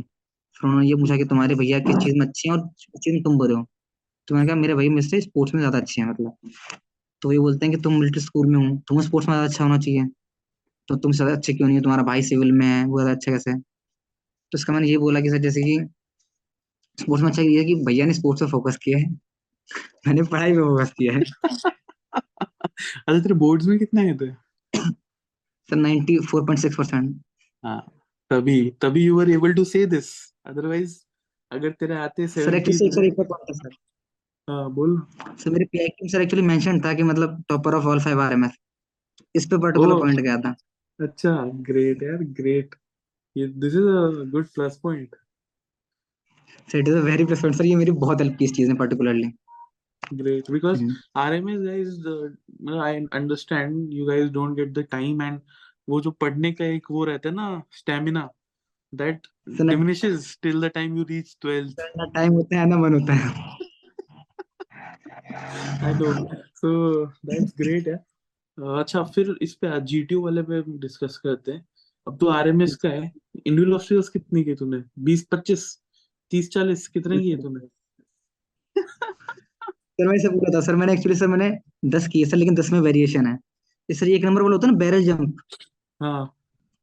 फिर 0.59 0.67
उन्होंने 0.67 0.87
ये 0.87 0.95
पूछा 0.97 1.17
कि 1.17 1.25
तुम्हारे 1.25 1.55
भैया 1.55 1.79
किस 1.81 1.97
चीज़ 1.97 2.15
में 2.15 2.25
अच्छे 2.27 2.49
हैं 2.49 2.57
और 2.57 2.67
चीज़ 2.97 3.13
में 3.15 3.23
तुम 3.23 3.37
बुरे 3.37 3.55
हो? 3.55 3.65
तो 4.27 4.35
मैंने 4.35 4.47
कहा, 4.47 4.57
मेरे 4.57 4.75
भैया 4.75 4.91
मुझसे 4.91 5.21
स्पोर्ट्स 5.21 5.55
में 5.55 5.61
ज़्यादा 5.61 5.79
अच्छे 5.79 6.01
हैं 6.01 6.09
मतलब। 6.09 6.33
तो 7.21 7.31
ये 7.31 7.39
बोलते 7.39 7.65
हैं 7.65 7.75
कि 7.75 7.81
तुम 7.83 7.93
मिलिट्री 7.95 8.21
स्कूल 8.21 8.47
में 8.47 8.57
हो, 8.59 8.75
तुम्हें 8.89 9.07
स्पोर्ट्स 9.07 9.29
में 9.29 9.35
ज़्यादा 9.35 9.49
अच्छा 9.49 9.63
होना 9.63 9.77
चाहिए। 9.79 10.05
तो 10.89 10.95
तुम 10.97 11.11
ज़्यादा 11.13 11.33
अच्छे 11.33 11.53
क्यों 11.53 11.67
नहीं 11.67 11.77
हो? 11.77 11.83
तुम्हारा 11.83 12.03
भाई 12.05 12.23
सिविल 12.23 12.51
में 12.53 12.67
है, 12.67 12.85
वो 12.85 12.99
ज़्यादा 12.99 13.15
अच्छा 13.15 13.31
कैसे 13.31 13.51
है? 13.51 13.59
तो 14.51 14.57
इसका 14.57 14.73
मैंने 14.73 14.87
ये 14.89 14.97
बोला 14.99 15.21
कि 15.21 15.29
सर, 15.29 15.37
जैसे 15.39 15.63
कि 15.63 15.79
स्पोर्ट्स 16.97 17.23
में 17.23 17.29
अच्छा 17.29 17.41
ये 17.43 17.63
कि 17.65 17.75
भैया 17.85 18.05
ने 18.05 18.13
स्पोर्ट्स 18.13 18.41
पे 18.41 18.47
फोकस 18.49 18.77
किया 18.83 18.97
है। 18.97 19.05
मैंने 20.07 20.23
पढ़ाई 20.25 20.53
पे 20.53 20.61
फोकस 20.61 20.91
किया 20.93 21.13
है। 21.13 21.21
अच्छा 22.99 23.19
तेरे 23.19 23.35
बोर्ड्स 23.37 23.67
में 23.67 23.77
कितने 23.79 24.01
आए 24.03 24.13
थे 24.17 24.31
सर 25.75 26.45
पॉइंट 26.45 26.59
सिक्स 26.59 26.75
परसेंट 26.75 27.21
हाँ 27.65 27.91
तभी 28.31 28.69
तभी 28.81 29.05
you 29.05 29.17
were 29.17 29.31
able 29.31 29.53
to 29.53 29.63
say 29.63 29.85
this 29.85 30.33
otherwise 30.45 30.97
अगर 31.51 31.71
तेरे 31.71 31.95
आते 31.95 32.27
सर 32.27 32.55
एक्चुअली 32.55 32.77
सेवेंटीज 32.77 33.05
एक 33.05 33.15
पॉइंट 33.15 33.49
है 33.49 33.53
सर 33.53 33.75
हाँ 34.49 34.73
बोल। 34.73 35.01
सर 35.39 35.49
मेरे 35.49 35.65
पीआईक्यू 35.65 36.09
सर 36.09 36.21
एक्चुअली 36.21 36.45
मेंशन 36.47 36.81
था 36.81 36.93
कि 36.93 37.03
मतलब 37.03 37.43
topper 37.49 37.75
of 37.75 37.85
all 37.85 37.99
five 37.99 38.21
RMS 38.21 38.51
इस 39.35 39.45
पे 39.45 39.57
पर्टिकुलर 39.57 39.99
पॉइंट 39.99 40.19
गया 40.19 40.37
था। 40.37 40.55
अच्छा 40.99 41.45
ग्रेट 41.45 42.03
यार 42.03 42.17
ग्रेट 42.17 42.75
ये 43.37 43.47
this 43.47 43.73
is 43.73 43.83
a 43.83 44.23
good 44.31 44.47
plus 44.47 44.79
point 44.83 45.15
sir 46.71 46.79
it 46.79 46.87
is 46.87 46.95
a 46.95 47.01
very 47.01 47.25
plus 47.25 47.41
point 47.41 47.57
sir 47.57 47.65
ये 47.65 47.75
मेरी 47.75 47.91
बहुत 47.91 48.21
हेल्प 48.21 48.37
की 48.39 48.45
इस 48.45 48.53
चीज़ 48.53 48.69
में 48.69 48.77
particularly 48.77 49.31
Great, 50.03 50.47
because 50.47 50.81
RMS 51.15 51.61
guys, 51.65 52.05
uh, 52.05 52.79
I 52.79 53.05
understand 53.13 53.93
you 53.93 54.07
guys 54.09 54.29
don't 54.29 54.55
get 54.55 54.73
the 54.73 54.83
time 54.83 55.21
and 55.21 55.41
वो 55.89 56.01
जो 56.01 56.11
पढ़ने 56.11 56.51
का 56.51 56.65
एक 56.65 56.85
वो 56.91 57.05
रहता 57.05 57.29
है 57.29 57.35
ना 57.35 57.63
स्टेमिना 57.71 58.29
So 58.93 59.63
ना- 59.63 59.75
diminishes 59.75 60.37
till 60.45 60.61
the 60.61 60.69
time 60.69 60.97
you 60.97 61.05
12th. 61.05 61.73
ना 61.79 62.05
टाइम 62.05 62.33
होता 62.33 62.59
है 62.59 62.65
ना 62.65 62.77
मन 62.77 62.93
होता 62.93 63.13
है 63.13 63.53
I 65.83 65.93
know. 65.93 66.11
So 66.63 66.69
that's 67.27 67.53
great 67.61 67.87
है. 67.87 67.95
अच्छा 68.57 69.03
फिर 69.03 69.37
इस 69.41 69.53
पे 69.53 69.67
GTO 69.81 70.23
वाले 70.23 70.41
पे 70.41 70.61
डिस्कस 70.79 71.17
करते 71.17 71.51
हैं. 71.51 71.65
अब 72.07 72.17
तो 72.17 72.25
RMS 72.25 72.73
का 72.75 72.89
है. 72.89 73.11
इंडिविजुअल 73.47 73.73
ऑब्स्टिकल्स 73.73 74.09
कितनी 74.09 74.43
की 74.43 74.55
तूने? 74.55 74.83
20 74.99 75.27
25 75.31 75.81
30 76.31 76.49
40 76.51 76.87
कितने 76.87 77.17
किए 77.17 77.37
तूने? 77.37 77.59
सर 79.71 80.07
मैं 80.07 80.15
इसे 80.15 80.29
पूरा 80.29 80.57
था 80.57 80.61
सर 80.61 80.75
मैंने 80.75 80.93
एक्चुअली 80.93 81.15
सर 81.19 81.27
मैंने 81.27 81.59
दस 81.85 82.07
किए 82.07 82.25
सर 82.25 82.37
लेकिन 82.37 82.55
दस 82.55 82.69
में 82.71 82.79
वेरिएशन 82.79 83.27
है 83.27 83.39
सर 83.95 84.07
एक 84.07 84.23
नंबर 84.25 84.41
वाला 84.41 84.55
होता 84.55 84.67
है 84.67 84.73
ना 84.73 84.77
बैरल 84.79 85.03
जंप 85.03 85.35
हाँ। 86.01 86.23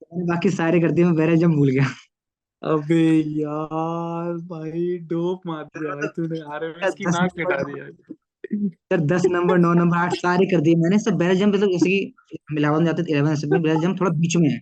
मैंने 0.04 0.24
बाकी 0.26 0.50
सारे 0.50 0.80
कर 0.80 0.90
दिए 0.90 1.04
मैं 1.04 1.14
बैरल 1.14 1.36
जंप 1.36 1.56
भूल 1.56 1.70
गया। 1.70 1.84
अबे 2.62 3.04
यार 3.32 4.32
भाई 4.48 4.96
डोप 5.10 5.46
मार 5.46 5.64
दिया 5.66 5.94
भाई 5.94 6.08
तूने। 6.16 6.40
आरएमएस 6.54 6.94
की 6.94 7.04
नाक 7.06 7.30
कटा 7.38 7.62
दिया 7.62 7.84
सर 8.90 9.00
दस 9.06 9.22
नंबर 9.26 9.58
नौ 9.58 9.72
नंबर 9.74 9.96
आठ 9.96 10.14
सारे 10.16 10.46
कर 10.46 10.60
दिए 10.60 10.74
मैंने। 10.76 10.98
सब 10.98 11.16
बैरल 11.18 11.38
जंप 11.38 11.54
मतलब 11.54 11.70
जैसे 11.70 11.86
कि 11.88 12.56
इलेवन 12.56 12.84
जाते 12.84 13.02
थे 13.02 13.12
इलेवन 13.12 13.36
में 13.52 13.62
बैरल 13.62 13.80
जंप 13.80 14.00
थोड़ा 14.00 14.10
बीच 14.12 14.36
में 14.36 14.48
है। 14.48 14.58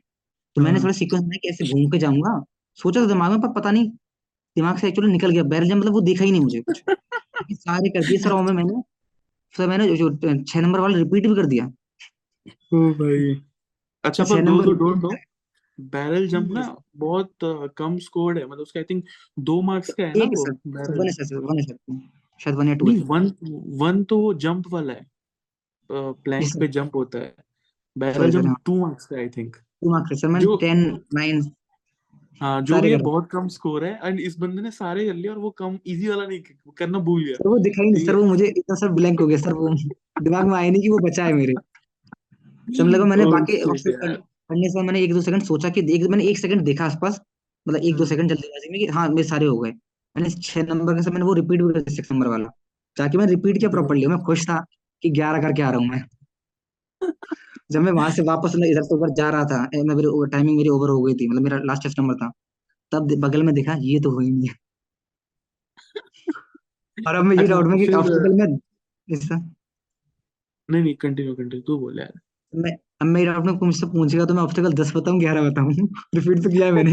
तो 0.56 0.60
मैंने 0.62 0.78
हाँ। 0.78 0.82
थोड़ा 0.82 0.92
सीक्वेंस 0.92 1.24
में 1.24 1.38
कैसे 1.38 1.72
घूम 1.72 1.90
के 1.90 1.98
जाऊँगा। 1.98 2.42
सोचा 2.78 3.00
था 3.00 3.06
दिमाग 3.06 3.30
में 3.30 3.40
पर 3.40 3.52
पता 3.52 3.70
नहीं 3.70 3.88
दिमाग 4.56 4.78
से 4.78 4.88
एक्चुअली 4.88 5.12
निकल 5.12 5.30
गया। 5.30 5.42
बैरल 5.44 5.68
जंप 5.68 5.78
मतलब 5.78 5.92
वो 5.92 6.00
देखा 6.02 6.24
ही 6.24 6.30
नहीं 6.30 6.40
मुझे 6.40 6.60
कुछ। 6.60 6.82
सारे 7.52 7.90
कर 7.90 8.06
दिए 8.06 8.18
सर 8.18 8.32
और 8.32 8.42
मैं 8.44 8.52
मैंने। 8.52 8.82
सर 9.54 9.66
मैंने 9.68 9.96
जो 9.96 10.10
छह 10.44 10.60
नंबर 10.60 10.80
वाला 10.80 10.98
रिपीट 10.98 11.26
भी 11.26 11.34
कर 11.34 11.46
दिया। 11.46 11.66
ओ 12.72 12.88
भाई। 12.94 13.34
अच्छा 14.08 14.24
छह 14.24 14.34
पर 14.34 14.42
दोस्त 14.42 14.68
number 14.68 14.78
don't 14.78 15.02
know 15.02 15.10
barrel 15.80 16.26
jump 16.28 16.52
ना 16.52 16.76
बहुत 16.96 17.32
कम 17.76 17.98
स्कोर्ड 17.98 18.38
है। 18.38 18.44
मतलब 18.44 18.58
उसका 18.58 18.80
आई 18.80 18.84
थिंक 18.84 19.04
दो 19.38 19.60
मार्क्स 19.62 19.92
का 19.94 20.02
है 20.02 20.12
ना 20.16 20.24
एक 20.24 20.30
वो 20.30 20.44
सर 20.46 20.70
बैरल 20.70 20.98
वन 20.98 21.06
है 21.06 21.12
सर 21.12 21.36
वन 21.36 21.58
है 21.58 21.64
सर 21.64 22.00
शायद 22.40 22.56
वन 22.56 22.68
या 22.68 22.74
टू 22.74 22.86
नहीं 22.86 23.02
वन 23.04 23.32
वन 23.78 24.02
तो 24.04 24.18
वो 24.18 24.34
जंप 24.34 24.64
वाला 24.70 24.92
है। 24.92 25.06
प्लैंक 25.90 26.56
पे 26.60 26.68
जंप 26.68 26.96
होता 26.96 27.18
है। 27.18 27.34
बैरल 27.98 28.30
जंप 28.30 28.46
हाँ। 28.46 28.56
टू 28.66 28.80
मार्क्स 28.80 29.06
का 29.06 29.16
I 29.16 29.28
think 29.28 29.56
two 29.56 29.90
marks 29.90 30.20
sir 30.20 30.28
मैंने 30.28 30.44
जो- 30.44 30.60
टेन 30.60 31.00
नाइन 31.14 31.50
हाँ 32.40 32.60
जो 32.62 32.74
सारे 32.74 32.86
भी 32.86 32.92
है 32.92 32.96
कर- 32.98 33.04
बहुत 33.04 33.28
कम 33.30 33.48
स्कोर 33.48 33.84
है। 33.84 33.98
एंड 34.04 34.20
इस 34.20 34.38
बंदे 34.38 34.62
ने 34.62 34.70
सारे 34.70 35.06
कर 35.06 35.14
लिए 35.14 35.30
और 35.30 35.38
वो 35.38 35.50
कम 35.50 35.78
इजी 35.86 36.08
वाला 36.08 36.26
नहीं 36.26 36.40
करना 36.78 36.98
भूल 36.98 37.24
गया। 37.24 37.34
सर 37.34 37.48
वो 37.48 37.58
दिखा 37.58 37.82
ही 37.82 37.90
नहीं 37.90 38.00
ठीक 38.00 38.06
सर। 38.06 38.16
वो 38.16 38.24
मुझे 38.24 38.46
इतना 38.46 38.74
सर 38.74 38.88
ब्लैंक 38.88 39.20
हो 39.20 39.26
गया 39.26 39.38
सर 39.38 39.52
वो 39.52 39.68
दिमाग 40.22 40.46
में 40.46 40.54
आया 40.58 40.70
नहीं 40.70 40.82
कि 40.82 40.88
वो 40.88 40.98
बचा 40.98 41.24
है 41.24 41.32
मेरे। 41.32 41.54
सर 42.68 42.84
लगा 42.84 43.04
मैंने 43.04 43.24
बाकी 43.26 43.60
ऑप्शन 43.62 44.14
पढ़ने 44.50 44.68
से 44.68 44.82
मैंने 44.82 45.00
एक 45.00 45.12
दो 45.14 45.20
सेकंड 45.20 45.42
सोचा 45.42 45.68
कि 45.68 45.80
एक 45.94 46.02
मैंने 46.10 46.24
एक 46.24 46.38
सेकंड 46.38 46.62
देखा 46.62 46.84
आसपास 46.84 47.20
मतलब 47.66 47.80
एक 47.80 47.96
दो। 47.96 48.04
सेकंड 48.04 48.28
जल्दीबाजी 48.28 48.70
में 48.70 48.78
कि 48.80 48.86
हाँ 48.86 49.08
मेरे 49.08 49.28
सारे 49.28 49.46
हो 49.46 49.58
गए। 49.58 49.70
मैंने 50.16 50.30
छह 50.30 50.62
नंबर 50.62 51.02
का 51.02 51.10
मैंने 51.10 51.24
वो 51.24 51.32
रिपीट 51.34 51.62
भी 51.62 51.72
कर 51.72 51.80
दिया 51.80 51.94
सिक्स 51.96 52.12
नंबर 52.12 52.26
वाला 52.26 52.48
ताकि 52.96 53.18
मैं 53.18 53.26
रिपीट 53.26 53.58
किया 53.58 53.70
प्रॉपरली 53.70 54.06
मैं 54.06 54.18
खुश 54.18 54.44
था 54.48 54.64
कि 55.02 55.10
ग्यारह 55.10 55.42
करके 55.42 55.62
आ 55.62 55.70
रहा 55.70 55.80
हूँ 55.80 55.88
मैं। 55.88 56.02
जब 57.72 57.80
मैं 57.80 57.92
वहाँ 57.92 58.10
से 58.10 58.22
वापस 58.22 58.52
इधर 58.56 58.82
से 58.82 58.94
ऊपर 58.94 59.10
जा 59.14 59.28
रहा 59.30 59.44
था 59.44 59.60
मैं 59.74 59.94
मेरी 59.94 60.30
टाइमिंग 60.30 60.56
मेरी 60.56 60.68
ओवर 60.68 60.88
हो 60.88 61.02
गई 61.02 61.14
थी 61.14 61.28
मतलब 61.28 61.42
मेरा 61.42 61.58
लास्ट 61.64 61.82
टेस्ट 61.82 61.98
नंबर 62.00 62.14
था 62.14 62.30
तब 62.92 63.14
बगल 63.20 63.42
में 63.42 63.54
देखा 63.54 63.74
ये 63.80 64.00
तो 64.00 64.10
हुई 64.10 64.30
नहीं 64.30 64.48
और 66.98 67.14
अब 67.14 67.24
मैं 67.24 67.36
ये 67.36 67.42
अच्छा, 67.42 67.54
डाउट 67.54 67.66
में 67.66 67.78
कि 67.78 67.92
ऑब्स्टिकल 67.92 68.32
में 68.32 68.58
इसका 69.08 69.36
नहीं 70.68 70.82
नहीं 70.82 70.94
कंटिन्यू 70.94 71.34
कंटिन्यू 71.34 71.60
तू 71.60 71.78
बोल 71.78 71.98
यार। 71.98 72.12
मैं 72.54 72.70
अब 73.00 73.06
मैं 73.06 73.26
डाउट 73.26 73.44
में 73.44 73.52
मुझसे 73.52 73.86
पूछेगा 73.86 74.24
तो 74.24 74.34
मैं 74.34 74.42
ऑब्स्टिकल 74.42 74.72
दस 74.72 74.96
बताऊँ 74.96 75.20
ग्यारह 75.20 75.50
बताऊँ? 75.50 75.72
रिपीट 76.14 76.44
तो 76.44 76.50
किया 76.50 76.66
है 76.66 76.72
मैंने। 76.72 76.92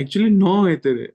एक्चुअली 0.00 0.30
नौ 0.30 0.66
है 0.66 0.76
तेरे। 0.76 1.12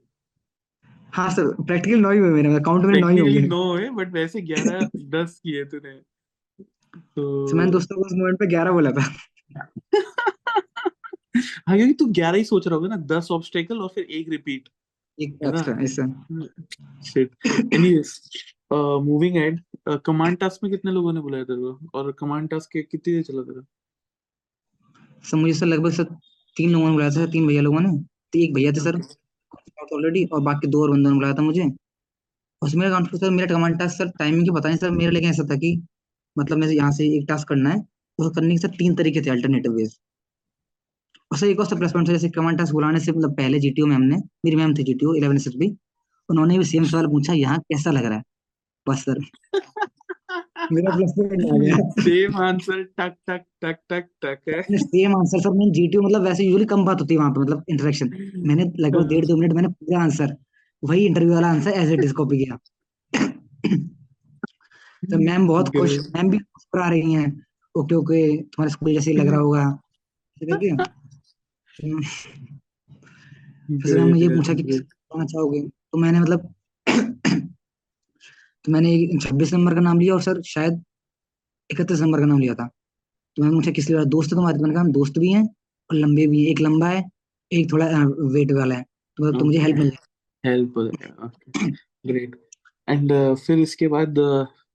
हाँ 1.12 1.30
सर 1.30 1.62
प्रैक्टिकल 1.62 1.98
नौ 1.98 2.10
ही 2.10 2.18
हुए 2.18 2.42
मेरे 2.42 2.60
काउंट 2.60 2.84
में 2.84 3.00
नौ 3.00 3.08
ही 3.08 3.18
हो 3.18 3.26
गए 3.26 3.40
नौ 3.40 3.76
है 3.76 3.90
बट 3.90 4.12
वैसे 4.12 4.40
ग्यारह 4.40 4.90
दस 4.96 5.40
किए 5.42 5.64
तूने। 5.64 6.00
तो 6.96 7.50
तो 7.50 7.56
मैंने 7.56 7.70
दोस्तों 7.70 7.96
को 7.96 8.02
उस 8.02 8.12
मोमेंट 8.12 8.38
पे 8.38 8.46
ग्यारह 8.46 8.70
बोला 8.70 8.90
था। 8.90 9.00
हाँ 11.68 11.76
क्योंकि 11.76 11.92
तू 11.92 12.06
ग्यारह 12.06 12.38
ही 12.38 12.44
सोच 12.44 12.66
रहा 12.66 12.74
होगा 12.76 12.88
ना 12.88 12.96
दस 12.96 13.28
ऑब्स्टेकल 13.30 13.78
और 13.78 13.88
फिर 13.88 14.04
एक 14.04 14.28
रिपीट 14.28 14.68
एक? 15.20 15.38
एक्स्ट्रा 15.42 15.78
ऐसा। 15.82 16.26
Shit 17.02 17.30
anyways 17.74 18.20
moving 18.70 19.36
ahead 19.36 19.60
command 20.06 20.36
task 20.38 20.60
में 20.62 20.70
कितने 20.72 20.92
लोगों 20.92 21.12
ने 21.12 21.20
बुलाया 21.20 21.44
तेरे 21.44 21.88
और 21.94 22.12
कमांड 22.18 22.48
टास्क 22.50 22.70
के 22.72 22.82
कितनी 22.82 23.14
देर 23.14 23.22
चला 23.22 23.42
तेरा? 23.42 23.62
सर 25.24 25.36
मुझे 25.36 25.52
सर 25.54 25.66
लगभग 25.66 25.92
सर 25.92 26.04
तीन 26.56 26.70
लोगों 26.72 26.86
ने 26.86 26.92
बुलाया 26.92 27.10
था 27.10 27.26
तीन 27.32 27.46
भैया 27.46 27.62
लोगों 27.62 27.80
ने। 27.80 27.96
तो 28.32 28.38
एक 28.38 28.54
भैया 28.54 28.72
थे 28.72 28.80
सर 28.80 28.96
ऑलरेडी 29.94 30.24
और 30.32 30.40
बाकी 30.42 30.66
दो 30.68 30.82
और 30.82 30.90
बंदों 30.90 31.10
ने 31.10 31.16
बुलाया 31.16 31.34
था 31.34 31.42
मुझे। 31.42 31.64
उसमें 32.62 32.80
मेरा 32.80 32.90
काउंट 32.92 33.14
सर 33.16 33.30
मेरा 33.30 33.54
कमांड 33.54 33.78
टास्क 33.78 33.96
सर 33.98 34.08
टाइमिंग 34.18 34.44
की 34.44 34.50
पता 34.56 34.68
नहीं 34.68 34.78
सर 34.78 34.90
मेरा 34.90 35.10
लेकिन 35.12 35.30
ऐसा 35.30 35.44
था 35.50 35.56
कि 35.56 35.70
मतलब 36.36 36.58
मैं 36.58 36.68
यहाँ 36.68 36.90
से 36.92 37.06
एक 37.16 37.26
टास्क 37.28 37.48
करना 37.48 37.70
है 37.70 37.78
उसको 38.18 38.30
करने 38.34 38.54
के 38.54 38.58
सर 38.58 38.68
तीन 38.78 38.94
तरीके 38.96 39.20
थे 39.26 39.30
अल्टरनेटिव 39.30 39.72
वेज 39.72 39.98
और 41.30 41.38
सर 41.38 41.46
एक 41.46 41.60
और 41.60 41.66
सर 41.66 41.78
प्लस 41.78 41.92
पॉइंट 41.92 42.08
जैसे 42.08 42.28
कमांड 42.30 42.58
टास्क 42.58 42.72
बुलाने 42.72 43.00
से 43.00 43.12
मतलब 43.12 43.36
पहले 43.36 43.58
जीटीओ 43.60 43.86
मैम 43.86 44.02
ने 44.02 44.16
मेरी 44.44 44.56
मैम 44.56 44.74
थी 44.74 44.82
जीटीओ 44.84 45.14
इलेवन 45.14 45.36
एस 45.36 45.48
भी 45.58 45.68
उन्होंने 46.28 46.58
भी 46.58 46.64
सेम 46.64 46.84
सवाल 46.84 47.06
पूछा 47.08 47.32
यहाँ 47.32 47.58
कैसा 47.72 47.90
लग 47.90 48.04
रहा 48.04 48.18
है? 48.18 48.22
बस 48.88 49.04
सर 49.04 49.18
मेरा 50.72 50.96
प्लस 50.96 51.12
पॉइंट 51.18 51.52
आ 51.52 51.56
गया। 51.56 51.76
सेम 51.90 52.36
आंसर 52.36 52.82
टक 52.82 53.14
टक 53.30 53.44
टक 53.62 53.76
टक 53.90 54.08
टक 54.22 54.40
है। 54.48 54.78
सेम 54.78 55.16
आंसर 55.16 55.40
सर 55.40 55.50
मैंने 55.50 55.70
जीटीओ 55.70 56.02
मतलब 56.02 56.22
वैसे 56.22 56.44
यूजुअली 56.44 56.64
कम 56.64 56.84
बात 56.84 57.00
होती 57.00 57.14
है 57.14 57.18
वहाँ 57.18 57.30
पे 57.30 57.40
मतलब 57.40 57.64
इंटरेक्शन 57.68 58.10
मैंने 58.36 58.72
लगभग 58.78 59.08
डेढ़ 59.08 59.26
दो 59.26 59.36
मिनट 59.36 59.52
मैंने 59.52 59.68
पूरा 59.68 60.02
आंसर 60.02 60.36
वही 60.84 61.06
इंटरव्यू 61.06 61.34
वाला 61.34 61.48
answer 61.48 61.70
as 61.70 61.92
it 61.92 62.04
is 62.04 62.12
copy 62.12 62.38
किया। 62.38 62.58
तो 65.02 65.18
मैम 65.18 65.48
बहुत 65.48 65.68
खुश 65.68 65.98
मैम 65.98 66.30
भी 66.30 66.36
मुस्कुरा 66.36 66.88
रही 66.88 67.12
हैं। 67.12 67.46
ओके 67.78 67.94
ओके 67.94 68.36
तुम्हारे 68.36 68.70
स्कूल 68.70 68.92
जैसे 68.94 69.12
लग 69.12 69.26
रहा 69.26 69.40
होगा। 69.40 69.70
करके 70.42 70.76
तो 70.76 72.02
फिर 73.82 73.98
मैम 73.98 74.08
ने 74.08 74.20
ये 74.20 74.28
पूछा 74.28 74.54
कि 74.54 74.62
great. 74.62 74.82
करना 74.82 75.24
चाहोगे? 75.24 75.60
तो 75.60 75.98
मैंने 75.98 76.20
मतलब 76.20 76.54
तो 78.66 78.72
मैंने 78.72 79.18
छब्बीस 79.22 79.52
नंबर 79.54 79.74
का 79.74 79.80
नाम 79.80 79.98
लिया 80.00 80.14
और 80.14 80.20
सर 80.22 80.40
शायद 80.44 80.82
इकतीस 81.70 82.00
नंबर 82.00 82.20
का 82.20 82.26
नाम 82.26 82.38
लिया 82.38 82.54
था। 82.54 82.66
तो 83.36 83.42
मैंने 83.42 83.54
पूछा 83.56 83.70
किस 83.70 83.88
लिए 83.90 84.04
दोस्त 84.04 84.32
है 84.32 84.36
तुम्हारे 84.36 84.58
तो 84.58 84.62
मैंने 84.62 84.74
कहा 84.74 84.82
हम 84.82 84.90
दोस्त 84.92 85.18
भी 85.18 85.32
हैं 85.32 85.42
और 85.42 85.96
लंबे 85.96 86.26
भी 86.26 86.44
हैं। 86.44 86.50
एक 86.50 86.60
लंबा 86.60 86.88
है 86.88 87.02
एक 87.50 87.70
थोड़ा 87.72 87.86
वेट 88.34 88.52
वाला 88.52 88.74
है। 88.74 88.82
तो 88.82 89.24
मतलब 89.24 89.38
तो 89.38 89.44
मुझे 89.44 89.58
हेल्प 89.58 89.76
मिल 89.78 89.90
हेल्प 90.44 90.74
जाएगा 90.78 91.26
ओके 91.26 91.70
ग्रेट 92.08 92.34
एंड 92.88 93.12
फिर 93.36 93.58
इसके 93.58 93.88
बाद 93.88 94.14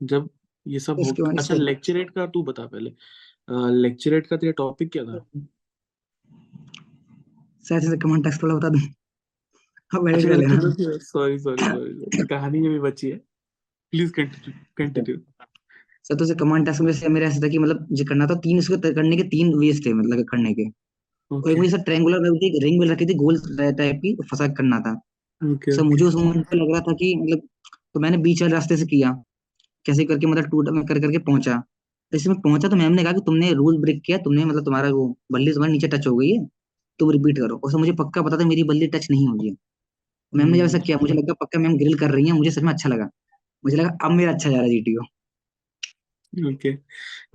जब 0.04 0.30
ये 0.66 0.80
सब 0.80 1.00
अच्छा 1.28 1.54
लेक्चरेट 1.54 2.10
का 2.10 2.26
तू 2.28 2.44
बता 2.44 2.66
पहले। 2.66 2.92
लेक्चरेट 3.82 4.28
का 4.28 4.38
तेरा 4.38 4.52
टॉपिक 4.58 4.92
क्या 4.92 5.04
था? 5.04 5.20
शायद 7.66 7.84
से 7.84 7.98
कमांड 7.98 8.24
टेक्स्ट 8.24 8.44
वाला 8.44 8.56
बता 8.56 8.70
दूँ। 8.70 8.80
सॉरी 11.02 11.39
सॉरी 11.39 11.58
सॉरी 11.60 12.26
कहानी 12.26 12.60
में 12.60 12.70
भी 12.72 12.80
बची 12.80 13.10
है। 13.10 13.20
प्लीज़ 13.94 14.12
कंटिन्यू 14.12 15.18
सर 16.06 16.16
तो 16.16 16.36
कमांड 16.36 16.66
टास्क 16.66 16.82
में 16.82 16.92
से 16.94 17.10
मेरा 17.10 17.28
ऐसा 17.28 17.42
था 17.44 17.48
कि 17.48 17.58
मतलब 17.60 17.88
जो 17.92 18.06
करना 18.06 18.26
था 18.28 18.36
तीन 18.44 18.60
उसको 18.60 18.78
करने 18.86 19.18
के 19.18 19.24
तीन 19.30 19.54
वेज 19.56 19.86
थे 19.86 19.94
मतलब 19.94 20.24
करने 20.32 20.54
के। 20.54 20.66
और 21.32 21.38
एक 21.42 21.46
ओके 21.46 21.56
मुझे 21.56 21.70
सर 21.72 21.82
ट्रायंगुलर 21.84 22.20
रिंग 22.64 22.80
मिल 22.80 22.92
रखी 22.92 23.06
थी 23.06 23.14
गोल 23.16 23.38
टाइप 23.78 24.00
की 24.02 24.16
फंसा 24.22 24.48
करना 24.54 24.80
था। 24.80 24.94
ओके 25.42 25.72
सर 25.72 25.84
मुझे 25.84 26.06
उस 26.06 26.16
मोमेंट 26.16 26.46
पे 26.50 26.58
लग 26.58 26.72
रहा 26.72 26.80
था 26.82 26.94
कि 26.94 27.14
मतलब 27.18 27.42
तो 27.94 28.00
मैंने 28.00 28.18
बीच 28.20 28.42
वाले 28.42 28.54
रास्ते 28.54 28.78
से 28.78 28.86
किया। 28.86 29.12
कैसे 29.86 30.04
करके 30.06 30.28
मतलब 30.28 30.50
टूट 30.50 30.70
में 30.70 30.84
कर 30.86 31.00
करके 31.00 31.18
पहुँचा। 31.22 31.62
जैसे 32.12 32.30
मैं 32.30 32.39
पहुँचा 32.42 32.68
तो 32.70 32.76
मैम 32.76 32.92
ने 32.92 33.04
कहा 33.04 33.14
कि 33.14 33.22
तुमने 33.26 33.52
रूल 33.54 33.78
ब्रेक 33.82 34.02
किया 34.06 34.18
तुमने 34.20 34.46
मतलब 34.46 34.66
तुम्हारा 34.66 34.89
वो 34.92 35.08
बल्ली 35.32 35.54
तुम्हारे 35.54 35.74
नीचे 35.74 35.88
टच 35.88 36.08
हो 36.08 36.16
गई 36.18 36.30
है 36.30 36.46
तुम 37.00 37.12
रिपीट 37.12 37.38
करो। 37.38 37.60
और 37.64 37.72
सर 37.72 37.78
मुझे 37.78 37.92
पक्का 38.00 38.22
पता 38.22 38.38
था 38.38 38.46
मेरी 38.48 38.64
बल्ली 38.66 38.88
टच 38.96 39.08
नहीं 39.12 39.28
हुई 39.28 39.48
है 39.48 39.56
मैम 40.34 40.48
ने 40.48 40.58
जब 40.58 40.66
ऐसा 40.66 40.78
किया 40.80 40.98
मुझे 41.02 41.14
लगा 41.14 41.34
पक्का 41.42 41.60
मैम 41.60 41.78
ग्रिल 41.78 41.98
कर 42.00 42.12
रही 42.12 42.28
है 42.28 42.34
मुझे 42.34 42.52
सच 42.52 42.64
में 42.64 42.74
अच्छा 42.74 42.89
लगा। 42.89 43.10
मुझे 43.64 43.78
लगा 43.78 43.97
अब 44.03 44.12
मेरा 44.12 44.32
अच्छा 44.34 44.49
जा 44.49 44.55
रहा 44.55 44.64
है 44.64 44.70
जीटीओ 44.70 45.01
ओके 46.34 46.72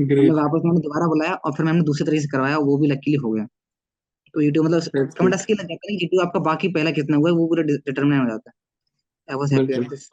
ग्रेट 0.02 0.30
वापस 0.32 0.62
मैंने 0.64 0.80
दोबारा 0.82 1.06
बुलाया 1.08 1.34
और 1.34 1.52
फिर 1.56 1.66
मैंने 1.66 1.82
दूसरे 1.84 2.06
तरीके 2.06 2.22
से 2.22 2.28
करवाया 2.28 2.58
वो 2.68 2.76
भी 2.78 2.86
लकीली 2.88 3.16
हो 3.16 3.30
गया। 3.32 3.44
तो 4.34 4.42
जीटीओ 4.42 4.62
मतलब 4.62 4.82
कमेंट 5.18 5.32
टास्क 5.32 5.50
लग 5.50 5.56
जाता 5.58 5.90
है 5.90 5.96
जीटीओ 5.98 6.20
आपका 6.22 6.40
बाकी 6.42 6.68
पहला 6.74 6.90
कितना 6.92 7.16
हुआ 7.16 7.30
है 7.30 7.34
वो 7.36 7.46
पूरा 7.48 7.62
डिटरमिन 7.64 8.18
हो 8.18 8.28
जाता 8.28 8.50
है। 8.50 8.54
I 9.28 9.38
was 9.40 9.52
happy 9.52 9.74
at 9.74 9.88
this 9.90 10.08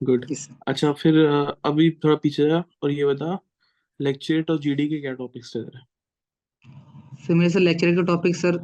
good 0.00 0.26
अच्छा 0.68 0.92
फिर 0.94 1.18
अभी 1.64 1.90
थोड़ा 2.04 2.16
पीछे 2.22 2.48
जा 2.48 2.62
और 2.82 2.90
ये 2.90 3.04
बता 3.04 3.38
लेक्चरेट 4.00 4.50
और 4.50 4.58
जीडी 4.60 4.88
के 4.88 5.00
क्या 5.00 5.12
टॉपिक्स 5.14 5.54
थे 5.54 5.62
तेरे 5.62 5.86
फिर 7.26 7.36
मेरे 7.36 7.50
से 7.50 7.58
लेक्चर 7.58 7.94
के 7.94 8.02
टॉपिक 8.06 8.36
सर 8.36 8.58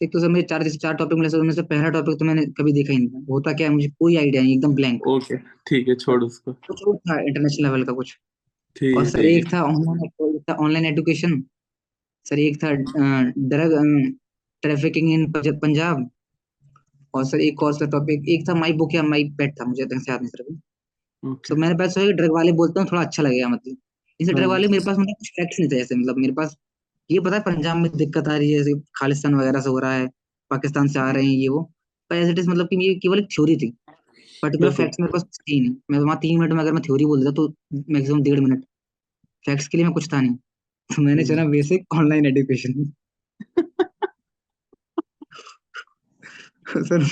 एक 0.00 0.12
तो 0.12 0.20
सर 0.20 0.28
मेरे 0.28 0.46
चार 0.46 0.62
जैसे 0.62 0.78
चार 0.78 0.94
टॉपिक 0.94 1.18
मिले 1.18 1.30
सर 1.30 1.38
उनमें 1.38 1.54
से 1.54 1.62
पहला 1.62 1.88
टॉपिक 1.90 2.18
तो 2.18 2.24
मैंने 2.24 2.44
कभी 2.58 2.72
देखा 2.72 2.92
ही 2.92 2.98
नहीं 2.98 3.22
होता 3.30 3.52
क्या 3.52 3.66
है 3.66 3.72
मुझे 3.74 3.88
कोई 3.98 4.16
आइडिया 4.16 4.42
नहीं 4.42 4.54
एकदम 4.54 4.74
ब्लैंक 4.74 5.06
ओके 5.08 5.36
ठीक 5.66 5.88
है 5.88 5.94
छोड़ 5.96 6.22
उसको। 6.24 6.52
कुछ 6.66 6.82
और 6.82 6.96
था 6.98 7.18
इंटरनेशनल 7.20 7.66
लेवल 7.66 7.84
का 7.84 7.92
कुछ। 7.92 8.16
ठीक 8.76 8.96
और 8.96 9.04
है 9.04 9.10
सर 9.10 9.24
एक 9.24 9.52
था 9.52 9.62
ऑनलाइन 9.64 10.38
था 10.48 10.54
ऑनलाइन 10.56 10.86
एजुकेशन 10.86 11.42
सर 12.26 12.38
एक 12.38 12.56
था 12.64 12.70
ड्रग 12.72 13.76
ट्रैफिकिंग 14.62 15.12
इन 15.12 15.30
पंजाब। 15.32 16.08
और 17.14 17.24
सर 17.24 17.40
एक 17.40 17.62
और 17.62 17.72
सर 17.74 17.90
टॉपिक 17.90 18.28
एक 18.28 18.48
था 18.48 18.54
माई 18.54 18.72
बुक 18.74 18.94
या 18.94 19.02
माई 19.02 19.24
पेट 19.38 19.54
था 19.60 19.64
मुझे 19.64 19.84
ढंग 19.84 20.00
से 20.00 20.12
याद 20.12 20.20
नहीं 20.20 20.30
सर 20.30 20.42
अभी। 20.42 21.34
तो 21.48 21.56
मैंने 21.56 21.88
सोचा 21.88 22.10
ड्रग 22.12 22.32
वाले 22.32 22.52
बोलता 22.54 22.80
हूँ 22.80 22.88
थोड़ा 22.90 23.02
अच्छा 23.02 23.22
लगेगा 23.22 23.48
मतलब। 23.48 23.76
जैसे 24.20 24.32
ड्रग 24.32 24.42
हाँ 24.42 24.50
वाले 24.50 24.68
मेरे 24.68 24.84
पास 24.84 24.96
मतलब 24.98 25.14
कुछ 25.18 25.30
फैक्ट्स 25.30 25.60
नहीं 25.60 25.70
थे 25.70 25.80
ऐसे 25.80 25.94
मतलब 25.94 26.16
मेरे 26.16 26.32
पास 26.32 26.56
ये 27.10 27.20
पता 27.20 27.36
है 27.36 27.42
पंजाब 27.42 27.76
में 27.76 27.92
दिक्कत 27.96 28.28
आ 28.28 28.36
रही 28.36 28.52
है 28.52 28.58
जैसे 28.58 28.80
खालिस्तान 28.94 29.34
वगैरह 29.34 29.60
से 29.60 29.68
हो 29.68 29.78
रहा 29.78 29.94
है 29.94 30.06
पाकिस्तान 30.50 30.88
से 30.88 30.98
आ 30.98 31.10
रहे 31.10 31.24
हैं 31.24 31.32
ये 31.32 31.48
वो। 31.48 31.72
पर 32.10 32.16
एज 32.16 32.28
इट 32.28 32.38
इज़ 32.38 32.48
मतलब 32.48 32.66
कि 32.66 32.88
ये 32.88 32.94
केवल 32.94 33.18
एक 33.18 33.24
थ्योरी 33.24 33.56
थी। 33.56 33.76
पर्टिकुलर 34.42 34.72
फैक्ट्स 34.72 34.96
मेरे 35.00 35.12
पास 35.12 35.22
थी 35.22 35.60
नहीं। 35.60 35.76
मैं 35.90 35.98
वहाँ 35.98 36.18
तीन 36.18 36.40
मिनट 36.40 36.52
में 36.52 36.60
अगर 36.60 36.72
मैं 36.72 36.82
थ्योरी 36.82 37.04
बोल 37.04 37.20
देता 37.20 37.32
तो 37.32 37.54
मैक्सिमम 37.90 38.22
डेढ़ 38.22 38.40
मिनट 38.40 38.64
फैक्ट्स 39.46 39.68
के 39.68 39.78
लिए 39.78 39.84
मैं 39.84 39.94
कुछ 39.94 40.12
था 40.12 40.20
नहीं। 40.20 40.34
तो 40.96 41.02
मैंने 41.02 41.24
चुना 41.24 41.42
हम्म 41.42 41.50
basic 41.50 41.86
online 41.94 42.26
education 42.26 42.92
sir. 46.68 47.04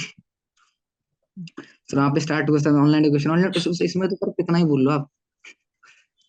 Sir 1.91 1.97
वहाँ 1.97 2.11
पे 2.11 2.21
स्टार्ट 2.21 2.51
हुआ 2.51 2.59
सर 2.59 2.71
ऑनलाइन 2.71 3.05
एजुकेशन 3.05 3.31
ऑनलाइन 3.31 3.53
इस, 3.57 3.67
इस- 3.67 3.83
इसमें 3.83 4.09
तो 4.09 4.17
सर 4.17 4.31
कितना 4.31 4.59
ही 4.59 4.65
बोल 4.65 4.83
लो 4.83 4.91
आप। 4.91 5.11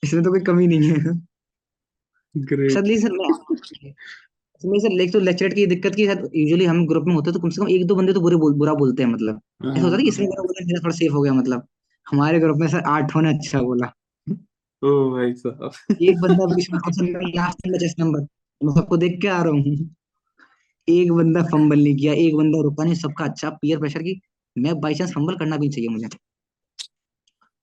इसमें 0.04 0.24
तो 0.24 0.32
कोई 0.32 0.40
कमी 0.40 0.68
नहीं 0.68 0.92
है। 0.92 1.29
ग्रेट 2.36 2.72
सर 2.72 2.98
सर 3.00 3.12
मैं 3.12 3.30
इसमें 4.62 4.80
सर 4.80 4.92
लेक 4.92 5.12
तो 5.14 5.20
लेक्चरेट 5.20 5.54
की 5.54 5.66
दिक्कत 5.66 5.96
की 5.96 6.06
शायद 6.06 6.30
यूजुअली 6.36 6.66
हम 6.66 6.86
ग्रुप 6.88 7.06
में 7.08 7.14
होते 7.16 7.30
हैं 7.30 7.34
तो 7.34 7.40
कम 7.40 7.50
से 7.50 7.62
कम 7.62 7.70
एक 7.70 7.86
दो 7.88 7.96
बंदे 7.96 8.14
तो 8.14 8.22
बुरे 8.22 8.36
बोल, 8.36 8.54
बुरा 8.54 8.74
बोलते 8.74 9.04
हैं 9.04 9.10
मतलब। 9.10 9.42
ऐसा 9.66 9.82
होता 9.82 9.96
है 9.96 10.04
कि 10.04 10.10
इसने 10.10 10.26
हाँ 10.26 10.32
बुरा 10.32 10.44
बोला 10.44 10.66
मेरा 10.66 10.80
थोड़ा 10.84 10.96
सेफ़ 10.96 11.14
हो 11.14 11.22
गया 11.22 11.34
मतलब। 11.34 11.68
हमारे 12.08 12.40
ग्रुप 12.40 12.58
में 12.58 12.68
सर 12.68 12.80
आठों 12.88 13.22
ने 13.22 13.34
अच्छा 13.34 13.62
बोला। 13.62 13.88
ओ 14.82 15.12
भाई 15.12 15.34
साहब। 15.34 15.96
एक 16.02 16.20
बंदा 16.22 16.46
बीच 16.56 16.70
में 16.72 16.80
सर 16.80 17.94
नंबर 18.00 18.20
मैं 18.62 18.74
सबको 18.76 18.98
देख 18.98 19.20
के 19.22 19.28
आ 19.28 19.42
रहा 19.44 19.54
हूँ। 19.54 19.90
एक 20.88 21.12
बंदा 21.12 21.44
फंबल 21.44 21.80
नहीं 21.80 21.96
किया 21.96 22.14
एक 22.14 22.36
बंदा 22.36 22.62
रुका 22.62 22.84
नहीं 22.84 22.96
सबका 22.96 23.26
अच्छा 23.26 23.50
पीयर 23.62 23.80
प्रेशर 23.80 24.04
की 24.04 24.20
मैं 24.56 24.80
बाई 24.80 24.94
चांस 24.94 25.14
फंबल 25.14 25.36
करना 25.36 25.58
भी 25.58 25.70
चाहिए 25.70 25.90
मुझे। 25.90 26.08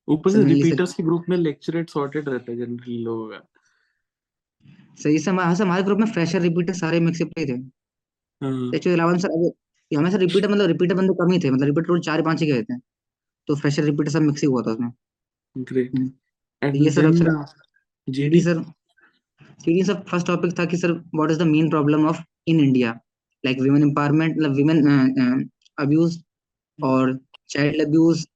ऊपर 0.09 0.31
से 0.31 0.45
रिपीटर्स 0.45 0.95
के 0.95 1.03
ग्रुप 1.03 1.25
में 1.29 1.37
लेक्चरेट 1.37 1.91
सॉर्टेड 1.91 2.29
रहता 2.29 2.53
है 2.53 2.59
जनरली 2.59 2.99
लोगों। 2.99 3.29
का 3.29 3.37
सही 4.99 5.19
से 5.19 5.31
हमारे 5.31 5.63
हमारे 5.63 5.83
ग्रुप 5.83 5.99
में 5.99 6.07
फ्रेशर 6.07 6.41
रिपीटर 6.41 6.73
सारे 6.73 7.01
मिक्सअप 7.01 7.29
पे 7.29 7.41
ही 7.41 7.47
थे। 7.47 7.57
हाँ। 8.41 8.71
एक्चुअली 8.75 8.95
इलेवन 8.95 9.19
सर 9.19 9.51
हमें 9.91 10.11
सर 10.11 10.19
रिपीटर 10.19 10.49
मतलब 10.49 10.67
रिपीटर 10.67 10.95
बंदे 10.95 11.15
कम 11.15 11.33
ही 11.33 11.39
थे 11.39 11.51
मतलब 11.51 11.67
रिपीटर 11.67 11.87
टोटल 11.87 12.01
चार 12.01 12.23
पाँच 12.23 12.41
ही 12.41 12.47
गए 12.47 12.63
थे। 12.63 12.79
तो 13.49 13.55
फ्रेशर 13.57 13.83
रिपीटर 13.83 14.11
सब 14.11 14.23
मिक्स 14.23 14.43
ही 14.43 14.47
हुआ 14.47 14.63
था 14.63 14.71
उसमें। 14.71 14.91
ग्रेट 15.57 15.95
हम्म, 15.95 16.09
तो 16.63 16.85
ये 16.85 16.91
सर 16.91 17.11
देन 17.11 17.27
अक्सर 17.27 18.13
GD 18.13 18.41
sir 18.41 18.63
GD 19.61 19.83
sir 19.83 19.95
first 20.09 20.27
topic 20.27 20.59
था 20.59 20.65
कि 20.65 20.77
sir 20.77 20.93
what 20.93 21.31
is 21.31 21.39
the 21.39 21.43
main 21.43 21.71
problem 21.71 22.07
of 22.07 22.21
in 22.47 22.61
India 22.61 22.93
like 23.45 23.61
women 23.61 23.83
empowerment 23.83 24.37
मतलब 24.37 24.55
विमेन 24.55 25.49
अब्यूज 25.79 26.19
और 26.79 27.19
चाइल्ड 27.49 27.87
अब्यूज 27.87 28.27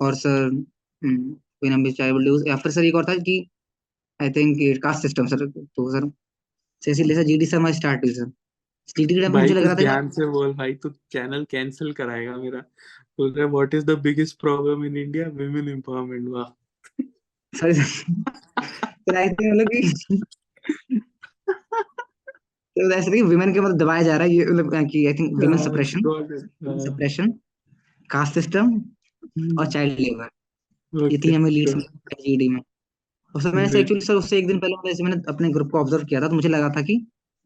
और 0.00 0.14
सर 0.14 0.64
चाइल्ड 1.02 2.14
अब्यूज 2.20 2.48
या 2.48 2.56
फिर 2.56 2.72
सर 2.72 2.84
एक 2.84 2.94
और 2.94 3.04
था 3.04 3.14
कि 3.14 3.50
I 4.20 4.30
think 4.30 4.58
caste 4.82 5.02
system 5.02 5.26
sir 5.26 5.46
तो 5.46 5.90
सर 5.92 6.06
जैसे 6.82 7.14
सर 7.14 7.22
जीडी 7.24 7.46
हमारी 7.46 7.74
स्टार्ट 7.74 8.04
हुई 8.04 8.14
सर 8.14 8.30
जीडी 8.96 9.14
के 9.14 9.28
मुझे 9.28 9.54
लग 9.54 9.64
रहा 9.64 9.74
था 9.74 9.78
ध्यान 9.78 10.08
से 10.16 10.26
बोल 10.30 10.52
भाई 10.54 10.72
तू 10.82 10.88
चैनल 11.12 11.44
कैंसिल 11.50 11.92
कराएगा 11.92 12.36
मेरा। 12.36 12.58
बोल 13.18 13.32
रहा 13.32 13.44
है 13.44 13.50
what 13.52 13.74
is 13.74 13.84
the 13.86 13.98
biggest 14.02 14.40
problem 14.40 14.84
in 14.84 14.96
India 14.96 15.28
women 15.38 15.68
empowerment 15.68 16.28
वाह। 16.28 16.44
सर 17.52 17.72
सर 17.72 19.16
आई 19.16 19.28
थिंक 19.28 19.52
मतलब 19.52 19.68
कि 19.72 19.80
तो 22.76 22.90
ऐसे 22.92 23.10
नहीं 23.10 23.22
विमेन 23.22 23.52
के 23.54 23.60
मतलब 23.60 23.76
दबाया 23.78 24.02
जा 24.02 24.16
रहा 24.16 24.26
है 24.26 24.34
ये 24.34 24.44
मतलब 24.46 24.88
कि 24.90 25.06
I 25.06 25.14
think 25.14 25.38
women 25.40 25.58
suppression 25.64 26.00
suppression 26.86 27.30
caste 28.10 28.34
system 28.34 28.72
और 29.58 29.66
चाइल्ड 29.72 30.00
लेबर 30.00 31.08
ये 31.10 31.18
तीन 31.18 31.34
हमें 31.34 31.50
लीड्स 31.50 31.74
जीडी 31.74 32.48
में। 32.48 32.60
और 33.34 33.42
सर 33.42 33.54
मैंने 33.54 33.80
एक्चुअली 33.80 34.04
सर 34.04 34.14
उससे 34.14 34.38
एक 34.38 34.46
दिन 34.46 34.58
पहले 34.60 34.90
ऐसे 34.90 35.02
मैंने 35.02 35.20
अपने 35.28 35.50
ग्रुप 35.52 35.70
को 35.70 35.78
ऑब्ज़र्व 35.80 36.04
किया 36.04 36.20
था 36.20 36.28
तो 36.28 36.34
मुझे 36.34 36.48
लगा 36.48 36.68
था 36.70 36.82
कि 36.82 36.96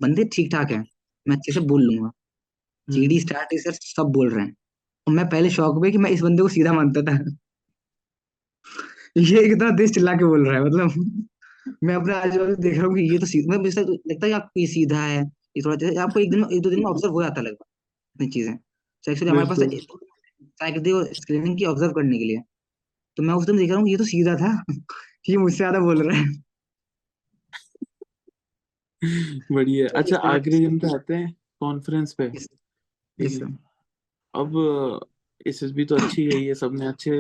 बंदे 0.01 0.25
ठीक 0.35 0.51
ठाक 0.53 0.71
हैं 0.71 0.85
मैं 1.27 1.37
अच्छे 1.37 1.53
से 1.53 1.61
बोल 1.69 1.83
लूँगा। 1.83 2.11
जीडी 2.89 3.21
स्टार्ट 3.21 3.55
सर 3.61 3.73
सब 3.75 4.13
बोल 4.13 4.31
रहे 4.31 4.45
हैं। 4.45 4.55
और 5.07 5.15
मैं 5.15 5.29
पहले 5.29 5.51
शौक 5.51 5.83
में 5.83 5.91
कि 5.93 5.99
मैं 5.99 6.11
इस 6.11 6.23
बंदे 6.23 6.43
को 6.43 6.49
सीधा 6.49 6.73
मानता 6.73 7.03
था। 7.03 7.19
ये 9.17 9.49
कितना 9.49 9.71
तेज 9.77 9.95
चिल्ला 9.95 10.13
के 10.15 10.25
बोल 10.25 10.47
रहा 10.47 10.57
है 10.57 10.65
मतलब। 10.65 11.27
मैं 11.85 11.95
अपने 11.95 12.15
आजू 12.15 12.39
बाजू 12.41 12.55
देख 12.57 12.77
रहा 12.77 12.87
हूँ 12.87 12.95
कि 12.97 13.03
ये 13.13 13.19
तो 13.19 13.27
सीधा 13.27 13.51
मैं 13.51 13.59
मुझे 13.59 13.81
लगता 13.83 14.27
है 14.27 14.33
आपको 14.33 14.61
ये 14.61 14.67
सीधा 14.67 15.01
है 15.03 15.19
ये 15.57 15.63
थोड़ा 15.65 15.77
जैसे 15.77 15.97
आपको 16.01 16.21
एक 16.21 16.31
दिन 16.31 16.45
एक 16.53 16.63
दो 16.63 16.71
दिन 16.71 16.79
में 16.79 16.87
ऑब्ज़र्व 16.87 17.13
हो 17.13 17.23
जाता 17.23 17.43
लगता 17.43 17.65
इतनी 18.17 18.29
चीज़ें। 18.31 18.57
तो 18.57 19.13
एक्चुअली 19.13 19.31
हमारे 19.31 19.49
पास 19.49 19.59
साइकिल 20.61 21.05
स्क्रीनिंग 21.15 21.59
की 21.59 21.65
ऑब्ज़र्व 21.65 21.93
करने 21.93 22.19
के 22.19 22.25
लिए। 22.25 22.41
तो 23.17 23.23
मैं 23.23 23.35
उस 23.35 23.47
दिन 23.47 23.57
देख 23.57 23.71
रहा 23.71 23.79
हूँ 23.81 23.89
ये 23.89 23.97
तो 23.97 24.05
सीधा 24.05 24.35
था। 24.37 24.53
ये 25.25 25.37
मुझसे 25.37 25.57
ज़्यादा 25.57 25.79
बोल 25.81 26.03
रहा 26.03 26.19
है। 26.19 26.27
बढ़िया। 29.53 29.89
तो 29.89 29.99
अच्छा 29.99 30.17
आखिरी 30.29 30.59
दिन 30.59 30.79
पे 30.79 30.95
आते 30.95 31.15
हैं 31.15 31.33
कॉन्फ्रेंस 31.61 32.13
पे। 32.13 32.25
इस, 32.27 32.49
इस, 33.19 33.41
है 33.43 33.49
अब 34.35 35.07
एसएसबी 35.47 35.85
तो 35.85 35.97
अच्छी 35.97 36.27
गई 36.27 36.45
है 36.45 36.55
सबने 36.55 36.87
अच्छे 36.87 37.11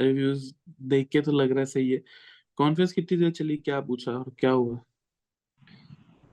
रिव्यूज़ 0.00 0.52
देख 0.88 1.08
के 1.08 1.20
तो 1.20 1.32
लग 1.32 1.50
रहा 1.50 1.60
है 1.60 1.66
सही 1.66 1.90
है। 1.90 2.00
कॉन्फ्रेंस 2.58 2.92
कितनी 2.92 3.18
देर 3.18 3.30
चली 3.30 3.56
क्या 3.58 3.80
पूछा 3.80 4.12
और 4.12 4.32
क्या 4.38 4.50
हुआ? 4.50 4.78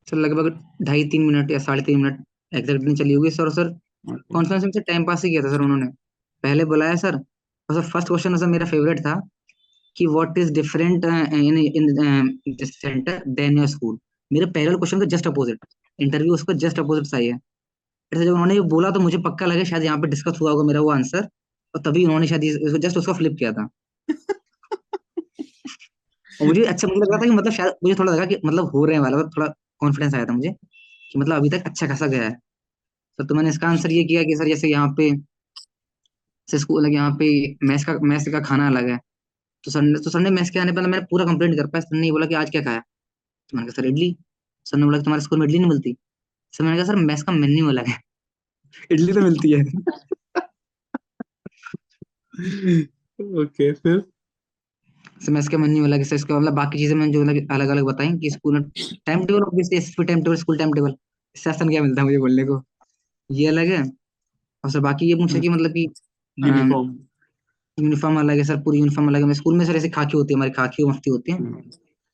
सर 0.07 0.17
लगभग 0.17 0.49
ढाई 0.83 1.03
तीन 1.09 1.25
मिनट 1.25 1.51
या 1.51 1.59
साढ़े 1.59 1.81
तीन 1.81 2.01
मिनट 2.03 2.23
एग्जैक्ट 2.51 2.83
नहीं 2.83 2.95
चली 2.95 3.13
होगी। 3.13 3.29
सर 3.31 3.49
सर 3.51 3.69
कॉन्फ्रेंस 4.33 4.63
में 4.63 4.71
टाइम 4.77 5.05
पास 5.05 5.23
ही 5.23 5.29
किया 5.29 5.41
था 5.43 5.49
सर 5.51 5.61
उन्होंने। 5.61 5.87
पहले 6.43 6.65
बुलाया 6.65 6.95
सर 6.95 7.15
और 7.15 7.75
सर 7.75 7.89
फ़र्स्ट 7.89 8.07
क्वेश्चन 8.07 8.37
सर 8.37 8.47
मेरा 8.47 8.65
फेवरेट 8.65 8.99
था। 8.99 9.15
कि 9.97 10.05
what 10.07 10.37
is 10.37 10.51
different 10.53 11.05
in 11.05 11.57
in 11.57 12.37
this 12.49 12.79
centre 12.81 13.21
than 13.39 13.57
your 13.57 13.67
school 13.67 13.97
मेरे 14.31 14.45
पहले 14.47 14.75
क्वेश्चन 14.77 14.99
का 14.99 15.05
जस्ट 15.07 15.27
अपोजिट 15.27 15.65
इंटरव्यू 15.99 16.33
उसका 16.33 16.53
जस्ट 16.63 16.79
अपोजिट 16.79 17.05
सही 17.07 17.27
है. 17.27 17.37
जब 18.11 18.31
उन्होंने 18.31 18.53
ये 18.55 18.61
बोला 18.71 18.89
तो 18.91 18.99
मुझे 18.99 19.17
पक्का 19.25 19.45
लगा 19.45 19.63
शायद 19.63 19.83
यहाँ 19.83 19.97
पे 20.01 20.07
डिस्कस 20.07 20.37
हुआ 20.41 20.51
होगा 20.51 20.63
मेरा 20.67 20.81
वो 20.81 20.89
आंसर 20.91 21.27
और 21.73 21.81
तभी 21.85 22.03
उन्होंने 22.05 22.27
शायद 22.27 22.43
इसको 22.43 22.77
जस्ट 22.87 22.97
उसका 22.97 23.13
फ्लिप 23.13 23.35
किया 23.39 23.51
था। 23.53 23.67
और 26.41 26.47
मुझे 26.47 26.63
अच्छा 26.65 26.87
मुझे 26.87 26.99
लग 27.01 27.09
रहा 27.11 27.19
था 27.19 27.25
कि 27.25 27.31
मतलब 27.31 27.51
शायद 27.53 27.73
मुझे 27.83 27.95
थोड़ा 27.99 28.11
लगा 28.13 28.25
कि 28.25 28.37
मतलब 28.45 28.69
हो 28.75 28.85
रहे 28.85 28.99
वाला 28.99 29.17
थोड़ा 29.37 29.47
कॉन्फिडेंस 29.79 30.13
आया 30.15 30.25
था 30.25 30.33
मुझे 30.33 30.51
कि 31.11 31.19
मतलब 31.19 31.35
अभी 31.35 31.49
तक 31.49 31.63
अच्छा 31.67 31.87
खासा 31.87 32.07
गया 32.07 32.23
है। 32.23 32.31
सर 33.19 33.25
तो 33.27 33.35
मैंने 33.35 33.49
इसका 33.49 33.67
आंसर 33.69 33.91
ये 33.91 34.03
किया 34.03 34.23
कि 34.23 34.35
सर 34.37 34.47
जैसे 34.47 34.67
यहाँ 34.69 34.93
पे 34.99 35.11
स्कूल 36.47 36.83
अलग 36.83 36.93
यहाँ 36.93 37.11
पे 37.19 37.27
मैथ 37.63 37.85
का 37.85 37.93
मैथ 38.03 38.31
का 38.31 38.39
खाना 38.41 38.67
अलग 38.67 38.89
है। 38.89 38.99
तो 39.65 39.71
सर 39.71 39.97
तो 39.97 40.09
सर 40.09 40.19
ने 40.19 40.29
मैथ 40.29 40.49
के 40.53 40.59
आने 40.59 40.71
पर 40.71 40.81
मैंने 40.81 40.99
पूरा 40.99 41.25
कंप्लेंट 41.25 41.55
कर 41.55 41.67
पाया। 41.67 41.81
सर 41.81 41.97
ने 41.97 42.11
बोला 42.11 42.25
कि 42.25 42.35
आज 42.35 42.49
क्या 42.49 42.61
खाया? 42.61 42.79
तो 43.49 43.57
मैंने 43.57 43.71
कहा 43.71 43.81
सर 43.81 43.87
इडली। 43.87 44.17
सर 44.65 44.77
ने 44.77 44.85
बोला 44.85 44.97
कि 44.97 45.03
तुम्हारे 45.03 45.23
स्कूल 45.23 45.39
में 45.39 45.45
इडली 45.47 45.59
नहीं 45.59 45.69
मिलती। 45.69 45.95
सर 46.51 46.63
मैंने 46.63 46.77
कहा 46.77 46.85
सर 46.85 46.95
मैथ 46.95 47.17
का 47.17 47.31
मेन्यू 47.31 47.67
अलग 47.67 47.87
है। 47.87 47.99
इडली 48.91 49.13
तो 49.13 49.21
मिलती 49.21 49.51
है। 49.51 49.63
ओके 53.43 53.71
फिर? 53.73 54.03
मैथ 55.29 55.47
का 55.51 55.57
मेन्यू 55.57 55.83
अलग 55.83 55.97
है 55.97 56.03
सर 56.03 56.15
इसका 56.15 56.39
मतलब 56.39 56.53
बाकी 56.53 56.77
चीज़ें 56.77 56.95
मैंने 56.95 57.13
जो 57.13 57.21
अलग 57.53 57.67
अलग 57.67 57.83
बताई 57.83 58.17
कि 58.17 58.29
school 58.29 58.71
time 59.05 59.25
table 59.25 59.41
obviously 59.41 60.03
time 60.05 60.21
table 60.23 60.35
school 60.35 60.57
time 60.57 60.73
table 60.73 60.95
इससे 61.35 61.49
आसान 61.49 61.69
क्या 61.69 61.81
मिलता 61.81 62.01
है 62.01 62.05
मुझे 62.05 62.17
बोलने 62.17 62.43
को? 62.43 62.63
ये 63.31 63.47
अलग 63.47 63.67
है। 63.67 63.91
और 64.63 64.71
सर 64.71 64.79
बाकी 64.79 65.05
ये 65.05 65.15
पूछा 65.15 65.39
कि 65.39 65.49
मतलब 65.49 65.71
कि 65.71 65.93
यूनिफॉर्म 66.39 66.99
यूनिफॉर्म 67.77 68.19
अलग 68.19 68.37
है 68.37 68.43
सर 68.43 68.57
पूरी 68.61 68.79
यूनिफॉर्म 68.79 69.07
अलग 69.09 69.27
है। 69.27 69.33
स्कूल 69.33 69.55
में 69.57 69.65
सर 69.65 69.75
ऐसे 69.75 69.89
खाकी 69.89 70.17
होती 70.17 70.33
है 70.33 70.37
हमारी 70.37 70.51
खाकी 70.51 70.83
मफ्ती 70.85 71.09
होती 71.09 71.31
है। 71.31 71.37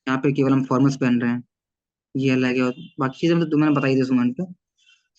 यहाँ 0.08 0.18
पे 0.20 0.32
केवल 0.34 0.52
हम 0.54 0.64
फॉर्मल्स 0.66 0.96
पहन 0.98 1.20
रहे 1.22 1.32
हैं 1.32 1.44
ये 2.16 2.30
अलग 2.30 2.58
है। 2.58 2.70
बाकी 3.00 3.18
चीज़ें 3.20 3.36
मतलब 3.36 3.60
मैंने 3.60 3.74
बताई 3.76 3.96
थी 3.96 4.04
सुमन 4.04 4.32
पे 4.34 4.44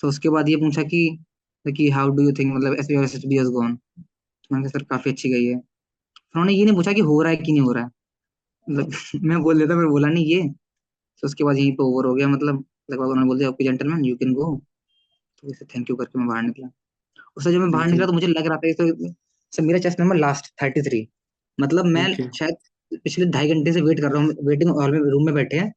तो 0.03 0.09
उसके 0.09 0.28
बाद 0.28 0.49
ये 0.49 0.57
पूछा 0.57 0.82
कि 0.82 1.18
कि 1.64 1.88
हाउ 1.90 2.09
डू 2.11 2.22
यू 2.22 2.32
थिंक 2.32 2.55
मतलब 2.55 2.74
S 2.74 2.90
S 3.14 3.24
B 3.26 3.38
S 3.38 3.49
gone 3.49 3.78
मैंने 4.51 4.62
कहा 4.62 4.70
सर 4.70 4.82
काफ़ी 4.84 5.11
अच्छी 5.11 5.30
गई 5.30 5.45
है। 5.47 5.55
उन्होंने 5.55 6.53
ये 6.53 6.64
नहीं 6.64 6.74
पूछा 6.74 6.93
कि 6.93 7.01
हो 7.01 7.20
रहा 7.22 7.30
है 7.30 7.36
कि 7.36 7.53
नहीं 7.53 7.62
हो 7.62 7.72
रहा 7.72 7.84
है। 7.84 7.90
मतलब 8.68 8.90
मैं 9.24 9.43
बोल 9.43 9.59
देता 9.59 9.74
फिर 9.76 9.86
बोला 9.86 10.09
नहीं 10.09 10.26
ये। 10.26 10.49
तो 11.22 11.26
उसके 11.26 11.45
बाद 11.45 11.57
यहीं 11.57 11.72
पे 11.72 11.82
ओवर 11.84 12.07
हो 12.07 12.14
गया। 12.14 12.28
मतलब 12.28 12.64
लगभग 12.90 13.07
उन्होंने 13.07 13.26
बोल 13.28 13.38
दिया 13.38 13.49
okay 13.51 13.64
gentleman 13.64 14.05
you 14.05 14.16
can 14.16 14.32
go 14.34 14.55
तो 15.43 15.49
वैसे 15.49 15.64
थैंक 15.64 15.90
यू 15.90 15.97
करके 15.97 16.18
मैं 16.18 16.28
बाहर 16.28 16.43
निकला। 16.43 16.68
उससे 17.36 17.53
जब 17.53 17.61
मैं 17.61 17.70
बाहर 17.70 17.88
निकला 17.88 18.07
तो 18.07 18.12
मुझे 18.12 18.26
लग 18.26 18.47
रहा 18.47 18.59
था 18.59 19.12
सर 19.53 19.63
मेरा 19.63 19.79
chest 19.79 20.01
number 20.01 20.17
last 20.17 20.47
thirty 20.63 20.83
three 20.83 21.07
मतलब 21.59 21.85
मैं 21.87 22.05
Okay. 22.07 22.29
शायद 22.39 22.55
पिछले 23.05 23.27
ढाई 23.27 23.49
घंटे 23.49 23.73
से 23.73 23.81
वेट 23.81 24.01
कर 24.01 24.11
रहा 24.13 24.23
हूँ 24.23 24.35
वेटिंग 24.47 24.71
हॉल 24.71 24.93
में 24.93 25.11
रूम 25.11 25.25
में 25.27 25.35
बैठे 25.35 25.57
हैं। 25.57 25.73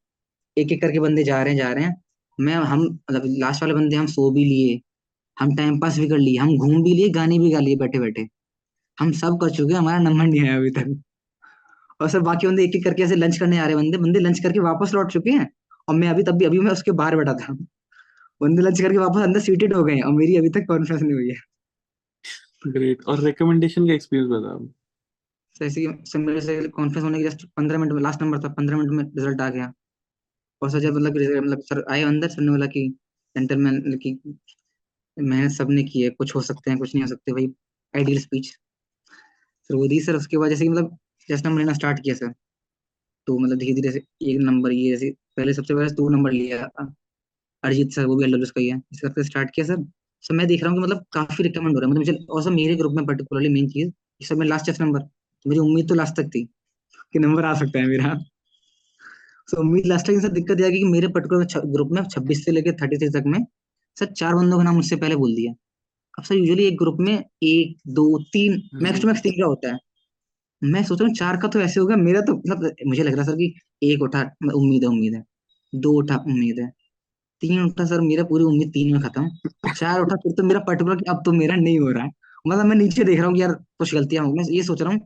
एक 0.58 0.72
एक 0.72 0.82
करके 0.82 1.00
बंदे 1.00 1.24
जा 1.24 1.42
रहे 1.44 1.54
हैं 1.54 1.60
जा 1.60 1.72
रहे 1.74 1.84
हैं। 1.84 1.96
मैं 2.40 2.56
हम 2.72 2.82
मतलब 2.84 3.24
लास्ट 3.40 3.64
वाले 3.64 3.74
बंदे 3.74 3.96
हम 3.96 4.06
सो 4.08 4.30
भी 4.32 4.44
लिए 4.46 4.80
हम 5.38 5.56
टाइम 5.56 5.80
पास 5.80 6.00
भी 6.00 6.08
कर 6.10 6.18
लिए 6.18 6.38
हम 6.38 6.58
घूम 6.58 6.84
भी 6.84 6.94
लिए 6.94 7.10
गाने 7.10 7.40
भी 7.40 7.52
गा 7.52 7.60
लिए 7.60 7.76
बैठे 7.78 8.00
बैठे 8.00 8.28
हम 8.98 9.12
सब 9.14 9.38
कर 9.42 9.50
चुके 9.50 9.74
हैं 9.74 9.80
हमारा 9.80 10.00
नंबर 10.00 10.26
नहीं 10.26 10.42
आया 10.42 10.58
अभी 10.58 10.70
तक। 10.72 10.96
और 12.02 12.10
सर 12.10 12.20
बाकी 12.20 12.48
बंदे 12.48 12.64
एक 12.64 12.76
एक 12.76 12.84
करके 12.84 13.04
ऐसे 13.04 13.16
लंच 13.16 13.38
करने 13.38 13.58
आ 13.60 13.66
रहे 13.66 13.76
हैं 13.76 13.84
बंदे। 13.84 13.98
बंदे 13.98 14.20
लंच 14.20 14.40
करके 14.40 14.60
वापस 14.60 14.94
लौट 14.94 15.12
चुके 15.12 15.32
हैं। 15.32 15.50
और 15.90 15.96
मैं 15.96 16.10
अभी 16.10 16.24
तब 16.24 16.38
भी 16.38 16.46
अभी 16.46 16.60
मैं 16.60 16.72
उसके 16.72 16.92
बाहर 16.94 17.16
बैठा 17.16 17.34
था। 17.34 17.54
बंदे 18.42 18.62
लंच 18.62 18.82
करके 18.82 18.98
वापस 18.98 19.22
अंदर 19.24 19.40
सीटेड 19.40 19.74
हो 19.74 19.84
गए 19.84 20.00
और 20.00 20.14
मेरी 20.14 20.36
अभी 20.38 20.50
तक 20.50 20.66
कॉन्फ्रेंस 20.68 21.02
नहीं 21.02 21.14
हुई 21.14 21.30
है। 21.30 21.36
ग्रेट 22.68 23.04
और 23.04 23.24
रिकमेंडेशन 23.24 23.88
का 23.88 23.94
एक्सपीरियंस 23.94 24.30
बताओ। 24.32 24.66
सर 25.56 25.66
इसी 25.66 25.88
सर 26.06 26.20
मेरे 26.20 26.42
से 26.42 26.68
कॉन्फ्रेंस 26.70 27.04
होने 27.04 27.18
के 27.20 27.30
जस्ट 27.30 27.46
पंद्रह 27.58 27.80
मिनट 27.80 27.92
में 27.94 28.02
लास्ट 28.02 28.22
नंबर 28.22 28.40
था, 28.40 28.50
पंद्रह 28.50 28.78
मिनट 28.78 28.92
में 28.92 29.04
रिज़ल्ट 29.04 29.42
आ 29.42 29.50
गया। 29.50 29.72
और 30.62 30.70
सर 30.72 30.80
जब 30.80 30.96
मतलब 30.96 31.44
मतलब 31.44 31.62
सर 31.62 31.84
आए 31.92 32.02
अंदर, 32.04 32.30
सर 32.30 32.42
ने 32.42 32.52
बोला 32.52 32.66
कि 32.68 32.88
जेंटलमैन 33.36 33.78
मतलब 33.78 34.00
कि 34.00 34.20
मेहनत 35.18 35.52
सबने 35.52 35.84
की 35.84 36.02
है, 36.02 36.10
कुछ 36.10 36.36
हो 36.36 36.42
सकते 36.42 36.72
हैं, 36.72 36.80
कुछ 36.80 36.96
नहीं 36.96 37.04
हो 37.04 37.08
सकते 37.10 37.32
भाई 37.32 37.48
आइडियल 37.94 38.20
स्पीच 38.20 38.48
सर 39.70 39.76
वो 39.76 39.88
दी 39.88 40.00
सर, 40.00 40.16
उसके 40.16 40.38
बाद 40.38 40.50
जैसे 40.50 40.64
कि 40.64 40.70
मतलब 40.70 40.98
जस्ट 41.30 41.46
नंबर 41.46 41.60
लेना 41.60 41.74
स्टार्ट 41.74 42.00
किया 42.04 42.16
सर 42.16 42.34
तो 43.28 43.38
मतलब 43.40 43.58
धीरे 43.58 43.82
धीरे 43.82 44.02
एक 44.24 44.40
नंबर 44.40 44.72
ये 44.72 44.90
जैसे 44.90 45.10
पहले 45.38 45.54
सबसे 45.54 45.74
पहले 45.76 45.92
दो 45.94 46.08
नंबर 46.10 46.32
लिया 46.32 46.64
अरिजीत 47.64 47.92
सर, 47.92 48.06
वो 48.06 48.16
भी 48.16 48.24
एल 48.26 48.46
का 48.46 48.60
ही 48.62 48.68
है। 48.68 48.78
इस 48.92 49.00
करके 49.02 49.24
स्टार्ट 49.24 49.50
किया 49.56 49.66
सर 49.66 49.78
सर 50.26 50.34
मैं 50.36 50.48
देख 50.48 50.64
रहा 50.64 50.72
हूँ 50.72 50.80
कि 50.80 50.84
मतलब 50.84 51.06
काफ़ी 51.14 51.44
रिकमेंड 51.44 51.76
हो 51.76 51.80
रहा 51.80 51.88
है। 51.88 51.92
मतलब 51.92 52.00
मुझे 52.00 52.26
और 52.30 52.44
सर 52.44 52.52
मेरे 52.52 52.76
ग्रुप 52.76 52.94
में 52.94 53.06
पर्टिकुलरली 53.06 53.50
मेन 53.50 53.68
चीज़ 53.70 53.92
सर 54.22 54.36
मैं 54.36 54.48
लास्ट 54.48 54.66
चेस्ट 54.66 54.82
नंबर 54.82 55.00
तो 55.00 55.50
मेरी 55.50 55.60
उम्मीद 55.62 55.88
तो 55.90 55.96
लास्ट 55.96 56.16
तक 56.16 56.30
थी 56.30 56.44
कि 57.14 57.20
नंबर 57.20 57.46
आ 57.46 57.54
सकता 57.56 57.80
है 57.80 57.88
मेरा। 57.88 58.14
सो 59.50 59.60
उम्मीद 59.62 59.86
लास्ट 59.86 60.08
तक 60.08 60.20
सर 60.22 60.32
दिक्कत 60.32 60.60
यह 60.62 60.70
कि 60.72 60.84
मेरे 60.86 61.08
पर्टिकुलर 61.10 61.62
ग्रुप 61.68 61.90
में 61.92 62.02
छब्बीस 62.06 62.44
से 62.46 62.52
लेकर 62.52 62.74
थर्टी 62.82 62.98
थ्री 62.98 63.10
तक 63.12 63.24
में 63.28 63.40
सर 63.98 64.06
चार 64.14 64.36
बंदों 64.36 64.58
का 64.58 64.64
नाम 64.64 64.76
मुझसे 64.76 64.96
पहले 64.96 65.16
बोल 65.16 65.36
दिया। 65.36 65.52
अब 66.14 66.24
सर 66.24 66.36
यूजुअली 66.36 66.66
एक 66.66 66.78
ग्रुप 66.78 66.98
में 67.02 67.14
एक 67.14 67.76
दो 67.90 68.08
तीन 68.34 68.62
मैक्स 68.84 69.02
टू 69.02 69.08
मैक्स 69.08 69.22
तीन 69.22 69.34
का 69.34 69.46
होता 69.46 69.74
है। 69.74 69.80
मैं 70.62 70.84
सोच 70.84 71.00
रहा 71.02 71.08
हूँ 71.08 71.16
चार 71.16 71.38
का 71.38 71.48
तो 71.48 71.60
ऐसे 71.62 71.80
होगा 71.80 71.96
मेरा 71.98 72.22
तो 72.22 72.34
मतलब 72.38 72.76
मुझे 72.88 73.04
लग 73.04 73.14
रहा 73.14 73.22
है 73.22 73.28
सर 73.28 73.36
कि 73.36 73.54
एक 73.84 74.04
उठा 74.04 74.22
उम्मीद 74.54 74.84
है 74.84 74.90
उम्मीद 74.90 75.14
है। 75.14 75.24
दो 75.74 75.92
उठा 76.00 76.16
उम्मीद 76.18 76.60
है। 76.60 76.72
तीन 77.42 77.62
उठा 77.64 77.86
सर, 77.86 78.02
मेरा 78.02 78.24
पूरी 78.24 78.44
उम्मीद 78.44 78.70
तीन 78.74 78.92
में 78.94 79.02
खत्म। 79.02 79.30
चार 79.74 80.00
उठा, 80.02 80.16
फिर 80.16 80.32
तो 80.32 80.44
मेरा 80.44 80.60
पर्टिकुलर 80.62 81.04
अब 81.10 81.22
तो 81.26 81.32
मेरा 81.34 81.56
नहीं 81.56 81.80
हो 81.80 81.90
रहा 81.90 82.04
है। 82.04 82.12
मतलब 82.48 82.66
मैं 82.66 82.76
नीचे 82.76 83.04
देख 83.04 83.20
रहा 83.20 83.28
हूँ 83.28 83.38
यार 83.38 83.54
कुछ 83.80 83.94
गलतियाँ 83.96 84.26
हो 84.26 84.34
मैं 84.34 84.44
ये 84.50 84.64
सोच 84.64 84.82
रहा 84.82 84.94
हूँ 84.94 85.00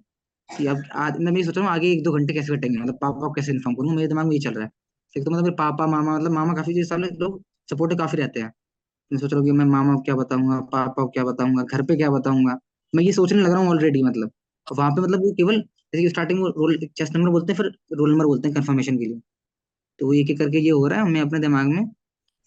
कि 0.49 0.65
अब 0.67 0.83
आज, 0.95 1.19
मैं 1.19 1.31
ये 1.33 1.43
सोच 1.43 1.57
रहा 1.57 1.65
हूँ 1.65 1.73
आगे 1.73 1.91
एक 1.91 2.03
दो 2.03 2.11
घंटे 2.11 2.33
कैसे 2.33 2.55
कटेंगे? 2.57 2.77
मतलब 2.77 2.95
पापा 3.01 3.19
को 3.19 3.31
कैसे 3.33 3.51
इन्फॉर्म 3.51 3.75
करूँ? 3.77 3.95
मेरे 3.95 4.07
दिमाग 4.07 4.25
में 4.25 4.33
ये 4.33 4.39
चल 4.39 4.53
रहा 4.53 4.63
है। 4.63 4.71
एक 5.15 5.25
तो 5.25 5.31
मतलब 5.31 5.43
मेरे 5.43 5.55
पापा, 5.55 5.87
मामा 5.87 6.17
मतलब 6.17 6.31
मामा 6.31 6.53
काफ़ी 6.53 6.73
जिस 6.73 6.89
सामने 6.89 7.07
लोग 7.19 7.41
सपोर्ट 7.69 7.97
काफ़ी 7.97 8.17
रहते 8.17 8.39
हैं। 8.39 8.51
मैं 9.11 9.19
सोच 9.19 9.31
रहा 9.33 9.39
हूँ 9.39 9.47
कि 9.47 9.51
मैं 9.51 9.65
मामा 9.65 9.93
को 9.95 10.01
क्या 10.01 10.15
बताऊँगा, 10.15 10.59
पापा 10.61 11.03
को 11.03 11.07
क्या 11.09 11.23
बताऊँगा, 11.23 11.63
घर 11.63 11.81
पे 11.83 11.95
क्या 11.95 12.09
बताऊँगा? 12.09 12.57
मैं 12.93 13.03
ये 13.03 13.11
सोचने 13.13 13.41
लग 13.41 13.51
रहा 13.51 13.59
हूँ 13.59 13.69
ऑलरेडी 13.69 14.03
मतलब। 14.03 14.31
वहाँ 14.67 14.91
पे 14.91 15.01
मतलब 15.01 15.21
वो 15.21 15.31
केवल, 15.31 15.61
जैसे 15.93 16.09
स्टार्टिंग 16.09 16.39
रोल 16.57 16.77
चेस्ट 16.97 17.15
नंबर 17.15 17.29
बोलते 17.29 17.53
हैं, 17.53 17.57
फिर 17.57 17.71
रोल 17.97 18.11
नंबर 18.11 18.25
बोलते 18.25 18.47
हैं 18.47 18.55
कंफर्मेशन 18.55 18.97
के 18.97 19.05
लिए। 19.05 19.19
तो 19.99 20.05
वो 20.05 20.13
एक 20.13 20.29
एक 20.29 20.39
करके 20.39 20.59
ये 20.59 20.69
हो 20.71 20.87
रहा 20.87 21.01
है, 21.01 21.09
मैं 21.09 21.21
अपने 21.21 21.39
दिमाग 21.39 21.67
में 21.67 21.85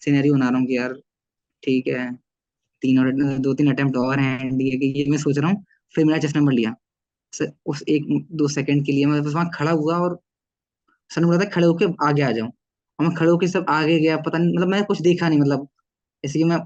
सिनेरियो 0.03 0.33
बना 0.33 0.49
रहा 0.49 0.59
हूँ 0.59 0.67
कि 0.67 0.77
यार, 0.77 0.93
ठीक 1.63 1.87
है, 1.89 2.11
तीन 2.83 2.99
और, 2.99 3.11
दो 3.39 3.53
तीन 3.55 3.71
अटेम्प्ट 3.73 3.97
और 3.97 4.19
हैं 4.19 4.39
एनडीए 4.41 4.77
के, 4.79 4.87
ये 4.99 5.05
मैं 5.09 5.17
सोच 5.19 5.37
रहा 5.39 5.51
हूँ, 5.51 5.63
फिर 5.95 6.05
मेरा 6.05 6.19
चेस्ट 6.19 6.37
नंबर 6.37 6.53
लिया। 6.53 6.75
उस 7.67 7.83
एक, 7.89 8.05
दो 8.33 8.47
सेकंड 8.49 8.85
के 8.85 8.91
लिए 8.91 9.05
मैं 9.07 9.23
बस 9.23 9.33
वहाँ 9.33 9.49
खड़ा 9.55 9.71
हुआ 9.73 9.97
और 9.99 10.19
सर 11.11 11.25
बोला 11.25 11.39
था, 11.39 11.49
खड़े 11.51 11.67
होके 11.67 11.85
आगे 12.07 12.21
आ 12.23 12.31
जाऊँ 12.33 12.49
और 12.99 13.07
मैं 13.07 13.15
खड़े 13.17 13.29
होके 13.31 13.47
सब 13.49 13.65
आगे 13.71 13.99
गया, 13.99 14.17
पता 14.19 14.37
नहीं 14.37 14.53
मतलब 14.55 14.69
मैंने 14.69 14.85
कुछ 14.85 15.01
देखा 15.03 15.29
नहीं 15.29 15.39
मतलब 15.39 15.67
जैसे 16.23 16.39
कि 16.39 16.45
मैं 16.45 16.59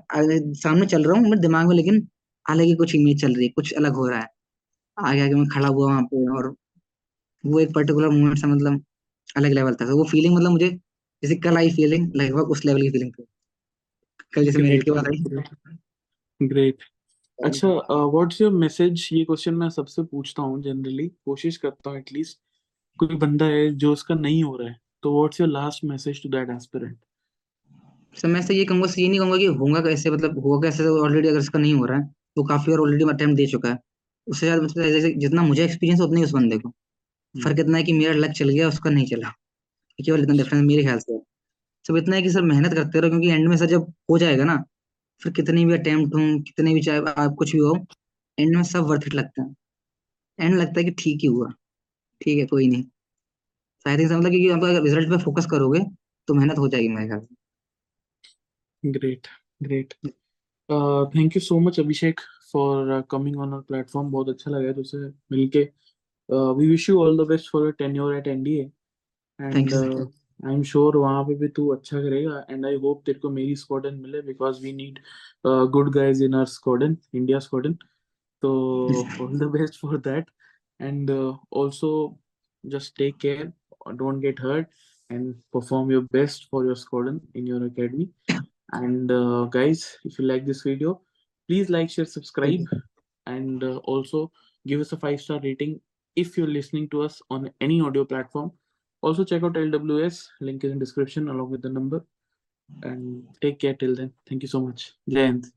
सामने 0.55 0.85
चल 0.87 1.03
रहा 1.03 1.17
हूँ 1.17 1.23
मेरे 1.25 1.41
दिमाग 1.41 1.67
में, 1.67 1.75
लेकिन 1.75 2.07
अलग 2.45 2.65
ही 2.65 2.75
कुछ 2.77 2.95
इमेज 2.95 3.21
चल 3.21 3.35
रही 3.35 3.45
है, 3.45 3.51
कुछ 3.51 3.73
अलग 3.75 3.95
हो 3.95 4.07
रहा 4.09 4.19
है। 4.19 4.27
आगे 4.97 5.21
आगे 5.21 5.35
मैं 5.35 5.47
खड़ा 5.49 5.67
हुआ 5.69 5.87
वहाँ 5.87 6.03
पे 6.05 6.25
और 6.37 6.53
वो 7.43 7.59
एक 7.61 7.73
पर्टिकुलर 7.75 8.09
मोमेंट 8.09 8.37
सा 8.39 8.47
मतलब 8.47 8.83
अलग 9.35 9.53
लेवल 9.53 9.75
था। 9.75 9.85
तो 9.87 9.97
वो 9.97 10.05
फीलिंग 10.11 10.35
मतलब 10.35 10.51
मुझे 10.51 10.69
जैसे 11.23 11.35
कल 11.37 11.57
आई 11.57 11.69
फीलिंग 11.71 12.11
लगभग 12.15 12.51
उस 12.51 12.65
लेवल 12.65 12.81
की 12.81 12.89
फीलिंग 12.89 13.11
थी। 13.11 13.23
कल 14.33 14.45
जैसे 14.45 14.61
मेरिट 14.61 14.83
के 14.83 14.91
बाद 14.91 15.07
आई 15.07 16.47
ग्रेट 16.47 16.83
अच्छा 17.39 17.67
व्हाट्स 17.67 18.41
योर 18.41 18.51
मैसेज 18.53 19.07
ये 19.13 19.23
क्वेश्चन 19.25 19.55
मैं 19.55 19.69
सबसे 19.69 20.03
पूछता 20.03 20.41
हूँ 20.41 20.61
जनरली 20.63 21.07
कोशिश 21.25 21.57
करता 21.57 21.89
हूँ 21.89 21.99
एटलीस्ट 21.99 22.39
कोई 22.99 23.15
बंदा 23.17 23.45
है 23.47 23.69
जो 23.75 23.91
उसका 23.93 24.15
नहीं 24.15 24.43
हो 24.43 24.55
रहा 24.57 24.69
है। 24.69 24.75
तो 25.03 25.13
what's 25.15 25.41
your 25.41 25.49
last 25.49 25.83
message 25.85 26.21
to 26.23 26.29
that 26.29 26.49
aspirant 26.51 26.97
sir 28.15 28.27
मैं 28.27 28.41
से 28.41 28.55
ये 28.55 28.63
कहूँगा 28.65 28.87
ये 28.97 29.07
नहीं 29.07 29.19
कहूँगा 29.19 29.37
कि 29.37 29.45
होगा 29.57 29.81
कैसे 29.81 30.11
मतलब 30.11 30.39
होगा 30.43 30.59
कैसे 30.61 30.83
तो 30.83 31.03
ऑलरेडी 31.03 31.27
अगर 31.27 31.39
इसका 31.39 31.59
नहीं 31.59 31.73
हो 31.73 31.85
रहा 31.85 31.97
है 31.97 32.09
वो 32.37 32.43
काफ़ी 32.45 32.71
बार 32.71 32.79
ऑलरेडी 32.79 33.05
अटेम्प्ट 33.09 33.37
दे 33.37 33.45
चुका 33.47 33.69
है। 33.69 33.77
उससे 34.27 34.45
ज़्यादा 34.45 34.61
मतलब 34.63 35.19
जितना 35.19 35.41
मुझे 35.43 35.63
एक्सपीरियंस 35.63 36.01
उतना 36.01 36.17
ही 36.17 36.23
उस 36.23 36.31
बंदे 36.31 36.57
को। 36.57 36.69
फ़र्क 37.35 37.59
इतना 37.59 37.77
है 37.77 37.83
कि 37.83 37.93
मेरा 37.93 38.13
लक 38.15 38.31
चल 38.31 38.49
गया 38.49 38.67
उसका 38.67 38.89
नहीं 38.89 39.05
चला। 39.07 39.31
ये 39.99 40.03
केवल 40.05 40.23
इतना 40.23 40.35
डिफरेंस 40.37 40.63
मेरे 40.65 40.83
ख्याल 40.83 40.99
से 40.99 41.19
सब 41.85 41.97
इतना 41.97 42.15
है 42.15 42.21
कि 42.21 42.29
सर 42.31 42.41
मेहनत 42.43 42.73
करते 42.73 42.99
रहो, 42.99 43.09
क्योंकि 43.09 43.29
एंड 43.29 43.47
में 43.49 43.55
सर 43.57 43.65
जब 43.65 43.93
हो 44.09 44.17
जाएगा 44.17 44.43
ना, 44.43 44.63
फिर 45.21 45.31
कितनी 45.33 45.65
भी 45.65 45.73
अटेम्प्ट 45.73 46.15
हो, 46.15 46.19
कितने 46.47 46.73
भी 46.73 46.81
चाहे 46.81 46.99
आप 47.17 47.35
कुछ 47.39 47.51
भी 47.53 47.59
हो 47.59 47.75
एंड 48.37 48.55
में 48.55 48.63
सब 48.65 48.87
वर्थ 48.89 49.07
इट 49.07 49.13
लगता 49.15 49.43
है। 49.43 49.53
एंड 50.39 50.55
लगता 50.55 50.79
है 50.79 50.83
कि 50.85 50.91
ठीक 50.99 51.19
ही 51.21 51.27
हुआ। 51.27 51.49
ठीक 52.21 52.37
है, 52.39 52.45
कोई 52.45 52.67
नहीं। 52.67 52.83
आई 53.85 53.97
थिंक 53.97 54.11
मतलब 54.11 54.31
कि 54.31 54.49
आप 54.49 54.63
रिज़ल्ट 54.85 55.09
पे 55.09 55.17
फोकस 55.23 55.45
करोगे 55.51 55.79
तो 56.27 56.33
मेहनत 56.33 56.57
हो 56.57 56.67
जाएगी 56.67 56.87
मेरे 56.89 57.07
ख्याल 57.07 57.19
से। 57.19 57.35
Great 58.83 59.27
great 59.63 59.93
thank 61.15 61.35
you 61.35 61.41
so 61.41 61.59
much 61.59 61.79
Abhishek 61.79 62.19
for 62.51 63.01
coming 63.11 63.37
on 63.39 63.53
our 63.53 63.61
platform 63.67 64.11
बहुत 64.11 64.29
अच्छा 64.29 64.51
लगा 64.51 64.71
तुझसे 64.73 64.97
मिलके। 65.31 65.63
We 66.29 66.67
wish 66.69 66.89
you 66.89 66.99
all 67.03 67.17
the 67.17 67.27
best 67.27 67.51
for 67.51 67.63
your 67.63 67.71
tenure 67.79 68.15
at 68.15 68.27
NDA 68.27 68.69
And 69.40 69.70
you, 69.70 69.78
sir. 69.78 70.10
I 70.46 70.54
am 70.54 70.62
sure 70.68 70.96
वहाँ 70.96 71.22
पे 71.24 71.34
भी 71.38 71.48
तू 71.56 71.66
अच्छा 71.74 72.00
करेगा 72.02 72.44
एंड 72.50 72.66
आई 72.66 72.76
होप 72.84 73.02
तेरे 73.06 73.18
को 73.18 73.30
मेरी 73.30 73.54
स्क्वाडन 73.56 73.94
मिले 74.02 74.20
because 74.22 74.62
we 74.62 74.72
need 74.72 74.98
good 75.72 75.92
guys 75.94 76.22
in 76.22 76.34
our 76.34 76.46
squadron 76.52 76.96
India 77.14 77.38
squadron 77.46 77.74
तो 78.42 78.50
all 79.24 79.38
the 79.38 79.50
best 79.52 79.80
for 79.80 79.96
that 80.08 80.30
and 80.80 81.10
also 81.10 81.92
just 82.64 82.90
take 82.98 83.16
care 83.22 83.44
don't 84.00 84.20
get 84.20 84.38
hurt 84.38 84.68
and 85.10 85.30
perform 85.54 85.88
your 85.90 86.02
best 86.16 86.44
for 86.50 86.60
your 86.66 86.76
squadron 86.82 87.16
in 87.34 87.46
your 87.46 87.64
academy 87.64 88.08
and 88.80 89.10
uh, 89.14 89.40
guys 89.56 89.98
if 90.10 90.18
you 90.18 90.26
like 90.26 90.44
this 90.46 90.62
video 90.62 90.92
please 91.48 91.72
like 91.76 91.90
share 91.90 92.04
subscribe 92.04 92.60
and 93.26 93.64
uh, 93.64 93.76
also 93.94 94.30
give 94.66 94.80
us 94.80 94.92
a 94.92 94.96
five 94.96 95.20
star 95.20 95.40
rating 95.40 95.74
if 96.16 96.38
you're 96.38 96.54
listening 96.58 96.88
to 96.94 97.02
us 97.02 97.20
on 97.30 97.50
any 97.60 97.80
audio 97.80 98.04
platform 98.04 98.52
also 99.01 99.23
check 99.23 99.43
out 99.43 99.53
lws 99.53 100.29
link 100.41 100.63
is 100.63 100.71
in 100.71 100.79
description 100.79 101.29
along 101.29 101.49
with 101.49 101.61
the 101.61 101.69
number. 101.69 102.05
And 102.83 103.23
take 103.41 103.59
care 103.59 103.73
till 103.73 103.95
then. 103.95 104.13
Thank 104.27 104.41
you 104.41 104.49
so 104.49 104.59
much. 104.61 104.93
Hind. 105.09 105.47